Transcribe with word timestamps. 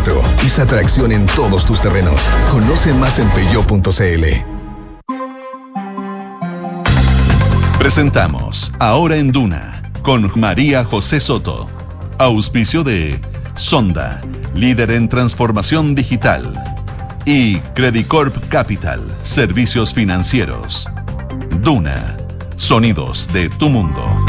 2024. 0.00 0.46
Esa 0.46 0.62
atracción 0.62 1.12
en 1.12 1.26
todos 1.26 1.64
tus 1.64 1.80
terrenos. 1.80 2.20
Conoce 2.50 2.92
más 2.94 3.18
en 3.18 3.28
peyo.cl. 3.30 4.24
Presentamos 7.78 8.72
Ahora 8.78 9.16
en 9.16 9.32
Duna 9.32 9.82
con 10.02 10.30
María 10.38 10.84
José 10.84 11.20
Soto. 11.20 11.68
Auspicio 12.18 12.82
de 12.82 13.20
Sonda, 13.54 14.20
líder 14.54 14.90
en 14.90 15.08
transformación 15.08 15.94
digital. 15.94 16.52
Y 17.24 17.58
Credicorp 17.74 18.36
Capital, 18.48 19.00
servicios 19.22 19.92
financieros. 19.92 20.88
Duna, 21.62 22.16
sonidos 22.56 23.28
de 23.32 23.48
tu 23.48 23.68
mundo. 23.68 24.25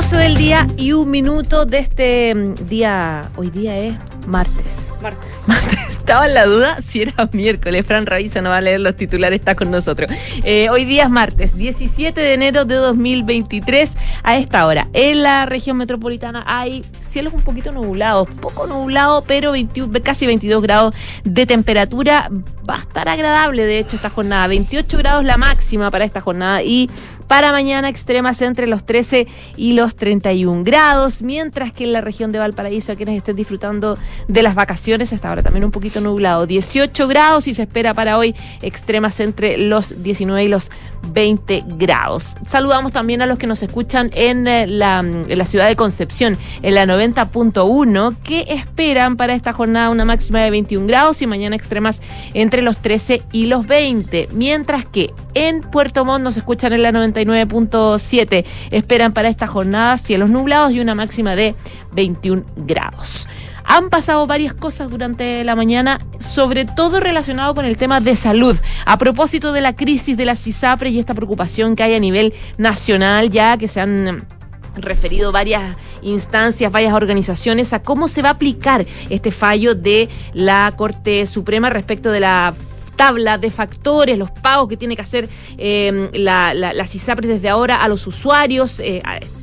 12 0.00 0.16
del 0.16 0.34
día 0.34 0.66
y 0.78 0.92
un 0.94 1.10
minuto 1.10 1.66
de 1.66 1.76
este 1.76 2.34
mm, 2.34 2.54
día. 2.70 3.30
Hoy 3.36 3.50
día 3.50 3.76
es 3.76 3.94
martes. 4.26 4.94
Martes. 5.02 5.46
Martes. 5.46 5.78
Estaba 5.90 6.26
en 6.26 6.32
la 6.32 6.46
duda 6.46 6.80
si 6.80 7.02
era 7.02 7.28
miércoles. 7.32 7.84
Fran 7.84 8.06
Ravisa 8.06 8.40
no 8.40 8.48
va 8.48 8.56
a 8.56 8.60
leer 8.62 8.80
los 8.80 8.96
titulares, 8.96 9.40
está 9.40 9.54
con 9.54 9.70
nosotros. 9.70 10.10
Eh, 10.42 10.70
hoy 10.70 10.86
día 10.86 11.04
es 11.04 11.10
martes, 11.10 11.54
17 11.54 12.18
de 12.18 12.32
enero 12.32 12.64
de 12.64 12.76
2023, 12.76 13.92
a 14.22 14.38
esta 14.38 14.66
hora. 14.66 14.88
En 14.94 15.22
la 15.22 15.44
región 15.44 15.76
metropolitana 15.76 16.44
hay 16.46 16.82
cielos 17.06 17.34
un 17.34 17.42
poquito 17.42 17.70
nublados, 17.70 18.26
poco 18.40 18.66
nublado, 18.66 19.22
pero 19.26 19.52
21, 19.52 19.92
casi 20.02 20.26
22 20.26 20.62
grados 20.62 20.94
de 21.24 21.44
temperatura. 21.44 22.30
Va 22.68 22.76
a 22.76 22.80
estar 22.80 23.06
agradable, 23.06 23.66
de 23.66 23.78
hecho, 23.78 23.96
esta 23.96 24.08
jornada. 24.08 24.46
28 24.46 24.96
grados 24.96 25.24
la 25.24 25.36
máxima 25.36 25.90
para 25.90 26.06
esta 26.06 26.22
jornada 26.22 26.62
y 26.62 26.88
para 27.30 27.52
mañana 27.52 27.88
extremas 27.88 28.42
entre 28.42 28.66
los 28.66 28.84
13 28.84 29.28
y 29.56 29.74
los 29.74 29.94
31 29.94 30.64
grados, 30.64 31.22
mientras 31.22 31.72
que 31.72 31.84
en 31.84 31.92
la 31.92 32.00
región 32.00 32.32
de 32.32 32.40
Valparaíso, 32.40 32.90
a 32.90 32.96
quienes 32.96 33.16
estén 33.16 33.36
disfrutando 33.36 33.96
de 34.26 34.42
las 34.42 34.56
vacaciones, 34.56 35.12
hasta 35.12 35.28
ahora 35.28 35.40
también 35.40 35.64
un 35.64 35.70
poquito 35.70 36.00
nublado, 36.00 36.48
18 36.48 37.06
grados 37.06 37.46
y 37.46 37.54
se 37.54 37.62
espera 37.62 37.94
para 37.94 38.18
hoy 38.18 38.34
extremas 38.62 39.20
entre 39.20 39.58
los 39.58 40.02
19 40.02 40.42
y 40.42 40.48
los 40.48 40.72
20 41.12 41.62
grados. 41.78 42.34
Saludamos 42.48 42.90
también 42.90 43.22
a 43.22 43.26
los 43.26 43.38
que 43.38 43.46
nos 43.46 43.62
escuchan 43.62 44.10
en 44.12 44.48
eh, 44.48 44.66
la, 44.66 44.98
en 44.98 45.38
la 45.38 45.44
ciudad 45.44 45.68
de 45.68 45.76
Concepción, 45.76 46.36
en 46.62 46.74
la 46.74 46.84
90.1, 46.84 48.16
que 48.24 48.46
esperan 48.48 49.16
para 49.16 49.34
esta 49.34 49.52
jornada 49.52 49.90
una 49.90 50.04
máxima 50.04 50.40
de 50.40 50.50
21 50.50 50.84
grados 50.88 51.22
y 51.22 51.28
mañana 51.28 51.54
extremas 51.54 52.00
entre 52.34 52.60
los 52.60 52.78
13 52.78 53.22
y 53.30 53.46
los 53.46 53.68
20, 53.68 54.30
mientras 54.32 54.84
que 54.84 55.14
en 55.34 55.60
Puerto 55.60 56.04
Montt 56.04 56.24
nos 56.24 56.36
escuchan 56.36 56.72
en 56.72 56.82
la 56.82 56.90
99.7, 57.26 58.44
esperan 58.70 59.12
para 59.12 59.28
esta 59.28 59.46
jornada 59.46 59.98
cielos 59.98 60.30
nublados 60.30 60.72
y 60.72 60.80
una 60.80 60.94
máxima 60.94 61.36
de 61.36 61.54
21 61.92 62.44
grados. 62.56 63.26
Han 63.64 63.88
pasado 63.88 64.26
varias 64.26 64.52
cosas 64.52 64.90
durante 64.90 65.44
la 65.44 65.54
mañana, 65.54 66.00
sobre 66.18 66.64
todo 66.64 66.98
relacionado 66.98 67.54
con 67.54 67.64
el 67.64 67.76
tema 67.76 68.00
de 68.00 68.16
salud. 68.16 68.56
A 68.84 68.98
propósito 68.98 69.52
de 69.52 69.60
la 69.60 69.76
crisis 69.76 70.16
de 70.16 70.24
la 70.24 70.34
CISAPRE 70.34 70.90
y 70.90 70.98
esta 70.98 71.14
preocupación 71.14 71.76
que 71.76 71.84
hay 71.84 71.94
a 71.94 72.00
nivel 72.00 72.34
nacional, 72.58 73.30
ya 73.30 73.56
que 73.58 73.68
se 73.68 73.80
han 73.80 74.26
referido 74.74 75.30
varias 75.30 75.76
instancias, 76.02 76.72
varias 76.72 76.94
organizaciones 76.94 77.72
a 77.72 77.80
cómo 77.80 78.08
se 78.08 78.22
va 78.22 78.30
a 78.30 78.32
aplicar 78.32 78.86
este 79.08 79.30
fallo 79.30 79.74
de 79.74 80.08
la 80.32 80.72
Corte 80.76 81.26
Suprema 81.26 81.70
respecto 81.70 82.10
de 82.10 82.20
la 82.20 82.54
tabla 83.00 83.38
de 83.38 83.50
factores, 83.50 84.18
los 84.18 84.30
pagos 84.30 84.68
que 84.68 84.76
tiene 84.76 84.94
que 84.94 85.00
hacer 85.00 85.26
eh, 85.56 86.10
la, 86.12 86.52
la, 86.52 86.86
desde 87.22 87.48
ahora 87.48 87.76
a 87.76 87.88
los 87.88 88.06
usuarios. 88.06 88.78
Eh, 88.78 89.00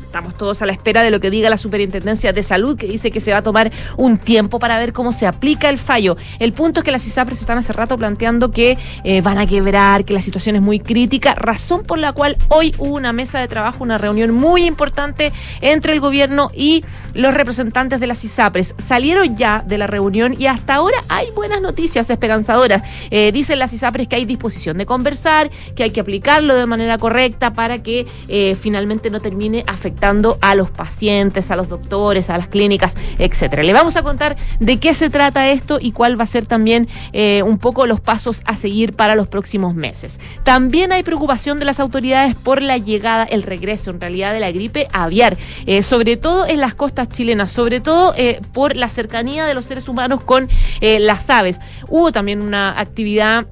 Estamos 0.07 0.37
todos 0.37 0.61
a 0.61 0.65
la 0.65 0.71
espera 0.71 1.03
de 1.03 1.11
lo 1.11 1.19
que 1.19 1.29
diga 1.29 1.49
la 1.49 1.57
Superintendencia 1.57 2.31
de 2.31 2.41
Salud, 2.41 2.77
que 2.77 2.87
dice 2.87 3.11
que 3.11 3.19
se 3.19 3.31
va 3.31 3.39
a 3.39 3.43
tomar 3.43 3.73
un 3.97 4.17
tiempo 4.17 4.57
para 4.57 4.79
ver 4.79 4.93
cómo 4.93 5.11
se 5.11 5.27
aplica 5.27 5.69
el 5.69 5.77
fallo. 5.77 6.15
El 6.39 6.53
punto 6.53 6.79
es 6.79 6.85
que 6.85 6.91
las 6.91 7.05
ISAPRES 7.05 7.41
están 7.41 7.57
hace 7.57 7.73
rato 7.73 7.97
planteando 7.97 8.49
que 8.49 8.77
eh, 9.03 9.19
van 9.19 9.37
a 9.37 9.45
quebrar, 9.45 10.05
que 10.05 10.13
la 10.13 10.21
situación 10.21 10.55
es 10.55 10.61
muy 10.61 10.79
crítica, 10.79 11.35
razón 11.35 11.83
por 11.83 11.99
la 11.99 12.13
cual 12.13 12.37
hoy 12.47 12.73
hubo 12.77 12.95
una 12.95 13.11
mesa 13.11 13.39
de 13.39 13.49
trabajo, 13.49 13.83
una 13.83 13.97
reunión 13.97 14.33
muy 14.33 14.63
importante 14.63 15.33
entre 15.59 15.91
el 15.91 15.99
gobierno 15.99 16.51
y 16.55 16.85
los 17.13 17.33
representantes 17.33 17.99
de 17.99 18.07
las 18.07 18.23
ISAPRES. 18.23 18.75
Salieron 18.77 19.35
ya 19.35 19.61
de 19.67 19.77
la 19.77 19.87
reunión 19.87 20.35
y 20.39 20.45
hasta 20.45 20.75
ahora 20.75 20.99
hay 21.09 21.27
buenas 21.35 21.61
noticias 21.61 22.09
esperanzadoras. 22.09 22.81
Eh, 23.11 23.33
dicen 23.33 23.59
las 23.59 23.73
ISAPRES 23.73 24.07
que 24.07 24.15
hay 24.15 24.23
disposición 24.23 24.77
de 24.77 24.85
conversar, 24.85 25.51
que 25.75 25.83
hay 25.83 25.89
que 25.91 25.99
aplicarlo 25.99 26.55
de 26.55 26.65
manera 26.65 26.97
correcta 26.97 27.51
para 27.51 27.83
que 27.83 28.07
eh, 28.29 28.55
finalmente 28.57 29.09
no 29.09 29.19
termine 29.19 29.65
afectando 29.67 29.96
a 30.41 30.55
los 30.55 30.69
pacientes, 30.69 31.51
a 31.51 31.55
los 31.55 31.69
doctores, 31.69 32.29
a 32.29 32.37
las 32.37 32.47
clínicas, 32.47 32.95
etcétera. 33.17 33.63
Le 33.63 33.73
vamos 33.73 33.95
a 33.95 34.03
contar 34.03 34.37
de 34.59 34.77
qué 34.79 34.93
se 34.93 35.09
trata 35.09 35.49
esto 35.49 35.79
y 35.81 35.91
cuál 35.91 36.19
va 36.19 36.23
a 36.23 36.27
ser 36.27 36.45
también 36.45 36.87
eh, 37.13 37.43
un 37.43 37.57
poco 37.57 37.85
los 37.87 37.99
pasos 37.99 38.41
a 38.45 38.55
seguir 38.55 38.93
para 38.93 39.15
los 39.15 39.27
próximos 39.27 39.75
meses. 39.75 40.19
También 40.43 40.91
hay 40.91 41.03
preocupación 41.03 41.59
de 41.59 41.65
las 41.65 41.79
autoridades 41.79 42.35
por 42.35 42.61
la 42.61 42.77
llegada, 42.77 43.23
el 43.23 43.43
regreso 43.43 43.91
en 43.91 43.99
realidad 43.99 44.33
de 44.33 44.39
la 44.39 44.51
gripe 44.51 44.87
aviar, 44.93 45.37
eh, 45.65 45.83
sobre 45.83 46.17
todo 46.17 46.47
en 46.47 46.61
las 46.61 46.75
costas 46.75 47.09
chilenas, 47.09 47.51
sobre 47.51 47.79
todo 47.79 48.13
eh, 48.17 48.39
por 48.53 48.75
la 48.75 48.89
cercanía 48.89 49.45
de 49.45 49.53
los 49.53 49.65
seres 49.65 49.87
humanos 49.87 50.21
con 50.21 50.49
las 50.81 51.29
aves. 51.29 51.59
Hubo 51.87 52.11
también 52.11 52.41
una 52.41 52.79
actividad 52.79 53.47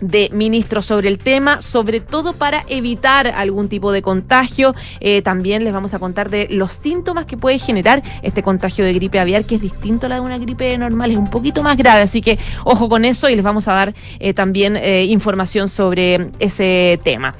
de 0.00 0.30
ministros 0.32 0.86
sobre 0.86 1.08
el 1.08 1.18
tema, 1.18 1.60
sobre 1.62 2.00
todo 2.00 2.32
para 2.32 2.64
evitar 2.68 3.28
algún 3.28 3.68
tipo 3.68 3.92
de 3.92 4.02
contagio. 4.02 4.74
Eh, 5.00 5.22
también 5.22 5.64
les 5.64 5.72
vamos 5.72 5.94
a 5.94 5.98
contar 5.98 6.30
de 6.30 6.46
los 6.50 6.72
síntomas 6.72 7.26
que 7.26 7.36
puede 7.36 7.58
generar 7.58 8.02
este 8.22 8.42
contagio 8.42 8.84
de 8.84 8.92
gripe 8.92 9.18
aviar, 9.18 9.44
que 9.44 9.56
es 9.56 9.60
distinto 9.60 10.06
a 10.06 10.08
la 10.08 10.14
de 10.16 10.20
una 10.20 10.38
gripe 10.38 10.76
normal, 10.78 11.10
es 11.10 11.16
un 11.16 11.30
poquito 11.30 11.62
más 11.62 11.76
grave, 11.76 12.02
así 12.02 12.20
que 12.20 12.38
ojo 12.64 12.88
con 12.88 13.04
eso 13.04 13.28
y 13.28 13.34
les 13.34 13.44
vamos 13.44 13.68
a 13.68 13.72
dar 13.72 13.94
eh, 14.18 14.34
también 14.34 14.76
eh, 14.76 15.04
información 15.04 15.68
sobre 15.68 16.30
ese 16.38 16.98
tema. 17.02 17.34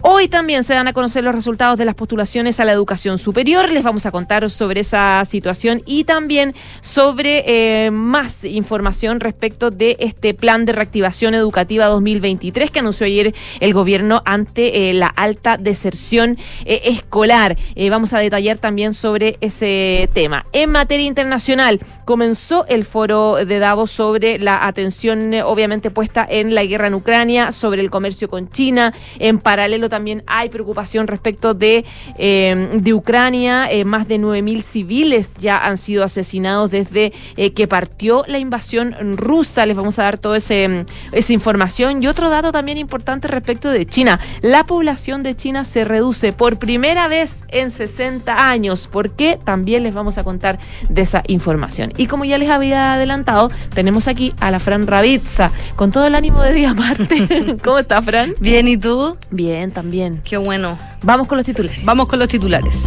Hoy 0.00 0.28
también 0.28 0.62
se 0.62 0.74
dan 0.74 0.86
a 0.86 0.92
conocer 0.92 1.24
los 1.24 1.34
resultados 1.34 1.76
de 1.76 1.84
las 1.84 1.96
postulaciones 1.96 2.60
a 2.60 2.64
la 2.64 2.70
educación 2.72 3.18
superior. 3.18 3.68
Les 3.68 3.82
vamos 3.82 4.06
a 4.06 4.12
contar 4.12 4.48
sobre 4.48 4.80
esa 4.80 5.24
situación 5.24 5.82
y 5.86 6.04
también 6.04 6.54
sobre 6.80 7.42
eh, 7.86 7.90
más 7.90 8.44
información 8.44 9.18
respecto 9.18 9.72
de 9.72 9.96
este 9.98 10.34
plan 10.34 10.64
de 10.66 10.72
reactivación 10.72 11.34
educativa 11.34 11.86
2023 11.86 12.70
que 12.70 12.78
anunció 12.78 13.06
ayer 13.06 13.34
el 13.58 13.74
gobierno 13.74 14.22
ante 14.24 14.90
eh, 14.90 14.94
la 14.94 15.08
alta 15.08 15.56
deserción 15.56 16.38
eh, 16.64 16.82
escolar. 16.84 17.56
Vamos 17.90 18.12
a 18.12 18.18
detallar 18.18 18.58
también 18.58 18.94
sobre 18.94 19.36
ese 19.40 20.08
tema. 20.12 20.46
En 20.52 20.70
materia 20.70 21.06
internacional, 21.06 21.80
comenzó 22.04 22.66
el 22.68 22.84
foro 22.84 23.44
de 23.44 23.58
Davos 23.58 23.90
sobre 23.90 24.38
la 24.38 24.64
atención 24.66 25.34
obviamente 25.44 25.90
puesta 25.90 26.26
en 26.28 26.54
la 26.54 26.64
guerra 26.64 26.86
en 26.86 26.94
Ucrania, 26.94 27.50
sobre 27.50 27.80
el 27.80 27.90
comercio 27.90 28.28
con 28.28 28.50
China. 28.50 28.92
En 29.18 29.40
paralelo 29.40 29.87
también 29.88 30.22
hay 30.26 30.48
preocupación 30.48 31.06
respecto 31.06 31.54
de, 31.54 31.84
eh, 32.18 32.70
de 32.74 32.94
Ucrania. 32.94 33.70
Eh, 33.70 33.84
más 33.84 34.08
de 34.08 34.18
9.000 34.18 34.62
civiles 34.62 35.30
ya 35.38 35.58
han 35.58 35.76
sido 35.76 36.04
asesinados 36.04 36.70
desde 36.70 37.12
eh, 37.36 37.52
que 37.52 37.66
partió 37.68 38.24
la 38.26 38.38
invasión 38.38 38.94
rusa. 39.16 39.66
Les 39.66 39.76
vamos 39.76 39.98
a 39.98 40.04
dar 40.04 40.18
toda 40.18 40.36
ese, 40.36 40.86
esa 41.12 41.32
información. 41.32 42.02
Y 42.02 42.06
otro 42.06 42.30
dato 42.30 42.52
también 42.52 42.78
importante 42.78 43.28
respecto 43.28 43.70
de 43.70 43.86
China. 43.86 44.20
La 44.42 44.64
población 44.64 45.22
de 45.22 45.36
China 45.36 45.64
se 45.64 45.84
reduce 45.84 46.32
por 46.32 46.58
primera 46.58 47.08
vez 47.08 47.44
en 47.48 47.70
60 47.70 48.50
años. 48.50 48.86
¿Por 48.86 49.10
qué? 49.10 49.38
También 49.42 49.82
les 49.82 49.94
vamos 49.94 50.18
a 50.18 50.24
contar 50.24 50.58
de 50.88 51.02
esa 51.02 51.22
información. 51.26 51.92
Y 51.96 52.06
como 52.06 52.24
ya 52.24 52.38
les 52.38 52.50
había 52.50 52.94
adelantado, 52.94 53.50
tenemos 53.74 54.08
aquí 54.08 54.34
a 54.40 54.50
la 54.50 54.60
Fran 54.60 54.86
Ravizza 54.86 55.50
con 55.76 55.92
todo 55.92 56.06
el 56.06 56.14
ánimo 56.14 56.42
de 56.42 56.52
día 56.52 56.74
martes. 56.78 57.28
¿Cómo 57.62 57.78
está, 57.78 58.02
Fran? 58.02 58.34
Bien, 58.40 58.68
¿y 58.68 58.76
tú? 58.76 59.16
Bien, 59.30 59.70
también. 59.78 60.20
Qué 60.24 60.36
bueno. 60.36 60.76
Vamos 61.04 61.28
con 61.28 61.36
los 61.36 61.46
titulares. 61.46 61.84
Vamos 61.84 62.08
con 62.08 62.18
los 62.18 62.26
titulares. 62.26 62.82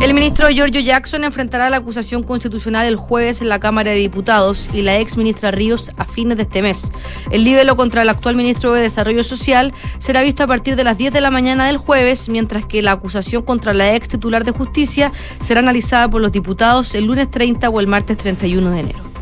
El 0.00 0.14
ministro 0.14 0.48
Giorgio 0.50 0.80
Jackson 0.80 1.24
enfrentará 1.24 1.68
la 1.68 1.78
acusación 1.78 2.22
constitucional 2.22 2.86
el 2.86 2.94
jueves 2.94 3.40
en 3.40 3.48
la 3.48 3.58
Cámara 3.58 3.90
de 3.90 3.96
Diputados 3.96 4.70
y 4.72 4.82
la 4.82 5.00
ex 5.00 5.16
ministra 5.16 5.50
Ríos 5.50 5.90
a 5.96 6.04
fines 6.04 6.36
de 6.36 6.44
este 6.44 6.62
mes. 6.62 6.92
El 7.32 7.42
libelo 7.42 7.76
contra 7.76 8.02
el 8.02 8.08
actual 8.08 8.36
ministro 8.36 8.72
de 8.72 8.82
Desarrollo 8.82 9.24
Social 9.24 9.74
será 9.98 10.22
visto 10.22 10.44
a 10.44 10.46
partir 10.46 10.76
de 10.76 10.84
las 10.84 10.96
10 10.96 11.12
de 11.12 11.20
la 11.20 11.32
mañana 11.32 11.66
del 11.66 11.78
jueves, 11.78 12.28
mientras 12.28 12.66
que 12.66 12.82
la 12.82 12.92
acusación 12.92 13.42
contra 13.42 13.74
la 13.74 13.96
ex 13.96 14.08
titular 14.08 14.44
de 14.44 14.52
justicia 14.52 15.10
será 15.40 15.58
analizada 15.58 16.08
por 16.08 16.20
los 16.20 16.30
diputados 16.30 16.94
el 16.94 17.06
lunes 17.06 17.28
30 17.32 17.68
o 17.68 17.80
el 17.80 17.88
martes 17.88 18.16
31 18.16 18.70
de 18.70 18.78
enero. 18.78 19.15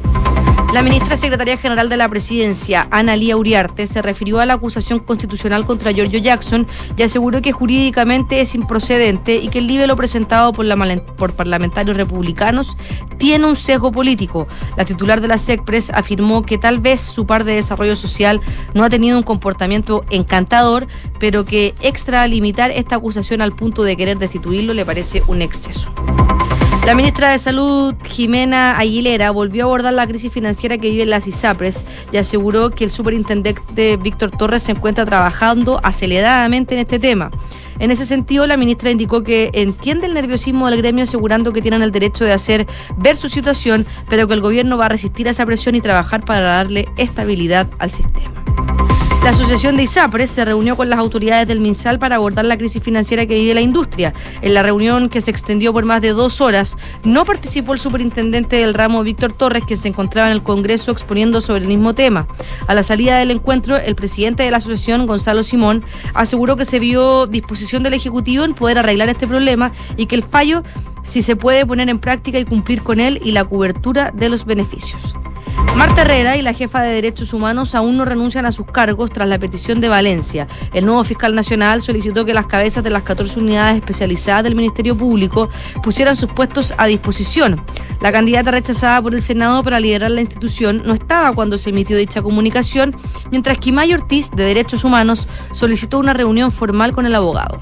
La 0.75 0.83
ministra 0.83 1.17
secretaria 1.17 1.57
general 1.57 1.89
de 1.89 1.97
la 1.97 2.09
presidencia, 2.09 2.89
Ana 2.91 3.15
Lía 3.15 3.37
Uriarte, 3.37 3.87
se 3.87 4.03
refirió 4.03 4.41
a 4.41 4.45
la 4.45 4.55
acusación 4.55 4.99
constitucional 4.99 5.65
contra 5.65 5.93
Giorgio 5.93 6.19
Jackson 6.19 6.67
y 6.97 7.05
aseguró 7.05 7.41
que 7.41 7.53
jurídicamente 7.53 8.41
es 8.41 8.57
improcedente 8.57 9.37
y 9.37 9.51
que 9.51 9.61
el 9.61 9.69
libelo 9.69 9.95
presentado 9.95 10.53
por, 10.53 10.67
por 11.15 11.35
parlamentarios 11.35 11.97
republicanos 11.97 12.77
tiene 13.19 13.47
un 13.47 13.55
sesgo 13.55 13.93
político. 13.93 14.49
La 14.77 14.85
titular 14.85 15.21
de 15.21 15.29
la 15.29 15.39
SECPRES 15.39 15.91
afirmó 15.91 16.43
que 16.43 16.59
tal 16.59 16.81
vez 16.81 17.01
su 17.01 17.25
par 17.25 17.45
de 17.45 17.55
desarrollo 17.55 17.95
social 17.95 18.41
no 18.75 18.83
ha 18.83 18.91
tenido 18.91 19.17
un 19.17 19.23
comportamiento 19.23 20.05
encantador, 20.11 20.89
pero 21.21 21.45
que 21.45 21.77
extralimitar 21.83 22.73
esta 22.73 22.97
acusación 22.97 23.43
al 23.43 23.55
punto 23.55 23.85
de 23.85 23.97
querer 23.97 24.19
destituirlo 24.19 24.75
le 24.75 24.85
parece 24.85 25.23
un 25.29 25.41
exceso. 25.41 25.93
La 26.87 26.95
ministra 26.95 27.31
de 27.31 27.39
Salud, 27.39 27.95
Jimena 28.05 28.77
Aguilera, 28.79 29.31
volvió 29.31 29.63
a 29.63 29.67
abordar 29.67 29.95
la 29.95 30.07
crisis 30.07 30.31
financiera 30.31 30.77
que 30.77 30.91
vive 30.91 31.07
las 31.07 31.27
ISAPRES 31.27 31.87
y 32.13 32.19
aseguró 32.19 32.69
que 32.69 32.85
el 32.85 32.91
superintendente 32.91 33.97
Víctor 33.97 34.31
Torres 34.31 34.65
se 34.65 34.73
encuentra 34.73 35.07
trabajando 35.07 35.81
aceleradamente 35.83 36.75
en 36.75 36.81
este 36.81 36.99
tema. 36.99 37.31
En 37.79 37.91
ese 37.91 38.05
sentido, 38.05 38.47
la 38.47 38.59
ministra 38.59 38.91
indicó 38.91 39.23
que 39.23 39.51
entiende 39.55 40.07
el 40.07 40.13
nerviosismo 40.13 40.69
del 40.69 40.83
gremio 40.83 41.05
asegurando 41.05 41.55
que 41.55 41.63
tienen 41.63 41.81
el 41.81 41.91
derecho 41.91 42.27
de 42.27 42.35
hacer 42.35 42.67
ver 42.99 43.17
su 43.17 43.31
situación, 43.31 43.87
pero 44.11 44.29
que 44.29 44.35
el 44.35 44.43
gobierno 44.43 44.77
va 44.77 44.85
a 44.85 44.91
resistir 44.91 45.27
a 45.27 45.31
esa 45.31 45.47
presión 45.47 45.75
y 45.75 45.81
trabajar 45.81 46.23
para 46.23 46.41
darle 46.41 46.87
estabilidad 46.99 47.67
al 47.79 47.91
sistema. 47.91 48.45
La 49.25 49.31
Asociación 49.31 49.79
de 49.79 49.85
ISAPRES 49.85 50.31
se 50.31 50.45
reunió 50.45 50.77
con 50.77 50.91
las 50.91 50.99
autoridades 50.99 51.49
del 51.49 51.59
MinSal 51.59 51.99
para 51.99 52.17
abordar 52.17 52.45
la 52.45 52.59
crisis 52.59 52.83
financiera 52.83 53.25
que 53.25 53.37
vive 53.37 53.55
la 53.55 53.63
industria. 53.63 54.13
En 54.43 54.53
la 54.53 54.63
reunión, 54.63 55.09
que 55.09 55.23
se 55.23 55.31
extendió 55.31 55.73
por 55.73 55.87
más 55.87 56.03
de 56.03 56.11
dos 56.11 56.43
horas, 56.43 56.77
no 57.05 57.25
participó 57.25 57.73
el 57.73 57.79
superintendente 57.79 58.57
del 58.57 58.75
ramo 58.75 59.03
Víctor 59.03 59.33
Torres, 59.33 59.65
que 59.67 59.77
se 59.77 59.89
encontraba 59.89 60.29
en 60.29 60.35
el 60.35 60.43
Congreso 60.43 60.91
exponiendo 60.91 61.41
sobre 61.41 61.63
el 61.63 61.69
mismo 61.69 61.95
tema. 61.95 62.27
A 62.67 62.75
la 62.75 62.83
salida 62.83 63.17
del 63.17 63.31
encuentro, 63.31 63.79
el 63.79 63.95
presidente 63.95 64.43
de 64.43 64.51
la 64.51 64.59
asociación, 64.59 65.07
Gonzalo 65.07 65.43
Simón, 65.43 65.83
aseguró 66.13 66.59
que 66.59 66.67
se 66.67 66.79
vio 66.79 67.27
disposición 67.27 67.83
del 67.83 67.95
Ejecutivo 67.95 68.45
en 68.45 68.53
poder 68.53 68.77
arreglar 68.77 69.09
este 69.09 69.27
problema 69.27 69.73
y 69.97 70.05
que 70.05 70.17
el 70.17 70.23
fallo 70.23 70.63
si 71.03 71.23
se 71.23 71.35
puede 71.35 71.65
poner 71.65 71.89
en 71.89 71.99
práctica 71.99 72.39
y 72.39 72.45
cumplir 72.45 72.83
con 72.83 73.01
él 73.01 73.23
y 73.25 73.33
la 73.33 73.47
cobertura 73.47 74.11
de 74.15 74.29
los 74.29 74.45
beneficios. 74.45 75.15
Marta 75.77 76.03
Herrera 76.03 76.37
y 76.37 76.43
la 76.43 76.53
jefa 76.53 76.83
de 76.83 76.95
Derechos 76.95 77.33
Humanos 77.33 77.75
aún 77.75 77.97
no 77.97 78.05
renuncian 78.05 78.47
a 78.47 78.53
sus 78.53 78.67
cargos 78.67 79.11
tras 79.11 79.29
la 79.29 79.41
petición 79.41 79.81
de 79.81 79.89
Valencia. 79.89 80.47
El 80.73 80.87
nuevo 80.87 81.03
fiscal 81.03 81.35
nacional 81.35 81.83
solicitó 81.83 82.25
que 82.25 82.33
las 82.33 82.47
cabezas 82.47 82.85
de 82.85 82.91
las 82.91 83.03
14 83.03 83.41
unidades 83.41 83.77
especializadas 83.77 84.45
del 84.45 84.55
Ministerio 84.55 84.97
Público 84.97 85.49
pusieran 85.83 86.15
sus 86.15 86.33
puestos 86.33 86.73
a 86.79 86.87
disposición. 86.87 87.61
La 88.01 88.13
candidata 88.13 88.53
rechazada 88.53 89.03
por 89.03 89.15
el 89.15 89.23
Senado 89.23 89.65
para 89.65 89.81
liderar 89.81 90.13
la 90.13 90.21
institución 90.21 90.83
no 90.87 90.95
estaba 90.95 91.33
cuando 91.33 91.59
se 91.59 91.71
emitió 91.71 91.97
dicha 91.97 92.23
comunicación, 92.23 92.95
mientras 93.33 93.59
que 93.59 93.73
May 93.73 93.93
Ortiz, 93.95 94.31
de 94.31 94.45
Derechos 94.45 94.85
Humanos, 94.85 95.27
solicitó 95.53 95.99
una 95.99 96.13
reunión 96.13 96.53
formal 96.53 96.93
con 96.93 97.05
el 97.05 97.15
abogado. 97.17 97.61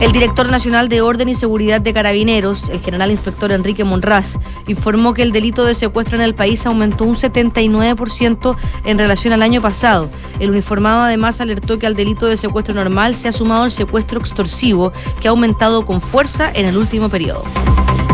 El 0.00 0.12
director 0.12 0.50
nacional 0.50 0.90
de 0.90 1.00
Orden 1.00 1.30
y 1.30 1.34
Seguridad 1.34 1.80
de 1.80 1.94
Carabineros, 1.94 2.68
el 2.68 2.80
general 2.80 3.10
inspector 3.10 3.50
Enrique 3.50 3.82
Monraz, 3.82 4.38
informó 4.66 5.14
que 5.14 5.22
el 5.22 5.32
delito 5.32 5.64
de 5.64 5.74
secuestro 5.74 6.16
en 6.16 6.22
el 6.22 6.34
país 6.34 6.66
aumentó 6.66 7.04
un 7.04 7.16
79% 7.16 8.56
en 8.84 8.98
relación 8.98 9.32
al 9.32 9.42
año 9.42 9.62
pasado. 9.62 10.10
El 10.38 10.50
uniformado 10.50 11.02
además 11.02 11.40
alertó 11.40 11.78
que 11.78 11.86
al 11.86 11.96
delito 11.96 12.26
de 12.26 12.36
secuestro 12.36 12.74
normal 12.74 13.14
se 13.14 13.28
ha 13.28 13.32
sumado 13.32 13.64
el 13.64 13.72
secuestro 13.72 14.20
extorsivo, 14.20 14.92
que 15.20 15.28
ha 15.28 15.30
aumentado 15.30 15.86
con 15.86 16.02
fuerza 16.02 16.50
en 16.52 16.66
el 16.66 16.76
último 16.76 17.08
periodo. 17.08 17.42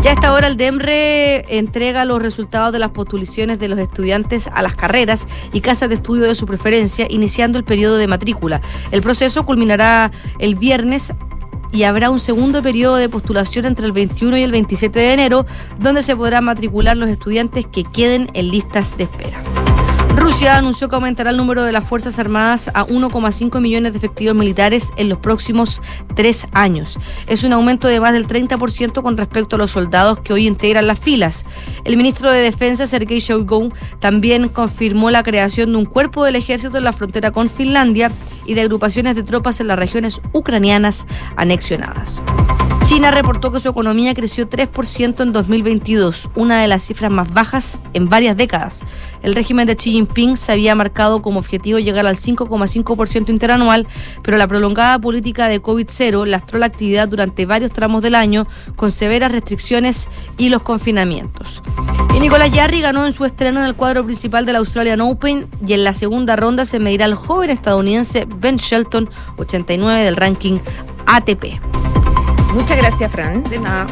Ya 0.03 0.11
a 0.11 0.15
esta 0.15 0.33
hora 0.33 0.49
el 0.49 0.57
DEMRE 0.57 1.59
entrega 1.59 2.05
los 2.05 2.21
resultados 2.21 2.73
de 2.73 2.81
las 2.81 2.91
postulaciones 2.91 3.61
de 3.61 3.69
los 3.69 3.79
estudiantes 3.79 4.49
a 4.53 4.61
las 4.63 4.75
carreras 4.75 5.29
y 5.53 5.61
casas 5.61 5.89
de 5.89 5.97
estudio 5.97 6.25
de 6.25 6.35
su 6.35 6.45
preferencia, 6.45 7.07
iniciando 7.09 7.57
el 7.57 7.65
periodo 7.65 7.97
de 7.97 8.09
matrícula. 8.09 8.61
El 8.91 9.01
proceso 9.01 9.47
culminará 9.47 10.11
el 10.41 10.57
viernes 10.57 11.13
y 11.73 11.85
habrá 11.85 12.11
un 12.11 12.21
segundo 12.21 12.63
periodo 12.63 12.97
de 12.97 13.09
postulación 13.09 13.65
entre 13.65 13.87
el 13.87 13.93
21 13.93 14.37
y 14.37 14.43
el 14.43 14.53
27 14.53 14.99
de 14.99 15.13
enero, 15.13 15.47
donde 15.79 16.03
se 16.03 16.15
podrán 16.15 16.45
matricular 16.45 16.97
los 16.97 17.09
estudiantes 17.09 17.67
que 17.67 17.85
queden 17.85 18.29
en 18.35 18.51
listas 18.51 18.97
de 18.97 19.05
espera. 19.05 19.43
Rusia 20.23 20.57
anunció 20.57 20.89
que 20.89 20.95
aumentará 20.95 21.31
el 21.31 21.37
número 21.37 21.65
de 21.65 21.73
las 21.73 21.85
Fuerzas 21.85 22.19
Armadas 22.19 22.71
a 22.75 22.87
1,5 22.87 23.61
millones 23.61 23.93
de 23.93 23.99
efectivos 23.99 24.37
militares 24.37 24.93
en 24.97 25.09
los 25.09 25.19
próximos 25.19 25.83
tres 26.15 26.47
años. 26.53 26.99
Es 27.27 27.43
un 27.45 27.53
aumento 27.53 27.89
de 27.89 27.99
más 27.99 28.13
del 28.13 28.29
30% 28.29 29.03
con 29.03 29.17
respecto 29.17 29.57
a 29.57 29.59
los 29.59 29.73
soldados 29.73 30.21
que 30.21 30.33
hoy 30.33 30.47
integran 30.47 30.87
las 30.87 31.01
filas. 31.01 31.45
El 31.85 31.97
ministro 31.97 32.31
de 32.31 32.41
Defensa, 32.41 32.87
Sergei 32.87 33.19
Shoigu, 33.19 33.73
también 33.99 34.49
confirmó 34.49 35.11
la 35.11 35.25
creación 35.25 35.73
de 35.73 35.79
un 35.79 35.87
cuerpo 35.87 36.25
del 36.25 36.37
ejército 36.37 36.79
en 36.79 36.85
la 36.85 36.93
frontera 36.93 37.33
con 37.33 37.51
Finlandia 37.51 38.13
y 38.47 38.55
de 38.55 38.63
agrupaciones 38.63 39.17
de 39.17 39.23
tropas 39.23 39.61
en 39.61 39.69
las 39.69 39.79
regiones 39.79 40.21
ucranianas 40.33 41.07
anexionadas. 41.37 42.23
China 42.85 43.11
reportó 43.13 43.53
que 43.53 43.61
su 43.61 43.69
economía 43.69 44.13
creció 44.13 44.51
3% 44.51 45.23
en 45.23 45.33
2022, 45.33 46.29
una 46.35 46.61
de 46.61 46.67
las 46.67 46.85
cifras 46.85 47.11
más 47.11 47.33
bajas 47.33 47.79
en 47.95 48.09
varias 48.09 48.37
décadas. 48.37 48.83
El 49.23 49.35
régimen 49.35 49.67
de 49.67 49.77
Xi 49.77 49.93
Jinping 49.93 50.37
se 50.37 50.53
había 50.53 50.75
marcado 50.75 51.23
como 51.23 51.39
objetivo 51.39 51.79
llegar 51.79 52.07
al 52.07 52.17
5,5% 52.17 53.31
interanual, 53.31 53.87
pero 54.23 54.37
la 54.37 54.49
prolongada 54.49 54.99
política 54.99 55.49
de 55.49 55.63
COVID-0 55.63 56.27
lastró 56.27 56.59
la 56.59 56.67
actividad 56.67 57.09
durante 57.09 57.47
varios 57.47 57.73
tramos 57.73 58.03
del 58.03 58.17
año 58.17 58.45
con 58.77 58.91
severas 58.91 59.33
restricciones 59.33 60.09
y 60.37 60.49
los 60.49 60.63
confinamientos. 60.63 61.63
Y 62.15 62.21
Nicolás 62.21 62.53
Yarri 62.53 62.81
ganó 62.81 63.07
en 63.07 63.15
su 63.15 63.25
estreno 63.25 63.61
en 63.61 63.67
el 63.67 63.75
cuadro 63.75 64.05
principal 64.05 64.45
del 64.45 64.57
Australian 64.57 65.01
Open 65.01 65.47
y 65.67 65.73
en 65.73 65.85
la 65.85 65.95
segunda 65.95 66.37
ronda 66.37 66.67
se 66.67 66.79
medirá 66.79 67.07
al 67.07 67.15
joven 67.15 67.49
estadounidense 67.49 68.27
Ben 68.37 68.57
Shelton, 68.57 69.09
89 69.37 70.05
del 70.05 70.17
ranking 70.17 70.59
ATP. 71.07 71.61
Muchas 72.53 72.77
gracias, 72.77 73.11
Fran. 73.11 73.43
De 73.45 73.59
nada. 73.59 73.87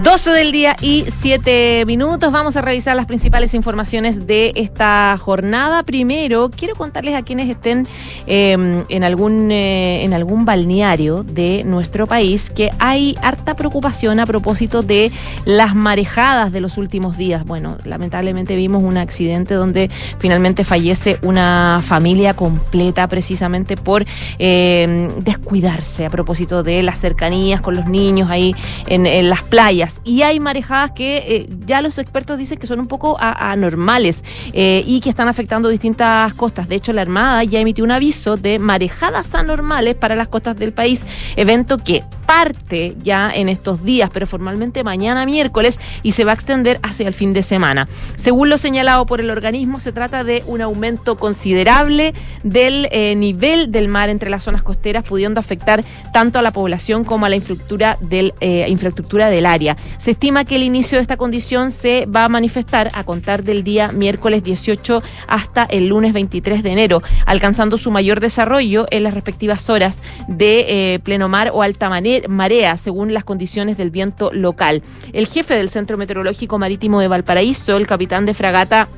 12 0.00 0.30
del 0.30 0.52
día 0.52 0.74
y 0.80 1.04
7 1.20 1.84
minutos. 1.84 2.32
Vamos 2.32 2.56
a 2.56 2.62
revisar 2.62 2.96
las 2.96 3.04
principales 3.04 3.52
informaciones 3.52 4.26
de 4.26 4.52
esta 4.56 5.16
jornada. 5.18 5.82
Primero, 5.82 6.50
quiero 6.50 6.74
contarles 6.74 7.14
a 7.14 7.22
quienes 7.22 7.50
estén 7.50 7.86
em, 8.26 8.84
en, 8.88 9.04
algún, 9.04 9.52
eh, 9.52 10.02
en 10.02 10.14
algún 10.14 10.46
balneario 10.46 11.24
de 11.24 11.62
nuestro 11.64 12.06
país 12.06 12.48
que 12.48 12.70
hay 12.78 13.16
harta 13.22 13.54
preocupación 13.54 14.18
a 14.18 14.24
propósito 14.24 14.80
de 14.82 15.12
las 15.44 15.74
marejadas 15.74 16.52
de 16.52 16.62
los 16.62 16.78
últimos 16.78 17.18
días. 17.18 17.44
Bueno, 17.44 17.76
lamentablemente 17.84 18.56
vimos 18.56 18.82
un 18.82 18.96
accidente 18.96 19.54
donde 19.54 19.90
finalmente 20.18 20.64
fallece 20.64 21.18
una 21.20 21.80
familia 21.82 22.32
completa 22.32 23.06
precisamente 23.08 23.76
por 23.76 24.06
em, 24.38 25.10
descuidarse 25.20 26.06
a 26.06 26.10
propósito 26.10 26.62
de 26.62 26.82
las 26.82 26.98
cercanías 26.98 27.60
con 27.60 27.76
los 27.76 27.86
niños 27.86 28.30
ahí 28.30 28.56
en 28.86 29.28
las 29.28 29.42
playas 29.42 29.81
y 30.04 30.22
hay 30.22 30.40
marejadas 30.40 30.92
que 30.92 31.16
eh, 31.16 31.48
ya 31.66 31.82
los 31.82 31.98
expertos 31.98 32.38
dicen 32.38 32.58
que 32.58 32.66
son 32.66 32.80
un 32.80 32.86
poco 32.86 33.16
anormales 33.18 34.22
eh, 34.52 34.82
y 34.86 35.00
que 35.00 35.10
están 35.10 35.28
afectando 35.28 35.68
distintas 35.68 36.34
costas. 36.34 36.68
De 36.68 36.76
hecho, 36.76 36.92
la 36.92 37.02
Armada 37.02 37.44
ya 37.44 37.60
emitió 37.60 37.84
un 37.84 37.90
aviso 37.90 38.36
de 38.36 38.58
marejadas 38.58 39.34
anormales 39.34 39.94
para 39.94 40.14
las 40.14 40.28
costas 40.28 40.56
del 40.56 40.72
país, 40.72 41.02
evento 41.36 41.78
que 41.78 42.04
parte 42.26 42.96
ya 43.02 43.30
en 43.34 43.48
estos 43.48 43.84
días, 43.84 44.08
pero 44.12 44.26
formalmente 44.26 44.84
mañana 44.84 45.26
miércoles 45.26 45.78
y 46.02 46.12
se 46.12 46.24
va 46.24 46.32
a 46.32 46.34
extender 46.34 46.78
hacia 46.82 47.08
el 47.08 47.14
fin 47.14 47.32
de 47.32 47.42
semana. 47.42 47.88
Según 48.16 48.48
lo 48.48 48.58
señalado 48.58 49.06
por 49.06 49.20
el 49.20 49.28
organismo, 49.30 49.80
se 49.80 49.92
trata 49.92 50.24
de 50.24 50.42
un 50.46 50.62
aumento 50.62 51.16
considerable 51.16 52.14
del 52.42 52.88
eh, 52.92 53.14
nivel 53.16 53.72
del 53.72 53.88
mar 53.88 54.08
entre 54.08 54.30
las 54.30 54.44
zonas 54.44 54.62
costeras, 54.62 55.04
pudiendo 55.04 55.40
afectar 55.40 55.84
tanto 56.12 56.38
a 56.38 56.42
la 56.42 56.52
población 56.52 57.04
como 57.04 57.26
a 57.26 57.28
la 57.28 57.36
infraestructura 57.36 57.98
del, 58.00 58.32
infraestructura 58.40 59.28
del 59.28 59.46
área. 59.46 59.71
Se 59.98 60.12
estima 60.12 60.44
que 60.44 60.56
el 60.56 60.62
inicio 60.62 60.98
de 60.98 61.02
esta 61.02 61.16
condición 61.16 61.70
se 61.70 62.06
va 62.06 62.24
a 62.24 62.28
manifestar 62.28 62.90
a 62.94 63.04
contar 63.04 63.44
del 63.44 63.64
día 63.64 63.92
miércoles 63.92 64.44
18 64.44 65.02
hasta 65.26 65.64
el 65.64 65.88
lunes 65.88 66.12
23 66.12 66.62
de 66.62 66.70
enero, 66.70 67.02
alcanzando 67.26 67.78
su 67.78 67.90
mayor 67.90 68.20
desarrollo 68.20 68.86
en 68.90 69.02
las 69.02 69.14
respectivas 69.14 69.68
horas 69.70 70.00
de 70.28 70.94
eh, 70.94 70.98
pleno 71.00 71.28
mar 71.28 71.50
o 71.52 71.62
alta 71.62 71.90
marea, 72.28 72.76
según 72.76 73.12
las 73.12 73.24
condiciones 73.24 73.76
del 73.76 73.90
viento 73.90 74.30
local. 74.32 74.82
El 75.12 75.26
jefe 75.26 75.54
del 75.54 75.70
Centro 75.70 75.98
Meteorológico 75.98 76.58
Marítimo 76.58 77.00
de 77.00 77.08
Valparaíso, 77.08 77.76
el 77.76 77.86
capitán 77.86 78.24
de 78.24 78.34
fragata 78.34 78.88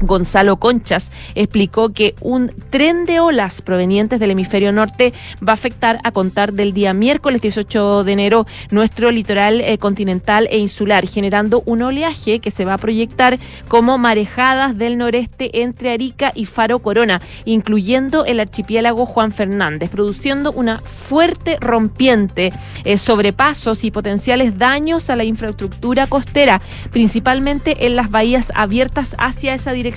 Gonzalo 0.00 0.56
Conchas 0.56 1.10
explicó 1.34 1.90
que 1.90 2.14
un 2.20 2.52
tren 2.70 3.04
de 3.04 3.20
olas 3.20 3.62
provenientes 3.62 4.20
del 4.20 4.30
hemisferio 4.30 4.72
norte 4.72 5.12
va 5.46 5.52
a 5.52 5.54
afectar 5.54 6.00
a 6.04 6.12
contar 6.12 6.52
del 6.52 6.72
día 6.72 6.94
miércoles 6.94 7.42
18 7.42 8.04
de 8.04 8.12
enero 8.12 8.46
nuestro 8.70 9.10
litoral 9.10 9.60
eh, 9.60 9.78
continental 9.78 10.48
e 10.50 10.58
insular, 10.58 11.06
generando 11.06 11.62
un 11.66 11.82
oleaje 11.82 12.40
que 12.40 12.50
se 12.50 12.64
va 12.64 12.74
a 12.74 12.78
proyectar 12.78 13.38
como 13.68 13.98
marejadas 13.98 14.76
del 14.76 14.96
noreste 14.98 15.62
entre 15.62 15.92
Arica 15.92 16.32
y 16.34 16.46
Faro 16.46 16.78
Corona, 16.80 17.20
incluyendo 17.44 18.24
el 18.24 18.40
archipiélago 18.40 19.06
Juan 19.06 19.32
Fernández, 19.32 19.90
produciendo 19.90 20.52
una 20.52 20.78
fuerte 20.78 21.58
rompiente, 21.60 22.52
eh, 22.84 22.98
sobrepasos 22.98 23.84
y 23.84 23.90
potenciales 23.90 24.58
daños 24.58 25.10
a 25.10 25.16
la 25.16 25.24
infraestructura 25.24 26.06
costera, 26.06 26.60
principalmente 26.90 27.86
en 27.86 27.96
las 27.96 28.10
bahías 28.10 28.52
abiertas 28.54 29.14
hacia 29.18 29.54
esa 29.54 29.72
dirección 29.72 29.89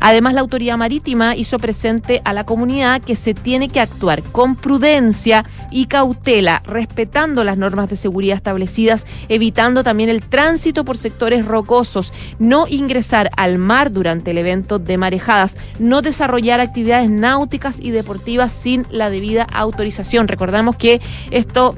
Además, 0.00 0.34
la 0.34 0.40
autoridad 0.40 0.76
marítima 0.76 1.36
hizo 1.36 1.58
presente 1.58 2.22
a 2.24 2.32
la 2.32 2.44
comunidad 2.44 3.02
que 3.02 3.16
se 3.16 3.34
tiene 3.34 3.68
que 3.68 3.80
actuar 3.80 4.22
con 4.22 4.56
prudencia 4.56 5.44
y 5.70 5.86
cautela, 5.86 6.62
respetando 6.64 7.44
las 7.44 7.58
normas 7.58 7.88
de 7.90 7.96
seguridad 7.96 8.36
establecidas, 8.36 9.06
evitando 9.28 9.82
también 9.84 10.08
el 10.08 10.24
tránsito 10.24 10.84
por 10.84 10.96
sectores 10.96 11.44
rocosos, 11.44 12.12
no 12.38 12.66
ingresar 12.68 13.30
al 13.36 13.58
mar 13.58 13.92
durante 13.92 14.30
el 14.30 14.38
evento 14.38 14.78
de 14.78 14.98
marejadas, 14.98 15.56
no 15.78 16.02
desarrollar 16.02 16.60
actividades 16.60 17.10
náuticas 17.10 17.78
y 17.80 17.90
deportivas 17.90 18.52
sin 18.52 18.86
la 18.90 19.10
debida 19.10 19.44
autorización. 19.44 20.28
Recordamos 20.28 20.76
que 20.76 21.00
esto 21.30 21.76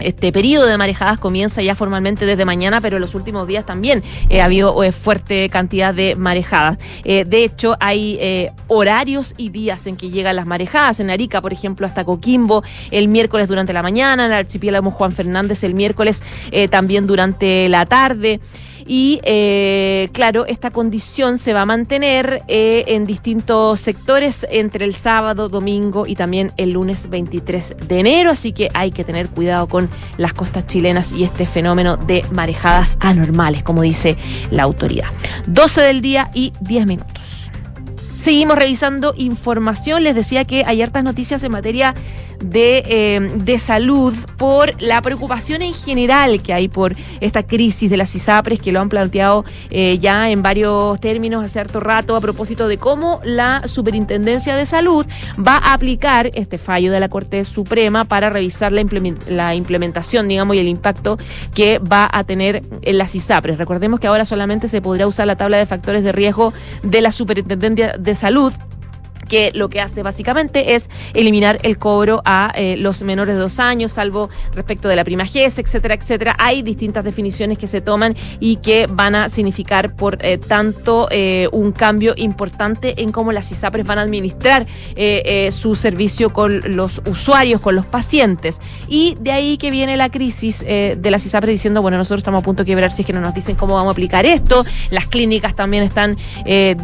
este 0.00 0.32
periodo 0.32 0.66
de 0.66 0.76
marejadas 0.76 1.18
comienza 1.18 1.62
ya 1.62 1.74
formalmente 1.74 2.26
desde 2.26 2.44
mañana, 2.44 2.80
pero 2.80 2.96
en 2.96 3.02
los 3.02 3.14
últimos 3.14 3.46
días 3.46 3.64
también 3.64 4.02
eh, 4.28 4.40
ha 4.40 4.46
habido 4.46 4.82
eh, 4.82 4.92
fuerte 4.92 5.48
cantidad 5.48 5.94
de 5.94 6.16
marejadas. 6.16 6.78
Eh, 7.04 7.24
de 7.24 7.44
hecho, 7.44 7.76
hay 7.80 8.50
horarios 8.68 9.34
y 9.36 9.50
días 9.50 9.86
en 9.86 9.96
que 9.96 10.10
llegan 10.10 10.36
las 10.36 10.46
marejadas. 10.46 11.00
En 11.00 11.10
Arica, 11.10 11.40
por 11.40 11.52
ejemplo, 11.52 11.86
hasta 11.86 12.04
Coquimbo, 12.04 12.62
el 12.90 13.08
miércoles 13.08 13.48
durante 13.48 13.72
la 13.72 13.82
mañana, 13.82 14.26
en 14.26 14.32
el 14.32 14.38
archipiélago 14.38 14.90
Juan 14.90 15.12
Fernández 15.12 15.64
el 15.64 15.74
miércoles 15.74 16.22
también 16.70 17.06
durante 17.06 17.68
la 17.68 17.86
tarde. 17.86 18.40
Y 18.86 19.20
eh, 19.22 20.08
claro, 20.12 20.46
esta 20.46 20.70
condición 20.70 21.38
se 21.38 21.52
va 21.52 21.62
a 21.62 21.66
mantener 21.66 22.42
eh, 22.48 22.84
en 22.88 23.06
distintos 23.06 23.80
sectores 23.80 24.46
entre 24.50 24.84
el 24.84 24.94
sábado, 24.94 25.48
domingo 25.48 26.06
y 26.06 26.16
también 26.16 26.52
el 26.56 26.72
lunes 26.72 27.08
23 27.08 27.76
de 27.88 28.00
enero. 28.00 28.30
Así 28.30 28.52
que 28.52 28.68
hay 28.74 28.90
que 28.90 29.04
tener 29.04 29.28
cuidado 29.28 29.68
con 29.68 29.88
las 30.18 30.34
costas 30.34 30.66
chilenas 30.66 31.12
y 31.12 31.24
este 31.24 31.46
fenómeno 31.46 31.96
de 31.96 32.24
marejadas 32.30 32.98
anormales, 33.00 33.62
como 33.62 33.82
dice 33.82 34.16
la 34.50 34.64
autoridad. 34.64 35.08
12 35.46 35.80
del 35.80 36.00
día 36.02 36.30
y 36.34 36.52
10 36.60 36.86
minutos. 36.86 37.50
Seguimos 38.24 38.56
revisando 38.56 39.12
información. 39.18 40.02
Les 40.02 40.14
decía 40.14 40.46
que 40.46 40.64
hay 40.64 40.80
hartas 40.80 41.04
noticias 41.04 41.42
en 41.42 41.52
materia 41.52 41.94
de, 42.44 42.82
eh, 42.86 43.20
de, 43.36 43.58
salud 43.58 44.14
por 44.36 44.80
la 44.82 45.00
preocupación 45.00 45.62
en 45.62 45.72
general 45.72 46.42
que 46.42 46.52
hay 46.52 46.68
por 46.68 46.94
esta 47.20 47.42
crisis 47.42 47.88
de 47.88 47.96
las 47.96 48.14
ISAPRES 48.14 48.60
que 48.60 48.70
lo 48.70 48.80
han 48.80 48.90
planteado 48.90 49.44
eh, 49.70 49.98
ya 49.98 50.30
en 50.30 50.42
varios 50.42 51.00
términos 51.00 51.42
hace 51.42 51.60
harto 51.60 51.80
rato 51.80 52.16
a 52.16 52.20
propósito 52.20 52.68
de 52.68 52.76
cómo 52.76 53.20
la 53.24 53.66
Superintendencia 53.66 54.56
de 54.56 54.66
Salud 54.66 55.06
va 55.36 55.56
a 55.56 55.72
aplicar 55.72 56.30
este 56.34 56.58
fallo 56.58 56.92
de 56.92 57.00
la 57.00 57.08
Corte 57.08 57.44
Suprema 57.44 58.04
para 58.04 58.28
revisar 58.28 58.72
la, 58.72 58.84
la 59.28 59.54
implementación, 59.54 60.28
digamos, 60.28 60.56
y 60.56 60.58
el 60.58 60.68
impacto 60.68 61.18
que 61.54 61.78
va 61.78 62.08
a 62.12 62.24
tener 62.24 62.62
en 62.82 62.98
las 62.98 63.14
ISAPRES. 63.14 63.56
Recordemos 63.56 64.00
que 64.00 64.06
ahora 64.06 64.26
solamente 64.26 64.68
se 64.68 64.82
podrá 64.82 65.06
usar 65.06 65.26
la 65.26 65.36
tabla 65.36 65.56
de 65.56 65.66
factores 65.66 66.04
de 66.04 66.12
riesgo 66.12 66.52
de 66.82 67.00
la 67.00 67.10
Superintendencia 67.10 67.94
de 67.98 68.14
Salud 68.14 68.52
que 69.24 69.50
lo 69.54 69.68
que 69.68 69.80
hace 69.80 70.02
básicamente 70.02 70.74
es 70.74 70.88
eliminar 71.14 71.58
el 71.62 71.78
cobro 71.78 72.22
a 72.24 72.52
eh, 72.54 72.76
los 72.76 73.02
menores 73.02 73.36
de 73.36 73.42
dos 73.42 73.58
años, 73.58 73.92
salvo 73.92 74.30
respecto 74.54 74.88
de 74.88 74.96
la 74.96 75.04
prima 75.04 75.26
GES, 75.26 75.58
etcétera, 75.58 75.94
etcétera. 75.94 76.36
Hay 76.38 76.62
distintas 76.62 77.04
definiciones 77.04 77.58
que 77.58 77.66
se 77.66 77.80
toman 77.80 78.16
y 78.40 78.56
que 78.56 78.86
van 78.86 79.14
a 79.14 79.28
significar, 79.28 79.94
por 79.94 80.18
eh, 80.24 80.38
tanto, 80.38 81.08
eh, 81.10 81.48
un 81.52 81.72
cambio 81.72 82.14
importante 82.16 83.02
en 83.02 83.12
cómo 83.12 83.32
las 83.32 83.50
ISAPRES 83.50 83.86
van 83.86 83.98
a 83.98 84.02
administrar 84.02 84.66
su 85.50 85.74
servicio 85.74 86.32
con 86.32 86.76
los 86.76 87.00
usuarios, 87.08 87.60
con 87.60 87.74
los 87.74 87.86
pacientes. 87.86 88.60
Y 88.88 89.16
de 89.20 89.32
ahí 89.32 89.56
que 89.58 89.70
viene 89.70 89.96
la 89.96 90.08
crisis 90.10 90.60
de 90.60 91.10
las 91.10 91.24
ISAPRES 91.26 91.52
diciendo, 91.52 91.82
bueno, 91.82 91.96
nosotros 91.96 92.18
estamos 92.18 92.42
a 92.42 92.44
punto 92.44 92.62
de 92.62 92.66
quebrar 92.66 92.90
si 92.90 93.02
es 93.02 93.06
que 93.06 93.12
no 93.12 93.20
nos 93.20 93.34
dicen 93.34 93.56
cómo 93.56 93.74
vamos 93.74 93.90
a 93.90 93.92
aplicar 93.92 94.26
esto. 94.26 94.64
Las 94.90 95.06
clínicas 95.06 95.54
también 95.54 95.82
están 95.82 96.16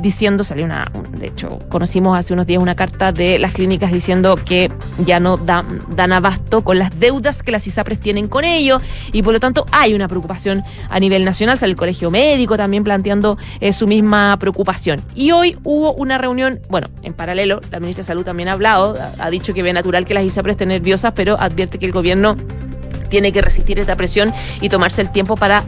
diciendo, 0.00 0.44
salió 0.44 0.64
una, 0.64 0.90
de 1.16 1.28
hecho, 1.28 1.58
conocimos 1.68 2.18
hace 2.18 2.29
unos 2.30 2.46
días 2.46 2.62
una 2.62 2.74
carta 2.74 3.12
de 3.12 3.38
las 3.38 3.52
clínicas 3.52 3.92
diciendo 3.92 4.36
que 4.36 4.70
ya 5.04 5.20
no 5.20 5.36
dan, 5.36 5.82
dan 5.88 6.12
abasto 6.12 6.62
con 6.62 6.78
las 6.78 6.98
deudas 6.98 7.42
que 7.42 7.52
las 7.52 7.66
ISAPRES 7.66 8.00
tienen 8.00 8.28
con 8.28 8.44
ellos 8.44 8.82
y 9.12 9.22
por 9.22 9.32
lo 9.32 9.40
tanto 9.40 9.66
hay 9.72 9.94
una 9.94 10.08
preocupación 10.08 10.62
a 10.88 11.00
nivel 11.00 11.24
nacional. 11.24 11.58
Sale 11.58 11.72
el 11.72 11.76
Colegio 11.76 12.10
Médico 12.10 12.56
también 12.56 12.84
planteando 12.84 13.38
eh, 13.60 13.72
su 13.72 13.86
misma 13.86 14.36
preocupación. 14.38 15.02
Y 15.14 15.30
hoy 15.32 15.56
hubo 15.64 15.92
una 15.92 16.18
reunión, 16.18 16.60
bueno, 16.68 16.88
en 17.02 17.14
paralelo, 17.14 17.60
la 17.70 17.80
ministra 17.80 18.02
de 18.02 18.06
Salud 18.06 18.24
también 18.24 18.48
ha 18.48 18.52
hablado, 18.52 18.96
ha, 19.18 19.30
dicho 19.30 19.54
que 19.54 19.62
ve 19.62 19.72
natural 19.72 20.04
que 20.04 20.14
las 20.14 20.24
ISAPRES 20.24 20.54
estén 20.54 20.68
nerviosas, 20.68 21.12
pero 21.14 21.40
advierte 21.40 21.78
que 21.78 21.86
el 21.86 21.92
gobierno 21.92 22.36
tiene 23.08 23.32
que 23.32 23.42
resistir 23.42 23.78
esta 23.78 23.96
presión 23.96 24.32
y 24.60 24.68
tomarse 24.68 25.02
el 25.02 25.10
tiempo 25.10 25.36
para 25.36 25.64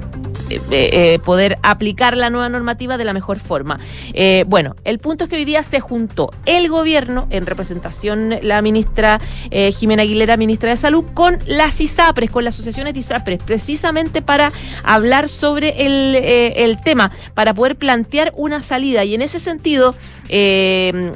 eh, 0.51 0.61
eh, 0.71 1.19
poder 1.25 1.59
aplicar 1.63 2.17
la 2.17 2.31
nueva 2.31 2.49
normativa 2.49 2.99
de 2.99 3.05
la 3.05 3.13
mejor 3.13 3.39
forma. 3.39 3.79
Eh, 4.13 4.45
bueno, 4.47 4.77
el 4.85 4.99
punto 4.99 5.25
es 5.25 5.31
que 5.31 5.37
hoy 5.37 5.45
día 5.45 5.63
se 5.63 5.81
juntó 5.81 6.31
el 6.47 6.69
gobierno, 6.69 7.27
en 7.31 7.47
representación 7.47 8.35
la 8.43 8.63
ministra 8.63 9.21
Jimena 9.51 10.03
Aguilera, 10.03 10.37
ministra 10.37 10.71
de 10.71 10.77
Salud, 10.77 11.05
con 11.15 11.39
las 11.47 11.81
ISAPRES, 11.81 12.31
con 12.31 12.45
las 12.45 12.55
asociaciones 12.55 12.95
de 12.95 13.01
ISAPRES, 13.01 13.43
precisamente 13.43 14.23
para 14.23 14.53
hablar 14.83 15.29
sobre 15.29 15.87
el, 15.87 16.15
el 16.15 16.81
tema, 16.83 17.11
para 17.35 17.55
poder 17.55 17.77
plantear 17.77 18.33
una 18.37 18.63
salida. 18.63 19.05
Y 19.05 19.15
en 19.15 19.23
ese 19.23 19.39
sentido, 19.39 19.95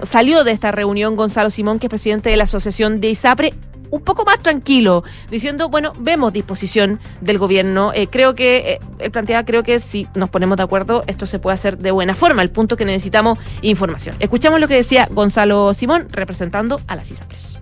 salió 0.03 0.45
de 0.45 0.53
esta 0.53 0.73
reunión 0.73 1.17
Gonzalo 1.17 1.51
Simón, 1.51 1.79
que 1.79 1.87
es 1.87 1.91
presidente 1.91 2.31
de 2.31 2.37
la 2.37 2.45
Asociación 2.45 3.01
de 3.01 3.11
ISAPRE, 3.11 3.55
un 3.91 4.01
poco 4.01 4.25
más 4.25 4.41
tranquilo, 4.41 5.05
diciendo, 5.31 5.69
bueno, 5.69 5.93
vemos 5.99 6.33
disposición 6.33 7.01
del 7.21 7.39
gobierno. 7.39 7.93
Eh, 7.95 8.09
creo 8.09 8.35
que, 8.35 8.57
eh, 8.57 8.81
él 8.99 9.11
plantea, 9.11 9.45
creo 9.45 9.63
que 9.63 9.79
si 9.81 10.07
nos 10.15 10.29
ponemos 10.31 10.57
de 10.57 10.63
acuerdo, 10.63 11.03
esto 11.07 11.27
se 11.27 11.39
puede 11.39 11.55
hacer 11.55 11.79
de 11.79 11.91
buena 11.91 12.15
forma. 12.15 12.43
El 12.43 12.51
punto 12.51 12.77
que 12.77 12.85
necesitamos 12.85 13.39
información. 13.63 14.17
Escuchamos 14.21 14.61
lo 14.61 14.69
que 14.69 14.75
decía 14.75 15.09
Gonzalo 15.11 15.73
Simón, 15.75 16.09
representando 16.11 16.81
a 16.87 16.97
las 16.97 17.11
ISAPRES. 17.11 17.59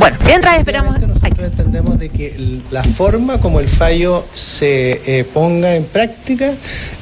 Bueno, 0.00 0.16
mientras 0.24 0.58
esperamos. 0.58 0.98
Nosotros 0.98 1.48
entendemos 1.48 1.98
de 1.98 2.08
que 2.08 2.62
la 2.70 2.82
forma 2.82 3.38
como 3.38 3.60
el 3.60 3.68
fallo 3.68 4.24
se 4.32 5.02
eh, 5.04 5.24
ponga 5.24 5.74
en 5.74 5.84
práctica 5.84 6.54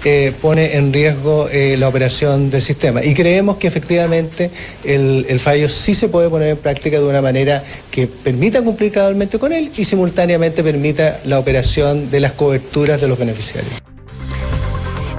eh, 0.05 0.33
pone 0.43 0.75
en 0.75 0.93
riesgo 0.93 1.49
eh, 1.49 1.77
la 1.79 1.87
operación 1.87 2.51
del 2.51 2.61
sistema. 2.61 3.05
Y 3.05 3.15
creemos 3.15 3.59
que 3.59 3.69
efectivamente 3.69 4.51
el, 4.83 5.27
el, 5.29 5.39
fallo 5.39 5.69
sí 5.69 5.95
se 5.95 6.09
puede 6.09 6.29
poner 6.29 6.49
en 6.49 6.57
práctica 6.57 6.99
de 6.99 7.07
una 7.07 7.23
manera 7.23 7.63
que 7.93 8.09
permita 8.09 8.63
cumplir 8.63 8.91
cabalmente 8.91 9.39
con 9.39 9.53
él 9.53 9.71
y 9.77 9.85
simultáneamente 9.85 10.65
permita 10.65 11.21
la 11.25 11.39
operación 11.39 12.11
de 12.11 12.19
las 12.19 12.33
coberturas 12.33 13.01
de 13.01 13.07
los 13.07 13.17
beneficiarios. 13.17 13.88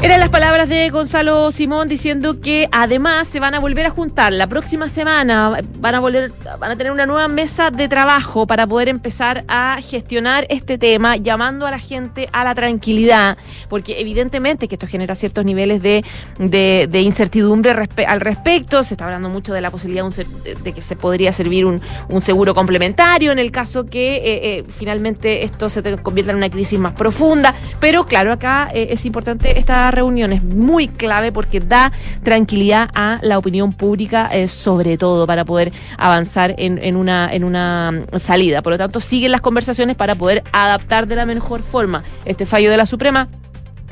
Eran 0.02 0.22
las 0.22 0.30
palabras 0.30 0.70
de 0.70 0.90
Gonzalo 0.92 1.52
Simón 1.52 1.90
diciendo 1.90 2.40
que 2.40 2.70
además 2.72 3.28
se 3.28 3.42
van 3.42 3.54
a 3.54 3.60
volver 3.60 3.86
a 3.86 3.90
juntar 3.90 4.32
la 4.32 4.48
próxima 4.48 4.88
semana, 4.88 5.60
van 5.80 5.94
a 5.94 6.00
volver, 6.00 6.32
van 6.58 6.72
a 6.72 6.78
tener 6.78 6.94
una 6.94 7.06
nueva 7.06 7.28
mesa 7.28 7.70
de 7.70 7.90
trabajo 7.90 8.48
para 8.48 8.66
poder 8.66 8.88
empezar 8.88 9.44
a 9.50 9.78
gestionar 9.82 10.48
este 10.50 10.78
tema, 10.78 11.18
llamando 11.18 11.68
a 11.68 11.72
la 11.72 11.80
gente 11.80 12.30
a 12.32 12.46
la 12.46 12.56
tranquilidad, 12.56 13.38
porque 13.68 14.00
evidentemente 14.00 14.70
que 14.70 14.76
esto 14.76 14.88
genera 14.88 15.16
ciertos 15.16 15.44
niveles 15.44 15.82
de, 15.82 16.06
de, 16.38 17.02
incertidumbre 17.02 17.76
al 18.08 18.22
respecto. 18.22 18.84
Se 18.84 18.94
está 18.94 19.04
hablando 19.04 19.28
mucho 19.28 19.54
de 19.54 19.60
la 19.60 19.70
posibilidad 19.70 20.06
de 20.64 20.72
que 20.72 20.82
se 20.82 20.96
podría 20.96 21.34
servir 21.34 21.66
un, 21.66 21.82
un 22.08 22.22
seguro 22.22 22.54
complementario 22.54 23.34
en 23.34 23.40
el 23.40 23.52
caso 23.52 23.86
que 23.86 24.16
eh, 24.16 24.22
eh, 24.60 24.64
finalmente 24.70 25.44
esto 25.44 25.70
se 25.70 25.84
convierta 25.98 26.32
en 26.32 26.38
una 26.38 26.50
crisis 26.50 26.80
más 26.80 26.94
profunda. 26.94 27.54
Pero 27.82 28.06
claro, 28.06 28.32
acá 28.32 28.70
eh, 28.74 28.88
es 28.92 29.06
importante 29.06 29.60
esta 29.60 29.89
reunión 29.92 30.32
es 30.34 30.44
muy 30.44 30.88
clave 30.88 31.32
porque 31.32 31.60
da 31.60 31.92
tranquilidad 32.24 32.90
a 32.94 33.20
la 33.22 33.38
opinión 33.38 33.74
pública, 33.74 34.30
eh, 34.32 34.48
sobre 34.48 34.98
todo 34.98 35.28
para 35.28 35.46
poder 35.46 35.72
avanzar 35.98 36.56
en, 36.58 36.96
una, 36.96 37.30
en 37.32 37.44
una 37.44 38.04
salida. 38.18 38.62
Por 38.62 38.74
lo 38.74 38.78
tanto, 38.78 39.00
siguen 39.00 39.32
las 39.32 39.42
conversaciones 39.42 39.96
para 39.96 40.16
poder 40.16 40.44
adaptar 40.52 41.08
de 41.08 41.16
la 41.16 41.26
mejor 41.26 41.62
forma 41.62 42.04
este 42.26 42.46
fallo 42.46 42.72
de 42.72 42.78
la 42.78 42.86
Suprema 42.86 43.28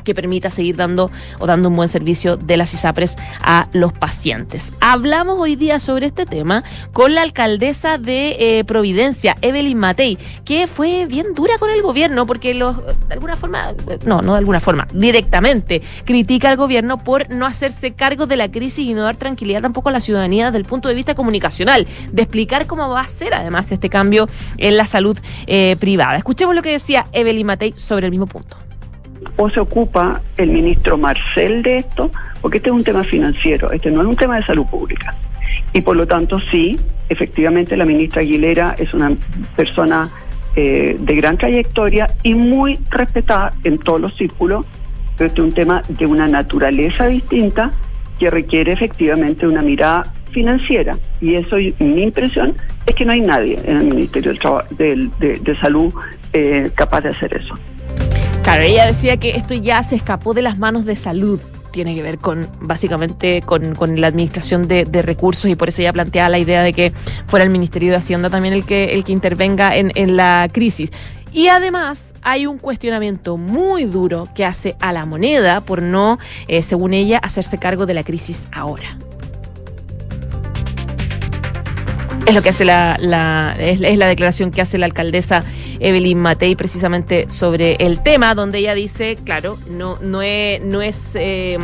que 0.08 0.14
permita 0.14 0.50
seguir 0.50 0.74
dando 0.74 1.10
o 1.38 1.46
dando 1.46 1.68
un 1.68 1.76
buen 1.76 1.90
servicio 1.90 2.38
de 2.38 2.56
las 2.56 2.72
ISAPRES 2.72 3.16
a 3.42 3.68
los 3.72 3.92
pacientes. 3.92 4.72
Hablamos 4.80 5.38
hoy 5.38 5.54
día 5.54 5.80
sobre 5.80 6.06
este 6.06 6.24
tema 6.24 6.64
con 6.94 7.14
la 7.14 7.20
alcaldesa 7.20 7.98
de 7.98 8.36
eh, 8.58 8.64
Providencia, 8.64 9.36
Evelyn 9.42 9.76
Matei, 9.76 10.16
que 10.46 10.66
fue 10.66 11.04
bien 11.04 11.34
dura 11.34 11.58
con 11.58 11.68
el 11.68 11.82
gobierno 11.82 12.26
porque 12.26 12.54
de 12.54 12.64
alguna 13.10 13.36
forma, 13.36 13.74
no, 14.06 14.22
no 14.22 14.32
de 14.32 14.38
alguna 14.38 14.60
forma, 14.60 14.88
directamente 14.94 15.82
critica 16.06 16.48
al 16.48 16.56
gobierno 16.56 16.96
por 16.96 17.28
no 17.28 17.44
hacerse 17.44 17.92
cargo 17.92 18.26
de 18.26 18.38
la 18.38 18.50
crisis 18.50 18.86
y 18.86 18.94
no 18.94 19.02
dar 19.02 19.16
tranquilidad 19.16 19.60
tampoco 19.60 19.90
a 19.90 19.92
la 19.92 20.00
ciudadanía 20.00 20.46
desde 20.46 20.58
el 20.58 20.64
punto 20.64 20.88
de 20.88 20.94
vista 20.94 21.14
comunicacional, 21.14 21.86
de 22.10 22.22
explicar 22.22 22.66
cómo 22.66 22.88
va 22.88 23.02
a 23.02 23.08
ser 23.08 23.34
además 23.34 23.70
este 23.72 23.90
cambio 23.90 24.26
en 24.56 24.78
la 24.78 24.86
salud 24.86 25.18
eh, 25.46 25.76
privada. 25.78 26.16
Escuchemos 26.16 26.54
lo 26.54 26.62
que 26.62 26.70
decía 26.70 27.04
Evelyn 27.12 27.46
Matei 27.46 27.74
sobre 27.76 28.06
el 28.06 28.10
mismo 28.10 28.26
punto 28.26 28.56
o 29.36 29.48
se 29.50 29.60
ocupa 29.60 30.20
el 30.36 30.50
ministro 30.50 30.98
Marcel 30.98 31.62
de 31.62 31.78
esto, 31.78 32.10
porque 32.40 32.58
este 32.58 32.70
es 32.70 32.74
un 32.74 32.84
tema 32.84 33.04
financiero, 33.04 33.70
este 33.72 33.90
no 33.90 34.02
es 34.02 34.06
un 34.06 34.16
tema 34.16 34.36
de 34.36 34.44
salud 34.44 34.66
pública. 34.66 35.14
Y 35.72 35.80
por 35.80 35.96
lo 35.96 36.06
tanto, 36.06 36.40
sí, 36.50 36.78
efectivamente 37.08 37.76
la 37.76 37.84
ministra 37.84 38.22
Aguilera 38.22 38.74
es 38.78 38.94
una 38.94 39.12
persona 39.56 40.08
eh, 40.56 40.96
de 40.98 41.14
gran 41.14 41.36
trayectoria 41.36 42.08
y 42.22 42.34
muy 42.34 42.78
respetada 42.90 43.52
en 43.64 43.78
todos 43.78 44.00
los 44.00 44.16
círculos, 44.16 44.66
pero 45.16 45.28
este 45.28 45.40
es 45.40 45.44
un 45.44 45.52
tema 45.52 45.82
de 45.88 46.06
una 46.06 46.26
naturaleza 46.26 47.06
distinta 47.06 47.72
que 48.18 48.30
requiere 48.30 48.72
efectivamente 48.72 49.46
una 49.46 49.62
mirada 49.62 50.12
financiera. 50.32 50.96
Y 51.20 51.34
eso, 51.34 51.56
mi 51.78 52.02
impresión, 52.02 52.54
es 52.86 52.94
que 52.94 53.04
no 53.04 53.12
hay 53.12 53.20
nadie 53.20 53.58
en 53.64 53.76
el 53.78 53.84
Ministerio 53.84 54.32
del 54.70 55.10
de, 55.18 55.56
Salud 55.60 55.92
eh, 56.32 56.70
capaz 56.74 57.02
de 57.02 57.10
hacer 57.10 57.36
eso. 57.36 57.54
Claro, 58.48 58.62
ella 58.62 58.86
decía 58.86 59.18
que 59.18 59.36
esto 59.36 59.52
ya 59.52 59.82
se 59.82 59.94
escapó 59.94 60.32
de 60.32 60.40
las 60.40 60.56
manos 60.58 60.86
de 60.86 60.96
salud 60.96 61.38
tiene 61.70 61.94
que 61.94 62.02
ver 62.02 62.16
con 62.16 62.48
básicamente 62.62 63.42
con, 63.42 64.00
la 64.00 64.06
administración 64.06 64.68
de, 64.68 64.86
recursos 65.02 65.50
y 65.50 65.54
por 65.54 65.68
eso 65.68 65.82
ella 65.82 65.92
planteaba 65.92 66.30
la 66.30 66.38
idea 66.38 66.62
de 66.62 66.72
que 66.72 66.94
fuera 67.26 67.44
el 67.44 67.50
Ministerio 67.50 67.90
de 67.90 67.96
Hacienda 67.96 68.30
también 68.30 68.54
el 68.54 68.64
que, 68.64 68.94
el 68.94 69.04
que 69.04 69.12
intervenga 69.12 69.76
en, 69.76 70.16
la 70.16 70.48
crisis. 70.50 70.90
Y 71.30 71.48
además 71.48 72.14
hay 72.22 72.46
un 72.46 72.56
cuestionamiento 72.56 73.36
muy 73.36 73.84
duro 73.84 74.26
que 74.34 74.46
hace 74.46 74.76
a 74.80 74.94
la 74.94 75.04
moneda 75.04 75.60
por 75.60 75.82
no, 75.82 76.18
eh, 76.48 76.62
según 76.62 76.94
ella, 76.94 77.18
hacerse 77.18 77.58
cargo 77.58 77.84
de 77.84 77.92
la 77.92 78.02
crisis 78.02 78.48
ahora. 78.50 78.96
Es 82.28 82.34
lo 82.34 82.42
que 82.42 82.50
hace 82.50 82.66
la, 82.66 83.56
es, 83.58 83.80
la 83.80 84.06
declaración 84.06 84.50
que 84.50 84.60
hace 84.60 84.76
la 84.76 84.84
alcaldesa 84.84 85.42
Evelyn 85.80 86.18
Matei 86.18 86.56
precisamente 86.56 87.30
sobre 87.30 87.76
el 87.76 88.02
tema, 88.02 88.34
donde 88.34 88.58
ella 88.58 88.74
dice, 88.74 89.16
claro, 89.24 89.56
no, 89.70 89.98
no 90.02 90.20
es, 90.20 90.62
no 90.62 90.82
es 90.82 91.12
eh, 91.14 91.56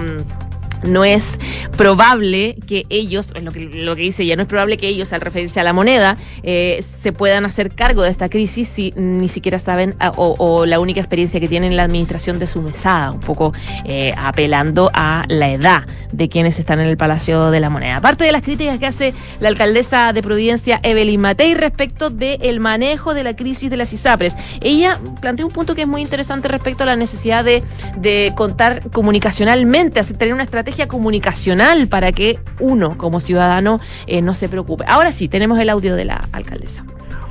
no 0.84 1.04
es 1.04 1.38
probable 1.76 2.56
que 2.66 2.86
ellos, 2.88 3.32
lo 3.40 3.52
que, 3.52 3.60
lo 3.60 3.96
que 3.96 4.02
dice 4.02 4.22
ella, 4.22 4.36
no 4.36 4.42
es 4.42 4.48
probable 4.48 4.76
que 4.76 4.88
ellos, 4.88 5.12
al 5.12 5.20
referirse 5.20 5.60
a 5.60 5.64
la 5.64 5.72
moneda, 5.72 6.16
eh, 6.42 6.84
se 7.02 7.12
puedan 7.12 7.44
hacer 7.44 7.74
cargo 7.74 8.02
de 8.02 8.10
esta 8.10 8.28
crisis 8.28 8.68
si 8.68 8.92
ni 8.96 9.28
siquiera 9.28 9.58
saben 9.58 9.94
ah, 10.00 10.12
o, 10.16 10.66
la 10.66 10.80
única 10.80 11.00
experiencia 11.00 11.40
que 11.40 11.48
tienen 11.48 11.72
en 11.72 11.76
la 11.76 11.84
administración 11.84 12.38
de 12.38 12.46
su 12.46 12.62
mesada, 12.62 13.12
un 13.12 13.20
poco 13.20 13.52
eh, 13.84 14.14
apelando 14.16 14.90
a 14.94 15.24
la 15.28 15.50
edad 15.50 15.84
de 16.12 16.28
quienes 16.28 16.58
están 16.58 16.80
en 16.80 16.86
el 16.86 16.96
Palacio 16.96 17.50
de 17.50 17.60
la 17.60 17.70
Moneda. 17.70 17.96
Aparte 17.96 18.24
de 18.24 18.32
las 18.32 18.42
críticas 18.42 18.78
que 18.78 18.86
hace 18.86 19.14
la 19.40 19.48
alcaldesa 19.48 20.12
de 20.12 20.22
Providencia, 20.22 20.80
Evelyn 20.82 21.20
Matei, 21.20 21.54
respecto 21.54 22.10
del 22.10 22.60
manejo 22.60 23.14
de 23.14 23.24
la 23.24 23.34
crisis 23.34 23.70
de 23.70 23.76
las 23.76 23.92
ISAPRES, 23.92 24.36
ella 24.60 25.00
plantea 25.20 25.46
un 25.46 25.52
punto 25.52 25.74
que 25.74 25.82
es 25.82 25.88
muy 25.88 26.02
interesante 26.02 26.48
respecto 26.48 26.84
a 26.84 26.86
la 26.86 26.96
necesidad 26.96 27.44
de, 27.44 27.62
de 27.96 28.32
contar 28.36 28.90
comunicacionalmente, 28.90 30.02
tener 30.02 30.34
una 30.34 30.44
estrategia 30.44 30.74
comunicacional 30.88 31.88
para 31.88 32.12
que 32.12 32.38
uno 32.61 32.97
como 32.97 33.21
ciudadano 33.21 33.81
eh, 34.07 34.23
no 34.23 34.35
se 34.35 34.49
preocupe. 34.49 34.85
Ahora 34.87 35.12
sí, 35.12 35.28
tenemos 35.28 35.59
el 35.59 35.71
audio 35.71 35.97
de 35.97 36.04
la 36.04 36.28
alcaldesa. 36.33 36.85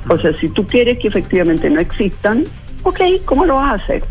O 0.08 0.18
sea, 0.18 0.34
si 0.38 0.48
tú 0.48 0.66
quieres 0.66 0.98
que 0.98 1.08
efectivamente 1.08 1.70
no 1.70 1.80
existan, 1.80 2.44
ok, 2.82 3.00
¿cómo 3.24 3.44
lo 3.46 3.56
vas 3.56 3.72
a 3.72 3.84
hacer? 3.84 4.04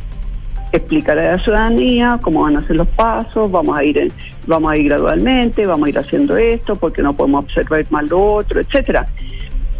Explicarle 0.71 1.27
a 1.27 1.31
la 1.33 1.43
ciudadanía 1.43 2.19
cómo 2.21 2.41
van 2.41 2.57
a 2.57 2.65
ser 2.65 2.77
los 2.77 2.87
pasos, 2.87 3.51
vamos 3.51 3.77
a 3.77 3.83
ir 3.83 4.11
vamos 4.45 4.71
a 4.71 4.77
ir 4.77 4.85
gradualmente, 4.85 5.65
vamos 5.65 5.87
a 5.87 5.89
ir 5.89 5.99
haciendo 5.99 6.35
esto, 6.35 6.75
porque 6.75 7.01
no 7.01 7.13
podemos 7.13 7.45
observar 7.45 7.85
más 7.89 8.09
lo 8.09 8.23
otro, 8.23 8.59
etcétera. 8.59 9.07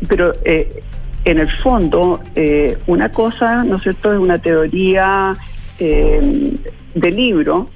Pero 0.07 0.33
eh, 0.45 0.81
en 1.25 1.39
el 1.39 1.49
fondo, 1.49 2.19
eh, 2.35 2.77
una 2.87 3.09
cosa, 3.09 3.63
¿no 3.63 3.77
es 3.77 3.83
cierto?, 3.83 4.13
es 4.13 4.19
una 4.19 4.37
teoría 4.37 5.35
de 5.79 7.11
libro, 7.11 7.67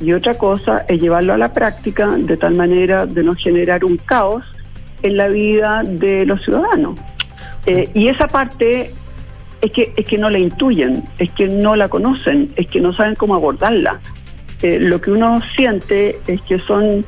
y 0.00 0.12
otra 0.12 0.34
cosa 0.34 0.84
es 0.88 1.00
llevarlo 1.00 1.32
a 1.32 1.38
la 1.38 1.52
práctica 1.52 2.08
de 2.16 2.36
tal 2.36 2.54
manera 2.54 3.06
de 3.06 3.22
no 3.22 3.34
generar 3.34 3.84
un 3.84 3.96
caos 3.96 4.44
en 5.02 5.16
la 5.16 5.28
vida 5.28 5.82
de 5.84 6.24
los 6.24 6.42
ciudadanos. 6.42 6.98
Eh, 7.66 7.90
y 7.94 8.08
esa 8.08 8.28
parte 8.28 8.92
es 9.60 9.72
que, 9.72 9.92
es 9.96 10.06
que 10.06 10.18
no 10.18 10.30
la 10.30 10.38
intuyen, 10.38 11.04
es 11.18 11.32
que 11.32 11.48
no 11.48 11.74
la 11.74 11.88
conocen, 11.88 12.52
es 12.56 12.68
que 12.68 12.80
no 12.80 12.92
saben 12.92 13.16
cómo 13.16 13.34
abordarla. 13.34 14.00
Eh, 14.62 14.78
lo 14.80 15.00
que 15.00 15.10
uno 15.10 15.40
siente 15.56 16.16
es 16.26 16.40
que 16.42 16.58
son 16.60 17.04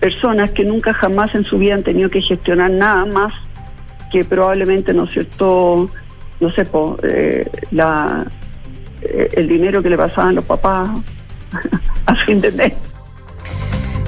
personas 0.00 0.50
que 0.50 0.64
nunca 0.64 0.92
jamás 0.92 1.34
en 1.34 1.44
su 1.44 1.58
vida 1.58 1.74
han 1.74 1.84
tenido 1.84 2.10
que 2.10 2.20
gestionar 2.20 2.70
nada 2.70 3.04
más 3.06 3.32
que 4.10 4.24
probablemente, 4.24 4.92
¿no 4.92 5.04
es 5.04 5.12
cierto?, 5.12 5.90
no 6.40 6.50
sé, 6.50 6.66
eh, 7.04 7.48
la, 7.70 8.26
el 9.00 9.48
dinero 9.48 9.80
que 9.80 9.88
le 9.88 9.96
pasaban 9.96 10.34
los 10.34 10.44
papás 10.44 10.90
a 12.06 12.14
de 12.26 12.50
mes. 12.52 12.72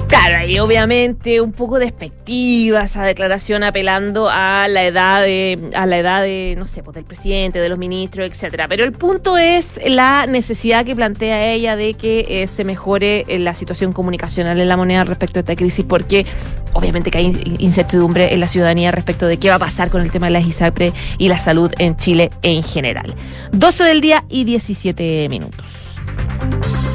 Claro, 0.07 0.47
y 0.47 0.59
obviamente 0.59 1.41
un 1.41 1.51
poco 1.51 1.79
despectiva 1.79 2.83
esa 2.83 3.03
declaración 3.03 3.63
apelando 3.63 4.29
a 4.29 4.67
la 4.67 4.83
edad 4.83 5.23
de, 5.23 5.71
a 5.75 5.87
la 5.87 5.97
edad 5.97 6.21
de, 6.21 6.53
no 6.57 6.67
sé, 6.67 6.83
pues 6.83 6.93
del 6.93 7.05
presidente, 7.05 7.59
de 7.59 7.69
los 7.69 7.79
ministros, 7.79 8.27
etcétera. 8.27 8.67
Pero 8.67 8.83
el 8.83 8.91
punto 8.91 9.37
es 9.37 9.79
la 9.83 10.27
necesidad 10.27 10.85
que 10.85 10.95
plantea 10.95 11.51
ella 11.51 11.75
de 11.75 11.95
que 11.95 12.25
eh, 12.29 12.47
se 12.47 12.63
mejore 12.63 13.25
eh, 13.27 13.39
la 13.39 13.55
situación 13.55 13.93
comunicacional 13.93 14.59
en 14.59 14.67
la 14.67 14.77
moneda 14.77 15.03
respecto 15.05 15.39
a 15.39 15.41
esta 15.41 15.55
crisis, 15.55 15.83
porque 15.83 16.25
obviamente 16.73 17.09
que 17.09 17.17
hay 17.17 17.57
incertidumbre 17.57 18.31
en 18.33 18.39
la 18.39 18.47
ciudadanía 18.47 18.91
respecto 18.91 19.25
de 19.25 19.37
qué 19.37 19.49
va 19.49 19.55
a 19.55 19.59
pasar 19.59 19.89
con 19.89 20.01
el 20.01 20.11
tema 20.11 20.27
de 20.27 20.33
la 20.33 20.39
ISAPRE 20.39 20.93
y 21.17 21.29
la 21.29 21.39
salud 21.39 21.71
en 21.79 21.97
Chile 21.97 22.29
en 22.43 22.61
general. 22.61 23.15
12 23.53 23.83
del 23.85 24.01
día 24.01 24.23
y 24.29 24.43
17 24.43 25.29
minutos. 25.29 25.84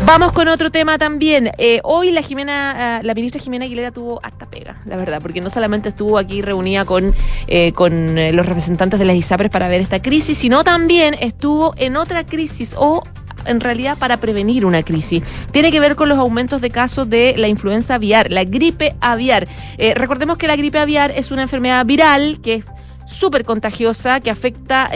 Vamos 0.04 0.32
con 0.32 0.48
otro 0.48 0.70
tema 0.70 0.98
también. 0.98 1.52
Eh, 1.58 1.80
hoy 1.84 2.10
la 2.10 2.22
Jimena, 2.22 2.98
eh, 2.98 3.02
la 3.04 3.14
ministra 3.14 3.40
Jimena 3.40 3.66
Aguilera 3.66 3.92
tuvo 3.92 4.18
hasta 4.22 4.46
pega, 4.46 4.76
la 4.84 4.96
verdad, 4.96 5.20
porque 5.22 5.40
no 5.40 5.50
solamente 5.50 5.90
estuvo 5.90 6.18
aquí 6.18 6.42
reunida 6.42 6.84
con, 6.84 7.14
eh, 7.46 7.72
con 7.72 8.16
los 8.34 8.46
representantes 8.46 8.98
de 8.98 9.04
las 9.04 9.14
ISAPRES 9.14 9.50
para 9.50 9.68
ver 9.68 9.80
esta 9.80 10.02
crisis, 10.02 10.38
sino 10.38 10.64
también 10.64 11.14
estuvo 11.14 11.74
en 11.76 11.96
otra 11.96 12.24
crisis 12.24 12.74
o 12.76 13.02
en 13.44 13.60
realidad 13.60 13.96
para 13.98 14.16
prevenir 14.16 14.64
una 14.66 14.82
crisis. 14.82 15.22
Tiene 15.52 15.70
que 15.70 15.80
ver 15.80 15.96
con 15.96 16.08
los 16.08 16.18
aumentos 16.18 16.60
de 16.60 16.70
casos 16.70 17.08
de 17.08 17.34
la 17.36 17.48
influenza 17.48 17.94
aviar, 17.94 18.30
la 18.30 18.44
gripe 18.44 18.96
aviar. 19.00 19.48
recordemos 19.94 20.38
que 20.38 20.46
la 20.46 20.56
gripe 20.56 20.78
aviar 20.78 21.12
es 21.12 21.30
una 21.30 21.42
enfermedad 21.42 21.86
viral 21.86 22.40
que 22.42 22.54
es 22.54 22.64
súper 23.06 23.44
contagiosa, 23.44 24.20
que 24.20 24.30
afecta 24.30 24.90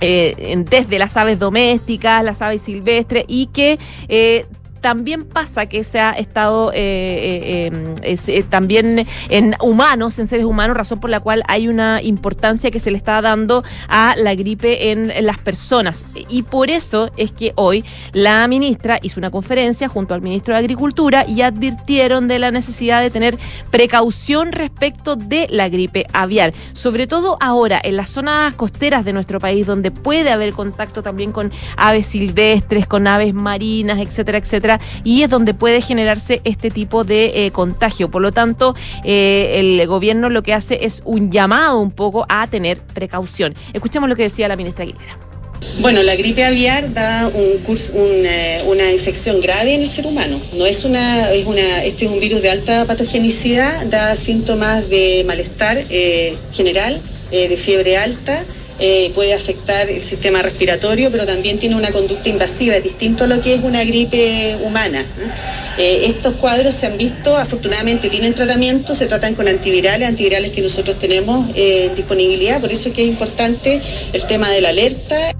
eh, 0.00 0.54
desde 0.68 0.98
las 0.98 1.16
aves 1.16 1.38
domésticas, 1.38 2.24
las 2.24 2.40
aves 2.42 2.62
silvestres 2.62 3.24
y 3.28 3.46
que 3.46 3.78
eh, 4.08 4.46
también 4.80 5.24
pasa 5.24 5.66
que 5.66 5.84
se 5.84 6.00
ha 6.00 6.12
estado 6.12 6.72
eh, 6.74 7.70
eh, 8.02 8.16
eh, 8.26 8.42
también 8.48 9.06
en 9.28 9.54
humanos, 9.62 10.18
en 10.18 10.26
seres 10.26 10.46
humanos, 10.46 10.76
razón 10.76 11.00
por 11.00 11.10
la 11.10 11.20
cual 11.20 11.42
hay 11.48 11.68
una 11.68 12.02
importancia 12.02 12.70
que 12.70 12.80
se 12.80 12.90
le 12.90 12.96
está 12.96 13.20
dando 13.20 13.62
a 13.88 14.14
la 14.16 14.34
gripe 14.34 14.90
en, 14.90 15.10
las 15.24 15.38
personas. 15.38 16.06
Y 16.28 16.42
por 16.42 16.70
eso 16.70 17.10
es 17.16 17.32
que 17.32 17.52
hoy 17.56 17.84
la 18.12 18.46
ministra 18.48 18.98
hizo 19.02 19.20
una 19.20 19.30
conferencia 19.30 19.88
junto 19.88 20.14
al 20.14 20.22
ministro 20.22 20.54
de 20.54 20.60
Agricultura 20.60 21.26
y 21.26 21.42
advirtieron 21.42 22.28
de 22.28 22.38
la 22.38 22.50
necesidad 22.50 23.02
de 23.02 23.10
tener 23.10 23.36
precaución 23.70 24.52
respecto 24.52 25.16
de 25.16 25.46
la 25.50 25.68
gripe 25.68 26.06
aviar, 26.12 26.54
sobre 26.72 27.06
todo 27.06 27.36
ahora 27.40 27.80
en 27.82 27.96
las 27.96 28.10
zonas 28.10 28.54
costeras 28.54 29.04
de 29.04 29.12
nuestro 29.12 29.40
país 29.40 29.66
donde 29.66 29.90
puede 29.90 30.30
haber 30.30 30.52
contacto 30.52 31.02
también 31.02 31.32
con 31.32 31.52
aves 31.76 32.06
silvestres, 32.06 32.86
con 32.86 33.06
aves 33.06 33.34
marinas, 33.34 33.98
etcétera, 33.98 34.38
etcétera 34.38 34.69
y 35.02 35.22
es 35.22 35.30
donde 35.30 35.54
puede 35.54 35.80
generarse 35.80 36.40
este 36.44 36.70
tipo 36.70 37.04
de 37.04 37.46
eh, 37.46 37.50
contagio. 37.50 38.10
Por 38.10 38.22
lo 38.22 38.32
tanto, 38.32 38.74
eh, 39.04 39.56
el 39.56 39.86
gobierno 39.86 40.28
lo 40.28 40.42
que 40.42 40.54
hace 40.54 40.84
es 40.84 41.02
un 41.04 41.30
llamado 41.30 41.78
un 41.80 41.90
poco 41.90 42.26
a 42.28 42.46
tener 42.46 42.78
precaución. 42.78 43.54
Escuchemos 43.72 44.08
lo 44.08 44.16
que 44.16 44.24
decía 44.24 44.46
la 44.48 44.56
ministra 44.56 44.84
Aguilera. 44.84 45.16
Bueno, 45.80 46.02
la 46.02 46.16
gripe 46.16 46.44
aviar 46.44 46.92
da 46.92 47.30
curso, 47.64 47.94
una, 47.96 48.92
infección 48.92 49.40
grave 49.40 49.74
en 49.74 49.82
el 49.82 49.90
ser 49.90 50.06
humano. 50.06 50.40
No 50.54 50.66
es 50.66 50.84
una, 50.84 51.30
es 51.32 51.46
una, 51.46 51.84
este 51.84 52.06
es 52.06 52.10
un 52.10 52.20
virus 52.20 52.42
de 52.42 52.50
alta 52.50 52.86
patogenicidad, 52.86 53.86
da 53.86 54.16
síntomas 54.16 54.88
de 54.88 55.24
malestar 55.26 55.78
eh, 55.90 56.36
general, 56.52 57.00
de 57.30 57.56
fiebre 57.56 57.96
alta 57.96 58.44
eh, 58.80 59.10
puede 59.14 59.34
afectar 59.34 59.88
el 59.90 60.02
sistema 60.02 60.42
respiratorio, 60.42 61.10
pero 61.10 61.26
también 61.26 61.58
tiene 61.58 61.76
una 61.76 61.90
conducta 61.92 62.28
invasiva, 62.28 62.76
es 62.76 62.82
distinto 62.82 63.24
a 63.24 63.26
lo 63.26 63.40
que 63.40 63.54
es 63.54 63.60
una 63.60 63.84
gripe 63.84 64.56
humana. 64.62 65.04
Eh, 65.78 66.06
estos 66.06 66.34
cuadros 66.34 66.74
se 66.74 66.86
han 66.86 66.96
visto, 66.96 67.36
afortunadamente 67.36 68.08
tienen 68.08 68.34
tratamiento, 68.34 68.94
se 68.94 69.06
tratan 69.06 69.34
con 69.34 69.48
antivirales, 69.48 70.08
antivirales 70.08 70.52
que 70.52 70.62
nosotros 70.62 70.98
tenemos 70.98 71.50
en 71.54 71.94
disponibilidad, 71.94 72.60
por 72.60 72.72
eso 72.72 72.88
es 72.88 72.94
que 72.94 73.02
es 73.02 73.08
importante 73.08 73.80
el 74.12 74.26
tema 74.26 74.50
de 74.50 74.60
la 74.60 74.70
alerta. 74.70 75.30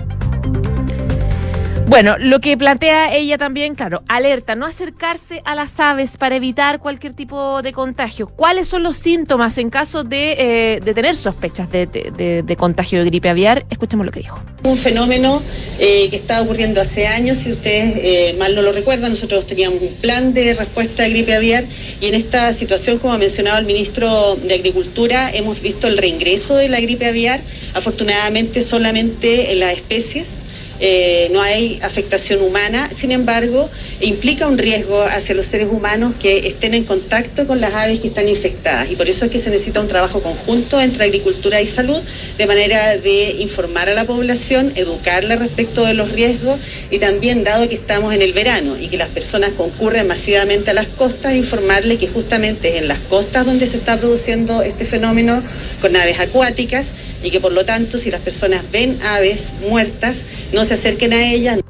Bueno, 1.91 2.17
lo 2.21 2.41
que 2.41 2.57
plantea 2.57 3.17
ella 3.17 3.37
también, 3.37 3.75
claro, 3.75 4.05
alerta, 4.07 4.55
no 4.55 4.65
acercarse 4.65 5.43
a 5.45 5.57
las 5.57 5.73
aves 5.81 6.19
para 6.19 6.37
evitar 6.37 6.79
cualquier 6.79 7.15
tipo 7.15 7.63
de 7.63 7.73
contagio. 7.73 8.29
¿Cuáles 8.29 8.69
son 8.69 8.85
los 8.85 8.97
síntomas 8.97 9.59
en 9.59 9.71
caso 9.71 10.05
de, 10.05 10.37
eh, 10.39 10.81
tener 10.95 11.17
sospechas 11.17 11.69
de, 11.73 11.87
de, 11.87 12.45
de, 12.45 12.57
contagio 12.57 13.01
de 13.01 13.07
gripe 13.07 13.29
aviar? 13.29 13.67
Escuchemos 13.71 14.07
lo 14.07 14.13
que 14.13 14.21
dijo. 14.21 14.41
Un 14.63 14.77
fenómeno 14.77 15.43
eh, 15.81 16.07
que 16.11 16.15
está 16.15 16.41
ocurriendo 16.43 16.81
hace 16.81 17.09
años, 17.09 17.39
si 17.39 17.51
ustedes 17.51 17.97
eh, 17.97 18.37
mal 18.39 18.55
no 18.55 18.63
lo 18.63 18.71
recuerdan, 18.71 19.11
nosotros 19.11 19.45
teníamos 19.49 19.83
un 19.83 19.95
plan 19.95 20.33
de 20.33 20.55
respuesta 20.55 21.03
a 21.03 21.09
gripe 21.09 21.35
aviar 21.35 21.65
y 22.01 22.07
en 22.07 22.15
esta 22.15 22.53
situación, 22.53 22.99
como 22.99 23.15
ha 23.15 23.19
mencionado 23.19 23.59
el 23.59 23.67
ministro 23.67 24.37
de 24.37 24.55
Agricultura, 24.55 25.29
hemos 25.33 25.61
visto 25.61 25.89
el 25.89 25.99
reingreso 25.99 26.55
de 26.55 26.69
la 26.69 26.79
gripe 26.79 27.07
aviar, 27.07 27.41
afortunadamente 27.75 28.63
solamente 28.63 29.51
en 29.51 29.59
las 29.59 29.73
especies 29.73 30.43
eh, 30.81 31.29
no 31.33 31.43
hay 31.43 31.79
afectación 31.83 32.41
humana, 32.41 32.89
sin 32.89 33.13
embargo, 33.13 33.69
implica 34.01 34.47
un 34.47 34.57
riesgo 34.57 35.03
hacia 35.03 35.35
los 35.35 35.47
seres 35.47 35.69
humanos 35.69 36.15
que 36.21 36.49
estén 36.49 36.73
en 36.73 36.85
contacto 36.85 37.47
con 37.47 37.61
las 37.61 37.75
aves 37.75 38.01
que 38.01 38.09
están 38.09 38.29
infectadas. 38.29 38.91
Y 38.91 38.97
por 38.97 39.09
eso 39.09 39.27
es 39.27 39.31
que 39.31 39.39
se 39.39 39.51
necesita 39.51 39.81
un 39.81 39.89
trabajo 39.89 40.23
conjunto 40.23 40.81
entre 40.81 41.05
agricultura 41.05 41.61
y 41.61 41.67
salud 41.67 42.01
de 42.39 42.47
manera 42.47 42.97
de 42.97 43.37
informar 43.41 43.91
a 43.91 43.95
la 43.95 44.07
población, 44.07 44.73
educarla 44.75 45.37
respecto 45.37 45.85
de 45.85 45.95
los 45.95 46.13
riesgos 46.13 46.59
y 46.91 46.99
también 46.99 47.45
dado 47.45 47.69
que 47.69 47.75
estamos 47.75 48.15
en 48.15 48.23
el 48.23 48.33
verano 48.33 48.77
y 48.79 48.89
que 48.89 48.97
las 48.97 49.09
personas 49.09 49.53
concurren 49.53 50.07
masivamente 50.07 50.71
a 50.71 50.75
las 50.75 50.87
costas, 50.87 51.35
informarle 51.35 51.99
que 51.99 52.09
justamente 52.09 52.71
es 52.71 52.83
en 52.83 52.89
las 52.89 52.99
costas 52.99 53.45
donde 53.45 53.67
se 53.67 53.77
está 53.77 53.99
produciendo 53.99 54.63
este 54.63 54.85
fenómeno 54.85 55.43
con 55.81 55.95
aves 55.97 56.21
acuáticas 56.21 56.95
y 57.23 57.31
que 57.31 57.41
por 57.41 57.53
lo 57.53 57.65
tanto 57.65 57.99
si 57.99 58.11
las 58.11 58.21
personas 58.21 58.65
ven 58.73 58.99
aves 59.03 59.53
muertas 59.69 60.25
no 60.53 60.65
se 60.65 60.70
acerquen 60.73 61.13
a 61.13 61.23
ellas. 61.33 61.61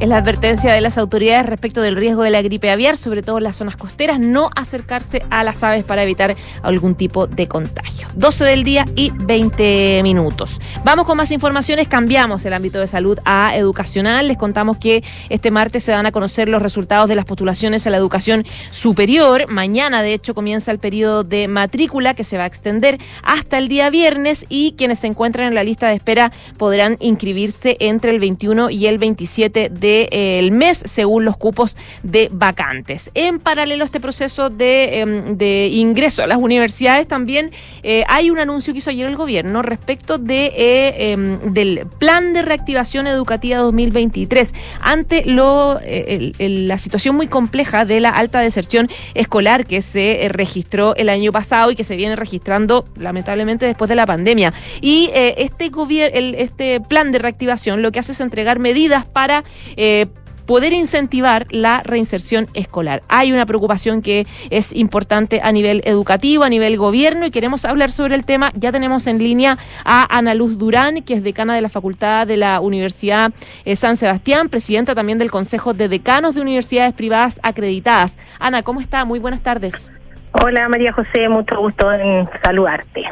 Es 0.00 0.08
la 0.08 0.18
advertencia 0.18 0.72
de 0.72 0.80
las 0.80 0.96
autoridades 0.96 1.46
respecto 1.46 1.82
del 1.82 1.96
riesgo 1.96 2.22
de 2.22 2.30
la 2.30 2.40
gripe 2.40 2.70
aviar, 2.70 2.96
sobre 2.96 3.22
todo 3.22 3.38
en 3.38 3.44
las 3.44 3.56
zonas 3.56 3.76
costeras, 3.76 4.20
no 4.20 4.48
acercarse 4.54 5.24
a 5.28 5.42
las 5.42 5.64
aves 5.64 5.84
para 5.84 6.04
evitar 6.04 6.36
algún 6.62 6.94
tipo 6.94 7.26
de 7.26 7.48
contagio. 7.48 8.06
12 8.14 8.44
del 8.44 8.62
día 8.62 8.84
y 8.94 9.10
20 9.10 10.00
minutos. 10.04 10.60
Vamos 10.84 11.04
con 11.04 11.16
más 11.16 11.32
informaciones, 11.32 11.88
cambiamos 11.88 12.44
el 12.44 12.52
ámbito 12.52 12.78
de 12.78 12.86
salud 12.86 13.18
a 13.24 13.56
educacional. 13.56 14.28
Les 14.28 14.38
contamos 14.38 14.78
que 14.78 15.02
este 15.30 15.50
martes 15.50 15.82
se 15.82 15.90
dan 15.90 16.06
a 16.06 16.12
conocer 16.12 16.48
los 16.48 16.62
resultados 16.62 17.08
de 17.08 17.16
las 17.16 17.24
postulaciones 17.24 17.84
a 17.84 17.90
la 17.90 17.96
educación 17.96 18.44
superior. 18.70 19.50
Mañana, 19.50 20.02
de 20.02 20.14
hecho, 20.14 20.32
comienza 20.32 20.70
el 20.70 20.78
periodo 20.78 21.24
de 21.24 21.48
matrícula 21.48 22.14
que 22.14 22.22
se 22.22 22.36
va 22.36 22.44
a 22.44 22.46
extender 22.46 23.00
hasta 23.24 23.58
el 23.58 23.66
día 23.66 23.90
viernes 23.90 24.46
y 24.48 24.74
quienes 24.78 25.00
se 25.00 25.08
encuentran 25.08 25.48
en 25.48 25.56
la 25.56 25.64
lista 25.64 25.88
de 25.88 25.94
espera 25.94 26.30
podrán 26.56 26.96
inscribirse 27.00 27.76
entre 27.80 28.12
el 28.12 28.20
21 28.20 28.70
y 28.70 28.86
el 28.86 28.98
27 28.98 29.70
de 29.70 29.87
del 29.88 30.52
mes 30.52 30.82
según 30.84 31.24
los 31.24 31.36
cupos 31.36 31.76
de 32.02 32.28
vacantes. 32.30 33.10
En 33.14 33.38
paralelo 33.38 33.84
a 33.84 33.86
este 33.86 34.00
proceso 34.00 34.50
de, 34.50 35.00
em, 35.00 35.36
de 35.36 35.68
ingreso 35.72 36.22
a 36.22 36.26
las 36.26 36.38
universidades 36.38 37.06
también 37.08 37.50
eh, 37.82 38.04
hay 38.08 38.30
un 38.30 38.38
anuncio 38.38 38.72
que 38.72 38.78
hizo 38.78 38.90
ayer 38.90 39.06
el 39.06 39.16
gobierno 39.16 39.62
respecto 39.62 40.18
de 40.18 40.52
eh, 40.56 41.12
em, 41.12 41.52
del 41.52 41.86
plan 41.98 42.32
de 42.32 42.42
reactivación 42.42 43.06
educativa 43.06 43.58
2023 43.58 44.52
ante 44.80 45.24
lo 45.24 45.78
eh, 45.82 46.32
la 46.38 46.78
situación 46.78 47.16
muy 47.16 47.26
compleja 47.26 47.84
de 47.84 48.00
la 48.00 48.10
alta 48.10 48.40
deserción 48.40 48.88
escolar 49.14 49.66
que 49.66 49.82
se 49.82 50.28
registró 50.30 50.94
el 50.96 51.08
año 51.08 51.32
pasado 51.32 51.70
y 51.70 51.76
que 51.76 51.84
se 51.84 51.96
viene 51.96 52.16
registrando 52.16 52.86
lamentablemente 52.96 53.66
después 53.66 53.88
de 53.88 53.94
la 53.94 54.06
pandemia. 54.06 54.52
Y 54.80 55.10
este 55.14 55.68
gobierno, 55.68 56.36
este 56.36 56.80
plan 56.80 57.12
de 57.12 57.18
reactivación 57.18 57.82
lo 57.82 57.92
que 57.92 57.98
hace 58.00 58.12
es 58.12 58.20
entregar 58.20 58.58
medidas 58.58 59.04
para 59.06 59.44
eh, 59.78 60.08
poder 60.44 60.72
incentivar 60.72 61.46
la 61.50 61.82
reinserción 61.82 62.48
escolar. 62.54 63.02
Hay 63.08 63.32
una 63.32 63.44
preocupación 63.44 64.00
que 64.00 64.26
es 64.48 64.74
importante 64.74 65.40
a 65.42 65.52
nivel 65.52 65.82
educativo, 65.84 66.42
a 66.42 66.48
nivel 66.48 66.78
gobierno 66.78 67.26
y 67.26 67.30
queremos 67.30 67.66
hablar 67.66 67.90
sobre 67.90 68.14
el 68.14 68.24
tema. 68.24 68.50
Ya 68.54 68.72
tenemos 68.72 69.06
en 69.06 69.18
línea 69.18 69.58
a 69.84 70.16
Ana 70.16 70.34
Luz 70.34 70.56
Durán, 70.56 71.02
que 71.02 71.12
es 71.12 71.22
decana 71.22 71.54
de 71.54 71.60
la 71.60 71.68
Facultad 71.68 72.26
de 72.26 72.38
la 72.38 72.60
Universidad 72.60 73.32
eh, 73.66 73.76
San 73.76 73.98
Sebastián, 73.98 74.48
presidenta 74.48 74.94
también 74.94 75.18
del 75.18 75.30
Consejo 75.30 75.74
de 75.74 75.88
Decanos 75.88 76.34
de 76.34 76.40
Universidades 76.40 76.94
Privadas 76.94 77.38
Acreditadas. 77.42 78.16
Ana, 78.38 78.62
¿cómo 78.62 78.80
está? 78.80 79.04
Muy 79.04 79.18
buenas 79.18 79.42
tardes. 79.42 79.90
Hola 80.32 80.68
María 80.68 80.92
José, 80.92 81.28
mucho 81.28 81.56
gusto 81.56 81.90
en 81.92 82.28
saludarte. 82.42 83.04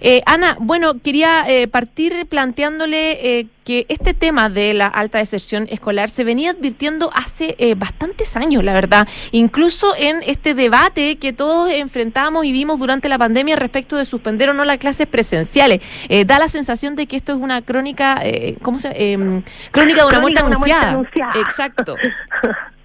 Eh, 0.00 0.22
Ana, 0.26 0.56
bueno, 0.60 1.00
quería 1.02 1.44
eh, 1.48 1.66
partir 1.68 2.26
planteándole 2.26 3.38
eh, 3.38 3.46
que 3.64 3.86
este 3.88 4.14
tema 4.14 4.50
de 4.50 4.74
la 4.74 4.86
alta 4.86 5.18
deserción 5.18 5.66
escolar 5.70 6.10
se 6.10 6.22
venía 6.22 6.50
advirtiendo 6.50 7.10
hace 7.14 7.56
eh, 7.58 7.74
bastantes 7.74 8.36
años, 8.36 8.62
la 8.62 8.72
verdad, 8.74 9.08
incluso 9.32 9.94
en 9.96 10.22
este 10.26 10.54
debate 10.54 11.16
que 11.16 11.32
todos 11.32 11.70
enfrentamos 11.70 12.44
y 12.44 12.52
vimos 12.52 12.78
durante 12.78 13.08
la 13.08 13.18
pandemia 13.18 13.56
respecto 13.56 13.96
de 13.96 14.04
suspender 14.04 14.50
o 14.50 14.54
no 14.54 14.64
las 14.64 14.78
clases 14.78 15.06
presenciales. 15.06 15.80
Eh, 16.08 16.24
da 16.24 16.38
la 16.38 16.48
sensación 16.48 16.94
de 16.94 17.06
que 17.06 17.16
esto 17.16 17.32
es 17.32 17.38
una 17.38 17.62
crónica, 17.62 18.22
¿cómo 18.62 18.78
se? 18.78 19.12
Em, 19.12 19.42
crónica 19.70 20.02
de 20.02 20.08
una 20.08 20.20
muerte 20.20 20.40
anunciada. 20.40 21.02
Exacto. 21.36 21.96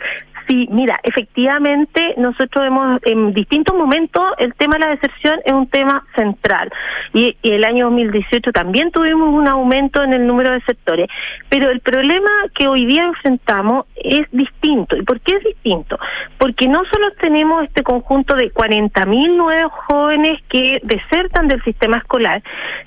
Sí, 0.47 0.67
mira, 0.69 0.99
efectivamente 1.01 2.13
nosotros 2.17 2.67
hemos 2.67 2.99
en 3.03 3.34
distintos 3.34 3.75
momentos 3.75 4.23
el 4.38 4.53
tema 4.53 4.75
de 4.75 4.86
la 4.86 4.91
deserción 4.91 5.39
es 5.43 5.53
un 5.53 5.67
tema 5.67 6.05
central 6.15 6.71
y, 7.13 7.36
y, 7.41 7.51
el 7.51 7.63
año 7.63 7.86
2018 7.86 8.51
también 8.51 8.91
tuvimos 8.91 9.34
un 9.34 9.47
aumento 9.47 10.03
en 10.03 10.13
el 10.13 10.27
número 10.27 10.51
de 10.51 10.62
sectores, 10.62 11.08
pero 11.49 11.71
el 11.71 11.79
problema 11.79 12.29
que 12.53 12.67
hoy 12.67 12.86
día 12.86 13.05
enfrentamos 13.05 13.86
es 13.95 14.27
distinto. 14.31 14.95
¿Y 14.95 15.03
por 15.03 15.19
qué 15.21 15.36
es 15.36 15.43
distinto? 15.43 15.97
Porque 16.38 16.67
no 16.67 16.84
solo 16.91 17.12
tenemos 17.19 17.63
este 17.63 17.84
conjunto 17.84 18.36
de 18.36 18.53
40.000 18.53 19.36
nuevos 19.36 19.71
jóvenes 19.88 20.41
que 20.49 20.79
desertan 20.84 21.47
del 21.47 21.63
sistema 21.63 21.97
escolar, 21.97 22.43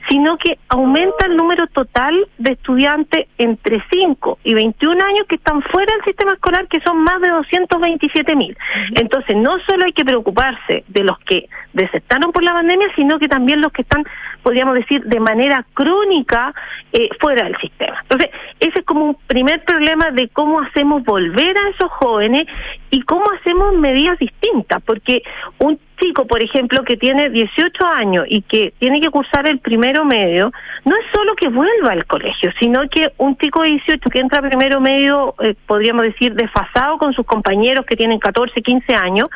sino 0.08 0.36
que 0.38 0.58
aumenta 0.68 1.26
el 1.26 1.36
número 1.36 1.66
total 1.68 2.14
de 2.38 2.52
estudiantes 2.52 3.26
entre 3.38 3.82
5 3.90 4.38
y 4.44 4.54
21 4.54 5.04
años 5.04 5.26
que 5.28 5.36
están 5.36 5.62
fuera 5.62 5.92
del 5.94 6.04
sistema 6.04 6.34
escolar, 6.34 6.68
que 6.68 6.80
son 6.80 6.98
más 7.02 7.20
de 7.20 7.30
227 7.50 8.36
mil. 8.36 8.56
Entonces, 8.94 9.36
no 9.36 9.58
solo 9.66 9.84
hay 9.84 9.92
que 9.92 10.04
preocuparse 10.04 10.84
de 10.88 11.04
los 11.04 11.18
que 11.20 11.48
desertaron 11.72 12.32
por 12.32 12.42
la 12.42 12.52
pandemia, 12.52 12.88
sino 12.96 13.18
que 13.18 13.28
también 13.28 13.60
los 13.60 13.72
que 13.72 13.82
están, 13.82 14.04
podríamos 14.42 14.74
decir, 14.74 15.02
de 15.04 15.20
manera 15.20 15.64
crónica 15.74 16.54
eh, 16.92 17.08
fuera 17.20 17.44
del 17.44 17.56
sistema. 17.58 17.98
Entonces, 18.02 18.30
ese 18.60 18.80
es 18.80 18.84
como 18.84 19.04
un 19.04 19.16
primer 19.26 19.62
problema 19.64 20.10
de 20.10 20.28
cómo 20.28 20.60
hacemos 20.60 21.04
volver 21.04 21.56
a 21.56 21.70
esos 21.70 21.90
jóvenes 21.92 22.46
y 22.90 23.02
cómo 23.02 23.24
hacemos 23.38 23.74
medidas 23.74 24.18
distintas, 24.18 24.82
porque 24.82 25.22
un 25.58 25.78
chico, 26.00 26.26
por 26.26 26.42
ejemplo, 26.42 26.84
que 26.84 26.96
tiene 26.96 27.28
18 27.28 27.86
años 27.86 28.24
y 28.28 28.42
que 28.42 28.72
tiene 28.78 29.00
que 29.00 29.10
cursar 29.10 29.46
el 29.46 29.58
primero 29.58 30.04
medio, 30.04 30.52
no 30.84 30.94
es 30.96 31.04
solo 31.12 31.34
que 31.34 31.48
vuelva 31.48 31.92
al 31.92 32.06
colegio, 32.06 32.50
sino 32.60 32.88
que 32.88 33.12
un 33.18 33.36
chico 33.36 33.62
de 33.62 33.70
18 33.70 34.08
que 34.10 34.20
entra 34.20 34.40
primero 34.42 34.80
medio, 34.80 35.34
eh, 35.40 35.54
podríamos 35.66 36.04
decir, 36.04 36.34
desfasado 36.34 36.98
con 36.98 37.12
sus 37.12 37.26
compañeros 37.26 37.84
que 37.84 37.96
tienen 37.96 38.18
14, 38.18 38.62
15 38.62 38.94
años, 38.94 39.28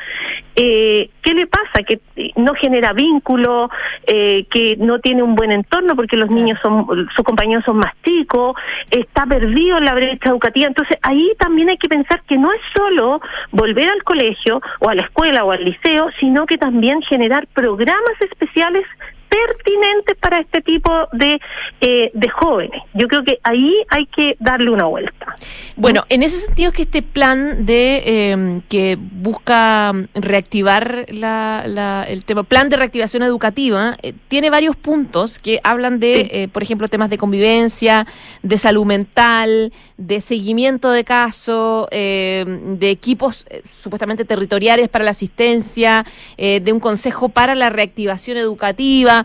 eh, 0.54 1.10
¿qué 1.22 1.34
le 1.34 1.46
pasa? 1.46 1.82
Que 1.86 2.00
no 2.36 2.54
genera 2.54 2.92
vínculo, 2.92 3.70
eh, 4.06 4.46
que 4.50 4.76
no 4.78 5.00
tiene 5.00 5.22
un 5.22 5.34
buen 5.34 5.50
entorno 5.50 5.96
porque 5.96 6.16
los 6.16 6.30
niños 6.30 6.58
son, 6.62 6.86
sus 7.14 7.24
compañeros 7.24 7.64
son 7.64 7.78
más 7.78 7.92
chicos, 8.04 8.54
está 8.90 9.26
perdido 9.26 9.78
en 9.78 9.84
la 9.84 9.94
brecha 9.94 10.30
educativa. 10.30 10.66
Entonces 10.66 10.98
ahí 11.02 11.32
también 11.38 11.70
hay 11.70 11.78
que 11.78 11.88
pensar 11.88 12.22
que 12.24 12.36
no 12.36 12.52
es 12.52 12.60
solo 12.76 13.20
volver 13.50 13.88
al 13.88 14.02
colegio 14.04 14.60
o 14.80 14.88
a 14.88 14.94
la 14.94 15.02
escuela 15.02 15.44
o 15.44 15.52
al 15.52 15.64
liceo, 15.64 16.10
sino 16.20 16.46
que 16.46 16.58
también 16.58 17.02
generar 17.02 17.46
programas 17.48 18.20
especiales 18.20 18.84
pertinentes 19.32 20.16
para 20.18 20.40
este 20.40 20.60
tipo 20.60 20.90
de, 21.12 21.40
eh, 21.80 22.10
de 22.12 22.28
jóvenes. 22.28 22.82
Yo 22.92 23.08
creo 23.08 23.24
que 23.24 23.38
ahí 23.42 23.82
hay 23.88 24.04
que 24.06 24.36
darle 24.38 24.70
una 24.70 24.84
vuelta. 24.84 25.36
Bueno, 25.74 26.04
en 26.10 26.22
ese 26.22 26.38
sentido 26.38 26.68
es 26.68 26.76
que 26.76 26.82
este 26.82 27.00
plan 27.00 27.64
de 27.64 28.30
em, 28.30 28.60
que 28.68 28.98
busca 29.00 29.92
reactivar 30.14 31.06
la, 31.08 32.04
el 32.06 32.24
tema, 32.24 32.42
plan 32.42 32.68
de 32.68 32.76
reactivación 32.76 33.22
educativa, 33.22 33.96
eh, 34.02 34.12
tiene 34.28 34.50
varios 34.50 34.76
puntos 34.76 35.38
que 35.38 35.60
hablan 35.64 35.98
de, 35.98 36.28
eh, 36.30 36.48
por 36.52 36.62
ejemplo, 36.62 36.88
temas 36.88 37.08
de 37.08 37.16
convivencia, 37.16 38.06
de 38.42 38.58
salud 38.58 38.84
mental, 38.84 39.72
de 39.96 40.20
seguimiento 40.20 40.90
de 40.90 41.04
casos, 41.04 41.88
em, 41.90 42.78
de 42.78 42.90
equipos 42.90 43.46
supuestamente 43.72 44.26
territoriales 44.26 44.90
para 44.90 45.04
la 45.04 45.12
asistencia, 45.12 46.04
de 46.36 46.72
un 46.72 46.80
consejo 46.80 47.28
para 47.28 47.54
la 47.54 47.70
reactivación 47.70 48.36
educativa 48.36 49.21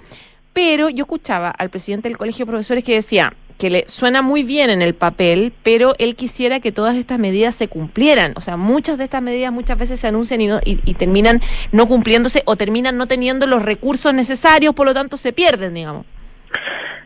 pero 0.53 0.89
yo 0.89 1.03
escuchaba 1.03 1.49
al 1.49 1.69
presidente 1.69 2.09
del 2.09 2.17
Colegio 2.17 2.45
de 2.45 2.51
Profesores 2.51 2.83
que 2.83 2.95
decía 2.95 3.33
que 3.57 3.69
le 3.69 3.85
suena 3.87 4.21
muy 4.21 4.43
bien 4.43 4.69
en 4.69 4.81
el 4.81 4.93
papel, 4.93 5.53
pero 5.63 5.95
él 5.97 6.15
quisiera 6.15 6.59
que 6.59 6.71
todas 6.71 6.95
estas 6.95 7.19
medidas 7.19 7.55
se 7.55 7.67
cumplieran. 7.67 8.33
O 8.35 8.41
sea, 8.41 8.55
muchas 8.55 8.97
de 8.97 9.03
estas 9.03 9.21
medidas 9.21 9.51
muchas 9.51 9.77
veces 9.77 9.99
se 9.99 10.07
anuncian 10.07 10.41
y, 10.41 10.47
no, 10.47 10.59
y, 10.63 10.79
y 10.85 10.93
terminan 10.93 11.41
no 11.71 11.87
cumpliéndose 11.87 12.43
o 12.45 12.55
terminan 12.55 12.97
no 12.97 13.07
teniendo 13.07 13.47
los 13.47 13.63
recursos 13.63 14.13
necesarios, 14.13 14.75
por 14.75 14.85
lo 14.85 14.93
tanto 14.93 15.17
se 15.17 15.33
pierden, 15.33 15.73
digamos. 15.73 16.05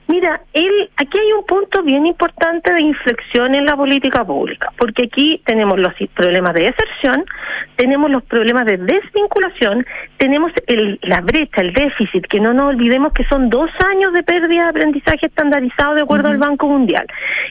Mira, 0.07 0.41
él, 0.53 0.89
aquí 0.97 1.17
hay 1.17 1.31
un 1.31 1.45
punto 1.45 1.83
bien 1.83 2.05
importante 2.05 2.73
de 2.73 2.81
inflexión 2.81 3.55
en 3.55 3.65
la 3.65 3.77
política 3.77 4.25
pública, 4.25 4.71
porque 4.77 5.05
aquí 5.05 5.41
tenemos 5.45 5.79
los 5.79 5.93
problemas 6.13 6.53
de 6.53 6.63
deserción, 6.63 7.23
tenemos 7.77 8.11
los 8.11 8.23
problemas 8.23 8.65
de 8.65 8.77
desvinculación, 8.77 9.85
tenemos 10.17 10.51
el, 10.67 10.99
la 11.03 11.21
brecha, 11.21 11.61
el 11.61 11.73
déficit, 11.73 12.27
que 12.27 12.41
no 12.41 12.53
nos 12.53 12.69
olvidemos 12.69 13.13
que 13.13 13.23
son 13.25 13.49
dos 13.49 13.69
años 13.85 14.11
de 14.11 14.23
pérdida 14.23 14.63
de 14.63 14.69
aprendizaje 14.69 15.27
estandarizado 15.27 15.95
de 15.95 16.01
acuerdo 16.01 16.29
al 16.29 16.37
Banco 16.37 16.67
Mundial. 16.67 17.07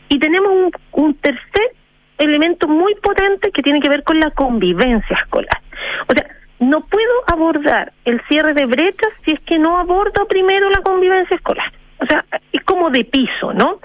Y 0.08 0.18
tenemos 0.18 0.50
un, 0.52 0.70
un 0.92 1.14
tercer 1.14 1.70
elemento 2.18 2.68
muy 2.68 2.94
potente 2.96 3.50
que 3.50 3.62
tiene 3.62 3.80
que 3.80 3.88
ver 3.88 4.04
con 4.04 4.20
la 4.20 4.30
convivencia 4.32 5.16
escolar. 5.16 5.60
O 6.08 6.12
sea, 6.12 6.26
no 6.58 6.82
puedo 6.82 7.12
abordar 7.26 7.92
el 8.04 8.20
cierre 8.28 8.52
de 8.52 8.66
brechas 8.66 9.08
si 9.24 9.32
es 9.32 9.40
que 9.40 9.58
no 9.58 9.78
abordo 9.78 10.28
primero 10.28 10.68
la 10.68 10.82
convivencia 10.82 11.34
escolar. 11.34 11.72
O 12.00 12.06
sea, 12.06 12.24
es 12.52 12.62
como 12.64 12.90
de 12.90 13.04
piso, 13.04 13.52
¿no? 13.52 13.80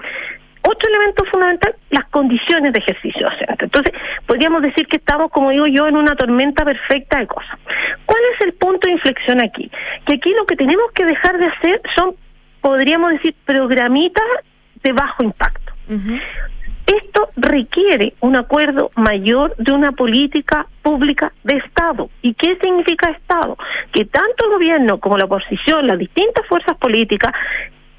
Otro 0.62 0.88
elemento 0.88 1.24
fundamental, 1.26 1.76
las 1.90 2.06
condiciones 2.06 2.72
de 2.72 2.80
ejercicio 2.80 3.28
docente. 3.30 3.66
Entonces, 3.66 3.94
podríamos 4.26 4.62
decir 4.62 4.88
que 4.88 4.96
estamos, 4.96 5.30
como 5.30 5.50
digo 5.50 5.66
yo, 5.68 5.86
en 5.86 5.96
una 5.96 6.16
tormenta 6.16 6.64
perfecta 6.64 7.20
de 7.20 7.26
cosas. 7.28 7.56
¿Cuál 8.04 8.20
es 8.34 8.40
el 8.46 8.54
punto 8.54 8.88
de 8.88 8.94
inflexión 8.94 9.40
aquí? 9.40 9.70
Que 10.06 10.14
aquí 10.14 10.32
lo 10.34 10.44
que 10.44 10.56
tenemos 10.56 10.90
que 10.92 11.04
dejar 11.04 11.38
de 11.38 11.46
hacer 11.46 11.80
son, 11.94 12.16
podríamos 12.60 13.12
decir, 13.12 13.36
programitas 13.44 14.24
de 14.82 14.92
bajo 14.92 15.22
impacto. 15.22 15.72
Esto 16.86 17.30
requiere 17.36 18.14
un 18.20 18.36
acuerdo 18.36 18.90
mayor 18.96 19.54
de 19.56 19.72
una 19.72 19.92
política 19.92 20.66
pública 20.82 21.32
de 21.44 21.56
Estado. 21.56 22.10
¿Y 22.22 22.34
qué 22.34 22.58
significa 22.62 23.10
Estado? 23.10 23.56
Que 23.92 24.04
tanto 24.04 24.46
el 24.46 24.50
gobierno 24.52 24.98
como 24.98 25.18
la 25.18 25.24
oposición, 25.24 25.86
las 25.86 25.98
distintas 25.98 26.46
fuerzas 26.46 26.76
políticas, 26.76 27.32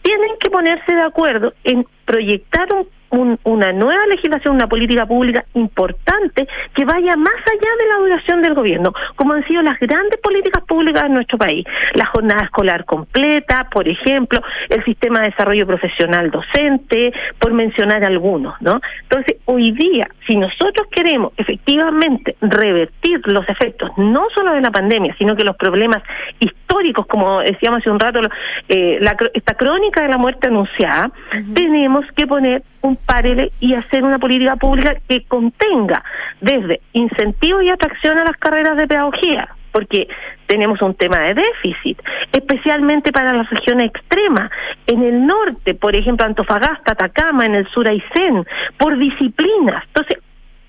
tienen 0.08 0.38
que 0.40 0.50
ponerse 0.50 0.96
de 0.96 1.02
acuerdo 1.02 1.54
en 1.66 1.86
proyectar 2.06 2.74
un 2.74 2.88
un, 3.10 3.40
una 3.44 3.72
nueva 3.72 4.06
legislación, 4.08 4.56
una 4.56 4.68
política 4.68 5.06
pública 5.06 5.46
importante 5.54 6.48
que 6.74 6.86
vaya 6.86 7.16
más 7.16 7.36
allá 7.36 7.72
de 7.80 7.88
la 7.88 7.96
duración 8.00 8.42
del 8.42 8.54
gobierno, 8.54 8.94
como 9.16 9.34
han 9.34 9.46
sido 9.48 9.62
las 9.62 9.80
grandes 9.80 10.20
políticas 10.22 10.64
públicas 10.66 11.06
en 11.06 11.14
nuestro 11.14 11.38
país. 11.38 11.66
La 11.94 12.06
jornada 12.06 12.44
escolar 12.44 12.86
completa, 12.86 13.68
por 13.72 13.88
ejemplo, 13.88 14.42
el 14.70 14.84
sistema 14.84 15.22
de 15.22 15.30
desarrollo 15.30 15.66
profesional 15.66 16.32
docente, 16.32 17.14
por 17.40 17.54
mencionar 17.54 18.04
algunos, 18.04 18.62
¿no? 18.62 18.82
Entonces, 19.04 19.38
hoy 19.46 19.72
día, 19.72 20.08
si 20.28 20.36
nosotros 20.36 20.88
queremos 20.92 21.34
efectivamente 21.38 22.36
revertir 22.42 23.22
los 23.26 23.48
efectos, 23.50 23.92
no 23.98 24.28
solo 24.36 24.54
de 24.54 24.62
la 24.62 24.72
pandemia, 24.72 25.16
sino 25.18 25.36
que 25.36 25.44
los 25.44 25.56
problemas 25.56 26.04
históricos, 26.40 27.06
como 27.08 27.40
decíamos 27.42 27.82
hace 27.82 27.90
un 27.90 28.00
rato, 28.00 28.20
eh, 28.70 28.98
la, 29.02 29.16
esta 29.34 29.54
crónica 29.54 30.02
de 30.02 30.10
la 30.10 30.18
muerte 30.18 30.48
anunciada, 30.48 31.12
tenemos 31.54 32.06
que 32.16 32.28
poner 32.28 32.64
un 32.82 32.97
parele 32.98 33.52
y 33.60 33.74
hacer 33.76 34.04
una 34.04 34.20
política 34.20 34.56
pública 34.56 34.96
que 35.08 35.24
contenga 35.26 36.04
desde 36.42 36.82
incentivos 36.94 37.64
y 37.64 37.70
atracción 37.70 38.18
a 38.18 38.26
las 38.26 38.38
carreras 38.38 38.78
de 38.78 38.88
pedagogía, 38.88 39.50
porque 39.72 40.08
tenemos 40.48 40.82
un 40.82 40.96
tema 40.96 41.20
de 41.20 41.36
déficit, 41.36 42.02
especialmente 42.32 43.12
para 43.12 43.34
las 43.34 43.50
regiones 43.50 43.90
extremas. 43.90 44.50
En 44.88 45.04
el 45.04 45.26
norte, 45.26 45.74
por 45.74 45.96
ejemplo, 45.96 46.26
Antofagasta, 46.26 46.94
Atacama, 46.94 47.46
en 47.46 47.56
el 47.56 47.68
sur 47.70 47.88
Aysén, 47.88 48.46
por 48.78 48.98
disciplinas. 48.98 49.84
Entonces, 49.88 50.18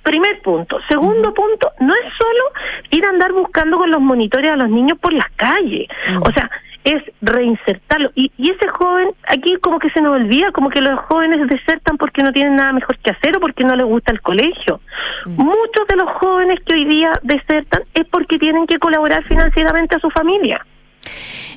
primer 0.02 0.40
punto. 0.40 0.78
Segundo 0.88 1.34
punto, 1.34 1.70
no 1.80 1.94
es 1.94 2.12
solo 2.18 2.42
ir 2.90 3.04
a 3.04 3.10
andar 3.10 3.32
buscando 3.32 3.78
con 3.78 3.90
los 3.90 4.00
monitores 4.00 4.50
a 4.50 4.56
los 4.56 4.70
niños 4.70 4.98
por 4.98 5.12
las 5.12 5.30
calles. 5.36 5.86
O 6.20 6.32
sea, 6.32 6.50
es 6.84 7.02
reinsertarlo. 7.20 8.10
Y, 8.14 8.32
y 8.36 8.50
ese 8.50 8.68
joven, 8.68 9.10
aquí 9.28 9.56
como 9.60 9.78
que 9.78 9.90
se 9.90 10.00
nos 10.00 10.16
olvida, 10.16 10.52
como 10.52 10.70
que 10.70 10.80
los 10.80 10.98
jóvenes 11.00 11.46
desertan 11.48 11.96
porque 11.98 12.22
no 12.22 12.32
tienen 12.32 12.56
nada 12.56 12.72
mejor 12.72 12.98
que 12.98 13.10
hacer 13.10 13.36
o 13.36 13.40
porque 13.40 13.64
no 13.64 13.76
les 13.76 13.86
gusta 13.86 14.12
el 14.12 14.20
colegio. 14.20 14.80
Muchos 15.26 15.86
de 15.88 15.96
los 15.96 16.10
jóvenes 16.12 16.60
que 16.64 16.74
hoy 16.74 16.84
día 16.84 17.12
desertan 17.22 17.82
es 17.94 18.06
porque 18.06 18.38
tienen 18.38 18.66
que 18.66 18.78
colaborar 18.78 19.24
financieramente 19.24 19.96
a 19.96 20.00
su 20.00 20.10
familia. 20.10 20.64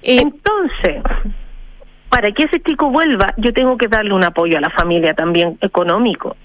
Entonces, 0.02 1.04
para 2.10 2.32
que 2.32 2.44
ese 2.44 2.60
chico 2.60 2.90
vuelva, 2.90 3.34
yo 3.38 3.54
tengo 3.54 3.78
que 3.78 3.88
darle 3.88 4.14
un 4.14 4.24
apoyo 4.24 4.58
a 4.58 4.62
la 4.62 4.70
familia 4.72 5.14
también 5.14 5.58
económico, 5.62 6.36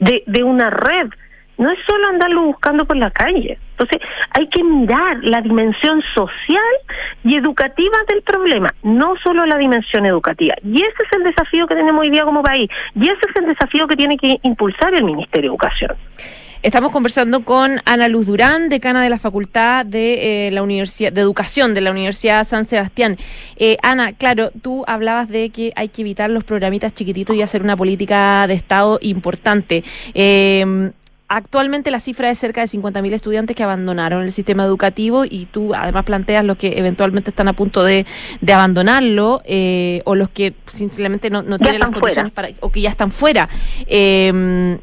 de, 0.00 0.24
de 0.26 0.42
una 0.42 0.70
red 0.70 1.08
no 1.58 1.70
es 1.70 1.78
solo 1.86 2.08
andarlo 2.08 2.42
buscando 2.42 2.84
por 2.84 2.96
la 2.96 3.10
calle. 3.10 3.58
Entonces, 3.72 4.00
hay 4.30 4.48
que 4.48 4.62
mirar 4.62 5.18
la 5.22 5.40
dimensión 5.40 6.02
social 6.14 6.62
y 7.24 7.36
educativa 7.36 7.96
del 8.08 8.22
problema, 8.22 8.72
no 8.82 9.14
solo 9.22 9.46
la 9.46 9.56
dimensión 9.56 10.06
educativa. 10.06 10.54
Y 10.64 10.82
ese 10.82 11.02
es 11.06 11.12
el 11.16 11.24
desafío 11.24 11.66
que 11.66 11.74
tenemos 11.74 12.00
hoy 12.00 12.10
día 12.10 12.24
como 12.24 12.42
país. 12.42 12.70
Y 12.94 13.04
ese 13.04 13.20
es 13.28 13.36
el 13.36 13.46
desafío 13.46 13.86
que 13.86 13.96
tiene 13.96 14.16
que 14.16 14.38
impulsar 14.42 14.94
el 14.94 15.04
Ministerio 15.04 15.50
de 15.50 15.54
Educación. 15.54 15.96
Estamos 16.62 16.92
conversando 16.92 17.42
con 17.44 17.80
Ana 17.86 18.06
Luz 18.06 18.26
Durán, 18.26 18.68
decana 18.68 19.02
de 19.02 19.08
la 19.08 19.18
Facultad 19.18 19.84
de 19.84 20.46
eh, 20.46 20.50
la 20.52 20.62
Universidad 20.62 21.12
de 21.12 21.20
Educación 21.20 21.74
de 21.74 21.80
la 21.80 21.90
Universidad 21.90 22.44
San 22.44 22.66
Sebastián. 22.66 23.16
Eh, 23.56 23.78
Ana, 23.82 24.12
claro, 24.12 24.52
tú 24.62 24.84
hablabas 24.86 25.28
de 25.28 25.50
que 25.50 25.72
hay 25.74 25.88
que 25.88 26.02
evitar 26.02 26.30
los 26.30 26.44
programitas 26.44 26.94
chiquititos 26.94 27.34
y 27.34 27.42
hacer 27.42 27.62
una 27.62 27.76
política 27.76 28.46
de 28.46 28.54
Estado 28.54 29.00
importante. 29.02 29.82
Eh, 30.14 30.92
actualmente 31.36 31.90
la 31.90 31.98
cifra 31.98 32.30
es 32.30 32.38
cerca 32.38 32.60
de 32.60 32.66
50.000 32.66 33.12
estudiantes 33.14 33.56
que 33.56 33.62
abandonaron 33.62 34.22
el 34.22 34.32
sistema 34.32 34.64
educativo 34.64 35.24
y 35.24 35.46
tú 35.46 35.74
además 35.74 36.04
planteas 36.04 36.44
los 36.44 36.58
que 36.58 36.78
eventualmente 36.78 37.30
están 37.30 37.48
a 37.48 37.54
punto 37.54 37.82
de, 37.84 38.06
de 38.40 38.52
abandonarlo 38.52 39.40
eh, 39.46 40.02
o 40.04 40.14
los 40.14 40.28
que 40.28 40.54
simplemente 40.66 41.30
no, 41.30 41.42
no 41.42 41.58
tienen 41.58 41.80
las 41.80 41.90
condiciones 41.90 42.32
para 42.32 42.50
o 42.60 42.70
que 42.70 42.82
ya 42.82 42.90
están 42.90 43.10
fuera. 43.10 43.48
Eh, 43.86 44.78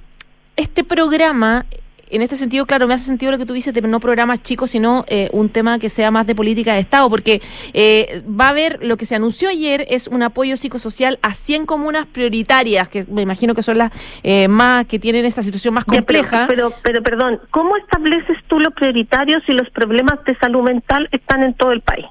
este 0.56 0.84
programa 0.84 1.66
en 2.10 2.22
este 2.22 2.36
sentido, 2.36 2.66
claro, 2.66 2.88
me 2.88 2.94
hace 2.94 3.06
sentido 3.06 3.32
lo 3.32 3.38
que 3.38 3.46
tú 3.46 3.54
dices 3.54 3.74
de 3.74 3.82
no 3.82 4.00
programas 4.00 4.44
chicos, 4.44 4.72
sino 4.72 5.06
eh, 5.08 5.30
un 5.32 5.50
tema 5.50 5.80
que 5.80 5.90
sea 5.90 6.12
más 6.12 6.28
de 6.28 6.36
política 6.36 6.74
de 6.74 6.80
Estado, 6.80 7.10
porque 7.10 7.42
eh, 7.74 8.24
va 8.28 8.48
a 8.48 8.50
haber, 8.50 8.84
lo 8.84 8.98
que 8.98 9.06
se 9.06 9.16
anunció 9.16 9.50
ayer 9.50 9.86
es 9.90 10.08
un 10.08 10.24
apoyo 10.24 10.58
psicosocial 10.58 11.20
a 11.22 11.34
100 11.34 11.66
comunas 11.66 12.06
prioritarias, 12.08 12.90
que 12.90 13.06
me 13.10 13.22
imagino 13.22 13.56
que 13.56 13.64
son 13.64 13.78
las 13.78 13.92
eh, 14.24 14.48
más 14.48 14.86
que 14.86 15.00
tienen 15.00 15.26
esta 15.26 15.44
situación 15.44 15.74
más 15.74 15.86
compleja. 15.86 16.42
Ya, 16.42 16.48
pero, 16.48 16.72
pero, 16.72 16.82
pero, 16.84 17.04
perdón, 17.04 17.40
¿cómo 17.52 17.78
estableces 17.78 18.38
tú 18.48 18.60
los 18.60 18.74
prioritarios 18.74 19.42
si 19.46 19.54
los 19.54 19.70
problemas 19.70 20.24
de 20.26 20.36
salud 20.38 20.64
mental 20.64 21.08
están 21.12 21.44
en 21.44 21.54
todo 21.54 21.72
el 21.72 21.82
país? 21.82 22.06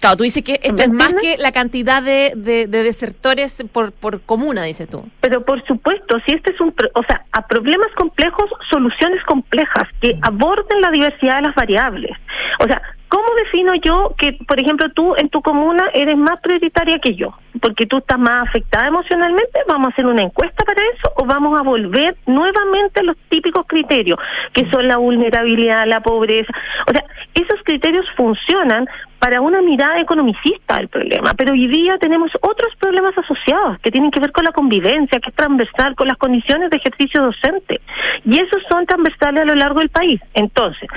Claro, 0.00 0.16
tú 0.16 0.24
dices 0.24 0.44
que 0.44 0.60
esto 0.62 0.82
es 0.82 0.90
más 0.90 1.14
que 1.14 1.36
la 1.38 1.52
cantidad 1.52 2.02
de, 2.02 2.32
de, 2.36 2.66
de, 2.66 2.82
desertores 2.82 3.64
por, 3.72 3.92
por 3.92 4.20
comuna, 4.20 4.62
dices 4.62 4.88
tú. 4.88 5.08
Pero 5.20 5.44
por 5.44 5.64
supuesto, 5.66 6.18
si 6.24 6.34
este 6.34 6.52
es 6.52 6.60
un, 6.60 6.72
o 6.94 7.02
sea, 7.02 7.24
a 7.32 7.46
problemas 7.46 7.88
complejos, 7.96 8.48
soluciones 8.70 9.22
complejas 9.24 9.88
que 10.00 10.16
aborden 10.22 10.80
la 10.80 10.90
diversidad 10.90 11.36
de 11.36 11.42
las 11.42 11.54
variables. 11.54 12.12
O 12.60 12.64
sea, 12.64 12.80
¿cómo 13.08 13.26
defino 13.44 13.74
yo 13.76 14.14
que, 14.16 14.32
por 14.46 14.60
ejemplo, 14.60 14.90
tú 14.90 15.14
en 15.16 15.28
tu 15.28 15.42
comuna 15.42 15.88
eres 15.92 16.16
más 16.16 16.40
prioritaria 16.40 16.98
que 16.98 17.14
yo? 17.14 17.34
Porque 17.60 17.86
tú 17.86 17.98
estás 17.98 18.18
más 18.18 18.48
afectada 18.48 18.86
emocionalmente, 18.86 19.60
vamos 19.66 19.88
a 19.88 19.92
hacer 19.92 20.06
una 20.06 20.22
encuesta 20.22 20.64
para 20.64 20.80
eso 20.82 21.12
o 21.16 21.24
vamos 21.24 21.58
a 21.58 21.62
volver 21.62 22.16
nuevamente 22.26 23.00
a 23.00 23.02
los 23.02 23.16
típicos 23.28 23.66
criterios, 23.66 24.18
que 24.52 24.70
son 24.70 24.86
la 24.86 24.98
vulnerabilidad, 24.98 25.86
la 25.86 26.00
pobreza. 26.00 26.52
O 26.86 26.92
sea, 26.92 27.04
esos 27.34 27.60
criterios 27.64 28.06
funcionan 28.16 28.88
para 29.18 29.40
una 29.40 29.60
mirada 29.60 29.98
economicista 30.00 30.76
del 30.76 30.88
problema, 30.88 31.34
pero 31.34 31.52
hoy 31.52 31.66
día 31.66 31.98
tenemos 31.98 32.30
otros 32.40 32.72
problemas 32.78 33.16
asociados 33.18 33.78
que 33.80 33.90
tienen 33.90 34.10
que 34.10 34.20
ver 34.20 34.30
con 34.30 34.44
la 34.44 34.52
convivencia, 34.52 35.18
que 35.18 35.30
es 35.30 35.36
transversal, 35.36 35.96
con 35.96 36.06
las 36.06 36.16
condiciones 36.18 36.70
de 36.70 36.76
ejercicio 36.76 37.22
docente, 37.22 37.80
y 38.24 38.38
esos 38.38 38.62
son 38.70 38.86
transversales 38.86 39.42
a 39.42 39.46
lo 39.46 39.54
largo 39.56 39.80
del 39.80 39.88
país. 39.88 40.20
Entonces, 40.34 40.88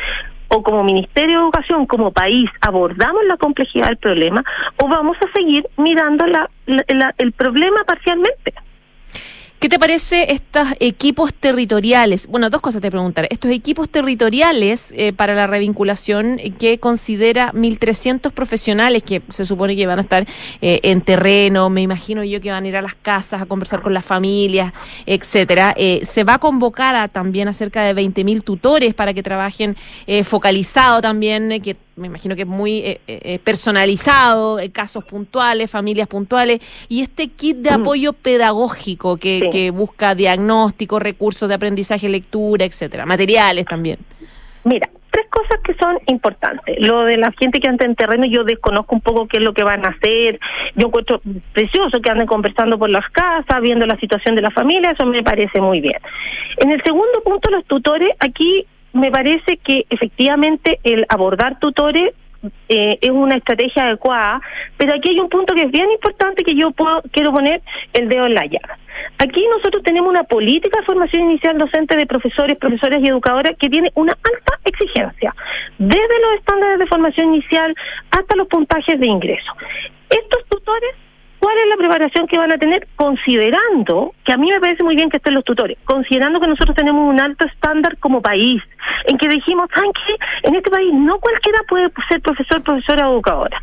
o 0.53 0.63
como 0.63 0.83
Ministerio 0.83 1.37
de 1.37 1.43
Educación, 1.43 1.85
como 1.85 2.11
país, 2.11 2.49
abordamos 2.59 3.23
la 3.25 3.37
complejidad 3.37 3.87
del 3.87 3.97
problema, 3.97 4.43
o 4.77 4.87
vamos 4.87 5.17
a 5.25 5.31
seguir 5.31 5.65
mirando 5.77 6.27
la, 6.27 6.49
la, 6.65 7.15
el 7.17 7.31
problema 7.31 7.83
parcialmente. 7.85 8.53
¿Qué 9.61 9.69
te 9.69 9.77
parece 9.77 10.33
estos 10.33 10.69
equipos 10.79 11.35
territoriales? 11.35 12.25
Bueno, 12.25 12.49
dos 12.49 12.61
cosas 12.61 12.81
te 12.81 12.89
preguntar. 12.89 13.27
Estos 13.29 13.51
equipos 13.51 13.87
territoriales 13.89 14.91
eh, 14.97 15.13
para 15.13 15.35
la 15.35 15.45
revinculación 15.45 16.39
que 16.57 16.79
considera 16.79 17.51
1.300 17.53 18.31
profesionales 18.31 19.03
que 19.03 19.21
se 19.29 19.45
supone 19.45 19.75
que 19.75 19.85
van 19.85 19.99
a 19.99 20.01
estar 20.01 20.27
eh, 20.63 20.79
en 20.81 21.01
terreno, 21.01 21.69
me 21.69 21.83
imagino 21.83 22.23
yo 22.23 22.41
que 22.41 22.49
van 22.49 22.63
a 22.63 22.67
ir 22.69 22.75
a 22.75 22.81
las 22.81 22.95
casas 22.95 23.39
a 23.39 23.45
conversar 23.45 23.81
con 23.81 23.93
las 23.93 24.03
familias, 24.03 24.73
etcétera. 25.05 25.75
Eh, 25.77 26.01
se 26.05 26.23
va 26.23 26.33
a 26.33 26.39
convocar 26.39 26.95
a 26.95 27.07
también 27.07 27.47
a 27.47 27.53
cerca 27.53 27.83
de 27.83 27.93
20.000 27.93 28.43
tutores 28.43 28.95
para 28.95 29.13
que 29.13 29.21
trabajen 29.21 29.77
focalizado 30.23 31.03
también, 31.03 31.61
que 31.61 31.75
me 32.01 32.07
imagino 32.07 32.35
que 32.35 32.41
es 32.41 32.47
muy 32.47 32.79
eh, 32.79 32.99
eh, 33.07 33.39
personalizado, 33.43 34.57
casos 34.73 35.03
puntuales, 35.05 35.69
familias 35.71 36.07
puntuales, 36.07 36.59
y 36.89 37.01
este 37.01 37.27
kit 37.29 37.57
de 37.57 37.71
Mm. 37.71 37.81
apoyo 37.81 38.13
pedagógico 38.13 39.17
que, 39.17 39.39
Sí. 39.43 39.49
que 39.51 39.71
busca 39.71 40.15
diagnóstico, 40.15 40.99
recursos 40.99 41.47
de 41.47 41.55
aprendizaje, 41.55 42.09
lectura, 42.09 42.65
etcétera, 42.65 43.05
materiales 43.05 43.65
también. 43.65 43.99
Mira, 44.63 44.89
tres 45.11 45.25
cosas 45.29 45.59
que 45.63 45.73
son 45.75 45.97
importantes. 46.07 46.75
Lo 46.79 47.03
de 47.03 47.17
la 47.17 47.31
gente 47.39 47.59
que 47.59 47.67
anda 47.67 47.85
en 47.85 47.95
terreno, 47.95 48.25
yo 48.25 48.43
desconozco 48.43 48.95
un 48.95 49.01
poco 49.01 49.27
qué 49.27 49.37
es 49.37 49.43
lo 49.43 49.53
que 49.53 49.63
van 49.63 49.85
a 49.85 49.89
hacer. 49.89 50.39
Yo 50.75 50.87
encuentro 50.87 51.21
precioso 51.53 51.99
que 52.01 52.09
anden 52.09 52.27
conversando 52.27 52.77
por 52.77 52.89
las 52.89 53.09
casas, 53.11 53.61
viendo 53.61 53.85
la 53.85 53.97
situación 53.97 54.35
de 54.35 54.41
la 54.41 54.51
familia, 54.51 54.91
eso 54.91 55.05
me 55.05 55.23
parece 55.23 55.59
muy 55.59 55.81
bien. 55.81 55.97
En 56.57 56.71
el 56.71 56.81
segundo 56.83 57.21
punto, 57.23 57.49
los 57.49 57.65
tutores, 57.65 58.09
aquí 58.19 58.65
me 58.93 59.11
parece 59.11 59.57
que 59.57 59.85
efectivamente 59.89 60.79
el 60.83 61.05
abordar 61.09 61.59
tutores 61.59 62.13
eh, 62.69 62.97
es 63.01 63.09
una 63.11 63.35
estrategia 63.35 63.85
adecuada, 63.85 64.41
pero 64.77 64.93
aquí 64.93 65.09
hay 65.09 65.19
un 65.19 65.29
punto 65.29 65.53
que 65.53 65.63
es 65.63 65.71
bien 65.71 65.91
importante 65.91 66.43
que 66.43 66.55
yo 66.55 66.71
puedo, 66.71 67.01
quiero 67.11 67.31
poner 67.31 67.61
el 67.93 68.09
dedo 68.09 68.25
en 68.25 68.33
la 68.33 68.45
llaga. 68.45 68.79
Aquí 69.19 69.45
nosotros 69.47 69.83
tenemos 69.83 70.09
una 70.09 70.23
política 70.23 70.79
de 70.79 70.85
formación 70.85 71.23
inicial 71.23 71.57
docente 71.57 71.95
de 71.95 72.07
profesores, 72.07 72.57
profesoras 72.57 72.99
y 73.01 73.07
educadoras 73.07 73.55
que 73.59 73.69
tiene 73.69 73.91
una 73.93 74.13
alta 74.13 74.59
exigencia, 74.65 75.35
desde 75.77 76.19
los 76.21 76.39
estándares 76.39 76.79
de 76.79 76.87
formación 76.87 77.35
inicial 77.35 77.75
hasta 78.09 78.35
los 78.35 78.47
puntajes 78.47 78.99
de 78.99 79.07
ingreso. 79.07 79.51
Estos 80.09 80.45
tutores 80.49 80.95
¿Cuál 81.41 81.57
es 81.57 81.67
la 81.69 81.75
preparación 81.75 82.27
que 82.27 82.37
van 82.37 82.51
a 82.51 82.59
tener? 82.59 82.87
Considerando, 82.95 84.13
que 84.23 84.31
a 84.31 84.37
mí 84.37 84.51
me 84.51 84.59
parece 84.59 84.83
muy 84.83 84.95
bien 84.95 85.09
que 85.09 85.17
estén 85.17 85.33
los 85.33 85.43
tutores, 85.43 85.75
considerando 85.85 86.39
que 86.39 86.45
nosotros 86.45 86.75
tenemos 86.75 87.09
un 87.09 87.19
alto 87.19 87.45
estándar 87.45 87.97
como 87.97 88.21
país, 88.21 88.61
en 89.05 89.17
que 89.17 89.27
dijimos, 89.27 89.67
¿saben? 89.73 89.91
En 90.43 90.53
este 90.53 90.69
país 90.69 90.93
no 90.93 91.17
cualquiera 91.17 91.57
puede 91.67 91.89
ser 92.07 92.21
profesor, 92.21 92.61
profesora 92.61 93.09
o 93.09 93.13
educadora. 93.13 93.59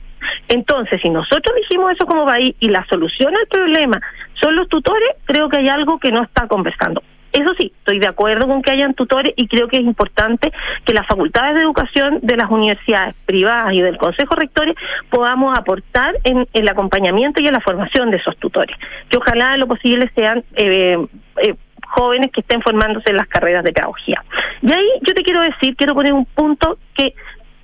Entonces, 0.49 1.01
si 1.01 1.09
nosotros 1.09 1.55
dijimos 1.55 1.93
eso 1.93 2.05
como 2.05 2.27
país 2.27 2.57
y 2.59 2.69
la 2.69 2.85
solución 2.87 3.37
al 3.37 3.47
problema 3.47 4.01
son 4.41 4.57
los 4.57 4.69
tutores, 4.69 5.11
creo 5.25 5.49
que 5.49 5.59
hay 5.59 5.69
algo 5.69 6.01
que 6.01 6.11
no 6.11 6.25
está 6.25 6.49
conversando. 6.49 7.01
Eso 7.33 7.53
sí, 7.59 7.73
estoy 7.79 7.99
de 7.99 8.07
acuerdo 8.07 8.47
con 8.47 8.63
que 8.63 8.71
hayan 8.71 8.95
tutores 8.95 9.33
y 9.37 9.49
creo 9.49 9.69
que 9.69 9.77
es 9.77 9.83
importante 9.83 10.51
que 10.85 10.95
las 10.95 11.07
facultades 11.07 11.55
de 11.55 11.63
educación 11.63 12.21
de 12.23 12.37
las 12.37 12.51
universidades 12.51 13.15
privadas 13.27 13.73
y 13.75 13.83
del 13.83 13.99
Consejo 13.99 14.35
Rectores 14.35 14.75
podamos 15.11 15.57
aportar 15.57 16.15
en 16.25 16.47
el 16.53 16.69
acompañamiento 16.69 17.41
y 17.41 17.47
en 17.47 17.53
la 17.53 17.61
formación 17.61 18.11
de 18.11 18.17
esos 18.17 18.37
tutores, 18.39 18.77
que 19.09 19.19
ojalá 19.19 19.57
lo 19.57 19.67
posible 19.67 20.11
sean 20.15 20.43
eh, 20.55 20.97
eh, 21.43 21.55
jóvenes 21.87 22.31
que 22.33 22.41
estén 22.41 22.63
formándose 22.63 23.11
en 23.11 23.17
las 23.17 23.29
carreras 23.29 23.65
de 23.65 23.73
pedagogía. 23.73 24.25
Y 24.63 24.73
ahí 24.73 24.89
yo 25.03 25.15
te 25.15 25.23
quiero 25.23 25.43
decir, 25.43 25.77
quiero 25.77 25.95
poner 25.95 26.13
un 26.13 26.25
punto 26.25 26.79
que 26.95 27.15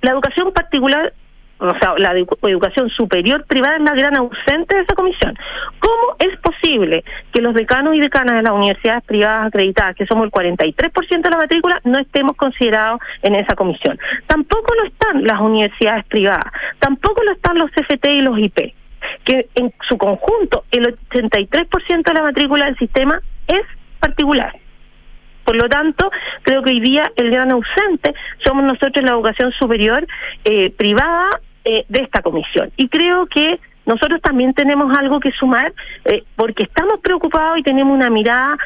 la 0.01 0.11
educación 0.11 0.51
particular 0.53 1.13
o 1.57 1.69
sea, 1.79 1.93
la 1.97 2.13
edu- 2.13 2.37
educación 2.49 2.89
superior 2.89 3.45
privada 3.45 3.77
es 3.77 3.81
la 3.83 3.93
gran 3.95 4.15
ausente 4.17 4.75
de 4.75 4.81
esa 4.81 4.93
comisión. 4.95 5.37
¿Cómo 5.79 6.15
es 6.19 6.37
posible 6.39 7.03
que 7.33 7.41
los 7.41 7.53
decanos 7.53 7.95
y 7.95 7.99
decanas 8.01 8.35
de 8.35 8.41
las 8.43 8.51
universidades 8.51 9.03
privadas 9.05 9.47
acreditadas, 9.47 9.95
que 9.95 10.05
somos 10.05 10.25
el 10.25 10.31
43% 10.31 11.21
de 11.21 11.29
la 11.29 11.37
matrícula, 11.37 11.79
no 11.85 11.97
estemos 11.99 12.35
considerados 12.35 12.99
en 13.21 13.35
esa 13.35 13.55
comisión? 13.55 13.97
Tampoco 14.27 14.73
lo 14.75 14.85
están 14.87 15.23
las 15.23 15.39
universidades 15.39 16.05
privadas, 16.05 16.51
tampoco 16.79 17.23
lo 17.23 17.31
están 17.31 17.57
los 17.57 17.71
CFT 17.71 18.05
y 18.07 18.21
los 18.21 18.37
IP, 18.37 18.73
que 19.23 19.47
en 19.55 19.73
su 19.87 19.97
conjunto 19.97 20.65
el 20.71 20.95
83% 21.09 22.03
de 22.03 22.13
la 22.13 22.23
matrícula 22.23 22.65
del 22.65 22.77
sistema 22.77 23.19
es 23.47 23.61
particular. 23.99 24.53
Por 25.45 25.55
lo 25.55 25.69
tanto, 25.69 26.11
creo 26.41 26.63
que 26.63 26.71
hoy 26.71 26.79
día 26.81 27.11
el 27.15 27.31
gran 27.31 27.51
ausente 27.51 28.13
somos 28.43 28.63
nosotros 28.63 29.05
la 29.05 29.11
educación 29.11 29.51
superior 29.53 30.05
eh, 30.43 30.71
privada 30.71 31.29
eh, 31.63 31.85
de 31.87 32.01
esta 32.01 32.21
comisión. 32.21 32.71
Y 32.75 32.89
creo 32.89 33.27
que 33.27 33.59
nosotros 33.85 34.21
también 34.21 34.53
tenemos 34.53 34.97
algo 34.97 35.19
que 35.19 35.31
sumar 35.31 35.73
eh, 36.05 36.23
porque 36.35 36.63
estamos 36.63 36.99
preocupados 37.01 37.59
y 37.59 37.63
tenemos 37.63 37.93
una 37.93 38.09
mirada 38.09 38.57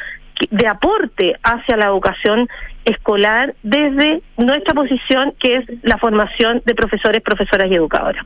de 0.49 0.67
aporte 0.67 1.35
hacia 1.43 1.75
la 1.75 1.87
educación 1.87 2.47
escolar 2.85 3.55
desde 3.61 4.21
nuestra 4.37 4.73
posición 4.73 5.33
que 5.37 5.57
es 5.57 5.65
la 5.83 5.97
formación 5.97 6.61
de 6.65 6.75
profesores, 6.75 7.21
profesoras 7.21 7.69
y 7.69 7.75
educadoras. 7.75 8.25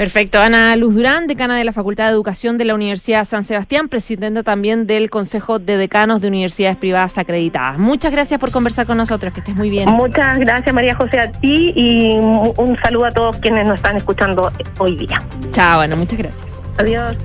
Perfecto. 0.00 0.40
Ana 0.40 0.74
Luz 0.76 0.94
Durán, 0.94 1.26
decana 1.26 1.58
de 1.58 1.64
la 1.64 1.74
Facultad 1.74 2.06
de 2.06 2.12
Educación 2.12 2.56
de 2.56 2.64
la 2.64 2.74
Universidad 2.74 3.26
San 3.26 3.44
Sebastián, 3.44 3.90
presidenta 3.90 4.42
también 4.42 4.86
del 4.86 5.10
Consejo 5.10 5.58
de 5.58 5.76
Decanos 5.76 6.22
de 6.22 6.28
Universidades 6.28 6.78
Privadas 6.78 7.18
Acreditadas. 7.18 7.76
Muchas 7.78 8.10
gracias 8.10 8.40
por 8.40 8.50
conversar 8.50 8.86
con 8.86 8.96
nosotros, 8.96 9.30
que 9.34 9.40
estés 9.40 9.54
muy 9.54 9.68
bien. 9.68 9.90
Muchas 9.90 10.38
gracias 10.38 10.74
María 10.74 10.94
José 10.94 11.20
a 11.20 11.30
ti 11.30 11.74
y 11.76 12.16
un 12.16 12.78
saludo 12.82 13.04
a 13.04 13.10
todos 13.10 13.36
quienes 13.40 13.68
nos 13.68 13.74
están 13.74 13.98
escuchando 13.98 14.50
hoy 14.78 14.96
día. 14.96 15.22
Chao, 15.52 15.82
Ana, 15.82 15.96
muchas 15.96 16.18
gracias. 16.18 16.62
Adiós. 16.78 17.18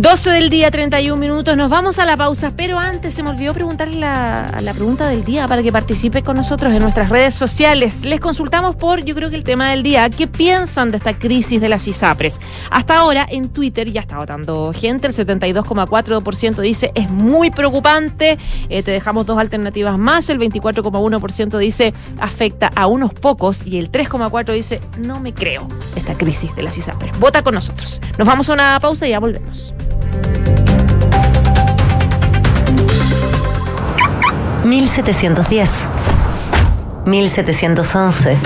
12 0.00 0.30
del 0.30 0.48
día, 0.48 0.70
31 0.70 1.20
minutos. 1.20 1.56
Nos 1.56 1.68
vamos 1.68 1.98
a 1.98 2.04
la 2.04 2.16
pausa, 2.16 2.52
pero 2.56 2.78
antes 2.78 3.14
se 3.14 3.24
me 3.24 3.30
olvidó 3.30 3.52
preguntarle 3.52 3.98
la, 3.98 4.58
la 4.60 4.72
pregunta 4.72 5.08
del 5.08 5.24
día 5.24 5.48
para 5.48 5.60
que 5.60 5.72
participe 5.72 6.22
con 6.22 6.36
nosotros 6.36 6.72
en 6.72 6.82
nuestras 6.82 7.08
redes 7.08 7.34
sociales. 7.34 8.04
Les 8.04 8.20
consultamos 8.20 8.76
por, 8.76 9.02
yo 9.04 9.16
creo 9.16 9.28
que 9.28 9.34
el 9.34 9.42
tema 9.42 9.70
del 9.70 9.82
día, 9.82 10.08
¿qué 10.08 10.28
piensan 10.28 10.92
de 10.92 10.98
esta 10.98 11.18
crisis 11.18 11.60
de 11.60 11.68
las 11.68 11.88
ISAPRES? 11.88 12.38
Hasta 12.70 12.96
ahora 12.96 13.26
en 13.28 13.48
Twitter 13.48 13.90
ya 13.90 14.00
está 14.00 14.18
votando 14.18 14.72
gente, 14.72 15.08
el 15.08 15.14
72,4% 15.14 16.60
dice 16.60 16.92
es 16.94 17.10
muy 17.10 17.50
preocupante. 17.50 18.38
Eh, 18.68 18.84
te 18.84 18.92
dejamos 18.92 19.26
dos 19.26 19.38
alternativas 19.38 19.98
más, 19.98 20.30
el 20.30 20.38
24,1% 20.38 21.58
dice 21.58 21.92
afecta 22.20 22.70
a 22.76 22.86
unos 22.86 23.14
pocos 23.14 23.66
y 23.66 23.78
el 23.78 23.90
3,4% 23.90 24.52
dice 24.52 24.80
no 24.98 25.18
me 25.18 25.34
creo 25.34 25.66
esta 25.96 26.14
crisis 26.14 26.54
de 26.54 26.62
las 26.62 26.78
ISAPRES. 26.78 27.18
Vota 27.18 27.42
con 27.42 27.54
nosotros. 27.54 28.00
Nos 28.16 28.28
vamos 28.28 28.48
a 28.48 28.52
una 28.52 28.78
pausa 28.78 29.04
y 29.08 29.10
ya 29.10 29.18
volvemos. 29.18 29.74
1710, 34.64 35.70
1711, 37.06 38.36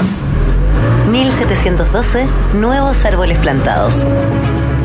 1712, 1.10 2.26
nuevos 2.54 3.04
árboles 3.04 3.38
plantados. 3.38 4.06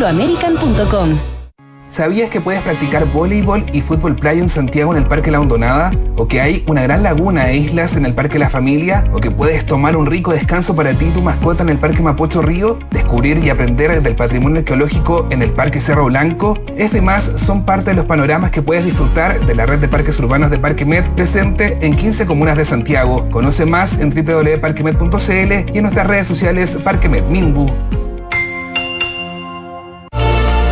chile.angloamerican.com. 0.00 1.18
¿Sabías 1.86 2.30
que 2.30 2.40
puedes 2.40 2.62
practicar 2.62 3.04
voleibol 3.06 3.66
y 3.72 3.80
fútbol 3.80 4.14
playa 4.14 4.40
en 4.40 4.48
Santiago 4.48 4.92
en 4.92 4.98
el 5.02 5.08
Parque 5.08 5.32
La 5.32 5.40
Hondonada? 5.40 5.90
¿O 6.16 6.28
que 6.28 6.40
hay 6.40 6.62
una 6.68 6.82
gran 6.82 7.02
laguna 7.02 7.50
e 7.50 7.56
islas 7.56 7.96
en 7.96 8.06
el 8.06 8.14
Parque 8.14 8.38
La 8.38 8.48
Familia? 8.48 9.04
¿O 9.12 9.18
que 9.18 9.32
puedes 9.32 9.66
tomar 9.66 9.96
un 9.96 10.06
rico 10.06 10.30
descanso 10.30 10.76
para 10.76 10.94
ti 10.94 11.06
y 11.06 11.10
tu 11.10 11.20
mascota 11.20 11.64
en 11.64 11.68
el 11.68 11.78
Parque 11.78 12.00
Mapocho 12.00 12.42
Río? 12.42 12.78
Descubrir 12.92 13.38
y 13.38 13.50
aprender 13.50 14.00
del 14.02 14.14
patrimonio 14.14 14.60
arqueológico 14.60 15.26
en 15.30 15.42
el 15.42 15.50
Parque 15.50 15.80
Cerro 15.80 16.04
Blanco. 16.04 16.56
Esto 16.76 16.96
y 16.96 17.00
más 17.00 17.24
son 17.24 17.64
parte 17.64 17.90
de 17.90 17.96
los 17.96 18.06
panoramas 18.06 18.52
que 18.52 18.62
puedes 18.62 18.84
disfrutar 18.84 19.44
de 19.44 19.54
la 19.56 19.66
red 19.66 19.80
de 19.80 19.88
parques 19.88 20.16
urbanos 20.20 20.50
de 20.50 20.60
Parque 20.60 20.86
Med 20.86 21.04
presente 21.16 21.76
en 21.82 21.96
15 21.96 22.24
comunas 22.26 22.56
de 22.56 22.64
Santiago. 22.64 23.28
Conoce 23.30 23.66
más 23.66 23.98
en 23.98 24.10
www.parquemed.cl 24.10 25.74
y 25.74 25.76
en 25.76 25.82
nuestras 25.82 26.06
redes 26.06 26.28
sociales 26.28 26.78
Parquemed 26.84 27.24
Mimbu. 27.24 27.68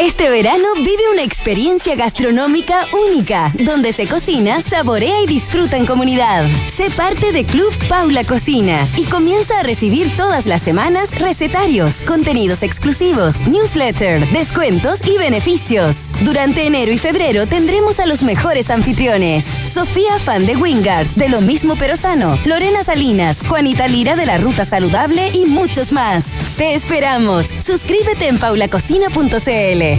Este 0.00 0.30
verano 0.30 0.68
vive 0.76 1.10
una 1.12 1.22
experiencia 1.22 1.94
gastronómica 1.94 2.86
única, 3.10 3.52
donde 3.58 3.92
se 3.92 4.08
cocina, 4.08 4.62
saborea 4.62 5.20
y 5.22 5.26
disfruta 5.26 5.76
en 5.76 5.84
comunidad. 5.84 6.46
Sé 6.68 6.90
parte 6.90 7.32
de 7.32 7.44
Club 7.44 7.70
Paula 7.86 8.24
Cocina 8.24 8.78
y 8.96 9.04
comienza 9.04 9.60
a 9.60 9.62
recibir 9.62 10.08
todas 10.16 10.46
las 10.46 10.62
semanas 10.62 11.10
recetarios, 11.18 11.96
contenidos 12.06 12.62
exclusivos, 12.62 13.42
newsletter, 13.42 14.26
descuentos 14.30 15.06
y 15.06 15.18
beneficios. 15.18 15.96
Durante 16.22 16.66
enero 16.66 16.92
y 16.92 16.98
febrero 16.98 17.46
tendremos 17.46 18.00
a 18.00 18.06
los 18.06 18.22
mejores 18.22 18.70
anfitriones. 18.70 19.44
Sofía 19.44 20.18
Fan 20.18 20.46
de 20.46 20.56
Wingard, 20.56 21.08
de 21.08 21.28
lo 21.28 21.42
mismo 21.42 21.76
pero 21.76 21.96
sano, 21.96 22.38
Lorena 22.46 22.82
Salinas, 22.82 23.42
Juanita 23.46 23.86
Lira 23.86 24.16
de 24.16 24.24
la 24.24 24.38
Ruta 24.38 24.64
Saludable 24.64 25.30
y 25.34 25.44
muchos 25.44 25.92
más. 25.92 26.56
Te 26.56 26.74
esperamos. 26.74 27.48
Suscríbete 27.62 28.28
en 28.28 28.38
paulacocina.cl. 28.38 29.90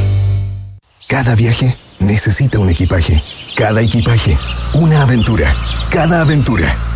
Cada 1.12 1.36
viaje 1.36 1.76
necesita 2.00 2.58
un 2.58 2.70
equipaje. 2.70 3.22
Cada 3.58 3.82
equipaje, 3.82 4.40
una 4.76 5.02
aventura. 5.02 5.54
Cada 5.90 6.22
aventura 6.22 6.74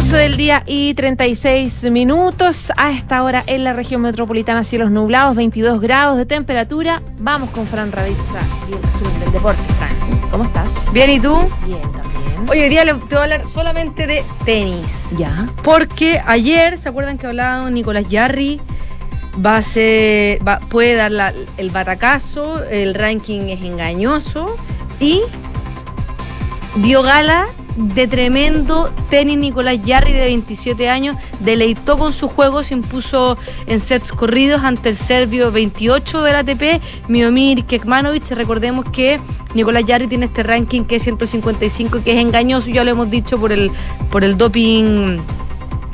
12 0.00 0.16
del 0.16 0.36
día 0.36 0.62
y 0.64 0.94
36 0.94 1.90
minutos. 1.90 2.70
A 2.76 2.92
esta 2.92 3.24
hora 3.24 3.42
en 3.48 3.64
la 3.64 3.72
región 3.72 4.00
metropolitana, 4.00 4.62
cielos 4.62 4.92
nublados, 4.92 5.34
22 5.34 5.80
grados 5.80 6.16
de 6.16 6.24
temperatura. 6.24 7.02
Vamos 7.18 7.50
con 7.50 7.66
Fran 7.66 7.90
Ravizza 7.90 8.38
y 8.70 8.74
el 8.74 8.82
resumen 8.84 9.18
del 9.18 9.32
deporte. 9.32 9.60
Fran, 9.76 10.20
¿cómo 10.30 10.44
estás? 10.44 10.72
Bien, 10.92 11.10
¿y 11.10 11.18
tú? 11.18 11.36
Bien, 11.66 11.82
también. 11.82 12.48
Hoy, 12.48 12.60
hoy 12.60 12.68
día 12.68 12.84
te 12.84 12.92
voy 12.92 13.16
a 13.16 13.22
hablar 13.24 13.42
solamente 13.52 14.06
de 14.06 14.24
tenis. 14.44 15.08
Ya. 15.18 15.48
Porque 15.64 16.22
ayer, 16.24 16.78
¿se 16.78 16.88
acuerdan 16.90 17.18
que 17.18 17.26
hablaba 17.26 17.68
Nicolás 17.68 18.08
Yarri? 18.08 18.60
Va 19.44 19.56
a 19.56 19.62
ser, 19.62 20.38
va- 20.46 20.60
puede 20.60 20.94
dar 20.94 21.10
la- 21.10 21.34
el 21.56 21.70
batacazo, 21.70 22.62
el 22.70 22.94
ranking 22.94 23.48
es 23.48 23.62
engañoso 23.62 24.54
y 25.00 25.22
dio 26.76 27.02
gala 27.02 27.48
de 27.78 28.08
tremendo 28.08 28.92
tenis 29.08 29.38
Nicolás 29.38 29.80
Yarri 29.82 30.12
de 30.12 30.24
27 30.26 30.88
años, 30.88 31.16
deleitó 31.40 31.96
con 31.96 32.12
su 32.12 32.28
juego, 32.28 32.62
se 32.62 32.74
impuso 32.74 33.38
en 33.66 33.80
sets 33.80 34.12
corridos 34.12 34.62
ante 34.64 34.88
el 34.88 34.96
serbio 34.96 35.52
28 35.52 36.22
del 36.22 36.36
ATP, 36.36 36.82
Miomir 37.08 37.64
Kekmanovic. 37.64 38.30
Recordemos 38.32 38.84
que 38.90 39.20
Nicolás 39.54 39.84
Yarri 39.84 40.08
tiene 40.08 40.26
este 40.26 40.42
ranking 40.42 40.84
que 40.84 40.96
es 40.96 41.02
155, 41.02 42.02
que 42.02 42.12
es 42.12 42.18
engañoso, 42.18 42.70
ya 42.70 42.82
lo 42.82 42.90
hemos 42.90 43.10
dicho 43.10 43.38
por 43.38 43.52
el, 43.52 43.70
por 44.10 44.24
el 44.24 44.36
doping 44.36 45.18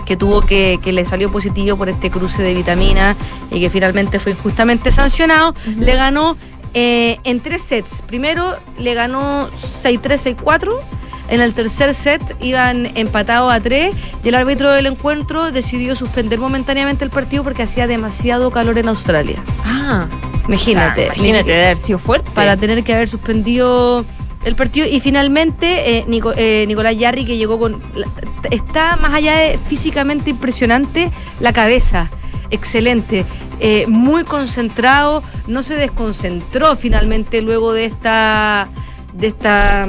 que 0.06 0.16
tuvo 0.16 0.42
que, 0.42 0.78
que 0.82 0.92
le 0.92 1.04
salió 1.04 1.30
positivo 1.32 1.76
por 1.76 1.88
este 1.88 2.10
cruce 2.10 2.42
de 2.42 2.52
vitaminas 2.54 3.16
y 3.50 3.60
que 3.60 3.70
finalmente 3.70 4.18
fue 4.18 4.32
injustamente 4.32 4.90
sancionado, 4.90 5.54
le 5.78 5.96
ganó 5.96 6.36
eh, 6.74 7.20
en 7.22 7.40
tres 7.40 7.62
sets. 7.62 8.02
Primero 8.02 8.56
le 8.78 8.94
ganó 8.94 9.48
6-3, 9.62 10.36
6-4. 10.36 10.80
En 11.28 11.40
el 11.40 11.54
tercer 11.54 11.94
set 11.94 12.36
iban 12.40 12.90
empatados 12.96 13.52
a 13.52 13.60
tres 13.60 13.94
y 14.22 14.28
el 14.28 14.34
árbitro 14.34 14.70
del 14.70 14.86
encuentro 14.86 15.50
decidió 15.52 15.96
suspender 15.96 16.38
momentáneamente 16.38 17.04
el 17.04 17.10
partido 17.10 17.42
porque 17.44 17.62
hacía 17.62 17.86
demasiado 17.86 18.50
calor 18.50 18.76
en 18.78 18.88
Australia. 18.88 19.42
Ah, 19.64 20.06
Imagínate. 20.46 21.02
o 21.02 21.06
sea, 21.06 21.14
imagínate, 21.16 21.50
debe 21.50 21.64
haber 21.64 21.76
sido 21.78 21.98
fuerte. 21.98 22.30
para 22.34 22.56
tener 22.56 22.84
que 22.84 22.92
haber 22.94 23.08
suspendido 23.08 24.04
el 24.44 24.54
partido 24.56 24.86
y 24.86 25.00
finalmente 25.00 25.96
eh, 25.98 26.04
Nico- 26.06 26.34
eh, 26.36 26.66
Nicolás 26.68 26.98
Yarri 26.98 27.24
que 27.24 27.38
llegó 27.38 27.58
con 27.58 27.80
la- 27.94 28.06
está 28.50 28.96
más 28.96 29.14
allá 29.14 29.36
de 29.36 29.58
físicamente 29.66 30.28
impresionante 30.28 31.10
la 31.40 31.54
cabeza 31.54 32.10
excelente 32.50 33.24
eh, 33.60 33.86
muy 33.88 34.24
concentrado 34.24 35.22
no 35.46 35.62
se 35.62 35.76
desconcentró 35.76 36.76
finalmente 36.76 37.40
luego 37.40 37.72
de 37.72 37.86
esta 37.86 38.68
de 39.14 39.28
esta 39.28 39.88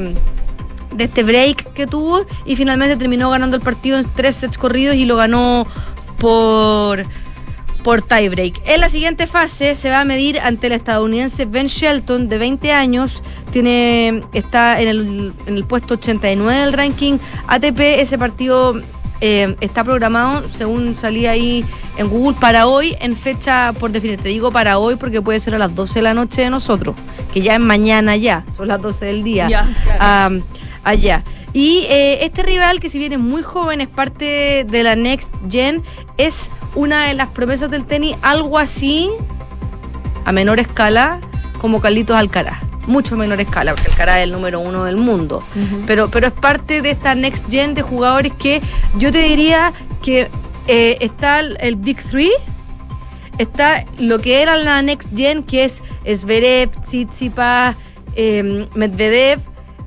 de 0.95 1.05
este 1.05 1.23
break 1.23 1.73
que 1.73 1.87
tuvo 1.87 2.25
y 2.45 2.55
finalmente 2.55 2.95
terminó 2.95 3.29
ganando 3.29 3.57
el 3.57 3.61
partido 3.61 3.97
en 3.97 4.05
tres 4.15 4.35
sets 4.35 4.57
corridos 4.57 4.95
y 4.95 5.05
lo 5.05 5.15
ganó 5.15 5.67
por 6.17 7.03
por 7.83 8.01
tiebreak. 8.01 8.63
En 8.65 8.81
la 8.81 8.89
siguiente 8.89 9.27
fase 9.27 9.75
se 9.75 9.91
va 9.91 10.01
a 10.01 10.05
medir 10.05 10.39
ante 10.39 10.65
el 10.65 10.73
estadounidense 10.73 11.45
Ben 11.45 11.67
Shelton 11.67 12.27
de 12.27 12.39
20 12.39 12.71
años, 12.71 13.21
tiene 13.51 14.23
está 14.33 14.81
en 14.81 14.87
el, 14.87 15.33
en 15.45 15.55
el 15.55 15.65
puesto 15.65 15.93
89 15.93 16.61
del 16.61 16.73
ranking 16.73 17.19
ATP, 17.45 17.79
ese 17.99 18.17
partido 18.17 18.81
eh, 19.21 19.55
está 19.61 19.83
programado, 19.83 20.49
según 20.49 20.95
salía 20.97 21.31
ahí 21.31 21.63
en 21.97 22.09
Google, 22.09 22.37
para 22.39 22.65
hoy 22.65 22.97
en 22.99 23.15
fecha 23.15 23.71
por 23.79 23.91
definir. 23.91 24.19
Te 24.19 24.29
digo 24.29 24.51
para 24.51 24.79
hoy 24.79 24.95
porque 24.95 25.21
puede 25.21 25.39
ser 25.39 25.53
a 25.53 25.59
las 25.59 25.75
12 25.75 25.99
de 25.99 26.01
la 26.01 26.13
noche 26.15 26.41
de 26.41 26.49
nosotros, 26.49 26.95
que 27.33 27.41
ya 27.41 27.53
es 27.53 27.59
mañana 27.59 28.15
ya, 28.15 28.43
son 28.55 28.67
las 28.67 28.81
12 28.81 29.05
del 29.05 29.23
día. 29.23 29.47
Claro. 29.47 29.69
Ah, 29.99 30.29
allá. 30.85 31.23
Y 31.51 31.85
eh, 31.89 32.23
este 32.23 32.43
rival, 32.43 32.79
que 32.79 32.89
si 32.89 32.97
bien 32.97 33.11
es 33.13 33.19
muy 33.19 33.41
joven, 33.41 33.81
es 33.81 33.89
parte 33.89 34.65
de 34.69 34.83
la 34.83 34.95
Next 34.95 35.31
Gen, 35.49 35.83
es 36.17 36.49
una 36.75 37.07
de 37.07 37.13
las 37.15 37.29
promesas 37.29 37.69
del 37.69 37.85
tenis, 37.85 38.15
algo 38.21 38.57
así, 38.57 39.09
a 40.23 40.31
menor 40.31 40.59
escala, 40.59 41.19
como 41.59 41.81
Carlitos 41.81 42.15
Alcaraz. 42.15 42.59
Mucho 42.87 43.17
menor 43.17 43.41
escala, 43.41 43.73
porque 43.73 43.89
Alcaraz 43.89 44.17
es 44.17 44.23
el 44.25 44.31
número 44.31 44.59
uno 44.59 44.83
del 44.83 44.97
mundo. 44.97 45.43
pero, 45.87 46.09
pero 46.09 46.27
es 46.27 46.33
parte 46.33 46.81
de 46.81 46.91
esta 46.91 47.15
Next 47.15 47.49
Gen 47.49 47.73
de 47.73 47.81
jugadores 47.81 48.31
que 48.33 48.61
yo 48.97 49.11
te 49.11 49.21
diría 49.21 49.73
que 50.03 50.29
eh, 50.67 50.97
está 50.99 51.39
el, 51.39 51.57
el 51.61 51.75
Big 51.77 52.01
Three, 52.03 52.31
está 53.37 53.85
lo 53.97 54.19
que 54.19 54.41
era 54.41 54.55
la 54.57 54.81
Next 54.81 55.09
Gen, 55.15 55.43
que 55.43 55.63
es 55.63 55.81
Zverev, 56.05 56.69
Tsitsipas, 56.81 57.75
eh, 58.15 58.67
Medvedev, 58.75 59.39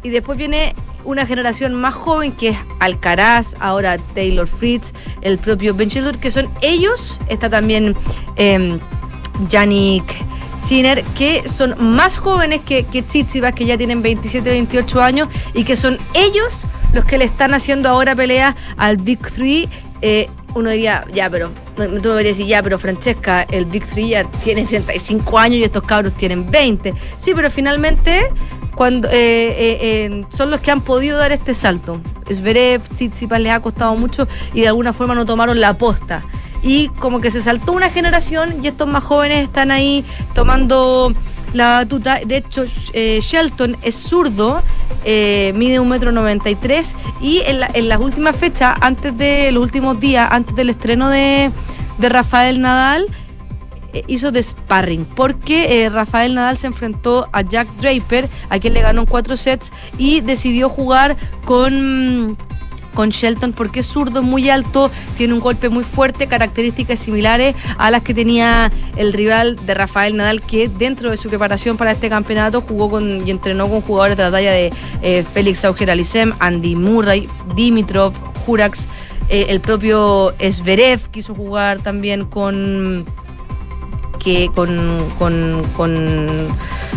y 0.03 0.11
después 0.11 0.38
viene 0.38 0.74
una 1.09 1.25
generación 1.25 1.75
más 1.75 1.95
joven 1.95 2.33
que 2.33 2.51
es 2.51 2.59
Alcaraz, 2.81 3.55
ahora 3.61 3.97
Taylor 4.15 4.47
Fritz, 4.47 4.93
el 5.23 5.39
propio 5.39 5.75
Ben 5.75 5.89
Shelton, 5.89 6.21
que 6.21 6.31
son 6.31 6.51
ellos, 6.61 7.19
está 7.31 7.49
también 7.49 7.97
eh, 8.37 8.79
Sinner, 10.59 11.03
que 11.17 11.49
son 11.49 11.77
más 11.79 12.19
jóvenes 12.19 12.61
que, 12.61 12.85
que 12.85 13.03
Tsitsipas, 13.03 13.55
que 13.55 13.65
ya 13.65 13.79
tienen 13.79 14.03
27, 14.03 14.51
28 14.51 15.03
años, 15.03 15.29
y 15.55 15.65
que 15.65 15.77
son 15.77 15.97
ellos 16.13 16.67
los 16.93 17.07
que 17.07 17.17
le 17.17 17.25
están 17.25 17.55
haciendo 17.55 17.89
ahora 17.89 18.15
pelea 18.15 18.55
al 18.77 18.99
Big 18.99 19.21
Three. 19.21 19.67
Eh, 20.03 20.29
uno 20.55 20.69
diría, 20.69 21.07
ya, 21.13 21.31
pero, 21.31 21.51
tú 21.77 22.09
me 22.11 22.23
decir, 22.23 22.47
ya, 22.47 22.63
pero 22.63 22.79
Francesca, 22.79 23.47
el 23.51 23.65
Big 23.65 23.87
Three 23.87 24.11
ya 24.11 24.25
tiene 24.25 24.67
35 24.67 25.39
años 25.39 25.61
y 25.61 25.65
estos 25.65 25.85
cabros 25.85 26.13
tienen 26.15 26.51
20. 26.51 26.93
Sí, 27.17 27.33
pero 27.35 27.51
finalmente 27.51 28.31
cuando 28.75 29.09
eh, 29.09 29.12
eh, 29.59 30.25
son 30.29 30.51
los 30.51 30.61
que 30.61 30.71
han 30.71 30.81
podido 30.83 31.19
dar 31.19 31.33
este 31.33 31.55
salto. 31.55 32.01
Zverev, 32.33 32.83
Tsitsipas 32.89 33.41
les 33.41 33.53
ha 33.53 33.61
costado 33.61 33.95
mucho 33.97 34.29
y 34.55 34.61
de 34.62 34.69
alguna 34.69 34.93
forma 34.93 35.14
no 35.14 35.25
tomaron 35.27 35.61
la 35.61 35.71
aposta. 35.71 36.23
y 36.62 36.89
como 36.99 37.21
que 37.21 37.31
se 37.31 37.41
saltó 37.41 37.73
una 37.73 37.89
generación 37.89 38.57
y 38.64 38.66
estos 38.66 38.89
más 38.89 39.05
jóvenes 39.05 39.45
están 39.45 39.71
ahí 39.71 40.05
tomando 40.35 41.12
la 41.53 41.79
batuta. 41.79 42.19
De 42.27 42.39
hecho, 42.39 42.64
eh, 42.93 43.21
Shelton 43.23 43.77
es 43.83 43.95
zurdo, 43.95 44.61
mide 45.05 45.79
un 45.81 45.89
metro 45.89 46.11
noventa 46.12 46.51
y 46.51 46.57
tres 46.57 46.97
y 47.21 47.43
en, 47.47 47.61
la- 47.61 47.71
en 47.73 47.89
las 47.89 48.01
últimas 48.01 48.35
fechas, 48.37 48.77
antes 48.81 49.16
de 49.16 49.53
los 49.53 49.62
últimos 49.62 50.01
días, 50.01 50.29
antes 50.33 50.55
del 50.57 50.71
estreno 50.71 51.09
de 51.09 51.51
Rafael 52.01 52.61
Nadal, 52.61 53.07
eh, 53.93 54.05
hizo 54.07 54.30
de 54.32 54.43
sparring 54.43 55.05
porque 55.05 55.84
eh, 55.84 55.89
Rafael 55.89 56.34
Nadal 56.34 56.57
se 56.57 56.66
enfrentó 56.66 57.28
a 57.32 57.43
Jack 57.43 57.68
Draper, 57.80 58.28
a 58.49 58.59
quien 58.59 58.74
le 58.74 58.82
ganó 58.82 59.03
en 59.03 59.07
cuatro 59.07 59.36
sets 59.36 59.70
y 59.97 60.20
decidió 60.20 60.68
jugar 60.68 61.16
con 61.45 62.36
con 62.99 63.11
Shelton 63.11 63.53
porque 63.53 63.78
es 63.78 63.86
zurdo, 63.86 64.24
muy 64.24 64.51
alto, 64.51 64.91
tiene 65.16 65.32
un 65.32 65.39
golpe 65.39 65.68
muy 65.68 65.84
fuerte, 65.84 66.26
características 66.26 66.99
similares 66.99 67.55
a 67.76 67.93
las 67.93 68.03
que 68.03 68.12
tenía 68.12 68.72
el 68.97 69.12
rival 69.12 69.55
de 69.64 69.74
Rafael 69.74 70.16
Nadal, 70.16 70.43
que 70.43 70.68
dentro 70.68 71.12
de 71.12 71.16
su 71.16 71.28
preparación 71.28 71.76
para 71.76 71.93
este 71.93 72.09
campeonato 72.09 72.61
jugó 72.61 72.91
con 72.91 73.24
y 73.24 73.30
entrenó 73.30 73.68
con 73.68 73.82
jugadores 73.82 74.16
de 74.16 74.24
la 74.24 74.30
talla 74.32 74.51
de 74.51 74.72
eh, 75.03 75.22
Félix 75.32 75.64
Auger 75.64 75.93
Alisem, 75.93 76.32
Andy 76.41 76.74
Murray, 76.74 77.28
Dimitrov, 77.55 78.14
Jurax, 78.45 78.89
eh, 79.28 79.47
el 79.49 79.61
propio 79.61 80.34
Zverev 80.41 81.09
quiso 81.12 81.36
jugar 81.36 81.78
también 81.78 82.24
con 82.24 83.07
que 84.19 84.51
con, 84.55 85.09
con, 85.19 85.62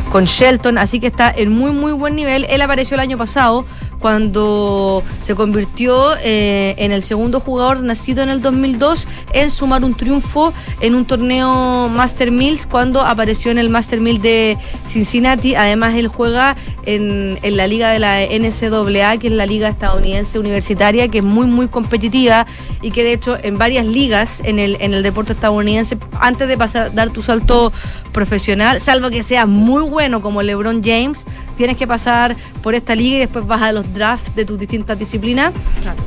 con, 0.09 0.25
Shelton, 0.25 0.77
así 0.77 0.99
que 0.99 1.07
está 1.07 1.31
en 1.31 1.51
muy 1.51 1.71
muy 1.71 1.93
buen 1.93 2.15
nivel. 2.15 2.45
Él 2.49 2.61
apareció 2.61 2.95
el 2.95 3.01
año 3.01 3.17
pasado 3.17 3.65
cuando 4.01 5.03
se 5.21 5.35
convirtió 5.35 6.17
eh, 6.23 6.75
en 6.77 6.91
el 6.91 7.03
segundo 7.03 7.39
jugador 7.39 7.81
nacido 7.81 8.23
en 8.23 8.29
el 8.29 8.41
2002 8.41 9.07
en 9.33 9.49
sumar 9.51 9.83
un 9.83 9.95
triunfo 9.95 10.53
en 10.81 10.95
un 10.95 11.05
torneo 11.05 11.87
Master 11.89 12.31
Mills 12.31 12.65
cuando 12.65 13.01
apareció 13.01 13.51
en 13.51 13.59
el 13.59 13.69
Master 13.69 14.01
Mill 14.01 14.21
de 14.21 14.57
Cincinnati. 14.85 15.55
Además, 15.55 15.95
él 15.95 16.07
juega 16.07 16.55
en, 16.85 17.39
en 17.43 17.57
la 17.57 17.67
liga 17.67 17.91
de 17.91 17.99
la 17.99 18.19
NCAA, 18.21 19.17
que 19.17 19.27
es 19.27 19.33
la 19.33 19.45
liga 19.45 19.69
estadounidense 19.69 20.39
universitaria, 20.39 21.07
que 21.07 21.19
es 21.19 21.23
muy 21.23 21.45
muy 21.45 21.67
competitiva 21.67 22.47
y 22.81 22.91
que 22.91 23.03
de 23.03 23.13
hecho 23.13 23.37
en 23.41 23.57
varias 23.57 23.85
ligas 23.85 24.41
en 24.43 24.57
el, 24.59 24.77
en 24.79 24.93
el 24.93 25.03
deporte 25.03 25.33
estadounidense, 25.33 25.97
antes 26.19 26.47
de 26.47 26.57
pasar 26.57 26.93
dar 26.93 27.11
tu 27.11 27.21
salto 27.21 27.71
profesional, 28.11 28.81
salvo 28.81 29.09
que 29.09 29.23
seas 29.23 29.47
muy 29.47 29.83
bueno 29.83 30.21
como 30.21 30.41
LeBron 30.41 30.81
James, 30.83 31.25
tienes 31.55 31.77
que 31.77 31.87
pasar 31.87 32.35
por 32.61 32.75
esta 32.75 32.95
liga 32.95 33.17
y 33.17 33.19
después 33.19 33.45
vas 33.45 33.61
a 33.61 33.71
los 33.71 33.93
drafts 33.93 34.35
de 34.35 34.45
tus 34.45 34.59
distintas 34.59 34.97
disciplinas 34.97 35.53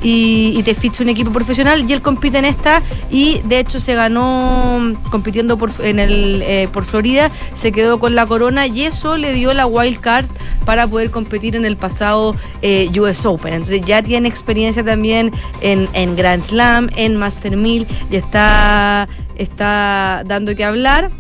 y, 0.02 0.54
y 0.56 0.62
te 0.62 0.74
ficha 0.74 1.02
un 1.02 1.08
equipo 1.08 1.30
profesional 1.32 1.84
y 1.88 1.92
él 1.92 2.02
compite 2.02 2.38
en 2.38 2.44
esta 2.44 2.82
y 3.10 3.40
de 3.44 3.58
hecho 3.58 3.80
se 3.80 3.94
ganó 3.94 4.94
compitiendo 5.10 5.58
por, 5.58 5.70
en 5.80 5.98
el, 5.98 6.42
eh, 6.42 6.68
por 6.72 6.84
Florida, 6.84 7.30
se 7.52 7.72
quedó 7.72 7.98
con 7.98 8.14
la 8.14 8.26
corona 8.26 8.66
y 8.66 8.82
eso 8.82 9.16
le 9.16 9.32
dio 9.32 9.52
la 9.54 9.66
wild 9.66 10.00
card 10.00 10.26
para 10.64 10.86
poder 10.86 11.10
competir 11.10 11.56
en 11.56 11.64
el 11.64 11.76
pasado 11.76 12.34
eh, 12.62 12.90
US 12.98 13.26
Open. 13.26 13.54
Entonces 13.54 13.82
ya 13.84 14.02
tiene 14.02 14.28
experiencia 14.28 14.84
también 14.84 15.32
en, 15.60 15.88
en 15.92 16.16
Grand 16.16 16.42
Slam, 16.42 16.90
en 16.96 17.16
Master 17.16 17.56
1000 17.56 17.86
y 18.10 18.16
está, 18.16 19.08
está 19.36 20.22
dando 20.26 20.54
que 20.54 20.64
hablar. 20.64 21.10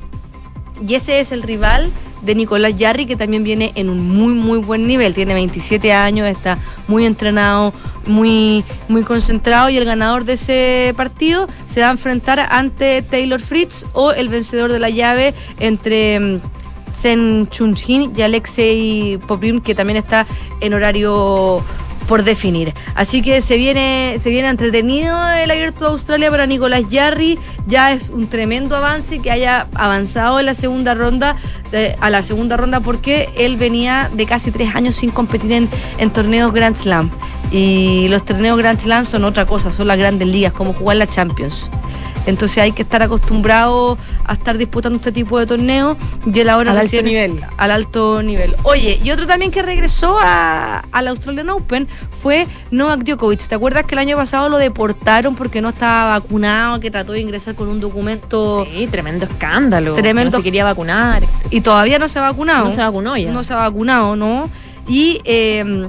Y 0.86 0.94
ese 0.94 1.20
es 1.20 1.30
el 1.32 1.42
rival 1.42 1.90
de 2.24 2.34
Nicolás 2.34 2.74
Yarri, 2.74 3.06
que 3.06 3.16
también 3.16 3.44
viene 3.44 3.72
en 3.74 3.88
un 3.88 4.08
muy, 4.08 4.34
muy 4.34 4.58
buen 4.58 4.86
nivel. 4.86 5.14
Tiene 5.14 5.34
27 5.34 5.92
años, 5.92 6.28
está 6.28 6.58
muy 6.88 7.06
entrenado, 7.06 7.72
muy, 8.06 8.64
muy 8.88 9.02
concentrado. 9.02 9.70
Y 9.70 9.76
el 9.76 9.84
ganador 9.84 10.24
de 10.24 10.34
ese 10.34 10.94
partido 10.96 11.46
se 11.66 11.80
va 11.80 11.88
a 11.88 11.92
enfrentar 11.92 12.40
ante 12.50 13.02
Taylor 13.02 13.40
Fritz 13.40 13.84
o 13.92 14.12
el 14.12 14.28
vencedor 14.28 14.72
de 14.72 14.78
la 14.78 14.90
llave 14.90 15.34
entre 15.58 16.20
mm, 16.20 16.40
Sen 16.92 17.48
Chun-Jin 17.48 18.12
y 18.16 18.22
Alexei 18.22 19.18
Poprim, 19.26 19.60
que 19.60 19.74
también 19.74 19.96
está 19.96 20.26
en 20.60 20.74
horario 20.74 21.62
por 22.06 22.24
definir. 22.24 22.74
Así 22.94 23.22
que 23.22 23.40
se 23.40 23.56
viene, 23.56 24.16
se 24.18 24.30
viene 24.30 24.48
entretenido 24.48 25.16
el 25.30 25.50
abierto 25.50 25.84
de 25.84 25.90
Australia 25.92 26.30
para 26.30 26.46
Nicolás 26.46 26.88
Yarri. 26.88 27.38
Ya 27.66 27.92
es 27.92 28.10
un 28.10 28.28
tremendo 28.28 28.76
avance 28.76 29.20
que 29.20 29.30
haya 29.30 29.68
avanzado 29.74 30.40
en 30.40 30.46
la 30.46 30.54
segunda 30.54 30.94
ronda, 30.94 31.36
a 32.00 32.10
la 32.10 32.22
segunda 32.22 32.56
ronda, 32.56 32.80
porque 32.80 33.30
él 33.36 33.56
venía 33.56 34.10
de 34.12 34.26
casi 34.26 34.50
tres 34.50 34.74
años 34.74 34.96
sin 34.96 35.10
competir 35.10 35.52
en, 35.52 35.68
en 35.98 36.10
torneos 36.10 36.52
Grand 36.52 36.76
Slam. 36.76 37.10
Y 37.50 38.08
los 38.08 38.24
torneos 38.24 38.58
Grand 38.58 38.78
Slam 38.78 39.06
son 39.06 39.24
otra 39.24 39.46
cosa, 39.46 39.72
son 39.72 39.86
las 39.86 39.98
grandes 39.98 40.28
ligas, 40.28 40.52
como 40.52 40.72
jugar 40.72 40.96
la 40.96 41.06
Champions. 41.06 41.70
Entonces 42.26 42.58
hay 42.58 42.72
que 42.72 42.82
estar 42.82 43.02
acostumbrado 43.02 43.98
a 44.24 44.32
estar 44.34 44.56
disputando 44.56 44.96
este 44.96 45.12
tipo 45.12 45.38
de 45.38 45.46
torneos 45.46 45.96
y 46.26 46.40
él 46.40 46.48
ahora 46.48 46.70
Al 46.72 46.78
alto 46.78 46.86
recién- 46.96 47.04
nivel. 47.04 47.40
Al 47.56 47.70
alto 47.70 48.22
nivel. 48.22 48.56
Oye, 48.62 48.98
y 49.02 49.10
otro 49.10 49.26
también 49.26 49.50
que 49.50 49.60
regresó 49.62 50.18
a, 50.20 50.84
al 50.90 51.08
Australian 51.08 51.50
Open 51.50 51.86
fue 52.22 52.46
Novak 52.70 53.04
Djokovic. 53.04 53.46
¿Te 53.46 53.54
acuerdas 53.54 53.84
que 53.84 53.94
el 53.94 53.98
año 53.98 54.16
pasado 54.16 54.48
lo 54.48 54.56
deportaron 54.58 55.34
porque 55.34 55.60
no 55.60 55.68
estaba 55.70 56.18
vacunado, 56.18 56.80
que 56.80 56.90
trató 56.90 57.12
de 57.12 57.20
ingresar 57.20 57.54
con 57.54 57.68
un 57.68 57.80
documento... 57.80 58.64
Sí, 58.70 58.86
tremendo 58.86 59.26
escándalo. 59.26 59.94
Tremendo- 59.94 60.30
No 60.32 60.36
se 60.38 60.42
quería 60.42 60.64
vacunar. 60.64 61.24
Y 61.50 61.60
todavía 61.60 61.98
no 61.98 62.08
se 62.08 62.18
ha 62.18 62.22
vacunado. 62.22 62.64
No 62.64 62.70
se 62.70 62.80
vacunó 62.80 63.16
ya. 63.16 63.30
No 63.30 63.42
se 63.44 63.52
ha 63.52 63.56
vacunado, 63.56 64.16
¿no? 64.16 64.48
Y 64.88 65.20
eh, 65.24 65.88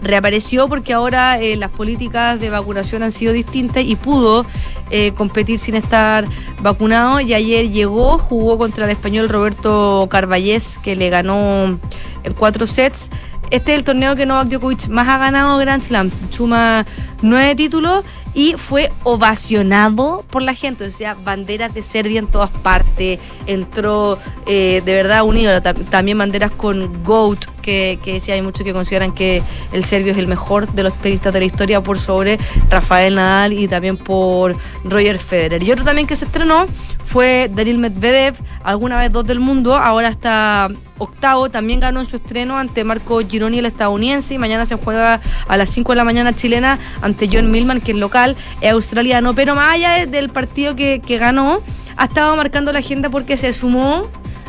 reapareció 0.00 0.68
porque 0.68 0.92
ahora 0.92 1.40
eh, 1.40 1.56
las 1.56 1.70
políticas 1.70 2.40
de 2.40 2.50
vacunación 2.50 3.02
han 3.02 3.12
sido 3.12 3.32
distintas 3.32 3.84
y 3.84 3.96
pudo 3.96 4.46
eh, 4.90 5.12
competir 5.12 5.58
sin 5.58 5.74
estar 5.74 6.24
vacunado. 6.62 7.20
Y 7.20 7.34
ayer 7.34 7.70
llegó, 7.70 8.18
jugó 8.18 8.58
contra 8.58 8.84
el 8.84 8.90
español 8.90 9.28
Roberto 9.28 10.06
Carballés, 10.10 10.78
que 10.78 10.96
le 10.96 11.10
ganó 11.10 11.78
en 12.24 12.32
cuatro 12.36 12.66
sets. 12.66 13.10
Este 13.50 13.72
es 13.72 13.78
el 13.78 13.84
torneo 13.84 14.16
que 14.16 14.26
Novak 14.26 14.48
Djokovic 14.48 14.88
más 14.88 15.08
ha 15.08 15.18
ganado 15.18 15.58
Grand 15.58 15.80
Slam. 15.80 16.10
Suma 16.30 16.84
nueve 17.22 17.54
títulos 17.54 18.04
y 18.36 18.52
fue 18.58 18.92
ovacionado 19.02 20.24
por 20.30 20.42
la 20.42 20.52
gente. 20.54 20.84
O 20.84 20.90
sea, 20.90 21.14
banderas 21.14 21.72
de 21.72 21.82
Serbia 21.82 22.18
en 22.18 22.26
todas 22.26 22.50
partes. 22.50 23.18
Entró 23.46 24.18
eh, 24.46 24.82
de 24.84 24.94
verdad 24.94 25.24
unido. 25.24 25.60
Ta- 25.62 25.72
También 25.72 26.18
banderas 26.18 26.50
con 26.50 27.02
GOAT, 27.02 27.46
que, 27.62 27.98
que 28.02 28.20
sí 28.20 28.32
hay 28.32 28.42
muchos 28.42 28.62
que 28.64 28.72
consideran 28.74 29.12
que 29.12 29.42
el 29.72 29.84
serbio 29.84 30.12
es 30.12 30.18
el 30.18 30.26
mejor 30.26 30.70
de 30.72 30.82
los 30.82 30.92
tenistas 31.00 31.32
de 31.32 31.38
la 31.40 31.46
historia 31.46 31.82
por 31.82 31.98
sobre 31.98 32.38
Rafael 32.68 33.14
Nadal 33.14 33.54
y 33.54 33.66
también 33.68 33.96
por 33.96 34.54
Roger 34.84 35.18
Federer. 35.18 35.62
Y 35.62 35.72
otro 35.72 35.84
también 35.84 36.06
que 36.06 36.14
se 36.14 36.26
estrenó 36.26 36.66
fue 37.06 37.50
Daniil 37.54 37.78
Medvedev, 37.78 38.34
alguna 38.62 38.98
vez 38.98 39.10
dos 39.12 39.24
del 39.26 39.40
mundo, 39.40 39.74
ahora 39.76 40.08
está 40.08 40.68
octavo, 40.98 41.50
también 41.50 41.78
ganó 41.78 42.00
en 42.00 42.06
su 42.06 42.16
estreno 42.16 42.56
ante 42.56 42.82
Marco 42.82 43.20
Gironi, 43.20 43.58
el 43.58 43.66
estadounidense, 43.66 44.32
y 44.34 44.38
mañana 44.38 44.64
se 44.64 44.76
juega 44.76 45.20
a 45.46 45.56
las 45.58 45.68
5 45.68 45.92
de 45.92 45.96
la 45.96 46.04
mañana 46.04 46.34
chilena 46.34 46.78
ante 47.02 47.28
John 47.30 47.50
Millman, 47.50 47.80
que 47.82 47.92
es 47.92 47.98
local, 47.98 48.25
australiano, 48.70 49.34
pero 49.34 49.54
más 49.54 49.74
allá 49.74 49.92
de- 49.94 50.06
del 50.06 50.30
partido 50.30 50.74
que, 50.74 51.00
que 51.00 51.18
ganó, 51.18 51.60
ha 51.96 52.04
estado 52.06 52.34
marcando 52.36 52.72
la 52.72 52.80
agenda 52.80 53.08
porque 53.10 53.36
se 53.36 53.52
sumó 53.52 54.08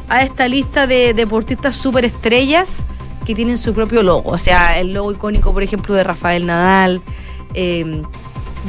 a 0.09 0.21
esta 0.23 0.47
lista 0.47 0.88
de 0.88 1.13
deportistas 1.13 1.75
superestrellas 1.75 2.86
que 3.25 3.36
tienen 3.36 3.57
su 3.57 3.73
propio 3.73 4.03
logo, 4.03 4.30
o 4.32 4.38
sea, 4.38 4.80
el 4.80 4.93
logo 4.93 5.11
icónico, 5.11 5.51
por 5.53 5.61
ejemplo, 5.61 5.93
de 5.95 6.03
Rafael 6.03 6.45
Nadal, 6.45 7.01
eh, 7.53 8.01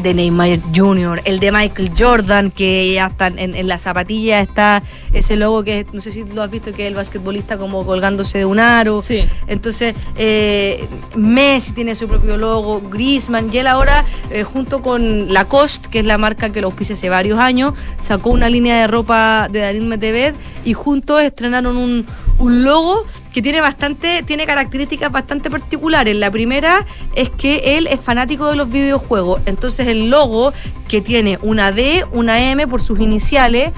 de 0.02 0.14
Neymar 0.14 0.60
Jr., 0.74 1.20
el 1.24 1.40
de 1.40 1.52
Michael 1.52 1.90
Jordan, 1.96 2.50
que 2.50 2.92
ya 2.94 3.06
está 3.06 3.28
en, 3.28 3.54
en 3.54 3.68
la 3.68 3.78
zapatilla 3.78 4.40
está 4.40 4.82
ese 5.12 5.36
logo 5.36 5.64
que 5.64 5.86
no 5.92 6.00
sé 6.00 6.12
si 6.12 6.24
lo 6.24 6.42
has 6.42 6.50
visto, 6.50 6.72
que 6.72 6.82
es 6.82 6.88
el 6.88 6.94
basquetbolista 6.94 7.58
como 7.58 7.84
colgándose 7.84 8.38
de 8.38 8.44
un 8.44 8.58
aro. 8.58 9.00
Sí. 9.00 9.24
Entonces, 9.46 9.94
eh, 10.16 10.86
Messi 11.16 11.72
tiene 11.72 11.94
su 11.94 12.08
propio 12.08 12.36
logo, 12.36 12.80
Griezmann, 12.80 13.50
y 13.52 13.58
él 13.58 13.66
ahora, 13.66 14.04
eh, 14.30 14.44
junto 14.44 14.82
con 14.82 15.32
Lacoste, 15.32 15.88
que 15.90 16.00
es 16.00 16.04
la 16.04 16.18
marca 16.18 16.50
que 16.50 16.60
lo 16.60 16.68
auspicia 16.68 16.94
hace 16.94 17.08
varios 17.08 17.38
años, 17.38 17.74
sacó 17.98 18.30
una 18.30 18.48
línea 18.48 18.80
de 18.80 18.86
ropa 18.86 19.48
de 19.50 19.60
Daniel 19.60 19.86
Medvedev 19.86 20.34
y 20.64 20.74
juntos 20.74 21.22
estrenaron 21.22 21.76
un, 21.76 22.06
un 22.38 22.64
logo 22.64 23.06
que 23.32 23.42
tiene 23.42 23.60
bastante, 23.60 24.22
tiene 24.22 24.46
características 24.46 25.12
bastante 25.12 25.50
particulares. 25.50 26.16
La 26.16 26.30
primera 26.30 26.86
es 27.14 27.30
que 27.30 27.76
él 27.76 27.86
es 27.86 28.00
fanático 28.00 28.46
de 28.48 28.56
los 28.56 28.70
videojuegos. 28.70 29.40
Entonces 29.46 29.86
el 29.86 30.10
logo 30.10 30.52
que 30.88 31.00
tiene 31.00 31.38
una 31.42 31.72
D, 31.72 32.04
una 32.12 32.40
M 32.40 32.66
por 32.66 32.80
sus 32.80 33.00
iniciales, 33.00 33.72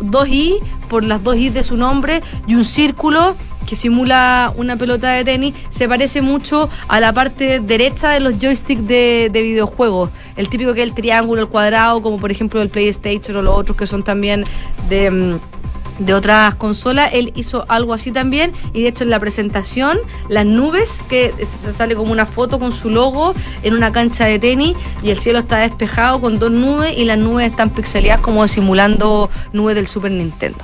dos 0.00 0.28
I 0.28 0.56
por 0.88 1.04
las 1.04 1.22
dos 1.22 1.36
I 1.36 1.50
de 1.50 1.62
su 1.62 1.76
nombre 1.76 2.22
y 2.46 2.54
un 2.54 2.64
círculo 2.64 3.36
que 3.66 3.74
simula 3.74 4.54
una 4.56 4.76
pelota 4.76 5.10
de 5.10 5.24
tenis, 5.24 5.54
se 5.70 5.88
parece 5.88 6.22
mucho 6.22 6.70
a 6.86 7.00
la 7.00 7.12
parte 7.12 7.58
derecha 7.58 8.10
de 8.10 8.20
los 8.20 8.38
joysticks 8.38 8.86
de, 8.86 9.28
de 9.32 9.42
videojuegos. 9.42 10.10
El 10.36 10.48
típico 10.48 10.72
que 10.72 10.82
es 10.82 10.88
el 10.88 10.94
triángulo, 10.94 11.42
el 11.42 11.48
cuadrado, 11.48 12.00
como 12.00 12.16
por 12.16 12.30
ejemplo 12.30 12.62
el 12.62 12.68
PlayStation 12.68 13.36
o 13.36 13.42
los 13.42 13.56
otros 13.56 13.76
que 13.76 13.86
son 13.86 14.04
también 14.04 14.44
de... 14.88 15.38
de 15.98 16.14
otras 16.14 16.54
consolas, 16.54 17.10
él 17.12 17.32
hizo 17.36 17.64
algo 17.68 17.94
así 17.94 18.10
también 18.10 18.52
y 18.72 18.82
de 18.82 18.88
hecho 18.88 19.04
en 19.04 19.10
la 19.10 19.20
presentación 19.20 19.98
las 20.28 20.44
nubes 20.44 21.04
que 21.08 21.32
se 21.44 21.72
sale 21.72 21.94
como 21.94 22.12
una 22.12 22.26
foto 22.26 22.58
con 22.58 22.72
su 22.72 22.90
logo 22.90 23.34
en 23.62 23.74
una 23.74 23.92
cancha 23.92 24.26
de 24.26 24.38
tenis 24.38 24.76
y 25.02 25.10
el 25.10 25.18
cielo 25.18 25.38
está 25.40 25.58
despejado 25.58 26.20
con 26.20 26.38
dos 26.38 26.50
nubes 26.50 26.96
y 26.96 27.04
las 27.04 27.18
nubes 27.18 27.50
están 27.50 27.70
pixeleadas 27.70 28.20
como 28.20 28.46
simulando 28.48 29.30
nubes 29.52 29.74
del 29.74 29.86
Super 29.86 30.12
Nintendo. 30.12 30.58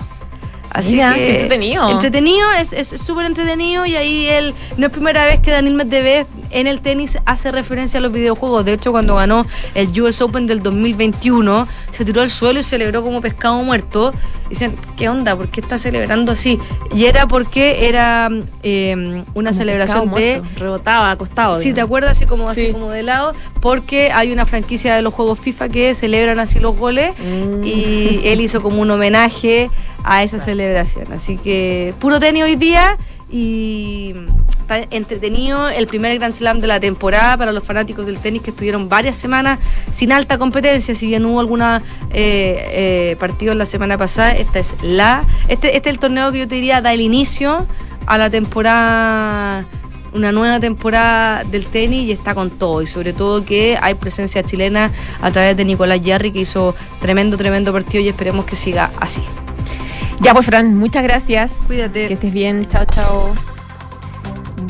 Así 0.72 0.92
Mira, 0.92 1.14
que 1.14 1.32
entretenido. 1.42 1.90
Entretenido, 1.90 2.46
es 2.52 2.88
súper 3.00 3.26
entretenido 3.26 3.84
y 3.84 3.94
ahí 3.94 4.26
él, 4.26 4.54
no 4.78 4.86
es 4.86 4.92
primera 4.92 5.24
vez 5.26 5.40
que 5.40 5.50
Daniel 5.50 5.74
Medvedev 5.74 6.26
en 6.50 6.66
el 6.66 6.80
tenis 6.80 7.18
hace 7.26 7.52
referencia 7.52 7.98
a 7.98 8.00
los 8.00 8.10
videojuegos. 8.12 8.64
De 8.64 8.72
hecho, 8.74 8.90
cuando 8.92 9.14
ganó 9.16 9.44
el 9.74 10.00
US 10.00 10.20
Open 10.22 10.46
del 10.46 10.62
2021, 10.62 11.68
se 11.90 12.04
tiró 12.04 12.22
al 12.22 12.30
suelo 12.30 12.60
y 12.60 12.62
celebró 12.62 13.02
como 13.02 13.20
pescado 13.20 13.62
muerto. 13.62 14.14
Dicen, 14.48 14.74
¿qué 14.96 15.08
onda? 15.08 15.34
¿Por 15.36 15.48
qué 15.48 15.60
está 15.62 15.78
celebrando 15.78 16.32
así? 16.32 16.58
Y 16.94 17.04
era 17.06 17.26
porque 17.26 17.88
era 17.88 18.28
eh, 18.62 18.94
una 19.34 19.50
Como 19.50 19.52
celebración 19.52 20.14
de... 20.14 20.40
muerto, 20.40 20.48
rebotaba, 20.60 21.10
acostado. 21.10 21.60
Sí, 21.60 21.72
¿te 21.72 21.80
acuerdas? 21.80 22.12
Así 22.12 22.26
como, 22.26 22.48
así 22.48 22.66
Sí. 22.66 22.72
como 22.72 22.90
de 22.90 23.02
lado, 23.02 23.34
porque 23.60 24.10
hay 24.12 24.30
una 24.32 24.44
franquicia 24.46 24.94
de 24.94 25.00
los 25.02 25.14
juegos 25.14 25.38
FIFA 25.38 25.68
que 25.70 25.94
celebran 25.94 26.38
así 26.38 26.58
los 26.60 26.76
goles 26.76 27.12
Mm. 27.18 27.64
y 27.64 28.20
él 28.24 28.40
hizo 28.42 28.62
como 28.62 28.80
un 28.82 28.90
homenaje 28.90 29.70
a 30.04 30.22
esa 30.22 30.38
celebración. 30.38 31.12
Así 31.12 31.36
que 31.36 31.94
puro 31.98 32.20
tenis 32.20 32.44
hoy 32.44 32.56
día 32.56 32.98
y 33.30 34.14
está 34.60 34.86
entretenido 34.90 35.68
el 35.68 35.86
primer 35.86 36.18
Grand 36.18 36.34
Slam 36.34 36.60
de 36.60 36.66
la 36.66 36.78
temporada 36.78 37.36
para 37.36 37.52
los 37.52 37.64
fanáticos 37.64 38.06
del 38.06 38.18
tenis 38.18 38.42
que 38.42 38.50
estuvieron 38.50 38.88
varias 38.88 39.16
semanas 39.16 39.58
sin 39.90 40.12
alta 40.12 40.36
competencia, 40.38 40.94
si 40.94 41.06
bien 41.06 41.24
hubo 41.24 41.40
alguna 41.40 41.82
eh, 42.10 43.12
eh, 43.12 43.16
partidos 43.18 43.56
la 43.56 43.64
semana 43.64 43.96
pasada, 43.96 44.32
esta 44.32 44.58
es 44.58 44.74
la, 44.82 45.24
este, 45.48 45.76
este 45.76 45.88
es 45.88 45.94
el 45.94 45.98
torneo 45.98 46.30
que 46.30 46.40
yo 46.40 46.48
te 46.48 46.56
diría 46.56 46.82
da 46.82 46.92
el 46.92 47.00
inicio 47.00 47.66
a 48.06 48.18
la 48.18 48.28
temporada 48.28 49.64
una 50.14 50.30
nueva 50.30 50.60
temporada 50.60 51.42
del 51.44 51.66
tenis 51.66 52.06
y 52.08 52.12
está 52.12 52.34
con 52.34 52.50
todo 52.50 52.82
y 52.82 52.86
sobre 52.86 53.14
todo 53.14 53.46
que 53.46 53.78
hay 53.80 53.94
presencia 53.94 54.42
chilena 54.42 54.92
a 55.22 55.30
través 55.30 55.56
de 55.56 55.64
Nicolás 55.64 56.02
Yarri 56.02 56.32
que 56.32 56.40
hizo 56.40 56.74
tremendo, 57.00 57.38
tremendo 57.38 57.72
partido 57.72 58.04
y 58.04 58.08
esperemos 58.08 58.44
que 58.44 58.54
siga 58.56 58.90
así. 59.00 59.22
Ya 60.22 60.32
pues, 60.34 60.46
Fran, 60.46 60.76
muchas 60.76 61.02
gracias. 61.02 61.52
Cuídate. 61.66 62.06
Que 62.06 62.14
estés 62.14 62.32
bien. 62.32 62.66
Chao, 62.66 62.84
chao. 62.84 63.51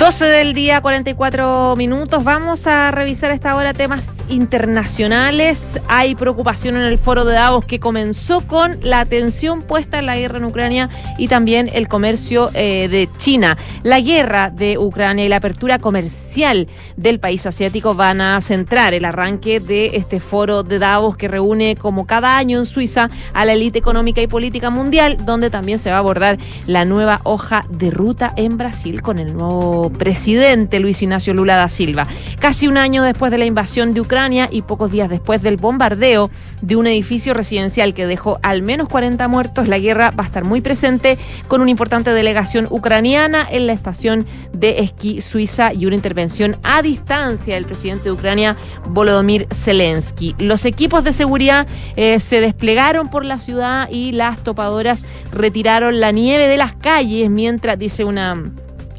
12 0.03 0.25
del 0.25 0.53
día, 0.53 0.81
44 0.81 1.77
minutos. 1.77 2.25
Vamos 2.25 2.67
a 2.67 2.91
revisar 2.91 3.31
esta 3.31 3.55
hora 3.55 3.73
temas 3.73 4.25
internacionales. 4.29 5.81
Hay 5.87 6.17
preocupación 6.17 6.75
en 6.75 6.83
el 6.83 6.99
foro 6.99 7.25
de 7.25 7.35
Davos 7.35 7.65
que 7.67 7.79
comenzó 7.79 8.41
con 8.41 8.81
la 8.83 8.99
atención 8.99 9.63
puesta 9.63 10.01
en 10.01 10.07
la 10.07 10.17
guerra 10.17 10.39
en 10.39 10.45
Ucrania 10.47 10.91
y 11.19 11.29
también 11.29 11.71
el 11.73 11.87
comercio 11.87 12.51
eh, 12.55 12.89
de 12.89 13.09
China. 13.17 13.57
La 13.85 14.01
guerra 14.01 14.51
de 14.51 14.77
Ucrania 14.77 15.25
y 15.25 15.29
la 15.29 15.37
apertura 15.37 15.79
comercial 15.79 16.67
del 16.97 17.21
país 17.21 17.47
asiático 17.47 17.95
van 17.95 18.21
a 18.21 18.41
centrar 18.41 18.95
el 18.95 19.05
arranque 19.05 19.61
de 19.61 19.95
este 19.95 20.19
foro 20.19 20.65
de 20.65 20.81
Davos 20.81 21.17
que 21.17 21.29
reúne 21.29 21.77
como 21.77 22.09
cada 22.09 22.37
año 22.37 22.59
en 22.59 22.67
Suiza 22.67 23.09
a 23.35 23.45
la 23.45 23.53
élite 23.53 23.79
económica 23.79 24.21
y 24.21 24.27
política 24.27 24.69
mundial, 24.69 25.19
donde 25.25 25.49
también 25.49 25.79
se 25.79 25.91
va 25.91 25.97
a 25.97 26.01
abordar 26.01 26.39
la 26.67 26.85
nueva 26.85 27.21
hoja 27.23 27.65
de 27.71 27.93
ruta 27.93 28.33
en 28.35 28.57
Brasil 28.57 29.01
con 29.01 29.21
el 29.21 29.33
nuevo 29.33 29.92
presidente 29.93 30.81
Luis 30.81 31.03
Ignacio 31.03 31.35
Lula 31.35 31.57
da 31.57 31.69
Silva. 31.69 32.07
Casi 32.41 32.69
un 32.69 32.77
año 32.77 33.03
después 33.03 33.31
de 33.31 33.39
la 33.39 33.45
invasión 33.45 33.95
de 33.95 34.01
Ucrania 34.01 34.49
y 34.51 34.63
pocos 34.63 34.91
días 34.91 35.09
después 35.09 35.43
del 35.43 35.57
bombardeo 35.57 36.31
de 36.61 36.77
un 36.77 36.87
edificio 36.87 37.35
residencial 37.35 37.95
que 37.95 38.07
dejó 38.07 38.39
al 38.43 38.63
menos 38.63 38.89
40 38.89 39.27
muertos, 39.29 39.69
la 39.69 39.79
guerra 39.79 40.11
va 40.11 40.25
a 40.25 40.27
estar 40.27 40.45
muy 40.45 40.61
presente 40.61 41.19
con 41.49 41.61
una 41.61 41.71
importante 41.71 42.13
delegación 42.13 42.67
ucraniana 42.71 43.47
en 43.51 43.67
la 43.67 43.73
estación 43.73 44.27
de 44.53 44.81
esquí 44.81 45.21
suiza 45.21 45.73
y 45.73 45.87
una 45.87 45.97
intervención 45.97 46.57
a 46.63 46.83
distancia 46.83 47.55
del 47.55 47.65
presidente 47.65 48.05
de 48.05 48.13
Ucrania, 48.13 48.57
Volodymyr 48.89 49.49
Zelensky. 49.53 50.35
Los 50.39 50.65
equipos 50.65 51.05
de 51.05 51.13
seguridad 51.13 51.67
eh, 51.97 52.21
se 52.21 52.41
desplegaron 52.41 53.09
por 53.09 53.25
la 53.25 53.39
ciudad 53.39 53.89
y 53.91 54.13
las 54.13 54.43
topadoras 54.43 55.05
retiraron 55.33 56.01
la 56.01 56.13
nieve 56.13 56.49
de 56.49 56.57
las 56.57 56.75
calles 56.75 57.31
mientras, 57.31 57.79
dice 57.79 58.05
una 58.05 58.43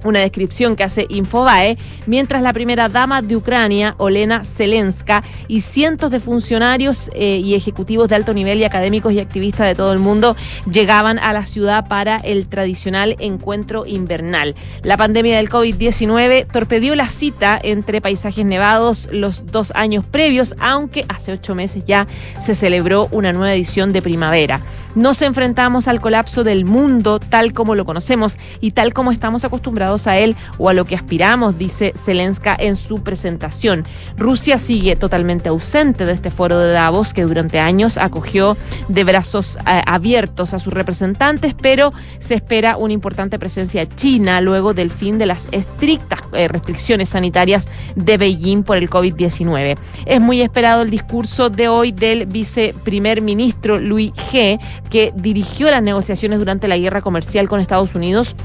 una 0.04 0.20
descripción 0.20 0.76
que 0.76 0.84
hace 0.84 1.06
Infobae, 1.10 1.78
mientras 2.06 2.42
la 2.42 2.54
primera 2.54 2.90
dama 2.90 3.22
de 3.22 3.36
Ucrania, 3.36 3.96
Olena 3.98 4.44
Zelenska, 4.44 5.24
y 5.48 5.62
cientos 5.62 6.12
de 6.12 6.20
funcionarios 6.20 7.12
eh, 7.14 7.42
y 7.44 7.56
ejecutivos 7.56 8.10
de 8.10 8.16
alto 8.16 8.34
nivel 8.34 8.60
y 8.60 8.64
académicos 8.64 9.14
y 9.14 9.20
activistas 9.20 9.68
de 9.68 9.76
todo 9.76 9.94
el 9.94 10.00
mundo 10.00 10.36
llegaban 10.70 11.20
a 11.20 11.34
la 11.34 11.46
ciudad 11.46 11.88
para 11.88 12.18
el 12.18 12.48
tradicional 12.48 13.16
encuentro 13.20 13.86
invernal. 13.86 14.56
La 14.84 14.98
pandemia 14.98 15.38
del 15.38 15.50
COVID-19 15.50 16.48
torpedió 16.52 16.96
la 16.96 17.10
cita 17.10 17.60
entre 17.62 18.02
paisajes 18.02 18.46
nevados 18.46 19.10
los 19.12 19.46
dos 19.52 19.72
años 19.76 20.06
previos, 20.06 20.56
aunque 20.60 21.06
hace 21.08 21.34
ocho 21.34 21.56
meses 21.56 21.84
ya 21.86 22.08
se 22.40 22.56
celebró 22.56 23.08
una 23.12 23.34
nueva 23.34 23.54
edición 23.54 23.94
de 23.94 24.02
primavera. 24.02 24.62
Nos 24.96 25.24
enfrentamos 25.24 25.88
al 25.88 26.00
colapso 26.00 26.44
del 26.44 26.66
mundo 26.66 27.20
tal 27.20 27.54
como 27.54 27.74
lo 27.74 27.84
conocemos 27.84 28.38
y 28.62 28.72
tal 28.72 28.94
como 28.94 29.12
estamos 29.12 29.44
acostumbrados 29.44 29.93
a 30.08 30.18
él 30.18 30.36
o 30.58 30.70
a 30.70 30.74
lo 30.74 30.86
que 30.86 30.96
aspiramos, 30.96 31.58
dice 31.58 31.94
Zelenska 31.96 32.56
en 32.58 32.76
su 32.76 33.04
presentación. 33.04 33.86
Rusia 34.18 34.58
sigue 34.58 34.96
totalmente 34.96 35.50
ausente 35.50 36.06
de 36.06 36.14
este 36.14 36.32
foro 36.32 36.58
de 36.60 36.74
Davos 36.74 37.14
que 37.14 37.24
durante 37.24 37.60
años 37.60 37.98
acogió 37.98 38.58
de 38.88 39.04
brazos 39.04 39.58
eh, 39.68 39.82
abiertos 39.86 40.54
a 40.54 40.60
sus 40.60 40.74
representantes, 40.74 41.54
pero 41.60 41.94
se 42.20 42.34
espera 42.34 42.78
una 42.78 42.94
importante 42.94 43.40
presencia 43.40 43.88
china 43.88 44.42
luego 44.42 44.74
del 44.74 44.92
fin 44.92 45.18
de 45.18 45.26
las 45.26 45.48
estrictas 45.52 46.22
eh, 46.34 46.48
restricciones 46.48 47.10
sanitarias 47.10 47.68
de 47.96 48.18
Beijing 48.18 48.64
por 48.64 48.78
el 48.78 48.90
COVID-19. 48.90 49.78
Es 50.06 50.22
muy 50.22 50.42
esperado 50.42 50.82
el 50.82 50.90
discurso 50.90 51.50
de 51.50 51.68
hoy 51.68 51.92
del 51.92 52.26
viceprimer 52.26 53.22
ministro 53.22 53.80
Louis 53.80 54.14
G 54.14 54.60
que 54.90 55.14
dirigió 55.16 55.70
las 55.70 55.84
negociaciones 55.84 56.40
durante 56.40 56.68
la 56.68 56.78
guerra 56.78 57.02
comercial 57.02 57.48
con 57.48 57.60
Estados 57.60 57.96
Unidos 57.96 58.36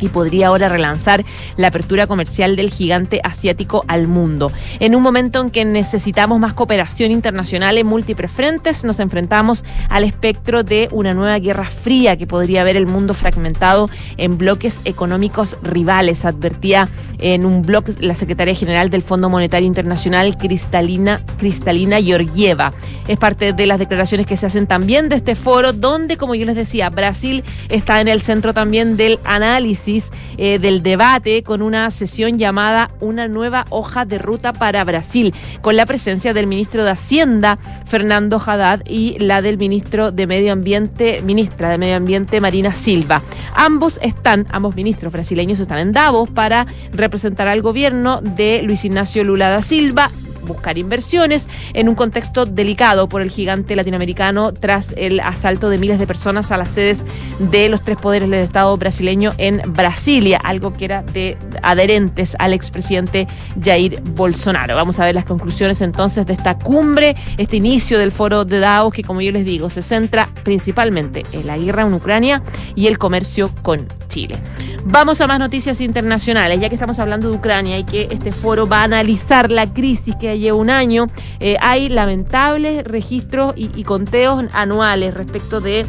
y 0.00 0.08
podría 0.08 0.48
ahora 0.48 0.68
relanzar 0.68 1.24
la 1.56 1.68
apertura 1.68 2.06
comercial 2.06 2.56
del 2.56 2.70
gigante 2.70 3.20
asiático 3.22 3.84
al 3.88 4.08
mundo. 4.08 4.52
En 4.80 4.94
un 4.94 5.02
momento 5.02 5.40
en 5.40 5.50
que 5.50 5.64
necesitamos 5.64 6.40
más 6.40 6.54
cooperación 6.54 7.10
internacional 7.10 7.78
en 7.78 7.86
múltiples 7.86 8.32
frentes, 8.32 8.84
nos 8.84 9.00
enfrentamos 9.00 9.64
al 9.88 10.04
espectro 10.04 10.62
de 10.62 10.88
una 10.90 11.14
nueva 11.14 11.38
guerra 11.38 11.66
fría 11.66 12.16
que 12.16 12.26
podría 12.26 12.64
ver 12.64 12.76
el 12.76 12.86
mundo 12.86 13.14
fragmentado 13.14 13.88
en 14.16 14.38
bloques 14.38 14.80
económicos 14.84 15.56
rivales, 15.62 16.24
advertía 16.24 16.88
en 17.18 17.44
un 17.44 17.62
blog 17.62 17.84
la 18.00 18.14
secretaria 18.14 18.54
general 18.54 18.90
del 18.90 19.02
Fondo 19.02 19.30
Monetario 19.30 19.66
Internacional, 19.66 20.36
Cristalina, 20.36 21.20
Cristalina 21.38 22.00
Georgieva. 22.00 22.72
Es 23.08 23.18
parte 23.18 23.52
de 23.52 23.66
las 23.66 23.78
declaraciones 23.78 24.26
que 24.26 24.36
se 24.36 24.46
hacen 24.46 24.66
también 24.66 25.08
de 25.08 25.16
este 25.16 25.36
foro, 25.36 25.72
donde, 25.72 26.16
como 26.16 26.34
yo 26.34 26.46
les 26.46 26.56
decía, 26.56 26.90
Brasil 26.90 27.44
está 27.68 28.00
en 28.00 28.08
el 28.08 28.22
centro 28.22 28.54
también 28.54 28.96
del 28.96 29.18
análisis 29.24 29.83
eh, 30.36 30.58
del 30.58 30.82
debate 30.82 31.42
con 31.42 31.62
una 31.62 31.90
sesión 31.90 32.38
llamada 32.38 32.90
Una 33.00 33.28
nueva 33.28 33.66
hoja 33.70 34.04
de 34.04 34.18
ruta 34.18 34.52
para 34.52 34.84
Brasil, 34.84 35.34
con 35.60 35.76
la 35.76 35.86
presencia 35.86 36.32
del 36.32 36.46
ministro 36.46 36.84
de 36.84 36.90
Hacienda, 36.90 37.58
Fernando 37.86 38.40
Haddad, 38.44 38.82
y 38.86 39.18
la 39.18 39.42
del 39.42 39.58
ministro 39.58 40.10
de 40.10 40.26
Medio 40.26 40.52
Ambiente, 40.52 41.22
ministra 41.22 41.68
de 41.68 41.78
Medio 41.78 41.96
Ambiente, 41.96 42.40
Marina 42.40 42.72
Silva. 42.72 43.22
Ambos 43.54 43.98
están, 44.02 44.46
ambos 44.50 44.74
ministros 44.74 45.12
brasileños 45.12 45.60
están 45.60 45.78
en 45.78 45.92
Davos 45.92 46.30
para 46.30 46.66
representar 46.92 47.48
al 47.48 47.62
gobierno 47.62 48.20
de 48.22 48.62
Luis 48.62 48.84
Ignacio 48.84 49.24
Lula 49.24 49.50
da 49.50 49.62
Silva 49.62 50.10
buscar 50.44 50.78
inversiones 50.78 51.48
en 51.72 51.88
un 51.88 51.94
contexto 51.94 52.46
delicado 52.46 53.08
por 53.08 53.22
el 53.22 53.30
gigante 53.30 53.76
latinoamericano 53.76 54.52
tras 54.52 54.94
el 54.96 55.20
asalto 55.20 55.68
de 55.68 55.78
miles 55.78 55.98
de 55.98 56.06
personas 56.06 56.50
a 56.52 56.56
las 56.56 56.70
sedes 56.70 57.02
de 57.38 57.68
los 57.68 57.82
tres 57.82 57.96
poderes 57.96 58.30
del 58.30 58.40
Estado 58.40 58.76
brasileño 58.76 59.32
en 59.38 59.62
Brasilia, 59.66 60.38
algo 60.42 60.72
que 60.72 60.84
era 60.84 61.02
de 61.02 61.36
adherentes 61.62 62.36
al 62.38 62.52
expresidente 62.52 63.26
Jair 63.62 64.00
Bolsonaro. 64.02 64.76
Vamos 64.76 64.98
a 64.98 65.04
ver 65.04 65.14
las 65.14 65.24
conclusiones 65.24 65.80
entonces 65.80 66.26
de 66.26 66.32
esta 66.32 66.58
cumbre, 66.58 67.16
este 67.38 67.56
inicio 67.56 67.98
del 67.98 68.12
foro 68.12 68.44
de 68.44 68.60
Davos 68.60 68.94
que 68.94 69.02
como 69.02 69.20
yo 69.20 69.32
les 69.32 69.44
digo 69.44 69.70
se 69.70 69.82
centra 69.82 70.28
principalmente 70.42 71.24
en 71.32 71.46
la 71.46 71.58
guerra 71.58 71.82
en 71.82 71.94
Ucrania 71.94 72.42
y 72.74 72.86
el 72.86 72.98
comercio 72.98 73.50
con 73.62 73.86
Chile. 74.08 74.36
Vamos 74.84 75.20
a 75.20 75.26
más 75.26 75.38
noticias 75.38 75.80
internacionales, 75.80 76.60
ya 76.60 76.68
que 76.68 76.74
estamos 76.74 76.98
hablando 76.98 77.30
de 77.30 77.36
Ucrania 77.36 77.78
y 77.78 77.84
que 77.84 78.06
este 78.10 78.32
foro 78.32 78.68
va 78.68 78.80
a 78.80 78.84
analizar 78.84 79.50
la 79.50 79.72
crisis 79.72 80.14
que 80.16 80.28
lleva 80.38 80.56
un 80.56 80.70
año. 80.70 81.06
Eh, 81.40 81.56
hay 81.60 81.88
lamentables 81.88 82.84
registros 82.84 83.54
y, 83.56 83.84
conteos 83.84 84.44
anuales 84.52 85.14
respecto 85.14 85.60
de 85.60 85.86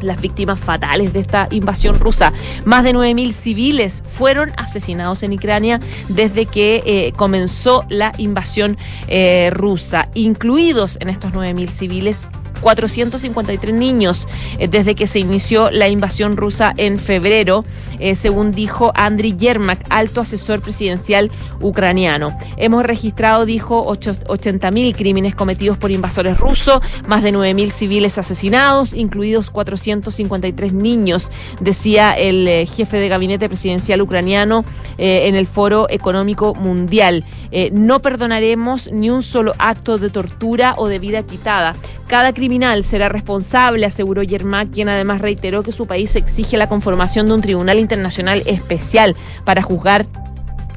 las 0.00 0.20
víctimas 0.20 0.58
fatales 0.58 1.12
de 1.12 1.20
esta 1.20 1.46
invasión 1.50 1.98
rusa. 1.98 2.32
Más 2.64 2.84
de 2.84 2.94
9.000 2.94 3.32
civiles 3.32 4.02
fueron 4.06 4.52
asesinados 4.56 5.22
en 5.22 5.34
Ucrania 5.34 5.78
desde 6.08 6.46
que 6.46 6.82
eh, 6.86 7.12
comenzó 7.16 7.84
la 7.88 8.12
invasión 8.18 8.78
eh, 9.08 9.50
rusa. 9.52 10.08
Incluidos 10.14 10.96
en 11.00 11.10
estos 11.10 11.32
9.000 11.32 11.68
civiles 11.68 12.26
453 12.60 13.74
niños 13.74 14.28
eh, 14.58 14.68
desde 14.68 14.94
que 14.94 15.06
se 15.06 15.18
inició 15.18 15.70
la 15.70 15.88
invasión 15.88 16.36
rusa 16.36 16.72
en 16.76 16.98
febrero, 16.98 17.64
eh, 17.98 18.14
según 18.14 18.52
dijo 18.52 18.92
Andriy 18.94 19.36
Yermak, 19.36 19.84
alto 19.88 20.20
asesor 20.20 20.60
presidencial 20.60 21.30
ucraniano. 21.60 22.36
Hemos 22.56 22.84
registrado, 22.84 23.46
dijo, 23.46 23.86
80.000 23.86 24.94
crímenes 24.94 25.34
cometidos 25.34 25.78
por 25.78 25.90
invasores 25.90 26.38
rusos, 26.38 26.80
más 27.06 27.22
de 27.22 27.32
9.000 27.32 27.70
civiles 27.70 28.18
asesinados, 28.18 28.92
incluidos 28.94 29.50
453 29.50 30.72
niños, 30.72 31.30
decía 31.60 32.12
el 32.12 32.46
eh, 32.48 32.66
jefe 32.66 32.98
de 32.98 33.08
gabinete 33.08 33.48
presidencial 33.48 34.00
ucraniano 34.00 34.64
en 35.02 35.34
el 35.34 35.46
Foro 35.46 35.86
Económico 35.88 36.54
Mundial. 36.54 37.24
No 37.72 38.00
perdonaremos 38.00 38.92
ni 38.92 39.08
un 39.08 39.22
solo 39.22 39.54
acto 39.58 39.96
de 39.96 40.10
tortura 40.10 40.74
o 40.76 40.88
de 40.88 40.98
vida 40.98 41.22
quitada. 41.22 41.74
Cada 42.10 42.34
criminal 42.34 42.84
será 42.84 43.08
responsable, 43.08 43.86
aseguró 43.86 44.24
Yermak, 44.24 44.72
quien 44.72 44.88
además 44.88 45.20
reiteró 45.20 45.62
que 45.62 45.70
su 45.70 45.86
país 45.86 46.16
exige 46.16 46.56
la 46.56 46.68
conformación 46.68 47.28
de 47.28 47.34
un 47.34 47.40
tribunal 47.40 47.78
internacional 47.78 48.42
especial 48.46 49.14
para 49.44 49.62
juzgar 49.62 50.06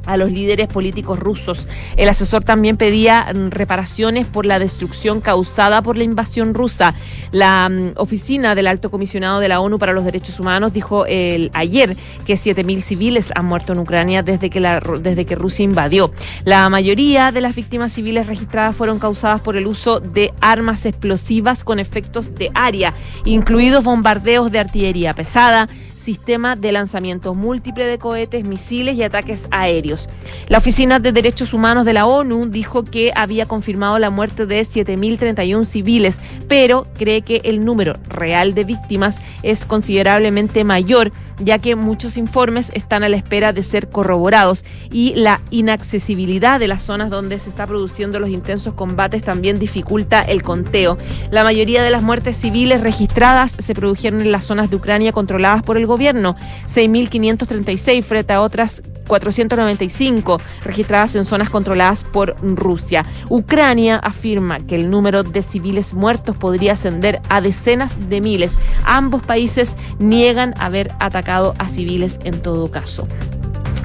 a 0.06 0.18
los 0.18 0.32
líderes 0.32 0.68
políticos 0.68 1.20
rusos. 1.20 1.68
El 1.98 2.10
asesor 2.10 2.44
también 2.44 2.78
pedía 2.78 3.32
mm, 3.34 3.50
reparaciones 3.50 4.28
por 4.28 4.46
la 4.46 4.60
destrucción 4.60 5.22
causada 5.22 5.82
por 5.82 5.98
la 5.98 6.04
invasión 6.04 6.54
rusa. 6.54 6.94
La 7.32 7.70
mm, 7.70 7.94
oficina 7.96 8.56
del 8.56 8.68
alto 8.68 8.92
comisionado 8.92 9.40
de 9.40 9.48
la 9.48 9.60
ONU 9.60 9.80
para 9.80 9.94
los 9.94 10.06
Derechos 10.06 10.40
Humanos 10.40 10.74
dijo 10.74 11.06
el, 11.06 11.52
ayer 11.54 11.96
que 12.26 12.36
7.000 12.36 12.82
civiles 12.82 13.32
han 13.36 13.46
muerto 13.46 13.74
en 13.74 13.80
Ucrania 13.80 14.24
desde 14.24 14.50
que, 14.50 14.60
desde 15.02 15.26
que 15.26 15.36
Rusia 15.36 15.64
invadió. 15.64 16.12
La 16.46 16.68
mayoría 16.70 17.32
de 17.32 17.42
las 17.42 17.56
víctimas 17.56 17.94
civiles 17.94 18.28
registradas 18.28 18.76
fueron 18.76 19.00
causadas 19.00 19.42
por 19.42 19.56
el 19.56 19.68
uso 19.68 20.00
de 20.00 20.34
armas 20.42 20.86
explosivas 20.86 21.64
con 21.64 21.80
efectos 21.80 22.36
de 22.36 22.52
área, 22.54 22.94
incluidos 23.26 23.84
bombardeos 23.84 24.52
de 24.52 24.60
artillería 24.60 25.14
pesada, 25.14 25.70
sistema 26.04 26.56
de 26.56 26.72
lanzamiento 26.72 27.34
múltiple 27.34 27.86
de 27.86 27.98
cohetes, 27.98 28.44
misiles 28.44 28.96
y 28.98 29.04
ataques 29.04 29.48
aéreos. 29.52 30.10
La 30.50 30.58
Oficina 30.58 31.00
de 31.00 31.12
Derechos 31.12 31.54
Humanos 31.54 31.86
de 31.86 31.94
la 31.94 32.06
ONU 32.06 32.48
dijo 32.48 32.84
que 32.84 33.12
había 33.16 33.48
confirmado 33.48 33.98
la 34.00 34.10
muerte 34.10 34.46
de 34.46 34.62
7.031 34.62 35.66
civiles, 35.66 36.20
pero 36.48 36.86
cree 36.98 37.22
que 37.22 37.42
el 37.46 37.64
número 37.64 37.98
real 38.08 38.54
de 38.54 38.66
víctimas 38.66 39.18
es 39.42 39.66
considerablemente 39.66 40.64
mayor, 40.64 41.12
ya 41.40 41.60
que 41.60 41.76
muchos 41.76 42.18
informes 42.18 42.72
están 42.74 43.04
a 43.04 43.10
la 43.10 43.18
espera 43.18 43.54
de 43.54 43.64
ser 43.64 43.90
corroborados 43.90 44.64
y 44.92 45.14
la 45.16 45.42
inaccesibilidad 45.50 46.60
de 46.60 46.68
las 46.68 46.84
zonas 46.84 47.10
donde 47.10 47.40
se 47.40 47.50
está 47.50 47.68
produciendo 47.68 48.20
los 48.20 48.30
intensos 48.30 48.74
combates 48.74 49.24
también 49.24 49.60
dificulta 49.60 50.22
el 50.22 50.44
conteo. 50.44 50.98
La 51.32 51.44
mayoría 51.44 51.84
de 51.84 51.92
las 51.92 52.04
muertes 52.04 52.38
civiles 52.38 52.82
registradas 52.82 53.56
se 53.58 53.74
produjeron 53.74 54.22
en 54.22 54.32
las 54.32 54.46
zonas 54.46 54.70
de 54.70 54.76
Ucrania 54.76 55.12
controladas 55.12 55.64
por 55.64 55.78
el 55.78 55.86
gobierno, 55.86 56.36
6.536 56.68 58.04
frente 58.04 58.34
a 58.34 58.42
otras 58.42 58.84
495 59.08 60.40
registradas 60.64 61.16
en 61.16 61.26
zonas 61.26 61.50
controladas 61.50 62.04
por 62.04 62.36
Rusia. 62.42 63.06
Ucrania 63.30 63.98
afirma 63.98 64.60
que 64.60 64.76
el 64.76 64.90
número 64.90 65.24
de 65.24 65.42
civiles 65.42 65.94
muertos 65.94 66.38
podría 66.38 66.74
ascender 66.74 67.22
a 67.30 67.42
decenas 67.42 68.10
de 68.10 68.22
miles. 68.22 68.54
Ambos 68.86 69.22
países 69.24 69.76
niegan 70.00 70.54
haber 70.60 70.92
atacado 71.00 71.54
a 71.58 71.68
civiles 71.68 72.20
en 72.24 72.42
todo 72.42 72.72
caso. 72.72 73.08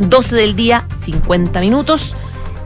12 0.01 0.37
del 0.37 0.55
día, 0.55 0.87
50 1.03 1.61
minutos. 1.61 2.15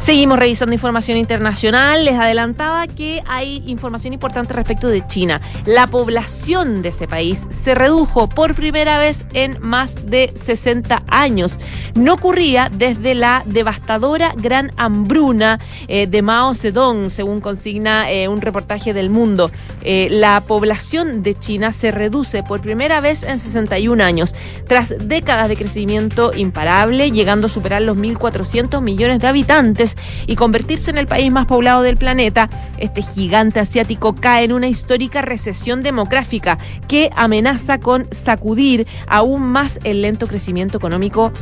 Seguimos 0.03 0.37
revisando 0.37 0.75
información 0.75 1.17
internacional. 1.17 2.05
Les 2.05 2.19
adelantaba 2.19 2.89
que 2.89 3.23
hay 3.29 3.63
información 3.67 4.13
importante 4.13 4.53
respecto 4.53 4.89
de 4.89 5.07
China. 5.07 5.41
La 5.65 5.87
población 5.87 6.83
de 6.83 6.89
ese 6.89 7.07
país 7.07 7.47
se 7.51 7.77
redujo 7.77 8.29
por 8.29 8.57
primera 8.57 8.99
vez 8.99 9.25
en 9.33 9.59
más 9.61 10.11
de 10.11 10.33
60 10.35 11.05
años. 11.07 11.57
No 11.95 12.15
ocurría 12.15 12.69
desde 12.69 13.15
la 13.15 13.45
devastadora 13.47 14.35
gran 14.37 14.73
hambruna 14.77 15.61
eh, 15.87 16.09
de 16.09 16.21
Mao 16.21 16.53
Zedong, 16.55 17.09
según 17.09 17.41
consigna 17.41 18.11
eh, 18.11 18.27
un 18.27 18.41
reportaje 18.41 18.93
del 18.93 19.09
mundo. 19.09 19.53
Eh, 19.83 20.09
la 20.11 20.41
población 20.41 21.23
de 21.23 21.39
China 21.39 21.71
se 21.71 21.93
reduce 21.93 22.43
por 22.43 22.61
primera 22.61 23.01
vez 23.01 23.23
en 23.23 23.39
61 23.39 24.03
años, 24.03 24.35
tras 24.67 24.93
décadas 24.99 25.49
de 25.49 25.57
crecimiento 25.57 26.33
imparable, 26.35 27.13
llegando 27.13 27.47
a 27.47 27.51
superar 27.51 27.83
los 27.83 27.97
1.400 27.97 28.81
millones 28.81 29.21
de 29.21 29.29
habitantes 29.29 29.92
y 30.27 30.37
convertirse 30.37 30.91
en 30.91 30.99
el 30.99 31.07
país 31.07 31.31
más 31.31 31.47
poblado 31.47 31.83
del 31.83 31.97
planeta, 31.97 32.49
este 32.79 33.03
gigante 33.03 33.61
asiático 33.61 34.15
cae 34.15 34.45
en 34.45 34.53
una 34.53 34.69
histórica 34.69 35.23
recesión 35.23 35.83
demográfica 35.83 36.59
que 36.89 37.11
amenaza 37.17 37.79
con 37.79 38.07
sacudir 38.13 38.87
aún 39.07 39.43
más 39.43 39.79
el 39.85 40.03
lento 40.03 40.27
crecimiento 40.27 40.79
económico 40.79 41.33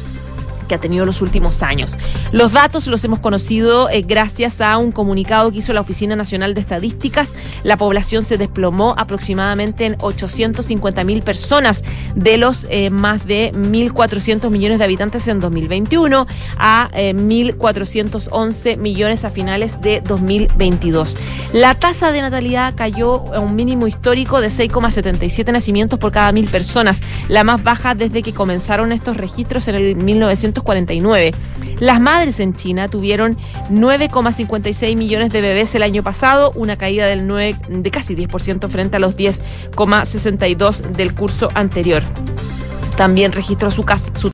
que 0.71 0.77
ha 0.77 0.79
tenido 0.79 1.05
los 1.05 1.21
últimos 1.21 1.65
años. 1.65 1.99
Los 2.31 2.53
datos 2.53 2.87
los 2.87 3.03
hemos 3.03 3.19
conocido 3.19 3.91
eh, 3.91 4.03
gracias 4.03 4.61
a 4.61 4.79
un 4.79 4.93
comunicado 4.93 5.51
que 5.51 5.59
hizo 5.59 5.73
la 5.73 5.81
Oficina 5.81 6.15
Nacional 6.15 6.55
de 6.55 6.61
Estadísticas. 6.61 7.33
La 7.65 7.77
población 7.77 8.23
se 8.23 8.39
desplomó 8.39 8.95
aproximadamente 8.97 9.85
en 9.85 9.97
850 9.99 11.03
mil 11.03 11.23
personas 11.23 11.83
de 12.15 12.37
los 12.37 12.69
eh, 12.71 12.89
más 12.91 13.27
de 13.27 13.51
1.400 13.53 14.49
millones 14.49 14.79
de 14.79 14.85
habitantes 14.85 15.27
en 15.27 15.41
2021 15.41 16.29
a 16.57 16.89
1.411 16.93 18.67
eh, 18.67 18.77
millones 18.77 19.25
a 19.25 19.31
finales 19.31 19.81
de 19.81 20.01
2022. 20.03 21.17
La 21.53 21.75
tasa 21.75 22.13
de 22.13 22.23
natalidad 22.23 22.75
cayó 22.77 23.35
a 23.35 23.41
un 23.41 23.57
mínimo 23.57 23.89
histórico 23.89 24.41
de 24.41 24.51
6,77 24.51 25.51
nacimientos 25.53 25.99
por 25.99 26.13
cada 26.13 26.31
mil 26.31 26.47
personas, 26.47 27.01
la 27.29 27.43
más 27.43 27.61
baja 27.61 27.97
desde 27.97 28.23
que 28.23 28.33
comenzaron 28.33 28.93
estos 28.93 29.17
registros 29.17 29.67
en 29.67 29.75
el 29.75 29.97
1900 29.97 30.60
49. 30.63 31.33
Las 31.79 32.01
madres 32.01 32.41
en 32.41 32.55
China 32.55 32.89
tuvieron 32.89 33.37
9,56 33.71 34.97
millones 34.97 35.33
de 35.33 35.41
bebés 35.41 35.75
el 35.75 35.83
año 35.83 36.03
pasado, 36.03 36.53
una 36.55 36.77
caída 36.77 37.07
del 37.07 37.27
9, 37.27 37.57
de 37.69 37.91
casi 37.91 38.15
10% 38.15 38.69
frente 38.69 38.97
a 38.97 39.01
los 39.01 39.17
10,62 39.17 40.81
del 40.81 41.15
curso 41.15 41.49
anterior. 41.55 42.03
También 42.97 43.33
registró 43.33 43.71
su, 43.71 43.85
su 44.15 44.31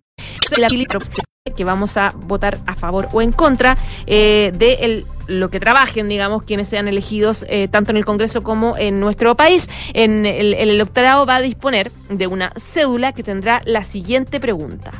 que 1.54 1.64
vamos 1.64 1.96
a 1.96 2.12
votar 2.14 2.58
a 2.66 2.74
favor 2.74 3.08
o 3.12 3.22
en 3.22 3.32
contra 3.32 3.78
eh, 4.06 4.52
de 4.54 5.04
lo 5.28 5.50
que 5.50 5.60
trabajen, 5.60 6.08
digamos, 6.08 6.42
quienes 6.42 6.68
sean 6.68 6.88
elegidos 6.88 7.44
eh, 7.48 7.68
tanto 7.68 7.90
en 7.92 7.96
el 7.96 8.04
Congreso 8.04 8.42
como 8.42 8.76
en 8.76 9.00
nuestro 9.00 9.36
país. 9.36 9.68
En 9.94 10.26
el 10.26 10.54
electorado 10.54 11.26
va 11.26 11.36
a 11.36 11.40
disponer 11.40 11.90
de 12.08 12.26
una 12.26 12.52
cédula 12.56 13.12
que 13.12 13.22
tendrá 13.22 13.62
la 13.64 13.84
siguiente 13.84 14.40
pregunta. 14.40 14.92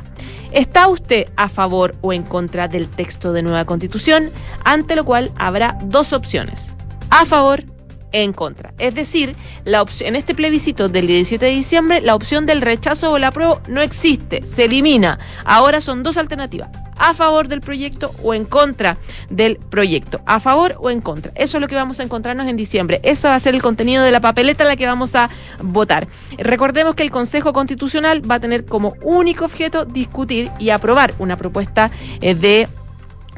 ¿Está 0.51 0.87
usted 0.87 1.27
a 1.35 1.49
favor 1.49 1.95
o 2.01 2.13
en 2.13 2.23
contra 2.23 2.67
del 2.67 2.87
texto 2.87 3.33
de 3.33 3.43
nueva 3.43 3.65
constitución? 3.65 4.31
Ante 4.63 4.95
lo 4.95 5.03
cual 5.03 5.31
habrá 5.37 5.77
dos 5.83 6.13
opciones. 6.13 6.69
A 7.09 7.25
favor 7.25 7.63
en 8.11 8.33
contra. 8.33 8.73
Es 8.77 8.95
decir, 8.95 9.35
la 9.65 9.81
opción, 9.81 10.09
en 10.09 10.15
este 10.15 10.35
plebiscito 10.35 10.89
del 10.89 11.07
17 11.07 11.45
de 11.45 11.51
diciembre, 11.51 12.01
la 12.01 12.15
opción 12.15 12.45
del 12.45 12.61
rechazo 12.61 13.11
o 13.11 13.17
el 13.17 13.23
apruebo 13.23 13.61
no 13.67 13.81
existe, 13.81 14.45
se 14.45 14.65
elimina. 14.65 15.19
Ahora 15.45 15.81
son 15.81 16.03
dos 16.03 16.17
alternativas, 16.17 16.69
a 16.97 17.13
favor 17.13 17.47
del 17.47 17.61
proyecto 17.61 18.11
o 18.23 18.33
en 18.33 18.45
contra 18.45 18.97
del 19.29 19.57
proyecto, 19.57 20.21
a 20.25 20.39
favor 20.39 20.75
o 20.79 20.89
en 20.89 21.01
contra. 21.01 21.31
Eso 21.35 21.57
es 21.57 21.61
lo 21.61 21.67
que 21.67 21.75
vamos 21.75 21.99
a 21.99 22.03
encontrarnos 22.03 22.47
en 22.47 22.57
diciembre. 22.57 22.99
Eso 23.03 23.27
va 23.27 23.35
a 23.35 23.39
ser 23.39 23.55
el 23.55 23.61
contenido 23.61 24.03
de 24.03 24.11
la 24.11 24.21
papeleta 24.21 24.63
en 24.63 24.69
la 24.69 24.75
que 24.75 24.85
vamos 24.85 25.15
a 25.15 25.29
votar. 25.61 26.07
Recordemos 26.37 26.95
que 26.95 27.03
el 27.03 27.09
Consejo 27.09 27.53
Constitucional 27.53 28.29
va 28.29 28.35
a 28.35 28.39
tener 28.39 28.65
como 28.65 28.95
único 29.01 29.45
objeto 29.45 29.85
discutir 29.85 30.51
y 30.59 30.69
aprobar 30.69 31.13
una 31.19 31.37
propuesta 31.37 31.91
eh, 32.21 32.35
de 32.35 32.67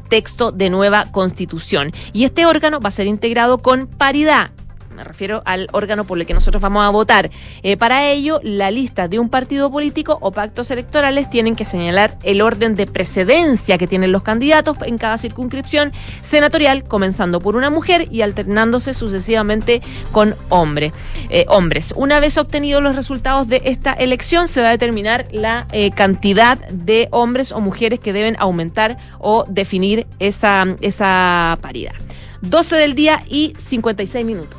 texto 0.10 0.52
de 0.52 0.70
nueva 0.70 1.06
constitución. 1.12 1.92
Y 2.14 2.26
este 2.26 2.46
órgano 2.46 2.80
va 2.80 2.90
a 2.90 2.92
ser 2.92 3.08
integrado 3.08 3.60
con 3.60 3.88
paridad 3.88 4.52
me 5.00 5.06
refiero 5.06 5.42
al 5.46 5.70
órgano 5.72 6.04
por 6.04 6.20
el 6.20 6.28
que 6.28 6.34
nosotros 6.34 6.62
vamos 6.62 6.86
a 6.86 6.90
votar. 6.90 7.32
Eh, 7.64 7.78
para 7.78 8.10
ello, 8.10 8.42
la 8.44 8.70
lista 8.70 9.08
de 9.08 9.18
un 9.18 9.30
partido 9.30 9.72
político 9.72 10.18
o 10.20 10.32
pactos 10.32 10.72
electorales 10.72 11.30
tienen 11.30 11.56
que 11.56 11.64
señalar 11.64 12.18
el 12.24 12.42
orden 12.42 12.76
de 12.76 12.86
precedencia 12.86 13.78
que 13.78 13.88
tienen 13.88 14.12
los 14.12 14.24
candidatos 14.24 14.76
en 14.86 14.98
cada 14.98 15.18
circunscripción 15.18 15.94
senatorial, 16.22 16.84
comenzando 16.84 17.40
por 17.40 17.56
una 17.56 17.70
mujer 17.70 18.10
y 18.12 18.24
alternándose 18.24 18.94
sucesivamente 18.94 19.82
con 20.12 20.36
hombre, 20.50 20.92
eh, 21.30 21.46
hombres. 21.48 21.94
Una 21.96 22.20
vez 22.20 22.38
obtenidos 22.38 22.84
los 22.84 22.98
resultados 22.98 23.48
de 23.48 23.62
esta 23.64 23.94
elección, 23.94 24.50
se 24.50 24.62
va 24.62 24.68
a 24.68 24.72
determinar 24.72 25.28
la 25.32 25.66
eh, 25.72 25.92
cantidad 25.92 26.58
de 26.68 27.08
hombres 27.12 27.54
o 27.54 27.62
mujeres 27.62 28.02
que 28.02 28.12
deben 28.12 28.36
aumentar 28.38 28.98
o 29.18 29.46
definir 29.48 30.08
esa, 30.20 30.66
esa 30.82 31.58
paridad. 31.62 31.94
12 32.42 32.76
del 32.76 32.96
día 32.96 33.24
y 33.30 33.54
56 33.58 34.26
minutos. 34.26 34.59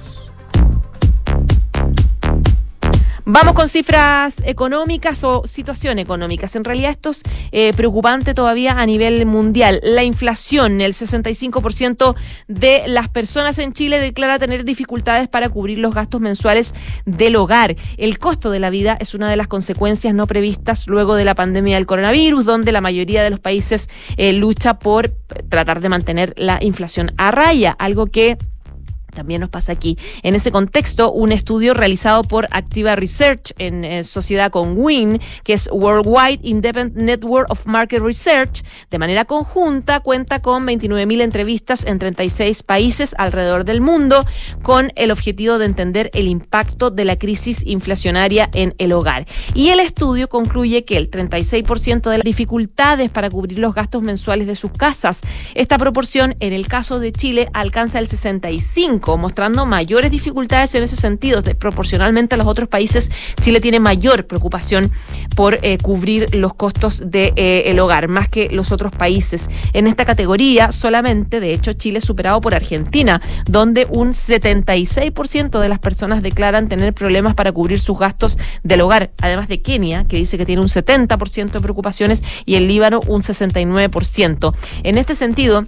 Vamos 3.33 3.55
con 3.55 3.68
cifras 3.68 4.35
económicas 4.43 5.22
o 5.22 5.47
situación 5.47 6.01
económicas. 6.01 6.57
En 6.57 6.64
realidad 6.64 6.91
esto 6.91 7.11
es 7.11 7.22
eh, 7.53 7.72
preocupante 7.76 8.35
todavía 8.35 8.81
a 8.81 8.85
nivel 8.87 9.24
mundial. 9.24 9.78
La 9.85 10.03
inflación, 10.03 10.81
el 10.81 10.95
65% 10.95 12.16
de 12.49 12.83
las 12.89 13.09
personas 13.09 13.61
en 13.61 13.72
Chile 13.72 14.01
declara 14.01 14.41
tener 14.41 14.64
dificultades 14.64 15.28
para 15.28 15.49
cubrir 15.49 15.78
los 15.78 15.95
gastos 15.95 16.20
mensuales 16.20 16.74
del 17.07 17.37
hogar. 17.37 17.76
El 17.99 18.18
costo 18.18 18.51
de 18.51 18.59
la 18.59 18.68
vida 18.68 18.99
es 18.99 19.14
una 19.14 19.31
de 19.31 19.37
las 19.37 19.47
consecuencias 19.47 20.12
no 20.12 20.26
previstas 20.26 20.89
luego 20.89 21.14
de 21.14 21.24
la 21.24 21.37
pandemia 21.37 21.76
del 21.76 21.87
coronavirus, 21.87 22.45
donde 22.45 22.72
la 22.72 22.81
mayoría 22.81 23.22
de 23.22 23.31
los 23.31 23.39
países 23.39 23.89
eh, 24.16 24.33
lucha 24.33 24.81
por 24.81 25.11
tratar 25.49 25.81
de 25.81 25.89
mantener 25.89 26.35
la 26.37 26.59
inflación 26.61 27.12
a 27.16 27.31
raya, 27.31 27.76
algo 27.78 28.07
que 28.07 28.39
también 29.11 29.40
nos 29.40 29.50
pasa 29.50 29.72
aquí. 29.72 29.98
En 30.22 30.34
ese 30.34 30.50
contexto, 30.50 31.12
un 31.12 31.32
estudio 31.32 31.74
realizado 31.74 32.22
por 32.22 32.48
Activa 32.50 32.96
Research 32.96 33.52
en 33.58 33.84
eh, 33.84 34.04
sociedad 34.04 34.50
con 34.50 34.76
WIN, 34.76 35.20
que 35.44 35.52
es 35.52 35.68
Worldwide 35.72 36.40
Independent 36.42 36.96
Network 36.96 37.50
of 37.50 37.66
Market 37.66 38.02
Research, 38.02 38.62
de 38.90 38.98
manera 38.98 39.24
conjunta 39.24 40.00
cuenta 40.00 40.40
con 40.40 40.66
29.000 40.66 41.22
entrevistas 41.22 41.84
en 41.84 41.98
36 41.98 42.62
países 42.62 43.14
alrededor 43.18 43.64
del 43.64 43.80
mundo, 43.80 44.24
con 44.62 44.92
el 44.96 45.11
objetivo 45.11 45.58
de 45.58 45.66
entender 45.66 46.11
el 46.14 46.28
impacto 46.28 46.90
de 46.90 47.04
la 47.04 47.16
crisis 47.16 47.62
inflacionaria 47.66 48.48
en 48.52 48.74
el 48.78 48.92
hogar. 48.92 49.26
Y 49.54 49.68
el 49.68 49.80
estudio 49.80 50.28
concluye 50.28 50.84
que 50.84 50.96
el 50.96 51.11
36% 51.11 52.11
de 52.11 52.18
las 52.18 52.24
dificultades 52.24 53.11
para 53.11 53.30
cubrir 53.30 53.58
los 53.58 53.74
gastos 53.74 54.02
mensuales 54.02 54.46
de 54.46 54.56
sus 54.56 54.72
casas, 54.72 55.20
esta 55.54 55.78
proporción 55.78 56.36
en 56.40 56.52
el 56.52 56.68
caso 56.68 57.00
de 57.00 57.12
Chile 57.12 57.48
alcanza 57.52 57.98
el 57.98 58.08
65 58.08 59.09
mostrando 59.16 59.66
mayores 59.66 60.11
dificultades 60.11 60.74
en 60.74 60.82
ese 60.82 60.96
sentido. 60.96 61.42
proporcionalmente 61.58 62.34
a 62.34 62.38
los 62.38 62.46
otros 62.46 62.68
países, 62.68 63.11
Chile 63.40 63.61
tiene 63.61 63.80
mayor 63.80 64.26
preocupación 64.26 64.90
por 65.34 65.58
eh, 65.62 65.78
cubrir 65.78 66.34
los 66.34 66.54
costos 66.54 66.98
del 66.98 67.11
de, 67.11 67.32
eh, 67.36 67.80
hogar, 67.80 68.08
más 68.08 68.28
que 68.28 68.48
los 68.50 68.72
otros 68.72 68.92
países. 68.92 69.48
En 69.72 69.86
esta 69.86 70.04
categoría, 70.04 70.72
solamente, 70.72 71.40
de 71.40 71.52
hecho, 71.52 71.72
Chile 71.72 71.98
es 71.98 72.04
superado 72.04 72.40
por 72.40 72.54
Argentina, 72.54 73.20
donde 73.46 73.86
un 73.90 74.12
76% 74.12 75.61
de 75.61 75.68
las 75.68 75.78
personas 75.78 76.22
declaran 76.22 76.68
tener 76.68 76.92
problemas 76.92 77.34
para 77.34 77.52
cubrir 77.52 77.80
sus 77.80 77.98
gastos 77.98 78.38
del 78.62 78.80
hogar, 78.82 79.11
además 79.20 79.48
de 79.48 79.62
Kenia, 79.62 80.04
que 80.04 80.16
dice 80.16 80.38
que 80.38 80.46
tiene 80.46 80.62
un 80.62 80.68
70% 80.68 81.50
de 81.50 81.61
preocupaciones, 81.61 82.22
y 82.44 82.56
el 82.56 82.68
Líbano 82.68 83.00
un 83.06 83.22
69%. 83.22 84.54
En 84.82 84.98
este 84.98 85.14
sentido, 85.14 85.66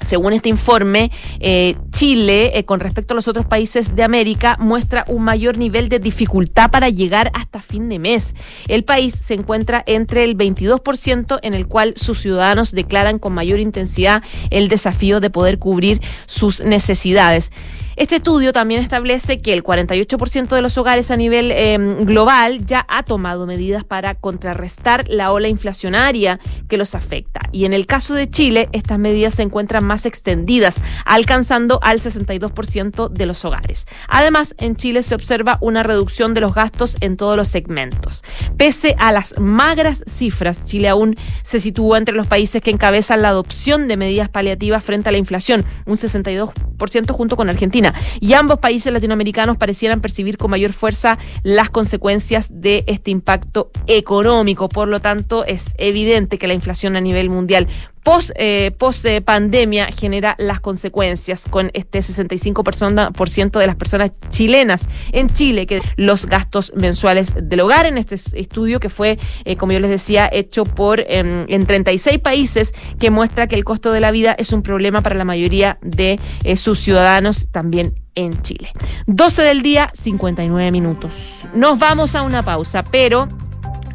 según 0.00 0.32
este 0.32 0.48
informe, 0.48 1.10
eh, 1.40 1.76
Chile, 1.90 2.58
eh, 2.58 2.64
con 2.64 2.80
respecto 2.80 3.14
a 3.14 3.16
los 3.16 3.28
otros 3.28 3.46
países 3.46 3.94
de 3.94 4.02
América, 4.02 4.56
muestra 4.60 5.04
un 5.08 5.22
mayor 5.22 5.56
nivel 5.56 5.88
de 5.88 5.98
dificultad 5.98 6.70
para 6.70 6.88
llegar 6.88 7.30
hasta 7.34 7.62
fin 7.62 7.88
de 7.88 7.98
mes. 7.98 8.34
El 8.68 8.84
país 8.84 9.14
se 9.14 9.34
encuentra 9.34 9.82
entre 9.86 10.24
el 10.24 10.36
22% 10.36 11.38
en 11.42 11.54
el 11.54 11.66
cual 11.66 11.94
sus 11.96 12.20
ciudadanos 12.20 12.72
declaran 12.72 13.18
con 13.18 13.32
mayor 13.32 13.60
intensidad 13.60 14.22
el 14.50 14.68
desafío 14.68 15.20
de 15.20 15.30
poder 15.30 15.58
cubrir 15.58 16.00
sus 16.26 16.60
necesidades. 16.60 17.50
Este 17.96 18.16
estudio 18.16 18.52
también 18.52 18.82
establece 18.82 19.40
que 19.40 19.52
el 19.52 19.62
48% 19.62 20.48
de 20.48 20.62
los 20.62 20.76
hogares 20.78 21.12
a 21.12 21.16
nivel 21.16 21.52
em, 21.52 22.04
global 22.04 22.66
ya 22.66 22.84
ha 22.88 23.04
tomado 23.04 23.46
medidas 23.46 23.84
para 23.84 24.16
contrarrestar 24.16 25.04
la 25.08 25.30
ola 25.30 25.46
inflacionaria 25.46 26.40
que 26.68 26.76
los 26.76 26.96
afecta. 26.96 27.40
Y 27.52 27.66
en 27.66 27.72
el 27.72 27.86
caso 27.86 28.14
de 28.14 28.28
Chile, 28.28 28.68
estas 28.72 28.98
medidas 28.98 29.34
se 29.34 29.42
encuentran 29.42 29.84
más 29.84 30.06
extendidas, 30.06 30.76
alcanzando 31.04 31.78
al 31.82 32.00
62% 32.00 33.10
de 33.10 33.26
los 33.26 33.44
hogares. 33.44 33.86
Además, 34.08 34.56
en 34.58 34.74
Chile 34.74 35.04
se 35.04 35.14
observa 35.14 35.58
una 35.60 35.84
reducción 35.84 36.34
de 36.34 36.40
los 36.40 36.54
gastos 36.54 36.96
en 37.00 37.16
todos 37.16 37.36
los 37.36 37.46
segmentos. 37.46 38.24
Pese 38.56 38.96
a 38.98 39.12
las 39.12 39.38
magras 39.38 40.02
cifras, 40.08 40.66
Chile 40.66 40.88
aún 40.88 41.16
se 41.44 41.60
sitúa 41.60 41.98
entre 41.98 42.16
los 42.16 42.26
países 42.26 42.60
que 42.60 42.70
encabezan 42.70 43.22
la 43.22 43.28
adopción 43.28 43.86
de 43.86 43.96
medidas 43.96 44.28
paliativas 44.28 44.82
frente 44.82 45.10
a 45.10 45.12
la 45.12 45.18
inflación, 45.18 45.64
un 45.86 45.96
62% 45.96 47.12
junto 47.12 47.36
con 47.36 47.48
Argentina 47.48 47.83
y 48.20 48.32
ambos 48.34 48.58
países 48.58 48.92
latinoamericanos 48.92 49.56
parecieran 49.56 50.00
percibir 50.00 50.36
con 50.36 50.50
mayor 50.50 50.72
fuerza 50.72 51.18
las 51.42 51.70
consecuencias 51.70 52.48
de 52.50 52.84
este 52.86 53.10
impacto 53.10 53.70
económico. 53.86 54.68
Por 54.68 54.88
lo 54.88 55.00
tanto, 55.00 55.44
es 55.44 55.72
evidente 55.76 56.38
que 56.38 56.46
la 56.46 56.54
inflación 56.54 56.96
a 56.96 57.00
nivel 57.00 57.30
mundial 57.30 57.68
post, 58.04 58.30
eh, 58.36 58.70
post 58.78 59.04
eh, 59.06 59.20
pandemia 59.20 59.86
genera 59.86 60.36
las 60.38 60.60
consecuencias 60.60 61.46
con 61.50 61.70
este 61.74 61.98
65% 61.98 63.58
de 63.58 63.66
las 63.66 63.74
personas 63.74 64.12
chilenas 64.28 64.86
en 65.10 65.30
Chile 65.30 65.66
que 65.66 65.82
los 65.96 66.26
gastos 66.26 66.72
mensuales 66.76 67.34
del 67.42 67.60
hogar 67.60 67.86
en 67.86 67.98
este 67.98 68.14
estudio 68.14 68.78
que 68.78 68.90
fue, 68.90 69.18
eh, 69.44 69.56
como 69.56 69.72
yo 69.72 69.80
les 69.80 69.90
decía, 69.90 70.28
hecho 70.30 70.64
por 70.64 71.00
em, 71.00 71.46
en 71.48 71.66
36 71.66 72.20
países 72.20 72.74
que 72.98 73.10
muestra 73.10 73.48
que 73.48 73.56
el 73.56 73.64
costo 73.64 73.90
de 73.90 74.00
la 74.00 74.10
vida 74.10 74.34
es 74.38 74.52
un 74.52 74.62
problema 74.62 75.00
para 75.00 75.16
la 75.16 75.24
mayoría 75.24 75.78
de 75.82 76.20
eh, 76.44 76.56
sus 76.56 76.80
ciudadanos 76.80 77.48
también 77.50 77.94
en 78.14 78.40
Chile. 78.42 78.68
12 79.06 79.42
del 79.42 79.62
día, 79.62 79.90
59 79.94 80.70
minutos. 80.70 81.40
Nos 81.54 81.78
vamos 81.78 82.14
a 82.14 82.22
una 82.22 82.42
pausa, 82.42 82.84
pero 82.84 83.28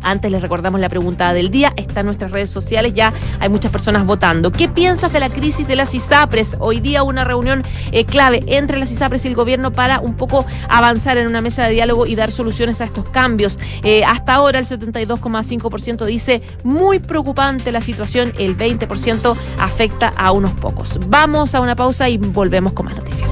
antes 0.02 0.32
les 0.32 0.42
recordamos 0.42 0.82
la 0.82 0.90
pregunta 0.90 1.34
del 1.34 1.52
día, 1.52 1.74
está 1.76 2.02
en 2.02 2.08
nuestras 2.08 2.32
redes 2.32 2.50
sociales, 2.50 2.94
ya 2.94 3.14
hay 3.40 3.50
muchas 3.50 3.72
personas 3.72 4.06
votando. 4.06 4.52
¿Qué 4.52 4.68
piensas 4.68 5.14
de 5.14 5.20
la 5.20 5.30
crisis 5.30 5.68
de 5.68 5.76
las 5.76 5.94
ISAPRES? 5.96 6.58
Hoy 6.60 6.80
día 6.80 7.04
una 7.04 7.24
reunión 7.24 7.64
eh, 7.92 8.06
clave 8.06 8.44
entre 8.48 8.78
las 8.78 8.92
ISAPRES 8.92 9.26
y 9.26 9.28
el 9.30 9.36
gobierno 9.36 9.72
para 9.72 10.00
un 10.00 10.16
poco 10.16 10.46
avanzar 10.68 11.18
en 11.18 11.28
una 11.28 11.42
mesa 11.42 11.66
de 11.66 11.72
diálogo 11.72 12.06
y 12.06 12.16
dar 12.16 12.32
soluciones 12.32 12.82
a 12.82 12.86
estos 12.86 13.08
cambios. 13.10 13.60
Eh, 13.84 14.04
hasta 14.04 14.34
ahora 14.34 14.60
el 14.60 14.66
72,5% 14.66 16.06
dice 16.06 16.42
muy 16.64 17.00
preocupante 17.00 17.72
la 17.72 17.82
situación, 17.82 18.34
el 18.38 18.58
20% 18.58 19.36
afecta 19.60 20.14
a 20.16 20.32
unos 20.32 20.52
pocos. 20.52 21.00
Vamos 21.08 21.56
a 21.56 21.62
una 21.62 21.76
pausa 21.76 22.10
y 22.10 22.18
volvemos 22.18 22.74
con 22.74 22.86
más 22.86 22.96
noticias. 22.96 23.32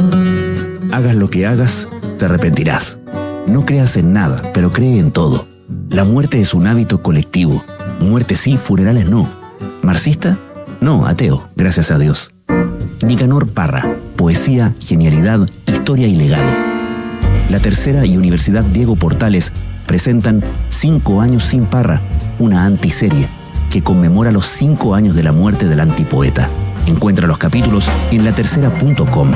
Hagas 0.91 1.15
lo 1.15 1.29
que 1.29 1.47
hagas, 1.47 1.87
te 2.19 2.25
arrepentirás. 2.25 2.97
No 3.47 3.65
creas 3.65 3.95
en 3.95 4.11
nada, 4.11 4.41
pero 4.53 4.71
cree 4.71 4.99
en 4.99 5.11
todo. 5.11 5.47
La 5.89 6.03
muerte 6.03 6.41
es 6.41 6.53
un 6.53 6.67
hábito 6.67 7.01
colectivo. 7.01 7.63
Muerte 7.99 8.35
sí, 8.35 8.57
funerales 8.57 9.09
no. 9.09 9.29
¿Marxista? 9.81 10.37
No, 10.81 11.05
ateo, 11.05 11.47
gracias 11.55 11.91
a 11.91 11.97
Dios. 11.97 12.33
Nicanor 13.01 13.47
Parra, 13.47 13.85
poesía, 14.17 14.73
genialidad, 14.79 15.47
historia 15.65 16.07
y 16.07 16.15
legado. 16.15 16.49
La 17.49 17.59
tercera 17.59 18.05
y 18.05 18.17
Universidad 18.17 18.63
Diego 18.63 18.95
Portales 18.95 19.53
presentan 19.87 20.43
Cinco 20.69 21.21
años 21.21 21.43
sin 21.43 21.65
Parra, 21.65 22.01
una 22.37 22.65
antiserie 22.65 23.29
que 23.69 23.81
conmemora 23.81 24.31
los 24.31 24.45
cinco 24.45 24.93
años 24.93 25.15
de 25.15 25.23
la 25.23 25.31
muerte 25.31 25.67
del 25.67 25.79
antipoeta. 25.79 26.49
Encuentra 26.85 27.27
los 27.27 27.37
capítulos 27.37 27.85
en 28.11 28.25
latercera.com. 28.25 29.31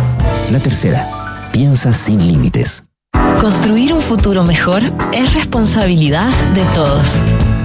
La 0.51 0.59
Tercera, 0.59 1.09
piensa 1.55 1.93
sin 1.93 2.19
límites. 2.27 2.83
Construir 3.39 3.93
un 3.93 4.01
futuro 4.01 4.43
mejor 4.43 4.83
es 5.13 5.33
responsabilidad 5.33 6.29
de 6.53 6.65
todos. 6.73 7.07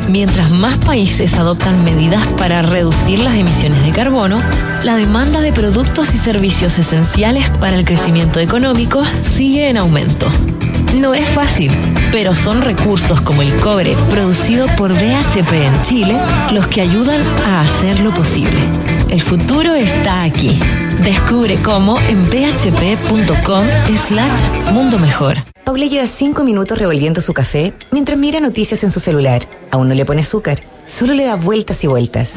Mientras 0.09 0.53
más 0.53 0.79
países 0.79 1.35
adoptan 1.35 1.83
medidas 1.83 2.25
para 2.39 2.63
reducir 2.63 3.19
las 3.19 3.35
emisiones 3.35 3.83
de 3.83 3.91
carbono, 3.91 4.39
la 4.85 4.95
demanda 4.95 5.41
de 5.41 5.53
productos 5.53 6.15
y 6.15 6.19
servicios 6.19 6.79
esenciales 6.79 7.51
para 7.61 7.77
el 7.77 7.85
crecimiento 7.85 8.39
económico 8.39 9.03
sigue 9.23 9.69
en 9.69 9.77
aumento. 9.77 10.31
No 11.01 11.13
es 11.13 11.29
fácil, 11.29 11.73
pero 12.13 12.33
son 12.33 12.63
recursos 12.63 13.21
como 13.23 13.43
el 13.43 13.53
cobre 13.57 13.97
producido 14.09 14.67
por 14.77 14.93
BHP 14.93 15.53
en 15.53 15.83
Chile 15.83 16.17
los 16.53 16.69
que 16.69 16.81
ayudan 16.81 17.23
a 17.45 17.63
hacerlo 17.63 18.15
posible. 18.15 18.61
El 19.11 19.21
futuro 19.21 19.75
está 19.75 20.23
aquí. 20.23 20.57
Descubre 21.03 21.57
cómo 21.65 21.99
en 22.09 22.23
bhp.com 22.31 23.67
slash 24.07 24.73
mundo 24.73 25.01
mejor. 25.01 25.37
Paula 25.65 25.87
lleva 25.87 26.07
cinco 26.07 26.45
minutos 26.45 26.79
revolviendo 26.79 27.21
su 27.21 27.33
café 27.33 27.75
mientras 27.91 28.17
mira 28.17 28.39
noticias 28.39 28.85
en 28.85 28.93
su 28.93 29.01
celular. 29.01 29.43
Aún 29.73 29.89
no 29.89 29.95
le 29.95 30.05
pone 30.05 30.21
azúcar, 30.21 30.61
solo 30.85 31.15
le 31.15 31.25
da 31.25 31.35
vueltas 31.35 31.83
y 31.83 31.89
vueltas. 31.89 32.37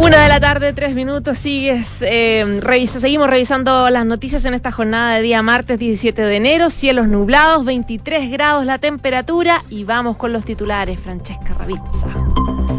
Una 0.00 0.22
de 0.22 0.28
la 0.30 0.40
tarde, 0.40 0.72
tres 0.72 0.94
minutos, 0.94 1.36
sigues, 1.36 2.00
eh, 2.00 2.60
revisa, 2.62 3.00
seguimos 3.00 3.28
revisando 3.28 3.90
las 3.90 4.06
noticias 4.06 4.46
en 4.46 4.54
esta 4.54 4.72
jornada 4.72 5.14
de 5.16 5.20
día 5.20 5.42
martes 5.42 5.78
17 5.78 6.22
de 6.22 6.36
enero, 6.36 6.70
cielos 6.70 7.06
nublados, 7.06 7.66
23 7.66 8.30
grados 8.30 8.64
la 8.64 8.78
temperatura 8.78 9.62
y 9.68 9.84
vamos 9.84 10.16
con 10.16 10.32
los 10.32 10.46
titulares, 10.46 10.98
Francesca 10.98 11.52
Ravizza. 11.52 12.69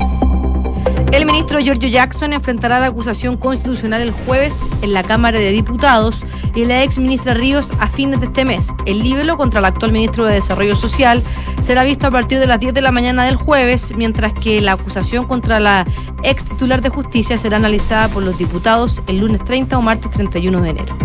El 1.11 1.25
ministro 1.25 1.59
Giorgio 1.59 1.89
Jackson 1.89 2.31
enfrentará 2.31 2.79
la 2.79 2.87
acusación 2.87 3.35
constitucional 3.35 4.01
el 4.01 4.11
jueves 4.11 4.65
en 4.81 4.93
la 4.93 5.03
Cámara 5.03 5.39
de 5.39 5.51
Diputados 5.51 6.23
y 6.55 6.63
la 6.63 6.83
ex 6.83 6.97
ministra 6.97 7.33
Ríos 7.33 7.73
a 7.79 7.89
fines 7.89 8.21
de 8.21 8.27
este 8.27 8.45
mes. 8.45 8.69
El 8.85 9.03
libelo 9.03 9.35
contra 9.35 9.59
el 9.59 9.65
actual 9.65 9.91
ministro 9.91 10.25
de 10.25 10.35
Desarrollo 10.35 10.75
Social 10.77 11.21
será 11.61 11.83
visto 11.83 12.07
a 12.07 12.11
partir 12.11 12.39
de 12.39 12.47
las 12.47 12.61
10 12.61 12.73
de 12.73 12.81
la 12.81 12.91
mañana 12.91 13.25
del 13.25 13.35
jueves, 13.35 13.93
mientras 13.97 14.31
que 14.31 14.61
la 14.61 14.73
acusación 14.73 15.25
contra 15.25 15.59
la 15.59 15.85
ex 16.23 16.45
titular 16.45 16.81
de 16.81 16.89
justicia 16.89 17.37
será 17.37 17.57
analizada 17.57 18.07
por 18.07 18.23
los 18.23 18.37
diputados 18.37 19.01
el 19.07 19.19
lunes 19.19 19.43
30 19.43 19.77
o 19.77 19.81
martes 19.81 20.11
31 20.11 20.61
de 20.61 20.69
enero. 20.69 20.95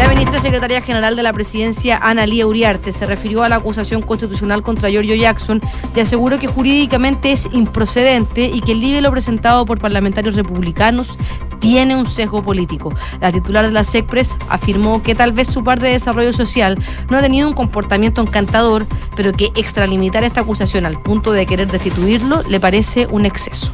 La 0.00 0.08
ministra 0.08 0.40
secretaria 0.40 0.80
general 0.80 1.14
de 1.14 1.22
la 1.22 1.30
presidencia, 1.34 1.98
Ana 2.02 2.24
Lía 2.24 2.46
Uriarte, 2.46 2.90
se 2.90 3.04
refirió 3.04 3.42
a 3.42 3.50
la 3.50 3.56
acusación 3.56 4.00
constitucional 4.00 4.62
contra 4.62 4.88
Giorgio 4.88 5.14
Jackson 5.14 5.60
y 5.94 6.00
aseguró 6.00 6.38
que 6.38 6.46
jurídicamente 6.46 7.32
es 7.32 7.50
improcedente 7.52 8.46
y 8.46 8.62
que 8.62 8.72
el 8.72 8.80
libelo 8.80 9.10
presentado 9.10 9.66
por 9.66 9.78
parlamentarios 9.78 10.36
republicanos 10.36 11.18
tiene 11.58 11.96
un 11.96 12.06
sesgo 12.06 12.42
político. 12.42 12.94
La 13.20 13.30
titular 13.30 13.66
de 13.66 13.72
la 13.72 13.84
SECPRES 13.84 14.38
afirmó 14.48 15.02
que 15.02 15.14
tal 15.14 15.32
vez 15.32 15.48
su 15.48 15.62
par 15.62 15.80
de 15.80 15.90
desarrollo 15.90 16.32
social 16.32 16.78
no 17.10 17.18
ha 17.18 17.20
tenido 17.20 17.46
un 17.46 17.54
comportamiento 17.54 18.22
encantador, 18.22 18.86
pero 19.14 19.34
que 19.34 19.52
extralimitar 19.54 20.24
esta 20.24 20.40
acusación 20.40 20.86
al 20.86 20.98
punto 21.02 21.32
de 21.32 21.44
querer 21.44 21.70
destituirlo 21.70 22.42
le 22.48 22.58
parece 22.58 23.06
un 23.10 23.26
exceso. 23.26 23.70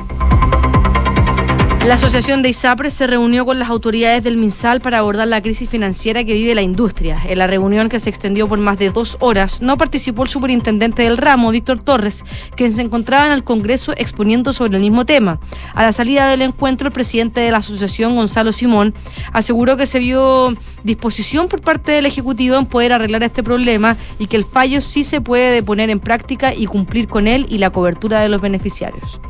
La 1.87 1.95
Asociación 1.95 2.43
de 2.43 2.49
ISAPRES 2.49 2.95
se 2.95 3.07
reunió 3.07 3.47
con 3.47 3.61
las 3.61 3.69
autoridades 3.69 4.25
del 4.25 4.39
MinSal 4.39 4.81
para 4.81 4.99
abordar 4.99 5.29
la 5.29 5.41
crisis 5.41 5.71
financiera 5.71 6.25
que 6.25 6.35
vive 6.35 6.53
la 6.53 6.63
industria. 6.63 7.23
En 7.29 7.39
la 7.39 7.47
reunión, 7.47 7.89
que 7.89 8.01
se 8.01 8.11
extendió 8.11 8.49
por 8.49 8.59
más 8.59 8.77
de 8.77 8.91
dos 8.91 9.17
horas, 9.21 9.63
no 9.63 9.79
participó 9.79 10.25
el 10.25 10.29
superintendente 10.29 11.05
del 11.05 11.17
ramo, 11.17 11.53
Víctor 11.53 11.79
Torres, 11.79 12.25
quien 12.57 12.73
se 12.73 12.83
encontraba 12.83 13.27
en 13.27 13.33
el 13.33 13.45
Congreso 13.45 13.93
exponiendo 13.97 14.53
sobre 14.53 14.75
el 14.75 14.83
mismo 14.83 15.07
tema. 15.07 15.39
A 15.75 15.85
la 15.85 15.93
salida 15.93 16.29
del 16.29 16.43
encuentro, 16.43 16.89
el 16.89 16.93
presidente 16.93 17.41
de 17.41 17.53
la 17.53 17.59
asociación, 17.59 18.17
Gonzalo 18.17 18.51
Simón, 18.51 18.93
aseguró 19.33 19.77
que 19.77 19.87
se 19.87 20.01
vio 20.01 20.57
disposición 20.83 21.47
por 21.47 21.61
parte 21.61 21.93
del 21.93 22.07
Ejecutivo 22.07 22.57
en 22.57 22.67
poder 22.67 22.95
arreglar 22.95 23.23
este 23.23 23.45
problema 23.45 23.97
y 24.19 24.27
que 24.27 24.37
el 24.37 24.45
fallo 24.45 24.81
sí 24.81 25.05
se 25.05 25.21
puede 25.21 25.63
poner 25.63 25.89
en 25.91 26.01
práctica 26.01 26.53
y 26.53 26.67
cumplir 26.67 27.07
con 27.07 27.29
él 27.29 27.47
y 27.49 27.59
la 27.59 27.71
cobertura 27.71 28.23
de 28.23 28.29
los 28.29 28.41
beneficiarios. 28.41 29.21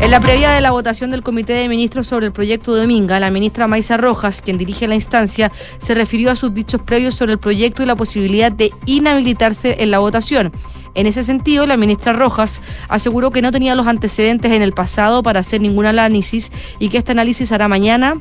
En 0.00 0.10
la 0.10 0.18
previa 0.18 0.50
de 0.50 0.62
la 0.62 0.70
votación 0.70 1.10
del 1.10 1.22
Comité 1.22 1.52
de 1.52 1.68
Ministros 1.68 2.06
sobre 2.06 2.26
el 2.26 2.32
proyecto 2.32 2.74
de 2.74 2.86
Minga, 2.86 3.20
la 3.20 3.30
ministra 3.30 3.68
Maisa 3.68 3.98
Rojas, 3.98 4.40
quien 4.40 4.56
dirige 4.56 4.88
la 4.88 4.94
instancia, 4.94 5.52
se 5.76 5.94
refirió 5.94 6.30
a 6.30 6.36
sus 6.36 6.54
dichos 6.54 6.80
previos 6.80 7.14
sobre 7.14 7.32
el 7.32 7.38
proyecto 7.38 7.82
y 7.82 7.86
la 7.86 7.96
posibilidad 7.96 8.50
de 8.50 8.72
inhabilitarse 8.86 9.82
en 9.82 9.90
la 9.90 9.98
votación. 9.98 10.52
En 10.94 11.06
ese 11.06 11.22
sentido, 11.22 11.66
la 11.66 11.76
ministra 11.76 12.14
Rojas 12.14 12.62
aseguró 12.88 13.30
que 13.30 13.42
no 13.42 13.52
tenía 13.52 13.74
los 13.74 13.86
antecedentes 13.86 14.50
en 14.52 14.62
el 14.62 14.72
pasado 14.72 15.22
para 15.22 15.40
hacer 15.40 15.60
ningún 15.60 15.84
análisis 15.84 16.50
y 16.78 16.88
que 16.88 16.98
este 16.98 17.12
análisis 17.12 17.52
hará 17.52 17.68
mañana 17.68 18.20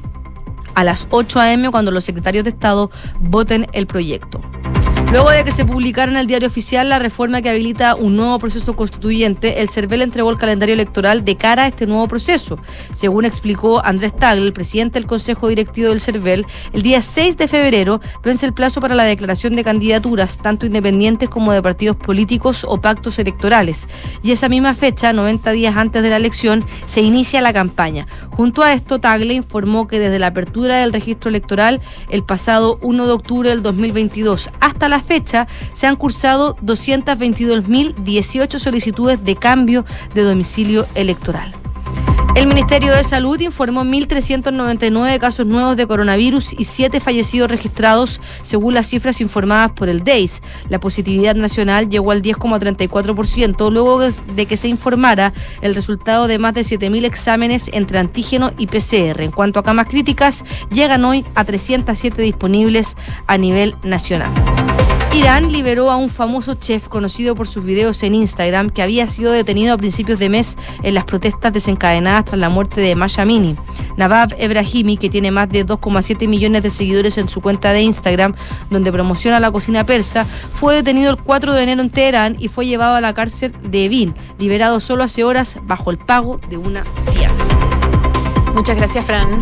a 0.76 0.84
las 0.84 1.08
8 1.10 1.40
a.m. 1.40 1.72
cuando 1.72 1.92
los 1.92 2.04
secretarios 2.04 2.44
de 2.44 2.52
Estado 2.52 2.92
voten 3.20 3.68
el 3.72 3.88
proyecto. 3.88 4.42
Luego 5.12 5.32
de 5.32 5.44
que 5.44 5.52
se 5.52 5.66
publicara 5.66 6.12
en 6.12 6.18
el 6.18 6.28
diario 6.28 6.48
oficial 6.48 6.88
la 6.88 7.00
reforma 7.00 7.42
que 7.42 7.50
habilita 7.50 7.96
un 7.96 8.16
nuevo 8.16 8.38
proceso 8.38 8.76
constituyente, 8.76 9.60
el 9.60 9.68
CERVEL 9.68 10.04
entregó 10.04 10.30
el 10.30 10.38
calendario 10.38 10.76
electoral 10.76 11.26
de 11.26 11.36
cara 11.36 11.64
a 11.64 11.68
este 11.68 11.88
nuevo 11.88 12.08
proceso. 12.08 12.60
Según 12.94 13.26
explicó 13.26 13.84
Andrés 13.84 14.16
Tagle, 14.16 14.52
presidente 14.52 15.00
del 15.00 15.08
Consejo 15.08 15.48
Directivo 15.48 15.90
del 15.90 16.00
CERVEL, 16.00 16.46
el 16.74 16.84
día 16.84 17.02
6 17.02 17.38
de 17.38 17.48
febrero 17.48 18.02
vence 18.24 18.46
el 18.46 18.54
plazo 18.54 18.82
para 18.82 18.94
la 18.94 19.04
declaración 19.04 19.56
de 19.56 19.64
candidaturas, 19.64 20.38
tanto 20.38 20.68
independientes 20.68 21.28
como 21.28 21.54
de 21.54 21.64
partidos 21.64 21.98
políticos 21.98 22.64
o 22.64 22.80
pactos 22.80 23.18
electorales. 23.18 23.88
Y 24.22 24.32
esa 24.32 24.48
misma 24.48 24.76
fecha, 24.76 25.12
90 25.12 25.50
días 25.52 25.76
antes 25.76 26.04
de 26.04 26.10
la 26.12 26.18
elección, 26.18 26.64
se 26.86 27.02
inicia 27.02 27.42
la 27.42 27.52
campaña. 27.52 28.06
Junto 28.30 28.62
a 28.62 28.74
esto, 28.74 29.00
Tagle 29.00 29.34
informó 29.34 29.88
que 29.88 29.98
desde 29.98 30.20
la 30.20 30.28
apertura 30.28 30.78
del 30.78 30.94
registro 30.94 31.30
electoral 31.30 31.82
el 32.10 32.24
pasado 32.24 32.78
1 32.84 33.08
de 33.08 33.12
octubre 33.12 33.50
del 33.50 33.64
2022 33.64 34.52
hasta 34.60 34.88
la 34.88 34.99
fecha 35.02 35.48
se 35.74 35.88
han 35.88 35.96
cursado 35.96 36.56
222.018 36.58 38.60
solicitudes 38.60 39.24
de 39.24 39.36
cambio 39.36 39.86
de 40.14 40.24
domicilio 40.24 40.86
electoral. 40.96 41.54
El 42.36 42.48
Ministerio 42.48 42.96
de 42.96 43.04
Salud 43.04 43.40
informó 43.42 43.84
1.399 43.84 45.20
casos 45.20 45.46
nuevos 45.46 45.76
de 45.76 45.88
coronavirus 45.88 46.54
y 46.58 46.64
7 46.64 47.00
fallecidos 47.00 47.50
registrados 47.50 48.22
según 48.44 48.76
las 48.76 48.88
cifras 48.88 49.20
informadas 49.20 49.72
por 49.72 49.90
el 49.90 50.04
DEIS. 50.04 50.42
La 50.70 50.80
positividad 50.80 51.36
nacional 51.36 51.90
llegó 51.90 52.12
al 52.12 52.22
10,34% 52.22 53.72
luego 53.72 54.00
de 54.00 54.46
que 54.46 54.58
se 54.58 54.70
informara 54.70 55.34
el 55.62 55.76
resultado 55.76 56.28
de 56.28 56.40
más 56.40 56.54
de 56.54 56.62
7.000 56.62 57.04
exámenes 57.04 57.70
entre 57.74 58.00
antígeno 58.00 58.54
y 58.58 58.68
PCR. 58.68 59.22
En 59.22 59.32
cuanto 59.32 59.60
a 59.60 59.64
camas 59.64 59.88
críticas, 59.88 60.46
llegan 60.72 61.04
hoy 61.04 61.26
a 61.36 61.44
307 61.44 62.22
disponibles 62.22 62.96
a 63.28 63.38
nivel 63.38 63.76
nacional. 63.84 64.32
Irán 65.14 65.52
liberó 65.52 65.90
a 65.90 65.96
un 65.96 66.10
famoso 66.10 66.54
chef 66.54 66.88
conocido 66.88 67.36
por 67.36 67.48
sus 67.48 67.66
videos 67.66 68.04
en 68.04 68.16
Instagram 68.16 68.70
que 68.70 68.82
había 68.82 69.08
sido 69.08 69.32
detenido 69.32 69.74
a 69.74 69.78
principios 69.78 70.20
de 70.20 70.30
mes 70.30 70.56
en 70.84 70.94
las 70.94 71.06
protestas 71.06 71.52
desencadenadas 71.52 72.26
tras 72.26 72.40
la 72.40 72.50
muerte 72.50 72.80
de 72.80 72.96
Masha 72.96 73.24
Amini. 73.24 73.56
Nabab 73.98 74.36
Ebrahimi, 74.38 74.98
que 74.98 75.10
tiene 75.10 75.32
más 75.32 75.50
de 75.50 75.66
2,7 75.66 76.28
millones 76.28 76.64
de 76.64 76.70
seguidores 76.70 77.18
en 77.18 77.28
su 77.28 77.42
cuenta 77.42 77.74
de 77.74 77.82
Instagram, 77.82 78.36
donde 78.70 78.92
promociona 78.92 79.40
la 79.40 79.52
cocina 79.52 79.86
persa, 79.86 80.26
fue 80.26 80.76
detenido 80.76 81.10
el 81.12 81.18
4 81.18 81.54
de 81.54 81.64
enero 81.64 81.82
en 81.82 81.90
Teherán 81.90 82.36
y 82.40 82.48
fue 82.48 82.68
llevado 82.68 82.96
a 82.96 83.02
la 83.02 83.14
cárcel 83.14 83.52
de 83.64 83.86
Evin, 83.86 84.14
liberado 84.38 84.80
solo 84.80 85.04
hace 85.04 85.24
horas 85.24 85.58
bajo 85.64 85.90
el 85.90 85.98
pago 85.98 86.40
de 86.50 86.58
una 86.58 86.84
fianza. 87.12 87.58
Muchas 88.54 88.78
gracias, 88.78 89.06
Fran. 89.06 89.42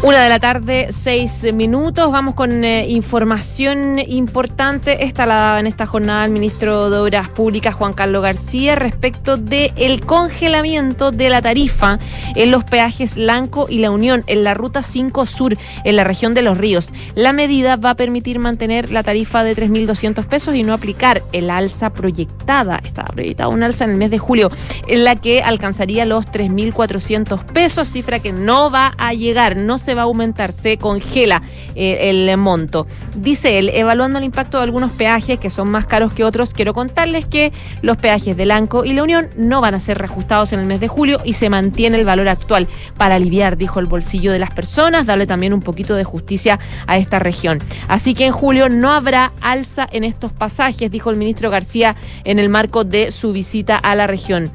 Una 0.00 0.22
de 0.22 0.28
la 0.28 0.38
tarde, 0.38 0.88
seis 0.90 1.44
minutos. 1.52 2.12
Vamos 2.12 2.34
con 2.34 2.62
eh, 2.62 2.88
información 2.88 3.98
importante. 3.98 5.04
Esta 5.04 5.26
la 5.26 5.34
daba 5.34 5.60
en 5.60 5.66
esta 5.66 5.86
jornada 5.86 6.24
el 6.24 6.30
ministro 6.30 6.88
de 6.88 6.98
Obras 6.98 7.28
Públicas, 7.30 7.74
Juan 7.74 7.94
Carlos 7.94 8.22
García, 8.22 8.76
respecto 8.76 9.36
del 9.36 9.72
el 9.76 10.06
congelamiento 10.06 11.10
de 11.10 11.30
la 11.30 11.42
tarifa 11.42 11.98
en 12.36 12.52
los 12.52 12.62
peajes 12.62 13.16
Lanco 13.16 13.66
y 13.68 13.78
La 13.78 13.90
Unión, 13.90 14.22
en 14.28 14.44
la 14.44 14.54
ruta 14.54 14.84
5 14.84 15.26
Sur, 15.26 15.58
en 15.82 15.96
la 15.96 16.04
región 16.04 16.32
de 16.32 16.42
Los 16.42 16.58
Ríos. 16.58 16.90
La 17.16 17.32
medida 17.32 17.74
va 17.74 17.90
a 17.90 17.96
permitir 17.96 18.38
mantener 18.38 18.92
la 18.92 19.02
tarifa 19.02 19.42
de 19.42 19.56
3.200 19.56 20.26
pesos 20.26 20.54
y 20.54 20.62
no 20.62 20.74
aplicar 20.74 21.24
el 21.32 21.50
alza 21.50 21.90
proyectada. 21.90 22.80
Estaba 22.84 23.08
proyectada 23.08 23.48
un 23.48 23.64
alza 23.64 23.84
en 23.84 23.90
el 23.90 23.96
mes 23.96 24.12
de 24.12 24.18
julio, 24.18 24.52
en 24.86 25.02
la 25.02 25.16
que 25.16 25.42
alcanzaría 25.42 26.04
los 26.04 26.24
3.400 26.26 27.44
pesos, 27.46 27.90
cifra 27.90 28.20
que 28.20 28.32
no 28.32 28.70
va 28.70 28.94
a 28.96 29.12
llegar. 29.12 29.56
No 29.56 29.76
va 29.94 30.02
a 30.02 30.04
aumentar, 30.04 30.52
se 30.52 30.78
congela 30.78 31.42
eh, 31.74 32.10
el 32.10 32.36
monto. 32.36 32.86
Dice 33.16 33.58
él, 33.58 33.70
evaluando 33.72 34.18
el 34.18 34.24
impacto 34.24 34.58
de 34.58 34.64
algunos 34.64 34.92
peajes 34.92 35.38
que 35.38 35.50
son 35.50 35.70
más 35.70 35.86
caros 35.86 36.12
que 36.12 36.24
otros, 36.24 36.52
quiero 36.52 36.74
contarles 36.74 37.26
que 37.26 37.52
los 37.82 37.96
peajes 37.96 38.36
de 38.36 38.46
Lanco 38.46 38.84
y 38.84 38.92
La 38.92 39.02
Unión 39.02 39.28
no 39.36 39.60
van 39.60 39.74
a 39.74 39.80
ser 39.80 39.98
reajustados 39.98 40.52
en 40.52 40.60
el 40.60 40.66
mes 40.66 40.80
de 40.80 40.88
julio 40.88 41.18
y 41.24 41.34
se 41.34 41.50
mantiene 41.50 41.98
el 41.98 42.04
valor 42.04 42.28
actual 42.28 42.68
para 42.96 43.16
aliviar, 43.16 43.56
dijo 43.56 43.80
el 43.80 43.86
bolsillo 43.86 44.32
de 44.32 44.38
las 44.38 44.50
personas, 44.52 45.06
darle 45.06 45.26
también 45.26 45.52
un 45.52 45.60
poquito 45.60 45.94
de 45.94 46.04
justicia 46.04 46.58
a 46.86 46.98
esta 46.98 47.18
región. 47.18 47.58
Así 47.88 48.14
que 48.14 48.26
en 48.26 48.32
julio 48.32 48.68
no 48.68 48.92
habrá 48.92 49.32
alza 49.40 49.86
en 49.90 50.04
estos 50.04 50.32
pasajes, 50.32 50.90
dijo 50.90 51.10
el 51.10 51.16
ministro 51.16 51.50
García 51.50 51.96
en 52.24 52.38
el 52.38 52.48
marco 52.48 52.84
de 52.84 53.10
su 53.10 53.32
visita 53.32 53.76
a 53.76 53.94
la 53.94 54.06
región. 54.06 54.50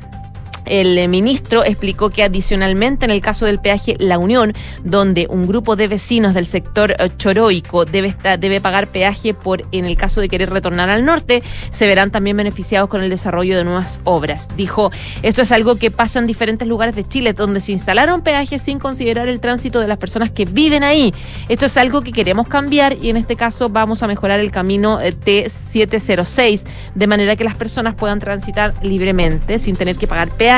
El 0.66 1.07
ministro 1.09 1.64
explicó 1.66 2.09
que 2.09 2.24
adicionalmente 2.24 3.05
en 3.05 3.11
el 3.11 3.22
caso 3.22 3.45
del 3.45 3.59
peaje 3.59 3.95
La 3.99 4.18
Unión, 4.18 4.53
donde 4.84 5.28
un 5.30 5.47
grupo 5.47 5.76
de 5.76 5.88
vecinos 5.88 6.34
del 6.34 6.45
sector 6.45 6.91
eh, 6.91 7.09
choroico 7.18 7.86
debe, 7.86 8.16
debe 8.39 8.61
pagar 8.61 8.88
peaje 8.88 9.34
por 9.34 9.66
en 9.72 9.86
el 9.86 9.97
caso 9.97 10.22
de 10.22 10.30
querer 10.30 10.49
retornar 10.49 10.89
al 10.89 11.05
norte, 11.05 11.43
se 11.70 11.88
verán 11.88 12.11
también 12.11 12.38
beneficiados 12.38 12.89
con 12.89 13.01
el 13.03 13.09
desarrollo 13.09 13.57
de 13.57 13.64
nuevas 13.64 13.99
obras. 14.03 14.47
Dijo, 14.55 14.91
esto 15.22 15.41
es 15.41 15.51
algo 15.51 15.76
que 15.76 15.91
pasa 15.91 16.20
en 16.20 16.28
diferentes 16.28 16.68
lugares 16.68 16.95
de 16.95 17.07
Chile, 17.07 17.34
donde 17.34 17.59
se 17.59 17.72
instalaron 17.72 18.22
peajes 18.22 18.61
sin 18.61 18.80
considerar 18.80 19.28
el 19.28 19.39
tránsito 19.39 19.80
de 19.80 19.88
las 19.88 19.97
personas 19.97 20.32
que 20.32 20.45
viven 20.45 20.84
ahí. 20.84 21.14
Esto 21.49 21.66
es 21.66 21.76
algo 21.78 22.01
que 22.01 22.11
queremos 22.11 22.47
cambiar 22.47 22.95
y 23.01 23.09
en 23.09 23.18
este 23.18 23.36
caso 23.36 23.70
vamos 23.70 24.03
a 24.03 24.07
mejorar 24.07 24.39
el 24.39 24.51
camino 24.51 25.01
eh, 25.01 25.14
T706, 25.14 26.61
de 26.95 27.07
manera 27.07 27.36
que 27.36 27.43
las 27.43 27.55
personas 27.55 27.95
puedan 27.95 28.20
transitar 28.20 28.74
libremente 28.82 29.59
sin 29.59 29.76
tener 29.76 29.95
que 29.95 30.07
pagar 30.07 30.30
peaje 30.30 30.53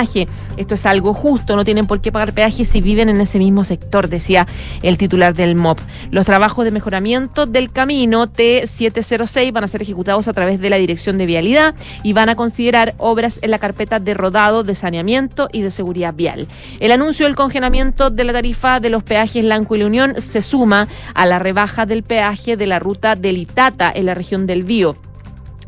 esto 0.57 0.75
es 0.75 0.85
algo 0.85 1.13
justo, 1.13 1.55
no 1.55 1.63
tienen 1.63 1.87
por 1.87 2.01
qué 2.01 2.11
pagar 2.11 2.33
peaje 2.33 2.65
si 2.65 2.81
viven 2.81 3.07
en 3.07 3.21
ese 3.21 3.39
mismo 3.39 3.63
sector, 3.63 4.09
decía 4.09 4.45
el 4.81 4.97
titular 4.97 5.33
del 5.33 5.55
MOP. 5.55 5.79
Los 6.11 6.25
trabajos 6.25 6.65
de 6.65 6.71
mejoramiento 6.71 7.45
del 7.45 7.71
camino 7.71 8.27
T706 8.27 9.53
van 9.53 9.63
a 9.63 9.67
ser 9.69 9.81
ejecutados 9.81 10.27
a 10.27 10.33
través 10.33 10.59
de 10.59 10.69
la 10.69 10.75
Dirección 10.75 11.17
de 11.17 11.25
Vialidad 11.25 11.75
y 12.03 12.11
van 12.11 12.27
a 12.27 12.35
considerar 12.35 12.93
obras 12.97 13.39
en 13.41 13.51
la 13.51 13.59
carpeta 13.59 13.99
de 13.99 14.13
rodado, 14.13 14.63
de 14.63 14.75
saneamiento 14.75 15.47
y 15.53 15.61
de 15.61 15.71
seguridad 15.71 16.13
vial. 16.13 16.47
El 16.81 16.91
anuncio 16.91 17.25
del 17.25 17.35
congelamiento 17.35 18.09
de 18.09 18.23
la 18.25 18.33
tarifa 18.33 18.81
de 18.81 18.89
los 18.89 19.03
peajes 19.03 19.45
Lanco 19.45 19.75
y 19.75 19.79
la 19.79 19.85
Unión 19.85 20.19
se 20.19 20.41
suma 20.41 20.89
a 21.13 21.25
la 21.25 21.39
rebaja 21.39 21.85
del 21.85 22.03
peaje 22.03 22.57
de 22.57 22.67
la 22.67 22.79
ruta 22.79 23.15
del 23.15 23.37
Itata 23.37 23.91
en 23.95 24.07
la 24.07 24.13
región 24.13 24.45
del 24.45 24.63
Bío 24.63 24.97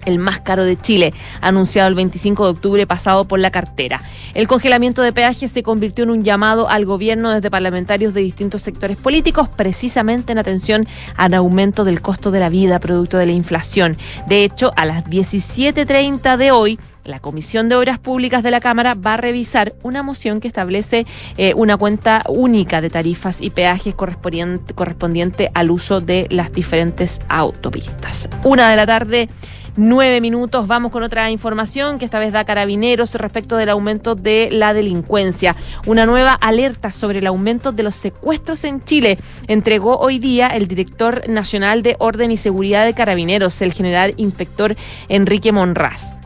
el 0.08 0.20
más 0.20 0.40
caro 0.40 0.64
de 0.66 0.78
Chile, 0.78 1.14
anunciado 1.42 1.90
el 1.90 1.96
25 1.96 2.46
de 2.46 2.52
octubre 2.52 2.88
pasado 2.88 3.26
por 3.26 3.40
la 3.40 3.52
cartera. 3.52 4.02
El 4.34 4.48
congelamiento 4.48 5.02
de 5.02 5.14
peajes 5.14 5.52
se 5.52 5.64
convirtió 5.64 6.06
en 6.06 6.10
un 6.12 6.24
llamado 6.24 6.70
al 6.70 6.86
gobierno 6.86 7.30
desde 7.32 7.52
parlamentarios 7.52 8.14
de 8.14 8.22
distintos 8.22 8.62
sectores 8.62 8.98
políticos, 8.98 9.50
precisamente 9.50 10.32
en 10.32 10.38
atención 10.38 10.88
al 11.16 11.34
aumento 11.34 11.84
del 11.84 12.02
costo 12.02 12.32
de 12.32 12.40
la 12.40 12.50
vida 12.50 12.80
producto 12.80 13.18
de 13.18 13.26
la 13.26 13.34
inflación. 13.34 13.98
De 14.28 14.44
hecho, 14.44 14.72
a 14.78 14.86
las 14.86 15.04
17.30 15.04 16.38
de 16.38 16.52
hoy, 16.52 16.80
la 17.08 17.20
Comisión 17.20 17.70
de 17.70 17.76
Obras 17.76 18.00
Públicas 18.00 18.44
de 18.44 18.52
la 18.52 18.60
Cámara 18.60 18.94
va 18.94 19.14
a 19.14 19.18
revisar 19.18 19.74
una 19.82 20.04
moción 20.04 20.40
que 20.40 20.48
establece 20.48 21.06
eh, 21.38 21.54
una 21.56 21.78
cuenta 21.78 22.24
única 22.28 22.82
de 22.82 22.90
tarifas 22.90 23.42
y 23.42 23.50
peajes 23.50 23.96
correspondiente, 23.96 24.74
correspondiente 24.74 25.50
al 25.54 25.72
uso 25.72 26.02
de 26.02 26.28
las 26.30 26.52
diferentes 26.52 27.22
autopistas. 27.30 28.30
Una 28.44 28.70
de 28.70 28.76
la 28.76 28.86
tarde 28.86 29.30
nueve 29.78 30.20
minutos. 30.20 30.68
Vamos 30.68 30.92
con 30.92 31.04
otra 31.04 31.32
información 31.32 32.00
que 32.00 32.06
esta 32.06 32.20
vez 32.20 32.34
da 32.34 32.44
Carabineros 32.44 33.16
respecto 33.16 33.56
del 33.56 33.70
aumento 33.70 34.16
de 34.16 34.50
la 34.52 34.74
delincuencia. 34.74 35.56
Una 35.86 36.06
nueva 36.06 36.34
alerta 36.34 36.92
sobre 36.92 37.20
el 37.20 37.28
aumento 37.28 37.72
de 37.72 37.84
los 37.84 37.96
secuestros 37.96 38.66
en 38.66 38.84
Chile 38.84 39.18
entregó 39.48 39.98
hoy 40.00 40.20
día 40.20 40.48
el 40.48 40.68
director 40.68 41.30
nacional 41.30 41.84
de 41.84 41.96
Orden 42.00 42.32
y 42.32 42.38
Seguridad 42.38 42.86
de 42.86 42.94
Carabineros, 42.94 43.62
el 43.62 43.72
general 43.72 44.14
inspector 44.18 44.76
Enrique 45.08 45.52
Monraz. 45.52 46.17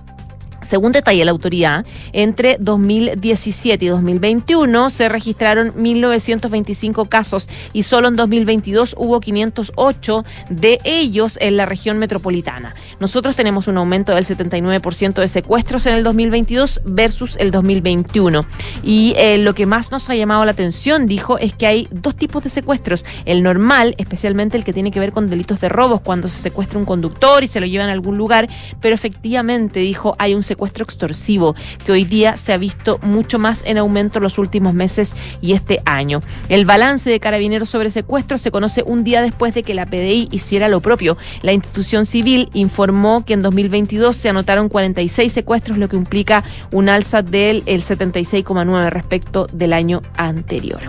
Según 0.72 0.94
detalla 0.94 1.26
la 1.26 1.32
autoridad, 1.32 1.86
entre 2.14 2.56
2017 2.58 3.84
y 3.84 3.88
2021 3.90 4.90
se 4.90 5.10
registraron 5.10 5.74
1.925 5.74 7.10
casos 7.10 7.50
y 7.74 7.84
solo 7.84 8.08
en 8.08 8.16
2022 8.16 8.96
hubo 8.98 9.20
508 9.20 10.24
de 10.50 10.80
ellos 10.86 11.38
en 11.42 11.58
la 11.58 11.66
región 11.66 11.98
metropolitana. 11.98 12.74
Nosotros 13.02 13.36
tenemos 13.36 13.68
un 13.68 13.80
aumento 13.80 14.16
del 14.16 14.24
79% 14.24 15.16
de 15.16 15.28
secuestros 15.28 15.86
en 15.88 15.96
el 15.96 16.06
2022 16.06 16.80
versus 16.86 17.36
el 17.36 17.52
2021. 17.52 18.46
Y 18.82 19.14
eh, 19.18 19.40
lo 19.40 19.54
que 19.54 19.66
más 19.66 19.92
nos 19.92 20.10
ha 20.10 20.16
llamado 20.16 20.46
la 20.46 20.52
atención, 20.52 21.06
dijo, 21.06 21.38
es 21.38 21.54
que 21.54 21.68
hay 21.68 21.90
dos 21.92 22.16
tipos 22.16 22.46
de 22.46 22.50
secuestros. 22.50 23.04
El 23.26 23.44
normal, 23.44 23.94
especialmente 23.98 24.56
el 24.56 24.64
que 24.64 24.72
tiene 24.72 24.92
que 24.92 25.02
ver 25.02 25.12
con 25.12 25.30
delitos 25.30 25.60
de 25.60 25.68
robos, 25.68 26.00
cuando 26.00 26.30
se 26.30 26.42
secuestra 26.42 26.80
un 26.80 26.86
conductor 26.86 27.44
y 27.44 27.50
se 27.50 27.60
lo 27.60 27.66
llevan 27.66 27.90
a 27.90 27.92
algún 27.92 28.18
lugar, 28.18 28.48
pero 28.80 28.96
efectivamente, 28.96 29.82
dijo, 29.82 30.16
hay 30.18 30.34
un 30.34 30.44
secuestro 30.44 30.61
secuestro 30.62 30.84
extorsivo, 30.84 31.56
que 31.84 31.92
hoy 31.92 32.04
día 32.04 32.38
se 32.38 32.54
ha 32.54 32.58
visto 32.58 33.00
mucho 33.02 33.40
más 33.40 33.64
en 33.66 33.80
aumento 33.80 34.20
en 34.20 34.24
los 34.24 34.38
últimos 34.38 34.76
meses 34.76 35.16
y 35.42 35.54
este 35.54 35.82
año. 35.86 36.22
El 36.50 36.66
balance 36.66 37.10
de 37.10 37.20
carabineros 37.20 37.68
sobre 37.68 37.90
secuestros 37.90 38.42
se 38.42 38.52
conoce 38.52 38.84
un 38.86 39.04
día 39.04 39.24
después 39.24 39.56
de 39.56 39.64
que 39.64 39.74
la 39.74 39.88
PDI 39.88 40.30
hiciera 40.32 40.68
lo 40.68 40.80
propio. 40.80 41.18
La 41.42 41.52
institución 41.52 42.06
civil 42.06 42.50
informó 42.54 43.26
que 43.26 43.34
en 43.34 43.42
2022 43.42 44.16
se 44.16 44.30
anotaron 44.30 44.70
46 44.70 45.32
secuestros, 45.32 45.80
lo 45.80 45.90
que 45.90 45.96
implica 45.96 46.44
un 46.72 46.90
alza 46.90 47.24
del 47.24 47.66
76,9 47.66 48.90
respecto 48.92 49.48
del 49.52 49.74
año 49.74 50.04
anterior. 50.16 50.82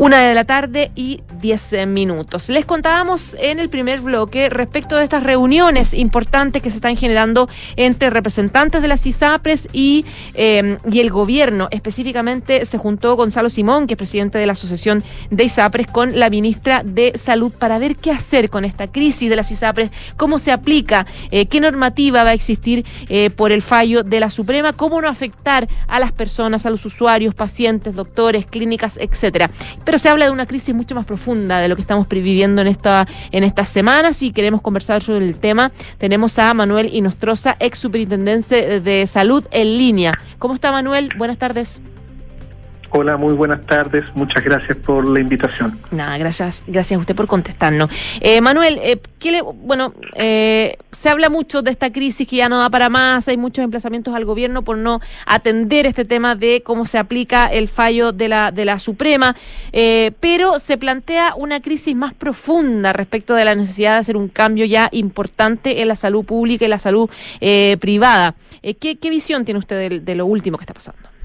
Una 0.00 0.20
de 0.20 0.32
la 0.32 0.44
tarde 0.44 0.92
y 0.96 1.20
10 1.42 1.86
minutos. 1.86 2.48
Les 2.48 2.64
contábamos 2.64 3.36
en 3.38 3.60
el 3.60 3.68
primer 3.68 4.00
bloque 4.00 4.48
respecto 4.48 4.96
de 4.96 5.04
estas 5.04 5.22
reuniones 5.22 5.92
importantes 5.92 6.62
que 6.62 6.70
se 6.70 6.76
están 6.76 6.96
generando 6.96 7.50
entre 7.76 8.08
representantes 8.08 8.80
de 8.80 8.88
las 8.88 9.04
ISAPRES 9.04 9.68
y, 9.74 10.06
em, 10.32 10.78
y 10.90 11.00
el 11.00 11.10
gobierno. 11.10 11.68
Específicamente 11.70 12.64
se 12.64 12.78
juntó 12.78 13.14
Gonzalo 13.14 13.50
Simón, 13.50 13.86
que 13.86 13.92
es 13.92 13.98
presidente 13.98 14.38
de 14.38 14.46
la 14.46 14.52
Asociación 14.52 15.04
de 15.28 15.44
ISAPRES, 15.44 15.88
con 15.88 16.18
la 16.18 16.30
ministra 16.30 16.82
de 16.82 17.12
Salud 17.18 17.52
para 17.52 17.78
ver 17.78 17.96
qué 17.96 18.10
hacer 18.10 18.48
con 18.48 18.64
esta 18.64 18.90
crisis 18.90 19.28
de 19.28 19.36
las 19.36 19.50
ISAPRES, 19.50 19.90
cómo 20.16 20.38
se 20.38 20.50
aplica, 20.50 21.04
eh, 21.30 21.44
qué 21.44 21.60
normativa 21.60 22.24
va 22.24 22.30
a 22.30 22.34
existir 22.34 22.86
eh, 23.10 23.28
por 23.28 23.52
el 23.52 23.60
fallo 23.60 24.02
de 24.02 24.18
la 24.18 24.30
Suprema, 24.30 24.72
cómo 24.72 25.02
no 25.02 25.08
afectar 25.08 25.68
a 25.88 26.00
las 26.00 26.12
personas, 26.12 26.64
a 26.64 26.70
los 26.70 26.86
usuarios, 26.86 27.34
pacientes, 27.34 27.94
doctores, 27.94 28.46
clínicas, 28.46 28.96
etcétera 28.98 29.50
pero 29.90 29.98
se 29.98 30.08
habla 30.08 30.26
de 30.26 30.30
una 30.30 30.46
crisis 30.46 30.72
mucho 30.72 30.94
más 30.94 31.04
profunda 31.04 31.58
de 31.58 31.66
lo 31.66 31.74
que 31.74 31.82
estamos 31.82 32.08
viviendo 32.08 32.62
en, 32.62 32.68
esta, 32.68 33.08
en 33.32 33.42
estas 33.42 33.68
semanas 33.68 34.22
y 34.22 34.30
queremos 34.30 34.60
conversar 34.62 35.02
sobre 35.02 35.26
el 35.26 35.34
tema. 35.34 35.72
Tenemos 35.98 36.38
a 36.38 36.54
Manuel 36.54 36.94
Inostroza, 36.94 37.56
ex 37.58 37.80
superintendente 37.80 38.78
de 38.78 39.06
salud 39.08 39.44
en 39.50 39.78
línea. 39.78 40.12
¿Cómo 40.38 40.54
está 40.54 40.70
Manuel? 40.70 41.08
Buenas 41.18 41.38
tardes. 41.38 41.82
Hola, 42.92 43.16
muy 43.16 43.34
buenas 43.34 43.64
tardes. 43.66 44.04
Muchas 44.14 44.42
gracias 44.42 44.76
por 44.76 45.06
la 45.06 45.20
invitación. 45.20 45.78
Nada, 45.92 46.18
gracias, 46.18 46.64
gracias 46.66 46.98
a 46.98 47.00
usted 47.00 47.14
por 47.14 47.28
contestarnos. 47.28 47.88
Eh, 48.20 48.40
Manuel, 48.40 48.80
eh, 48.82 48.98
¿qué 49.20 49.30
le, 49.30 49.42
bueno, 49.42 49.94
eh, 50.14 50.76
se 50.90 51.08
habla 51.08 51.28
mucho 51.28 51.62
de 51.62 51.70
esta 51.70 51.92
crisis 51.92 52.26
que 52.26 52.36
ya 52.36 52.48
no 52.48 52.58
da 52.58 52.68
para 52.68 52.88
más, 52.88 53.28
hay 53.28 53.36
muchos 53.36 53.64
emplazamientos 53.64 54.12
al 54.12 54.24
gobierno 54.24 54.62
por 54.62 54.76
no 54.76 55.00
atender 55.24 55.86
este 55.86 56.04
tema 56.04 56.34
de 56.34 56.62
cómo 56.64 56.84
se 56.84 56.98
aplica 56.98 57.46
el 57.46 57.68
fallo 57.68 58.10
de 58.10 58.26
la, 58.26 58.50
de 58.50 58.64
la 58.64 58.80
Suprema, 58.80 59.36
eh, 59.70 60.10
pero 60.18 60.58
se 60.58 60.76
plantea 60.76 61.34
una 61.36 61.60
crisis 61.60 61.94
más 61.94 62.12
profunda 62.12 62.92
respecto 62.92 63.36
de 63.36 63.44
la 63.44 63.54
necesidad 63.54 63.92
de 63.92 63.98
hacer 63.98 64.16
un 64.16 64.26
cambio 64.26 64.64
ya 64.64 64.88
importante 64.90 65.80
en 65.80 65.86
la 65.86 65.94
salud 65.94 66.24
pública 66.24 66.64
y 66.64 66.68
la 66.68 66.80
salud 66.80 67.08
privada. 67.78 68.34
¿qué, 68.62 68.98
¿Qué 68.98 69.10
visión 69.10 69.44
tiene 69.44 69.58
usted 69.58 69.90
de, 69.90 70.00
de 70.00 70.14
lo 70.16 70.26
último 70.26 70.58
que 70.58 70.64
está 70.64 70.74
pasando? 70.74 71.19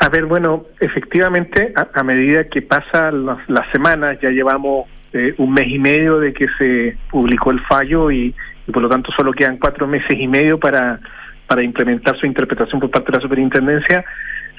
A 0.00 0.08
ver, 0.08 0.24
bueno, 0.24 0.64
efectivamente, 0.80 1.74
a, 1.76 2.02
medida 2.02 2.44
que 2.44 2.62
pasan 2.62 3.26
las, 3.26 3.38
las 3.50 3.70
semanas, 3.70 4.18
ya 4.22 4.30
llevamos 4.30 4.86
eh, 5.12 5.34
un 5.36 5.52
mes 5.52 5.68
y 5.68 5.78
medio 5.78 6.18
de 6.18 6.32
que 6.32 6.46
se 6.56 6.96
publicó 7.10 7.50
el 7.50 7.60
fallo 7.66 8.10
y, 8.10 8.34
y 8.66 8.72
por 8.72 8.82
lo 8.82 8.88
tanto 8.88 9.12
solo 9.12 9.30
quedan 9.32 9.58
cuatro 9.58 9.86
meses 9.86 10.18
y 10.18 10.26
medio 10.26 10.58
para, 10.58 10.98
para 11.46 11.62
implementar 11.62 12.18
su 12.18 12.24
interpretación 12.24 12.80
por 12.80 12.90
parte 12.90 13.12
de 13.12 13.18
la 13.18 13.22
superintendencia, 13.22 14.02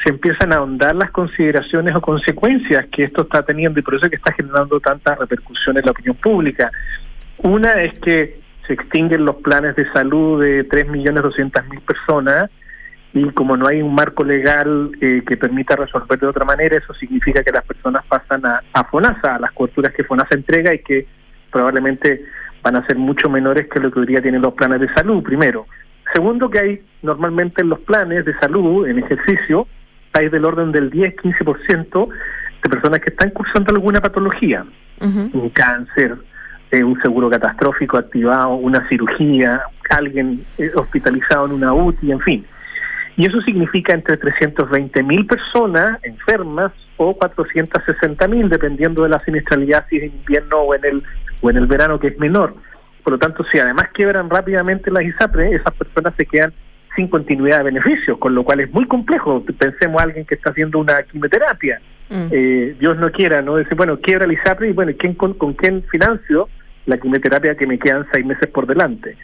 se 0.04 0.12
empiezan 0.12 0.54
a 0.54 0.58
ahondar 0.58 0.96
las 0.96 1.10
consideraciones 1.10 1.96
o 1.96 2.02
consecuencias 2.02 2.86
que 2.92 3.06
esto 3.06 3.24
está 3.24 3.42
teniendo 3.42 3.80
y 3.80 3.84
por 3.84 3.96
eso 3.96 4.06
es 4.06 4.12
que 4.12 4.18
está 4.18 4.34
generando 4.34 4.80
tanta 4.80 5.16
repercusión 5.16 5.76
en 5.76 5.86
la 5.86 5.92
opinión 5.92 6.18
pública. 6.18 6.70
Una 7.42 7.82
es 7.82 7.98
que 7.98 8.40
se 8.68 8.74
extinguen 8.74 9.26
los 9.26 9.38
planes 9.38 9.76
de 9.76 9.92
salud 9.92 10.40
de 10.40 10.70
3.200.000 10.70 11.82
personas 11.82 12.52
y 13.14 13.30
como 13.32 13.58
no 13.58 13.68
hay 13.68 13.82
un 13.82 13.94
marco 13.94 14.24
legal 14.24 14.92
eh, 15.02 15.22
que 15.28 15.38
permita 15.38 15.76
resolver 15.76 16.18
de 16.20 16.28
otra 16.28 16.46
manera, 16.46 16.78
eso 16.78 16.94
significa 16.94 17.44
que 17.44 17.52
las 17.52 17.66
personas 17.66 18.06
pasan 18.08 18.46
a, 18.46 18.62
a 18.74 18.84
FONASA, 18.86 19.36
a 19.36 19.40
las 19.40 19.52
coberturas 19.52 19.94
que 19.94 20.04
FONASA 20.04 20.36
entrega 20.36 20.74
y 20.74 20.80
que 20.80 21.06
probablemente 21.52 22.24
van 22.64 22.76
a 22.76 22.86
ser 22.86 22.98
mucho 22.98 23.30
menores 23.30 23.68
que 23.68 23.80
lo 23.80 23.92
que 23.92 24.00
hoy 24.00 24.08
día 24.08 24.22
tienen 24.22 24.42
los 24.42 24.54
planes 24.54 24.80
de 24.80 24.94
salud, 24.94 25.22
primero. 25.24 25.66
Segundo, 26.14 26.50
que 26.50 26.60
hay 26.60 26.82
normalmente 27.02 27.62
en 27.62 27.70
los 27.70 27.80
planes 27.80 28.26
de 28.26 28.34
salud, 28.40 28.88
en 28.88 29.00
ejercicio, 29.00 29.68
hay 30.14 30.30
del 30.30 30.46
orden 30.46 30.72
del 30.72 30.92
10-15% 30.92 32.10
de 32.64 32.70
personas 32.70 33.00
que 33.00 33.10
están 33.10 33.32
cursando 33.32 33.74
alguna 33.74 34.02
patología, 34.02 34.66
un 35.00 35.50
cáncer, 35.50 36.16
eh, 36.70 36.84
un 36.84 37.02
seguro 37.02 37.30
catastrófico 37.30 37.98
activado, 37.98 38.56
una 38.56 38.88
cirugía, 38.88 39.62
alguien 39.90 40.44
eh, 40.58 40.72
hospitalizado 40.76 41.48
en 41.48 41.54
una 41.54 41.74
UTI, 41.74 42.12
en 42.12 42.20
fin. 42.20 42.46
Y 43.18 43.26
eso 43.26 43.42
significa 43.42 43.94
entre 43.94 44.18
320 44.18 45.04
mil 45.04 45.26
personas 45.26 46.00
enfermas 46.04 46.72
o 46.98 47.14
460 47.14 48.28
mil, 48.28 48.50
dependiendo 48.50 49.04
de 49.04 49.10
la 49.10 49.20
siniestralidad, 49.20 49.86
si 49.90 49.98
es 49.98 50.04
en 50.04 50.18
invierno 50.18 50.60
o 50.60 50.76
en 50.76 50.86
el 50.86 51.04
o 51.42 51.50
en 51.50 51.58
el 51.58 51.66
verano, 51.66 52.00
que 52.00 52.08
es 52.08 52.20
menor. 52.20 52.56
Por 53.04 53.14
lo 53.14 53.20
tanto, 53.20 53.44
si 53.52 53.60
además 53.60 53.90
quiebran 53.94 54.30
rápidamente 54.30 54.92
las 54.92 55.04
ISAPRE, 55.04 55.56
esas 55.56 55.74
personas 55.74 56.14
se 56.16 56.26
quedan 56.26 56.54
sin 56.96 57.08
continuidad 57.08 57.60
de 57.60 57.64
beneficios, 57.64 58.18
con 58.18 58.36
lo 58.36 58.44
cual 58.44 58.60
es 58.60 58.72
muy 58.72 58.86
complejo. 58.86 59.44
Pensemos 59.58 60.02
a 60.02 60.06
alguien 60.06 60.26
que 60.26 60.36
está 60.36 60.52
haciendo 60.52 60.80
una 60.80 61.02
quimioterapia. 61.04 61.82
Eh, 62.10 62.76
Dios 62.78 62.98
no 62.98 63.10
quiera, 63.12 63.42
¿no? 63.42 63.56
Decir, 63.56 63.76
bueno, 63.76 64.00
quiebra 64.00 64.26
el 64.26 64.34
ISAPRE 64.34 64.70
y 64.70 64.74
bueno, 64.74 64.92
¿quién, 65.00 65.14
con, 65.14 65.34
¿con 65.34 65.54
quién 65.54 65.84
financio 65.84 66.50
la 66.86 66.98
quimioterapia 66.98 67.56
que 67.56 67.66
me 67.66 67.80
quedan 67.80 68.06
seis 68.12 68.26
meses 68.26 68.48
por 68.50 68.68
delante? 68.68 69.16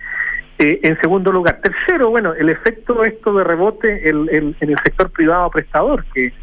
Eh, 0.59 0.79
en 0.81 0.99
segundo 1.01 1.31
lugar. 1.31 1.61
Tercero, 1.61 2.09
bueno, 2.09 2.34
el 2.34 2.49
efecto 2.49 3.03
esto 3.03 3.31
de 3.34 3.43
rebote 3.43 4.09
el, 4.09 4.27
en 4.31 4.69
el 4.69 4.77
sector 4.84 5.11
privado 5.11 5.51
prestador, 5.51 6.03
que 6.13 6.34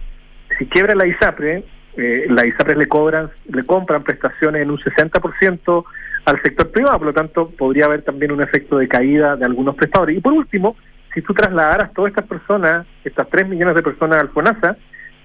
si 0.57 0.66
quiebra 0.66 0.95
la 0.95 1.07
ISAPRE, 1.07 1.65
eh, 1.97 2.27
la 2.28 2.47
ISAPRE 2.47 2.77
le 2.77 2.86
cobran, 2.86 3.31
le 3.49 3.65
compran 3.65 4.05
prestaciones 4.05 4.62
en 4.62 4.70
un 4.70 4.78
60% 4.78 5.85
al 6.27 6.43
sector 6.43 6.70
privado, 6.70 6.99
por 6.99 7.07
lo 7.09 7.12
tanto 7.12 7.51
podría 7.51 7.86
haber 7.86 8.03
también 8.03 8.31
un 8.31 8.41
efecto 8.41 8.78
de 8.78 8.86
caída 8.86 9.35
de 9.36 9.45
algunos 9.45 9.74
prestadores. 9.74 10.16
Y 10.16 10.20
por 10.20 10.32
último, 10.32 10.77
si 11.12 11.20
tú 11.20 11.35
trasladaras 11.35 11.93
todas 11.93 12.11
estas 12.11 12.27
personas, 12.27 12.86
estas 13.05 13.28
3 13.28 13.49
millones 13.49 13.74
de 13.74 13.82
personas 13.82 14.20
al 14.20 14.31
FONASA, 14.31 14.77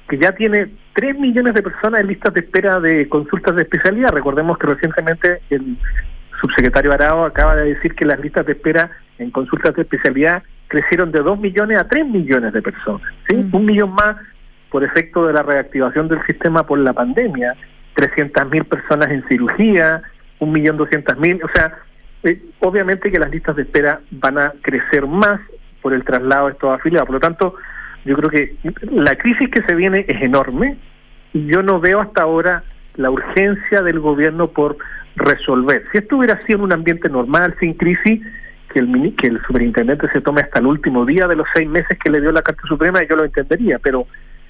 que 0.07 0.18
ya 0.18 0.32
tiene 0.32 0.68
3 0.94 1.18
millones 1.20 1.53
de 1.53 1.61
personas 1.61 2.02
en 2.02 2.07
listas 2.07 2.34
de 2.34 2.40
espera 2.40 2.80
de 2.80 3.07
consultas 3.07 3.56
de 3.56 3.61
especialidad, 3.61 4.10
recordemos 4.11 4.57
que 4.57 4.68
recientemente 4.68 5.41
el 5.52 5.78
subsecretario 6.41 6.91
Arao 6.94 7.26
acaba 7.26 7.56
de 7.56 7.74
decir 7.74 7.95
que 7.95 8.06
las 8.06 8.20
listas 8.20 8.45
de 8.45 8.53
espera 8.53 8.91
en 9.18 9.32
consultas 9.32 9.76
de 9.76 9.84
especialidad 9.84 10.44
crecieron 10.68 11.11
de 11.11 11.20
2 11.20 11.40
millones 11.40 11.78
a 11.78 11.88
3 11.88 12.07
millones 12.07 12.53
de 12.53 12.61
personas, 12.61 13.11
¿sí? 13.28 13.49
Un 13.52 13.66
millón 13.66 13.91
más 13.91 14.18
por 14.70 14.84
efecto 14.84 15.26
de 15.26 15.34
la 15.34 15.41
reactivación 15.41 16.07
del 16.07 16.22
sistema 16.26 16.64
por 16.64 16.80
la 16.80 16.94
pandemia, 16.94 17.56
300 17.95 18.49
mil 18.49 18.66
personas 18.66 19.10
en 19.10 19.28
cirugía, 19.28 20.02
un 20.40 20.52
millón 20.52 20.78
doscientas 20.78 21.18
mil, 21.18 21.41
o 21.44 21.49
sea, 21.53 21.74
eh, 22.24 22.41
obviamente 22.60 23.11
que 23.11 23.20
las 23.20 23.32
listas 23.32 23.56
de 23.56 23.64
espera 23.64 23.99
van 24.11 24.38
a 24.38 24.53
crecer 24.61 25.07
más 25.07 25.40
por 25.82 25.94
el 25.94 26.03
traslado 26.03 26.48
de 26.48 26.53
estos 26.53 26.80
afiliados. 26.80 27.07
Por 27.07 27.16
lo 27.16 27.20
tanto, 27.20 27.56
yo 28.06 28.16
creo 28.16 28.30
que 28.30 28.56
la 28.91 29.16
crisis 29.16 29.49
que 29.49 29.64
se 29.64 29.76
viene 29.76 30.06
es 30.07 30.22
enorme 30.22 30.78
y 31.34 31.45
yo 31.48 31.64
no 31.64 31.80
veo 31.80 32.02
hasta 32.02 32.24
ahora 32.24 32.64
la 32.95 33.10
urgencia 33.10 33.82
del 33.82 33.99
gobierno 33.99 34.49
por 34.49 34.78
resolver. 35.20 35.84
Si 35.91 36.00
esto 36.00 36.18
hubiera 36.18 36.41
sido 36.41 36.60
en 36.60 36.66
un 36.66 36.74
ambiente 36.74 37.10
normal, 37.10 37.56
sin 37.60 37.74
crisis, 37.74 38.22
que 38.74 38.80
el, 38.80 38.88
mini- 38.88 39.16
que 39.16 39.28
el 39.28 39.41
superintendente 39.46 40.08
se 40.12 40.22
tome 40.22 40.41
hasta 40.41 40.60
el 40.60 40.68
último 40.68 41.06
día 41.06 41.28
de 41.28 41.36
los 41.36 41.48
seis 41.54 41.68
meses 41.68 41.98
que 42.04 42.10
le 42.10 42.22
dio 42.22 42.32
la 42.32 42.41
Carta 42.41 42.62
Suprema, 42.68 43.04
yo 43.04 43.16
lo 43.16 43.26
entendería, 43.26 43.80
pero 43.80 44.06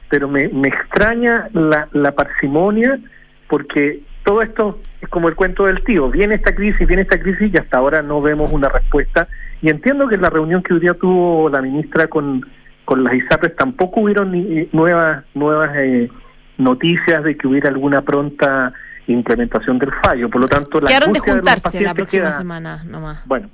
pero 0.10 0.28
me, 0.28 0.48
me 0.50 0.70
extraña 0.70 1.50
la, 1.54 1.88
la 1.94 2.12
parsimonia 2.14 3.00
porque 3.48 4.02
todo 4.24 4.42
esto 4.42 4.80
es 5.02 5.08
como 5.10 5.30
el 5.30 5.36
cuento 5.36 5.66
del 5.68 5.84
tío, 5.84 6.10
viene 6.10 6.34
esta 6.34 6.54
crisis, 6.56 6.88
viene 6.88 7.04
esta 7.04 7.20
crisis 7.20 7.54
y 7.54 7.58
hasta 7.58 7.78
ahora 7.78 8.02
no 8.02 8.20
vemos 8.20 8.52
una 8.52 8.70
respuesta. 8.70 9.28
Y 9.62 9.70
entiendo 9.70 10.08
que 10.08 10.16
en 10.16 10.22
la 10.22 10.32
reunión 10.32 10.64
que 10.64 10.74
hoy 10.74 10.80
día 10.80 10.96
tuvo 10.96 11.48
la 11.50 11.62
ministra 11.62 12.08
con, 12.08 12.44
con 12.86 13.04
las 13.04 13.14
ISAPRES 13.14 13.56
tampoco 13.56 14.02
hubieron 14.02 14.32
ni, 14.32 14.68
nuevas, 14.72 15.24
nuevas 15.36 15.70
eh, 15.76 16.10
noticias 16.58 17.24
de 17.24 17.38
que 17.38 17.48
hubiera 17.48 17.70
alguna 17.70 18.02
pronta 18.02 18.74
implementación 19.14 19.78
del 19.80 19.92
fallo. 20.04 20.30
Por 20.30 20.42
lo 20.42 20.48
tanto, 20.48 20.80
la 20.80 20.88
Quedaron 20.88 21.12
de 21.14 21.20
angustia 21.20 21.34
los 21.34 21.42
juntarse 21.44 21.64
la 21.64 21.72
pacientes 21.72 21.94
próxima 21.96 22.24
queda- 22.26 22.38
semana 22.38 22.84
nomás. 22.86 23.20
Bueno, 23.26 23.50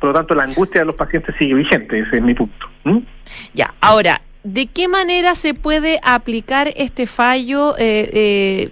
por 0.00 0.10
lo 0.10 0.14
tanto, 0.14 0.34
la 0.34 0.44
angustia 0.44 0.80
de 0.82 0.86
los 0.86 0.94
pacientes 0.96 1.34
sigue 1.38 1.54
vigente, 1.54 1.98
ese 2.00 2.16
es 2.16 2.22
mi 2.22 2.34
punto. 2.34 2.66
¿Mm? 2.84 2.98
Ya, 3.54 3.72
ahora, 3.80 4.20
¿de 4.44 4.66
qué 4.66 4.86
manera 4.88 5.34
se 5.34 5.54
puede 5.54 5.98
aplicar 6.04 6.68
este 6.76 7.06
fallo 7.06 7.74
eh, 7.78 8.10
eh, 8.12 8.70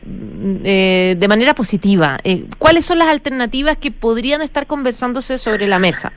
eh, 0.65 1.17
de 1.19 1.29
manera 1.29 1.55
positiva? 1.55 2.19
Eh, 2.25 2.45
¿Cuáles 2.59 2.85
son 2.85 2.99
las 2.99 3.09
alternativas 3.09 3.77
que 3.79 3.91
podrían 3.91 4.43
estar 4.43 4.67
conversándose 4.67 5.39
sobre 5.39 5.67
la 5.67 5.79
mesa? 5.79 6.13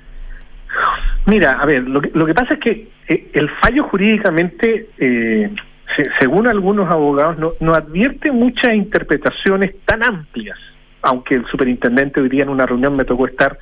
Mira, 1.25 1.59
a 1.59 1.65
ver, 1.65 1.83
lo 1.83 2.01
que, 2.01 2.11
lo 2.13 2.25
que 2.25 2.33
pasa 2.33 2.53
es 2.53 2.59
que 2.59 2.89
eh, 3.07 3.29
el 3.33 3.49
fallo 3.61 3.83
jurídicamente, 3.85 4.89
eh, 4.97 5.49
se- 5.95 6.09
según 6.19 6.47
algunos 6.47 6.89
abogados, 6.89 7.37
no, 7.37 7.51
no 7.59 7.73
advierte 7.73 8.31
muchas 8.31 8.73
interpretaciones 8.73 9.75
tan 9.85 10.03
amplias, 10.03 10.57
aunque 11.01 11.35
el 11.35 11.45
superintendente 11.45 12.21
hoy 12.21 12.29
día 12.29 12.43
en 12.43 12.49
una 12.49 12.65
reunión 12.65 12.95
me 12.97 13.05
tocó 13.05 13.27
estar, 13.27 13.57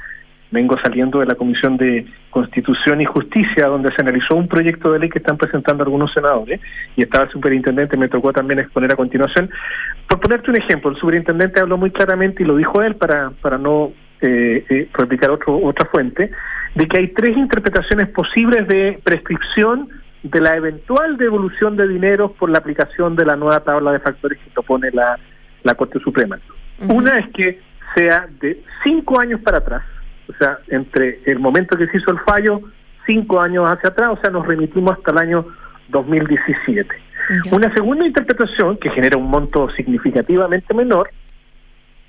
vengo 0.52 0.78
saliendo 0.82 1.20
de 1.20 1.26
la 1.26 1.36
Comisión 1.36 1.76
de 1.78 2.06
Constitución 2.30 3.02
y 3.02 3.06
Justicia, 3.06 3.68
donde 3.68 3.92
se 3.94 4.02
analizó 4.02 4.36
un 4.36 4.48
proyecto 4.48 4.92
de 4.92 5.00
ley 5.00 5.10
que 5.10 5.20
están 5.20 5.38
presentando 5.38 5.84
algunos 5.84 6.14
senadores, 6.14 6.62
y 6.96 7.04
estaba 7.04 7.26
el 7.26 7.32
superintendente, 7.32 7.98
me 7.98 8.08
tocó 8.08 8.32
también 8.32 8.60
exponer 8.60 8.92
a 8.94 8.96
continuación. 8.96 9.50
Por 10.08 10.20
ponerte 10.20 10.52
un 10.52 10.58
ejemplo, 10.58 10.92
el 10.92 10.98
superintendente 10.98 11.60
habló 11.60 11.78
muy 11.78 11.92
claramente, 11.92 12.44
y 12.44 12.46
lo 12.46 12.56
dijo 12.56 12.82
él 12.82 12.96
para, 12.96 13.32
para 13.42 13.58
no 13.58 13.92
eh, 14.22 14.64
eh, 14.70 14.88
replicar 14.94 15.30
otro, 15.32 15.58
otra 15.58 15.88
fuente, 15.90 16.32
de 16.74 16.88
que 16.88 16.98
hay 16.98 17.08
tres 17.10 17.36
interpretaciones 17.38 18.10
posibles 18.10 18.68
de 18.68 19.00
prescripción 19.04 19.90
de 20.26 20.42
la 20.42 20.56
eventual 20.56 21.18
devolución 21.18 21.78
de 21.78 21.88
dinero 21.88 22.32
por 22.32 22.50
la 22.50 22.58
aplicación 22.58 23.16
de 23.16 23.26
la 23.26 23.36
nueva 23.36 23.60
tabla 23.60 23.92
de 23.92 24.00
factores 24.00 24.40
que 24.40 24.50
propone 24.50 24.90
la, 24.92 25.20
la 25.64 25.76
Corte 25.76 26.00
Suprema. 26.00 26.40
Una 26.88 27.20
es 27.20 27.30
que 27.30 27.62
sea 27.94 28.28
de 28.42 28.64
cinco 28.84 29.20
años 29.20 29.40
para 29.42 29.60
atrás, 29.60 29.84
o 30.28 30.34
sea, 30.34 30.58
entre 30.68 31.22
el 31.26 31.40
momento 31.40 31.78
que 31.78 31.88
se 31.88 31.98
hizo 31.98 32.12
el 32.12 32.20
fallo, 32.22 32.62
cinco 33.06 33.40
años 33.40 33.66
hacia 33.70 33.90
atrás, 33.90 34.10
o 34.14 34.18
sea, 34.20 34.32
nos 34.32 34.48
remitimos 34.48 34.94
hasta 34.94 35.12
el 35.12 35.18
año 35.20 35.46
2017. 35.90 36.90
Una 37.52 37.72
segunda 37.74 38.06
interpretación, 38.06 38.78
que 38.78 38.90
genera 38.90 39.18
un 39.18 39.30
monto 39.30 39.70
significativamente 39.72 40.74
menor, 40.74 41.12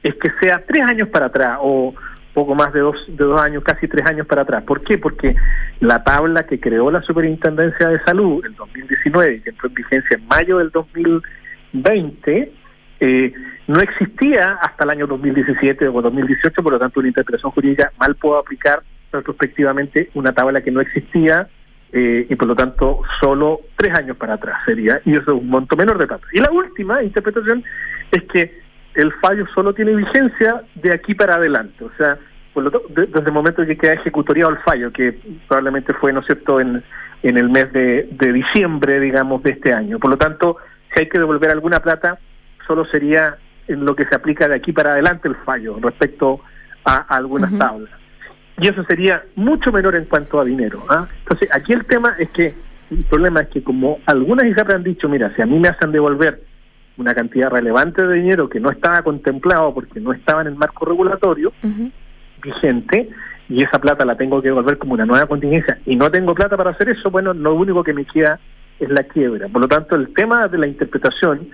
es 0.03 0.15
que 0.15 0.31
sea 0.41 0.63
tres 0.67 0.83
años 0.83 1.09
para 1.09 1.27
atrás 1.27 1.59
o 1.61 1.95
poco 2.37 2.55
más 2.55 2.71
de 2.75 2.81
dos, 2.81 2.97
de 3.09 3.25
dos 3.25 3.41
años, 3.41 3.65
casi 3.65 3.89
tres 3.89 4.05
años 4.05 4.27
para 4.27 4.43
atrás. 4.43 4.63
¿Por 4.65 4.83
qué? 4.83 4.99
Porque 4.99 5.35
la 5.81 6.05
tabla 6.05 6.47
que 6.47 6.61
creó 6.61 6.91
la 6.91 7.01
Superintendencia 7.01 7.89
de 7.89 7.99
Salud 8.05 8.45
en 8.45 8.55
2019 8.57 9.37
y 9.37 9.41
que 9.41 9.51
entró 9.51 9.69
en 9.69 9.75
vigencia 9.75 10.19
en 10.19 10.29
mayo 10.29 10.59
del 10.59 10.71
2020 10.71 12.53
eh, 13.01 13.33
no 13.69 13.81
existía 13.81 14.59
hasta 14.61 14.85
el 14.85 14.91
año 14.91 15.07
2017 15.07 15.89
o 15.89 16.03
2018, 16.03 16.63
por 16.63 16.73
lo 16.75 16.79
tanto 16.79 17.01
una 17.01 17.09
interpretación 17.09 17.53
jurídica 17.53 17.91
mal 17.99 18.15
puedo 18.17 18.37
aplicar 18.37 18.83
retrospectivamente 19.11 20.11
una 20.13 20.33
tabla 20.33 20.61
que 20.61 20.71
no 20.71 20.83
existía 20.83 21.49
eh, 21.91 22.27
y 22.29 22.35
por 22.37 22.49
lo 22.49 22.55
tanto 22.55 23.01
solo 23.19 23.61
tres 23.77 23.99
años 23.99 24.19
para 24.19 24.35
atrás 24.35 24.59
sería, 24.67 25.01
y 25.07 25.13
eso 25.13 25.23
es 25.23 25.41
un 25.41 25.49
monto 25.49 25.75
menor 25.75 25.97
de 25.97 26.07
plata. 26.07 26.27
Y 26.33 26.41
la 26.41 26.51
última 26.51 27.03
interpretación 27.03 27.65
es 28.13 28.23
que 28.25 28.66
el 28.97 29.13
fallo 29.15 29.47
solo 29.55 29.75
tiene 29.75 29.95
vigencia 29.95 30.63
de 30.75 30.93
aquí 30.93 31.15
para 31.15 31.37
adelante, 31.37 31.85
o 31.85 31.91
sea, 31.97 32.19
por 32.53 32.65
lo 32.65 32.83
desde 32.89 33.21
el 33.21 33.33
momento 33.33 33.63
en 33.63 33.69
que 33.69 33.77
queda 33.77 33.93
ejecutoriado 33.93 34.51
el 34.51 34.59
fallo, 34.59 34.91
que 34.91 35.19
probablemente 35.47 35.93
fue, 35.95 36.13
¿no 36.13 36.21
es 36.21 36.27
cierto?, 36.27 36.61
en, 36.61 36.83
en 37.23 37.37
el 37.37 37.51
mes 37.51 37.73
de, 37.73 38.09
de 38.11 38.33
diciembre, 38.33 38.99
digamos, 38.99 39.43
de 39.43 39.51
este 39.53 39.73
año. 39.73 39.99
Por 39.99 40.11
lo 40.11 40.17
tanto, 40.17 40.57
si 40.95 41.01
hay 41.01 41.09
que 41.09 41.19
devolver 41.19 41.51
alguna 41.51 41.81
plata, 41.81 42.19
solo 42.67 42.87
sería 42.87 43.37
en 43.69 43.85
lo 43.85 43.95
que 43.95 44.07
se 44.07 44.15
aplica 44.15 44.49
de 44.49 44.55
aquí 44.55 44.73
para 44.73 44.93
adelante 44.93 45.29
el 45.29 45.37
fallo 45.37 45.79
respecto 45.81 46.41
a, 46.85 46.97
algunas 47.15 47.57
tablas. 47.59 47.91
Y 48.59 48.69
eso 48.69 48.85
sería 48.85 49.23
mucho 49.35 49.71
menor 49.71 49.97
en 49.97 50.07
cuanto 50.07 50.41
a 50.41 50.45
dinero. 50.45 50.83
¿ah? 50.89 51.07
Entonces, 51.19 51.55
aquí 51.55 51.73
el 51.73 51.85
tema 51.85 52.15
es 52.19 52.31
que, 52.31 52.55
el 52.91 53.05
problema 53.11 53.41
es 53.43 53.49
que 53.49 53.63
como 53.63 53.99
algunas 54.07 54.47
ISAPRE 54.47 54.77
han 54.77 54.85
dicho, 54.85 55.09
mira, 55.09 55.35
si 55.35 55.43
a 55.43 55.47
mí 55.47 55.59
me 55.59 55.69
hacen 55.69 55.93
devolver 55.93 56.41
una 56.99 57.15
cantidad 57.15 57.51
relevante 57.51 58.07
de 58.07 58.15
dinero 58.15 58.49
que 58.49 58.61
no 58.61 58.71
estaba 58.71 59.03
contemplado 59.03 59.75
porque 59.75 60.01
no 60.01 60.13
estaba 60.13 60.41
en 60.43 60.49
el 60.49 60.55
marco 60.57 60.85
regulatorio 60.85 61.53
vigente, 62.43 63.09
y 63.49 63.63
esa 63.63 63.79
plata 63.79 64.05
la 64.05 64.17
tengo 64.17 64.43
que 64.43 64.49
devolver 64.49 64.79
como 64.79 64.95
una 64.95 65.07
nueva 65.07 65.27
contingencia 65.27 65.79
y 65.87 65.95
no 65.95 66.11
tengo 66.11 66.35
plata 66.35 66.57
para 66.57 66.71
hacer 66.71 66.89
eso, 66.89 67.11
bueno, 67.11 67.33
lo 67.33 67.55
único 67.55 67.85
que 67.85 67.93
me 67.93 68.05
queda 68.05 68.41
es 68.81 68.91
la 68.91 69.05
quiebra. 69.05 69.49
Por 69.49 69.63
lo 69.63 69.69
tanto, 69.69 69.95
el 69.95 70.13
tema 70.13 70.49
de 70.49 70.59
la 70.59 70.67
interpretación 70.67 71.49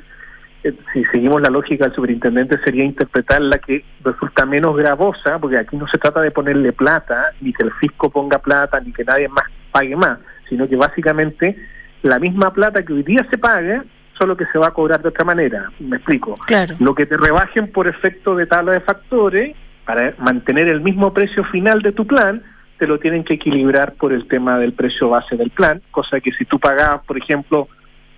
eh, 0.65 0.73
si 0.93 1.05
seguimos 1.07 1.43
la 1.43 1.51
lógica 1.51 1.85
del 1.85 1.95
superintendente, 1.95 2.57
sería 2.65 2.85
interpretar 2.85 3.41
la 3.41 3.59
que 3.59 3.85
resulta 4.05 4.47
menos 4.47 4.77
gravosa, 4.77 5.39
porque 5.41 5.59
aquí 5.59 5.77
no 5.77 5.87
se 5.89 5.99
trata 5.99 6.21
de 6.21 6.31
ponerle 6.31 6.73
plata, 6.73 7.33
ni 7.41 7.53
que 7.53 7.65
el 7.65 7.73
fisco 7.73 8.11
ponga 8.11 8.39
plata, 8.39 8.81
ni 8.81 8.93
que 8.93 9.05
nadie 9.05 9.29
más 9.29 9.45
pague 9.73 9.97
más, 9.97 10.19
sino 10.49 10.69
que 10.69 10.77
básicamente 10.77 11.57
la 12.03 12.19
misma 12.19 12.53
plata 12.53 12.85
que 12.85 12.93
hoy 12.93 13.03
día 13.03 13.27
se 13.31 13.39
paga, 13.39 13.85
solo 14.19 14.37
que 14.37 14.47
se 14.47 14.59
va 14.59 14.69
a 14.69 14.73
cobrar 14.73 15.03
de 15.03 15.09
otra 15.09 15.25
manera. 15.25 15.71
Me 15.81 15.97
explico. 15.97 16.35
Claro. 16.47 16.77
Lo 16.79 16.95
que 16.95 17.07
te 17.07 17.17
rebajen 17.17 17.73
por 17.73 17.89
efecto 17.89 18.35
de 18.35 18.47
tabla 18.47 18.73
de 18.73 18.81
factores, 18.81 19.57
para 19.85 20.15
mantener 20.19 20.69
el 20.69 20.81
mismo 20.81 21.13
precio 21.13 21.45
final 21.45 21.83
de 21.83 21.93
tu 21.93 22.07
plan, 22.07 22.43
te 22.79 22.87
lo 22.87 22.99
tienen 22.99 23.25
que 23.25 23.35
equilibrar 23.35 23.95
por 23.95 24.13
el 24.13 24.27
tema 24.27 24.59
del 24.59 24.73
precio 24.73 25.09
base 25.09 25.37
del 25.37 25.51
plan, 25.51 25.81
cosa 25.91 26.21
que 26.21 26.33
si 26.33 26.45
tú 26.45 26.59
pagabas, 26.59 27.05
por 27.05 27.17
ejemplo, 27.17 27.69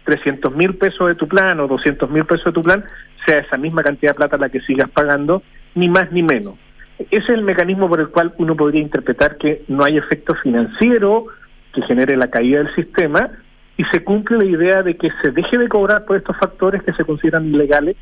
300 0.05 0.55
mil 0.55 0.75
pesos 0.75 1.09
de 1.09 1.15
tu 1.15 1.27
plan 1.27 1.59
o 1.61 1.67
200 1.67 2.11
mil 2.11 2.25
pesos 2.25 2.47
de 2.47 2.53
tu 2.53 2.63
plan, 2.63 2.85
sea 3.27 3.39
esa 3.39 3.57
misma 3.57 3.83
cantidad 3.83 4.13
de 4.13 4.17
plata 4.17 4.37
la 4.37 4.49
que 4.49 4.61
sigas 4.61 4.91
pagando, 4.91 5.43
ni 5.75 5.89
más 5.89 6.13
ni 6.13 6.23
menos. 6.23 6.55
Ese 6.99 7.17
es 7.19 7.29
el 7.31 7.43
mecanismo 7.43 7.89
por 7.89 8.01
el 8.01 8.09
cual 8.09 8.33
uno 8.39 8.55
podría 8.55 8.81
interpretar 8.81 9.37
que 9.39 9.65
no 9.69 9.85
hay 9.85 9.99
efecto 9.99 10.35
financiero 10.37 11.27
que 11.73 11.83
genere 11.83 12.17
la 12.17 12.29
caída 12.29 12.59
del 12.59 12.75
sistema 12.75 13.31
y 13.77 13.85
se 13.85 14.05
cumple 14.05 14.39
la 14.39 14.45
idea 14.45 14.83
de 14.83 14.97
que 14.97 15.11
se 15.23 15.31
deje 15.31 15.59
de 15.59 15.69
cobrar 15.69 16.05
por 16.05 16.17
estos 16.17 16.37
factores 16.37 16.83
que 16.83 16.93
se 16.93 17.05
consideran 17.05 17.47
ilegales 17.47 17.97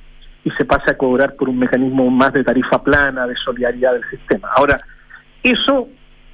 y 0.44 0.50
se 0.50 0.64
pase 0.64 0.90
a 0.90 0.98
cobrar 0.98 1.34
por 1.36 1.48
un 1.48 1.58
mecanismo 1.58 2.10
más 2.10 2.32
de 2.32 2.44
tarifa 2.44 2.82
plana, 2.82 3.26
de 3.26 3.34
solidaridad 3.36 3.92
del 3.92 4.08
sistema. 4.10 4.48
Ahora, 4.56 4.78
eso 5.42 5.88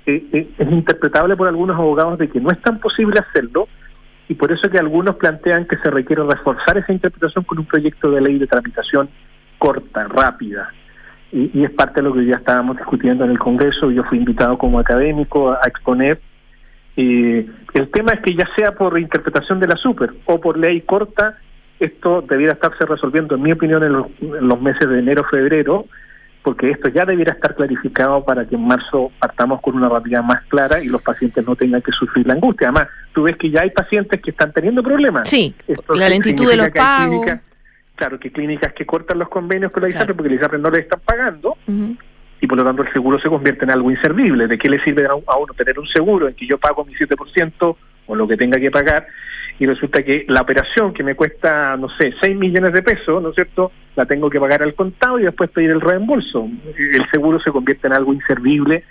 eh, 0.06 0.24
eh, 0.32 0.48
es 0.58 0.70
interpretable 0.70 1.36
por 1.36 1.48
algunos 1.48 1.76
abogados 1.76 2.18
de 2.18 2.28
que 2.28 2.40
no 2.40 2.50
es 2.50 2.60
tan 2.62 2.78
posible 2.80 3.20
hacerlo 3.20 3.68
y 4.28 4.34
por 4.34 4.52
eso 4.52 4.70
que 4.70 4.78
algunos 4.78 5.16
plantean 5.16 5.66
que 5.66 5.76
se 5.78 5.90
requiere 5.90 6.22
reforzar 6.22 6.76
esa 6.76 6.92
interpretación 6.92 7.44
con 7.44 7.58
un 7.58 7.66
proyecto 7.66 8.10
de 8.10 8.20
ley 8.20 8.38
de 8.38 8.46
tramitación 8.46 9.08
corta, 9.58 10.04
rápida. 10.04 10.70
Y, 11.30 11.62
es 11.62 11.70
parte 11.72 12.00
de 12.00 12.08
lo 12.08 12.14
que 12.14 12.24
ya 12.24 12.36
estábamos 12.36 12.76
discutiendo 12.76 13.24
en 13.24 13.32
el 13.32 13.38
Congreso. 13.38 13.90
Yo 13.90 14.02
fui 14.04 14.18
invitado 14.18 14.56
como 14.56 14.78
académico 14.78 15.52
a, 15.52 15.60
exponer. 15.66 16.20
Eh, 17.00 17.46
el 17.74 17.90
tema 17.90 18.12
es 18.14 18.20
que 18.22 18.34
ya 18.34 18.48
sea 18.56 18.72
por 18.72 18.98
interpretación 18.98 19.60
de 19.60 19.68
la 19.68 19.76
super 19.76 20.10
o 20.24 20.40
por 20.40 20.58
ley 20.58 20.80
corta, 20.80 21.38
esto 21.78 22.22
debiera 22.22 22.54
estarse 22.54 22.84
resolviendo, 22.84 23.36
en 23.36 23.42
mi 23.42 23.52
opinión, 23.52 23.84
en 23.84 23.92
los, 23.92 24.06
en 24.20 24.48
los 24.48 24.60
meses 24.60 24.88
de 24.88 24.98
enero, 24.98 25.22
febrero, 25.30 25.86
porque 26.42 26.72
esto 26.72 26.88
ya 26.88 27.04
debiera 27.04 27.34
estar 27.34 27.54
clarificado 27.54 28.24
para 28.24 28.44
que 28.46 28.56
en 28.56 28.66
marzo 28.66 29.12
partamos 29.20 29.60
con 29.60 29.76
una 29.76 29.88
realidad 29.88 30.24
más 30.24 30.42
clara 30.48 30.82
y 30.82 30.88
los 30.88 31.00
pacientes 31.00 31.46
no 31.46 31.54
tengan 31.54 31.82
que 31.82 31.92
sufrir 31.92 32.26
la 32.26 32.34
angustia. 32.34 32.68
Además, 32.68 32.88
tú 33.12 33.22
ves 33.22 33.36
que 33.36 33.48
ya 33.48 33.60
hay 33.60 33.70
pacientes 33.70 34.20
que 34.20 34.32
están 34.32 34.52
teniendo 34.52 34.82
problemas. 34.82 35.28
Sí, 35.28 35.54
la 35.90 36.08
lentitud 36.08 36.50
de 36.50 36.56
los 36.56 36.70
pagos. 36.70 37.26
claro, 37.94 38.18
que 38.18 38.32
clínicas 38.32 38.72
que 38.72 38.84
cortan 38.84 39.20
los 39.20 39.28
convenios 39.28 39.70
con 39.70 39.84
la 39.84 39.88
ISAPRE 39.90 40.14
porque 40.14 40.30
la 40.30 40.34
ISAPRE 40.34 40.58
no 40.58 40.70
le 40.70 40.80
están 40.80 41.00
pagando 41.04 41.56
y 42.40 42.46
por 42.46 42.58
lo 42.58 42.64
tanto 42.64 42.82
el 42.82 42.92
seguro 42.92 43.18
se 43.18 43.28
convierte 43.28 43.64
en 43.64 43.70
algo 43.70 43.90
inservible. 43.90 44.46
¿De 44.46 44.58
qué 44.58 44.68
le 44.68 44.82
sirve 44.82 45.06
a 45.06 45.14
uno 45.14 45.54
tener 45.54 45.78
un 45.78 45.86
seguro 45.86 46.28
en 46.28 46.34
que 46.34 46.46
yo 46.46 46.58
pago 46.58 46.84
mi 46.84 46.94
7% 46.94 47.76
o 48.06 48.14
lo 48.14 48.28
que 48.28 48.36
tenga 48.36 48.58
que 48.58 48.70
pagar 48.70 49.06
y 49.58 49.66
resulta 49.66 50.02
que 50.02 50.24
la 50.28 50.42
operación 50.42 50.94
que 50.94 51.02
me 51.02 51.14
cuesta, 51.14 51.76
no 51.76 51.88
sé, 51.98 52.14
6 52.20 52.36
millones 52.36 52.72
de 52.72 52.82
pesos, 52.82 53.20
¿no 53.22 53.30
es 53.30 53.34
cierto?, 53.34 53.72
la 53.96 54.06
tengo 54.06 54.30
que 54.30 54.38
pagar 54.38 54.62
al 54.62 54.74
contado 54.74 55.18
y 55.18 55.24
después 55.24 55.50
pedir 55.50 55.70
el 55.70 55.80
reembolso. 55.80 56.48
El 56.76 57.10
seguro 57.10 57.40
se 57.40 57.50
convierte 57.50 57.88
en 57.88 57.94
algo 57.94 58.12
inservible 58.12 58.84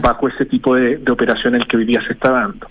bajo 0.00 0.28
ese 0.28 0.46
tipo 0.46 0.74
de, 0.74 0.92
el 0.94 1.66
que 1.66 1.76
hoy 1.76 1.84
día 1.84 2.00
se 2.06 2.14
está 2.14 2.30
dando. 2.30 2.66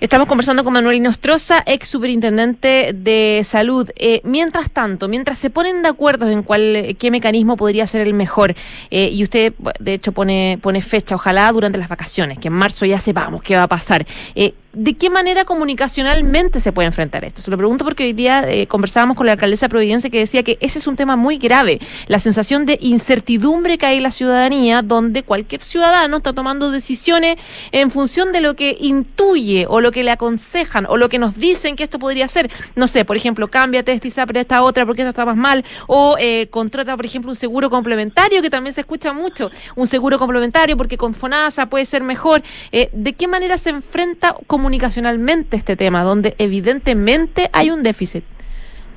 Estamos 0.00 0.26
conversando 0.26 0.64
con 0.64 0.72
Manuel 0.72 0.96
Inostroza, 0.96 1.62
ex 1.64 1.88
superintendente 1.88 2.92
de 2.92 3.42
salud. 3.44 3.88
Eh, 3.96 4.20
mientras 4.24 4.70
tanto, 4.70 5.08
mientras 5.08 5.38
se 5.38 5.50
ponen 5.50 5.82
de 5.82 5.88
acuerdo 5.88 6.28
en 6.28 6.42
cuál 6.42 6.96
qué 6.98 7.10
mecanismo 7.10 7.56
podría 7.56 7.86
ser 7.86 8.06
el 8.06 8.14
mejor, 8.14 8.54
eh, 8.90 9.10
y 9.12 9.22
usted 9.22 9.54
de 9.78 9.94
hecho 9.94 10.12
pone, 10.12 10.58
pone 10.60 10.82
fecha, 10.82 11.14
ojalá 11.14 11.50
durante 11.52 11.78
las 11.78 11.88
vacaciones, 11.88 12.38
que 12.38 12.48
en 12.48 12.54
marzo 12.54 12.84
ya 12.86 12.98
sepamos 12.98 13.42
qué 13.42 13.56
va 13.56 13.64
a 13.64 13.68
pasar. 13.68 14.06
Eh, 14.34 14.54
¿De 14.78 14.92
qué 14.92 15.08
manera 15.08 15.46
comunicacionalmente 15.46 16.60
se 16.60 16.70
puede 16.70 16.88
enfrentar 16.88 17.24
esto? 17.24 17.40
Se 17.40 17.50
lo 17.50 17.56
pregunto 17.56 17.82
porque 17.82 18.04
hoy 18.04 18.12
día 18.12 18.44
eh, 18.46 18.66
conversábamos 18.66 19.16
con 19.16 19.24
la 19.24 19.32
alcaldesa 19.32 19.64
de 19.64 19.70
Providencia 19.70 20.10
que 20.10 20.18
decía 20.18 20.42
que 20.42 20.58
ese 20.60 20.78
es 20.78 20.86
un 20.86 20.96
tema 20.96 21.16
muy 21.16 21.38
grave, 21.38 21.80
la 22.08 22.18
sensación 22.18 22.66
de 22.66 22.76
incertidumbre 22.82 23.78
que 23.78 23.86
hay 23.86 23.96
en 23.96 24.02
la 24.02 24.10
ciudadanía, 24.10 24.82
donde 24.82 25.22
cualquier 25.22 25.64
ciudadano 25.64 26.18
está 26.18 26.34
tomando 26.34 26.70
decisiones 26.70 27.38
en 27.72 27.90
función 27.90 28.32
de 28.32 28.42
lo 28.42 28.54
que 28.54 28.76
intuye 28.78 29.64
o 29.66 29.80
lo 29.80 29.92
que 29.92 30.04
le 30.04 30.10
aconsejan 30.10 30.84
o 30.90 30.98
lo 30.98 31.08
que 31.08 31.18
nos 31.18 31.38
dicen 31.38 31.74
que 31.74 31.82
esto 31.82 31.98
podría 31.98 32.28
ser. 32.28 32.50
No 32.74 32.86
sé, 32.86 33.06
por 33.06 33.16
ejemplo, 33.16 33.48
cámbiate 33.48 33.92
esta 33.92 34.08
ISAPRE 34.08 34.40
esta 34.40 34.62
otra 34.62 34.84
porque 34.84 35.00
esta 35.00 35.08
está 35.08 35.24
más 35.24 35.38
mal, 35.38 35.64
o 35.86 36.16
eh, 36.18 36.48
contrata, 36.50 36.94
por 36.96 37.06
ejemplo, 37.06 37.30
un 37.30 37.36
seguro 37.36 37.70
complementario, 37.70 38.42
que 38.42 38.50
también 38.50 38.74
se 38.74 38.82
escucha 38.82 39.14
mucho, 39.14 39.50
un 39.74 39.86
seguro 39.86 40.18
complementario 40.18 40.76
porque 40.76 40.98
con 40.98 41.14
FONASA 41.14 41.64
puede 41.70 41.86
ser 41.86 42.02
mejor. 42.02 42.42
Eh, 42.72 42.90
¿De 42.92 43.14
qué 43.14 43.26
manera 43.26 43.56
se 43.56 43.70
enfrenta 43.70 44.36
como 44.46 44.65
comunicacionalmente 44.66 45.56
este 45.56 45.76
tema, 45.76 46.02
donde 46.02 46.34
evidentemente 46.38 47.48
hay 47.52 47.70
un 47.70 47.84
déficit? 47.84 48.24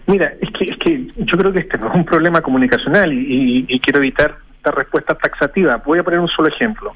Mira, 0.07 0.33
es 0.41 0.49
que, 0.57 0.65
es 0.65 0.77
que 0.77 1.07
yo 1.15 1.37
creo 1.37 1.53
que 1.53 1.59
este 1.59 1.77
no 1.77 1.89
es 1.89 1.93
un 1.93 2.05
problema 2.05 2.41
comunicacional 2.41 3.13
y, 3.13 3.79
quiero 3.79 3.99
evitar 3.99 4.35
esta 4.57 4.71
respuesta 4.71 5.13
taxativa. 5.13 5.77
Voy 5.85 5.99
a 5.99 6.03
poner 6.03 6.21
un 6.21 6.27
solo 6.27 6.49
ejemplo. 6.49 6.91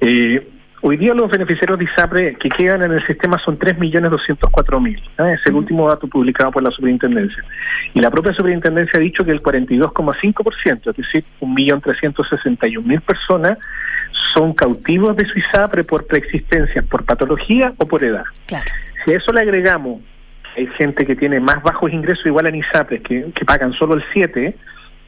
eh, 0.00 0.48
hoy 0.80 0.96
día 0.96 1.12
los 1.12 1.30
beneficiarios 1.30 1.78
de 1.78 1.84
ISAPRE 1.84 2.36
que 2.36 2.48
quedan 2.48 2.84
en 2.84 2.92
el 2.92 3.06
sistema 3.06 3.38
son 3.44 3.58
3.204.000. 3.58 4.96
¿eh? 4.96 5.34
Es 5.34 5.40
el 5.44 5.54
último 5.54 5.86
dato 5.86 6.08
publicado 6.08 6.52
por 6.52 6.62
la 6.62 6.70
superintendencia. 6.70 7.44
Y 7.92 8.00
la 8.00 8.10
propia 8.10 8.32
superintendencia 8.32 8.98
ha 8.98 9.02
dicho 9.02 9.26
que 9.26 9.32
el 9.32 9.42
42,5%, 9.42 10.88
es 10.88 10.96
decir, 10.96 11.22
1.361.000 11.42 13.00
personas, 13.02 13.58
son 14.36 14.52
cautivos 14.52 15.16
de 15.16 15.24
su 15.24 15.38
ISAPRE 15.38 15.84
por 15.84 16.06
preexistencia, 16.06 16.82
por 16.82 17.04
patología 17.04 17.72
o 17.78 17.86
por 17.86 18.04
edad. 18.04 18.24
Si 19.04 19.12
a 19.12 19.16
eso 19.16 19.32
le 19.32 19.40
agregamos 19.40 20.02
hay 20.56 20.66
gente 20.78 21.04
que 21.04 21.16
tiene 21.16 21.38
más 21.38 21.62
bajos 21.62 21.92
ingresos 21.92 22.24
igual 22.24 22.46
en 22.46 22.56
ISAPRE, 22.56 23.02
que, 23.02 23.26
que 23.34 23.44
pagan 23.44 23.72
solo 23.74 23.94
el 23.94 24.04
7 24.12 24.56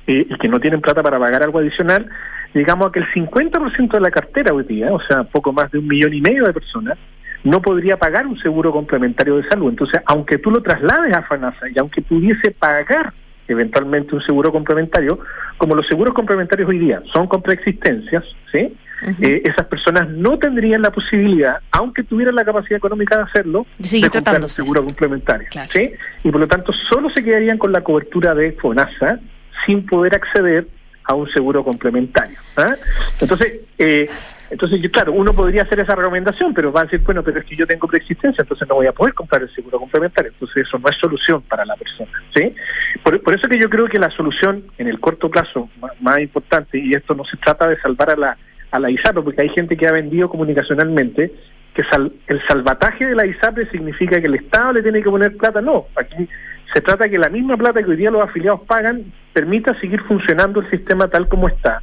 eh, 0.07 0.27
y 0.29 0.39
que 0.39 0.49
no 0.49 0.61
tienen 0.61 0.81
plata 0.81 1.03
para 1.03 1.19
pagar 1.19 1.43
algo 1.43 1.59
adicional, 1.59 2.07
digamos 2.53 2.87
a 2.87 2.93
que 2.93 3.01
el 3.01 3.07
50% 3.07 3.93
de 3.93 4.01
la 4.01 4.11
cartera 4.11 4.53
hoy 4.53 4.65
día, 4.65 4.93
o 4.93 5.01
sea, 5.01 5.25
poco 5.25 5.53
más 5.53 5.71
de 5.71 5.79
un 5.79 5.89
millón 5.89 6.13
y 6.13 6.21
medio 6.21 6.45
de 6.45 6.53
personas, 6.53 6.99
no 7.45 7.63
podría 7.63 7.97
pagar 7.97 8.27
un 8.27 8.39
seguro 8.41 8.73
complementario 8.73 9.37
de 9.37 9.49
salud. 9.49 9.71
Entonces, 9.71 10.03
aunque 10.07 10.39
tú 10.39 10.51
lo 10.51 10.61
traslades 10.61 11.17
a 11.17 11.23
FANASA 11.23 11.69
y 11.75 11.79
aunque 11.79 12.03
pudiese 12.03 12.51
pagar 12.51 13.13
eventualmente 13.47 14.15
un 14.15 14.21
seguro 14.21 14.53
complementario, 14.53 15.21
como 15.57 15.75
los 15.75 15.87
seguros 15.87 16.15
complementarios 16.15 16.69
hoy 16.69 16.79
día 16.79 17.01
son 17.13 17.27
con 17.27 17.41
preexistencias, 17.41 18.25
¿sí? 18.53 18.77
Eh, 19.21 19.43
esas 19.45 19.67
personas 19.67 20.09
no 20.09 20.39
tendrían 20.39 20.83
la 20.83 20.91
posibilidad, 20.91 21.59
aunque 21.71 22.03
tuvieran 22.03 22.35
la 22.35 22.45
capacidad 22.45 22.79
económica 22.79 23.17
de 23.17 23.23
hacerlo, 23.23 23.67
de, 23.79 24.11
comprar 24.11 24.43
un 24.43 24.49
seguro 24.49 24.85
complementario. 24.85 25.49
¿sí? 25.69 25.93
Y 26.25 26.31
por 26.31 26.41
lo 26.41 26.49
tanto, 26.49 26.73
solo 26.91 27.09
se 27.11 27.23
quedarían 27.23 27.59
con 27.59 27.73
la 27.73 27.83
cobertura 27.83 28.35
de 28.35 28.53
FONASA 28.53 29.21
sin 29.67 29.87
poder 29.87 30.15
acceder 30.17 30.67
a 31.05 31.15
un 31.15 31.31
seguro 31.31 31.65
complementario. 31.65 32.39
¿ah? 32.57 32.75
Entonces, 33.21 33.61
eh, 33.79 34.09
entonces, 34.51 34.81
claro, 34.91 35.13
uno 35.13 35.33
podría 35.33 35.63
hacer 35.63 35.81
esa 35.81 35.95
recomendación, 35.95 36.55
pero 36.55 36.73
va 36.73 36.81
a 36.81 36.85
decir, 36.85 37.01
bueno, 37.01 37.23
pero 37.23 37.39
es 37.39 37.45
que 37.45 37.55
yo 37.55 37.67
tengo 37.67 37.87
preexistencia, 37.87 38.43
entonces 38.43 38.67
no 38.67 38.77
voy 38.77 38.87
a 38.87 38.93
poder 38.93 39.13
comprar 39.15 39.43
el 39.43 39.55
seguro 39.55 39.79
complementario. 39.79 40.33
Entonces, 40.33 40.67
eso 40.67 40.79
no 40.79 40.89
es 40.89 40.97
solución 40.99 41.43
para 41.43 41.65
la 41.65 41.77
persona. 41.77 42.11
¿sí? 42.35 42.55
Por, 43.03 43.21
por 43.23 43.35
eso 43.35 43.49
que 43.49 43.59
yo 43.59 43.69
creo 43.69 43.87
que 43.87 43.99
la 43.99 44.11
solución 44.11 44.65
en 44.79 44.89
el 44.89 45.01
corto 45.01 45.31
plazo 45.31 45.69
más 46.01 46.19
importante, 46.21 46.79
y 46.79 46.95
esto 46.95 47.15
no 47.15 47.25
se 47.25 47.37
trata 47.37 47.69
de 47.69 47.79
salvar 47.81 48.11
a 48.11 48.17
la 48.17 48.39
a 48.71 48.79
la 48.79 48.91
ISAPRE, 48.91 49.23
porque 49.23 49.43
hay 49.43 49.49
gente 49.51 49.77
que 49.77 49.87
ha 49.89 49.93
vendido 49.93 50.29
comunicacionalmente 50.29 51.33
que 51.75 51.83
sal- 51.91 52.13
el 52.27 52.41
salvataje 52.47 53.07
de 53.07 53.15
la 53.15 53.27
ISAPRE 53.27 53.71
significa 53.71 54.21
que 54.21 54.27
el 54.27 54.35
Estado 54.35 54.75
le 54.75 54.83
tiene 54.83 55.03
que 55.03 55.11
poner 55.11 55.37
plata. 55.37 55.61
No, 55.61 55.87
aquí 55.97 56.29
se 56.75 56.81
trata 56.81 57.05
de 57.05 57.11
que 57.11 57.19
la 57.19 57.29
misma 57.31 57.57
plata 57.57 57.83
que 57.83 57.91
hoy 57.91 57.97
día 57.97 58.11
los 58.11 58.23
afiliados 58.23 58.61
pagan 58.67 59.05
permita 59.33 59.79
seguir 59.81 60.01
funcionando 60.03 60.61
el 60.61 60.71
sistema 60.71 61.09
tal 61.09 61.29
como 61.29 61.49
está. 61.49 61.81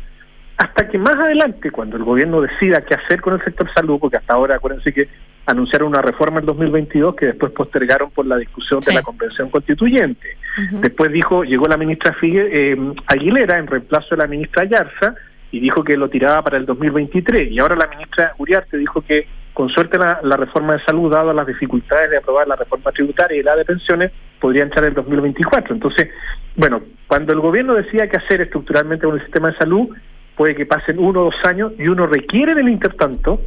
Hasta 0.58 0.88
que 0.88 0.98
más 0.98 1.16
adelante, 1.16 1.70
cuando 1.72 1.98
el 1.98 2.04
gobierno 2.04 2.40
decida 2.42 2.82
qué 2.82 2.96
hacer 2.96 3.20
con 3.20 3.34
el 3.34 3.44
sector 3.44 3.68
salud, 3.74 4.00
porque 4.00 4.18
hasta 4.18 4.34
ahora 4.36 4.56
acuérdense 4.56 4.94
que 4.94 5.10
anunciaron 5.48 5.90
una 5.90 6.02
reforma 6.02 6.40
en 6.40 6.46
2022 6.46 7.16
que 7.16 7.26
después 7.28 7.52
postergaron 7.52 8.10
por 8.12 8.26
la 8.26 8.38
discusión 8.38 8.80
de 8.80 8.94
la 8.94 9.02
convención 9.02 9.50
constituyente. 9.50 10.38
Después 10.82 11.12
dijo, 11.12 11.44
llegó 11.44 11.66
la 11.68 11.78
ministra 11.78 12.14
Figue, 12.14 12.50
eh, 12.52 12.78
Aguilera 13.08 13.58
en 13.58 13.68
reemplazo 13.68 14.08
de 14.12 14.18
la 14.18 14.28
ministra 14.28 14.64
Ayarza 14.64 15.16
y 15.52 15.60
dijo 15.60 15.84
que 15.84 15.98
lo 15.98 16.10
tiraba 16.10 16.42
para 16.42 16.58
el 16.58 16.66
2023. 16.66 17.52
Y 17.52 17.60
ahora 17.60 17.76
la 17.76 17.88
ministra 17.88 18.34
Uriarte 18.38 18.78
dijo 18.78 19.02
que 19.02 19.28
con 19.56 19.70
suerte 19.70 19.98
la, 19.98 20.20
reforma 20.38 20.74
de 20.74 20.84
salud, 20.84 21.10
dado 21.10 21.34
las 21.34 21.48
dificultades 21.48 22.10
de 22.10 22.18
aprobar 22.18 22.46
la 22.46 22.58
reforma 22.58 22.92
tributaria 22.92 23.40
y 23.40 23.44
la 23.44 23.56
de 23.56 23.64
pensiones, 23.64 24.12
podría 24.40 24.64
entrar 24.64 24.84
en 24.84 24.90
el 24.90 24.96
2024. 24.96 25.74
Entonces, 25.74 26.10
bueno, 26.58 26.82
cuando 27.08 27.32
el 27.32 27.40
gobierno 27.40 27.74
decida 27.74 28.10
qué 28.10 28.18
hacer 28.18 28.42
estructuralmente 28.42 29.06
con 29.06 29.16
el 29.16 29.22
sistema 29.22 29.52
de 29.52 29.58
salud, 29.58 29.96
puede 30.36 30.56
que 30.56 30.66
pasen 30.66 31.00
uno 31.00 31.22
o 31.22 31.24
dos 31.26 31.46
años 31.46 31.72
y 31.80 31.88
uno 31.88 32.06
requiere 32.06 32.52
en 32.52 32.60
el 32.60 32.70
intertanto 32.70 33.40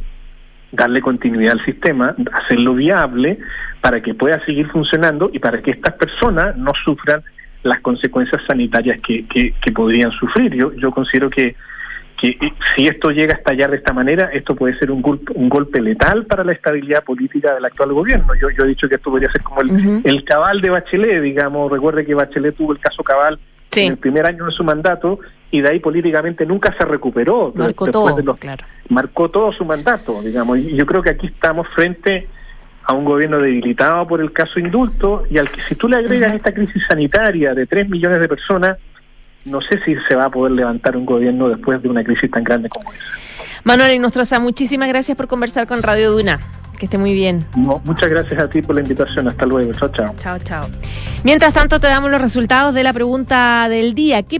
darle 0.71 0.99
continuidad 0.99 1.53
al 1.53 1.65
sistema, 1.65 2.15
hacerlo 2.33 2.73
viable 2.73 3.37
para 3.79 4.01
que 4.01 4.15
pueda 4.15 4.43
seguir 4.45 4.67
funcionando 4.69 5.29
y 5.31 5.37
para 5.37 5.61
que 5.61 5.71
estas 5.71 5.93
personas 5.93 6.57
no 6.57 6.71
sufran 6.83 7.21
las 7.61 7.81
consecuencias 7.81 8.41
sanitarias 8.47 8.99
que, 9.01 9.27
que, 9.27 9.53
que 9.61 9.71
podrían 9.71 10.11
sufrir. 10.11 10.55
Yo, 10.55 10.73
yo 10.73 10.89
considero 10.89 11.29
que, 11.29 11.55
que 12.19 12.29
eh, 12.29 12.53
si 12.75 12.87
esto 12.87 13.11
llega 13.11 13.33
a 13.33 13.37
estallar 13.37 13.71
de 13.71 13.77
esta 13.77 13.93
manera, 13.93 14.29
esto 14.33 14.55
puede 14.55 14.77
ser 14.77 14.91
un 14.91 15.01
golpe, 15.01 15.31
un 15.35 15.49
golpe 15.49 15.81
letal 15.81 16.25
para 16.25 16.43
la 16.43 16.51
estabilidad 16.53 17.03
política 17.03 17.53
del 17.53 17.65
actual 17.65 17.93
gobierno. 17.93 18.33
Yo, 18.41 18.49
yo 18.49 18.63
he 18.65 18.67
dicho 18.69 18.87
que 18.89 18.95
esto 18.95 19.09
podría 19.11 19.31
ser 19.31 19.41
como 19.43 19.61
el, 19.61 20.01
el 20.03 20.23
cabal 20.23 20.61
de 20.61 20.69
Bachelet, 20.69 21.21
digamos. 21.21 21.71
Recuerde 21.71 22.05
que 22.05 22.13
Bachelet 22.15 22.55
tuvo 22.55 22.73
el 22.73 22.79
caso 22.79 23.03
cabal 23.03 23.39
en 23.85 23.91
el 23.93 23.97
primer 23.97 24.25
año 24.25 24.45
de 24.45 24.51
su 24.51 24.63
mandato 24.63 25.19
y 25.51 25.61
de 25.61 25.69
ahí 25.69 25.79
políticamente 25.79 26.45
nunca 26.45 26.75
se 26.77 26.85
recuperó. 26.85 27.51
Marcó 27.55 27.85
todo, 27.87 28.15
de 28.15 28.23
los- 28.23 28.37
claro. 28.37 28.65
marcó 28.89 29.29
todo 29.29 29.51
su 29.53 29.63
mandato, 29.65 30.21
digamos. 30.21 30.57
Y 30.57 30.75
yo 30.75 30.85
creo 30.85 31.01
que 31.01 31.11
aquí 31.11 31.27
estamos 31.27 31.67
frente 31.75 32.27
a 32.83 32.93
un 32.93 33.05
gobierno 33.05 33.37
debilitado 33.39 34.07
por 34.07 34.19
el 34.21 34.31
caso 34.31 34.59
indulto 34.59 35.23
y 35.29 35.37
al 35.37 35.49
que 35.49 35.61
si 35.61 35.75
tú 35.75 35.87
le 35.87 35.97
agregas 35.97 36.33
esta 36.33 36.51
crisis 36.51 36.81
sanitaria 36.87 37.53
de 37.53 37.67
3 37.67 37.87
millones 37.87 38.19
de 38.19 38.27
personas, 38.27 38.77
no 39.49 39.61
sé 39.61 39.79
si 39.85 39.95
se 40.07 40.15
va 40.15 40.25
a 40.25 40.29
poder 40.29 40.53
levantar 40.53 40.95
un 40.95 41.05
gobierno 41.05 41.49
después 41.49 41.81
de 41.81 41.89
una 41.89 42.03
crisis 42.03 42.29
tan 42.31 42.43
grande 42.43 42.69
como 42.69 42.91
esa. 42.91 43.03
Manuel 43.63 43.95
Inostroza, 43.95 44.39
muchísimas 44.39 44.87
gracias 44.89 45.17
por 45.17 45.27
conversar 45.27 45.67
con 45.67 45.83
Radio 45.83 46.11
Duna. 46.11 46.39
Que 46.77 46.85
esté 46.85 46.97
muy 46.97 47.13
bien. 47.13 47.43
No, 47.57 47.81
muchas 47.83 48.09
gracias 48.09 48.41
a 48.41 48.49
ti 48.49 48.61
por 48.61 48.73
la 48.73 48.81
invitación. 48.81 49.27
Hasta 49.27 49.45
luego. 49.45 49.73
Chao, 49.73 49.89
chao. 49.89 50.15
Chao, 50.17 50.39
chao. 50.39 50.65
Mientras 51.25 51.53
tanto, 51.53 51.81
te 51.81 51.87
damos 51.87 52.09
los 52.09 52.21
resultados 52.21 52.73
de 52.73 52.83
la 52.83 52.93
pregunta 52.93 53.67
del 53.67 53.93
día. 53.93 54.23
¿Qué 54.23 54.39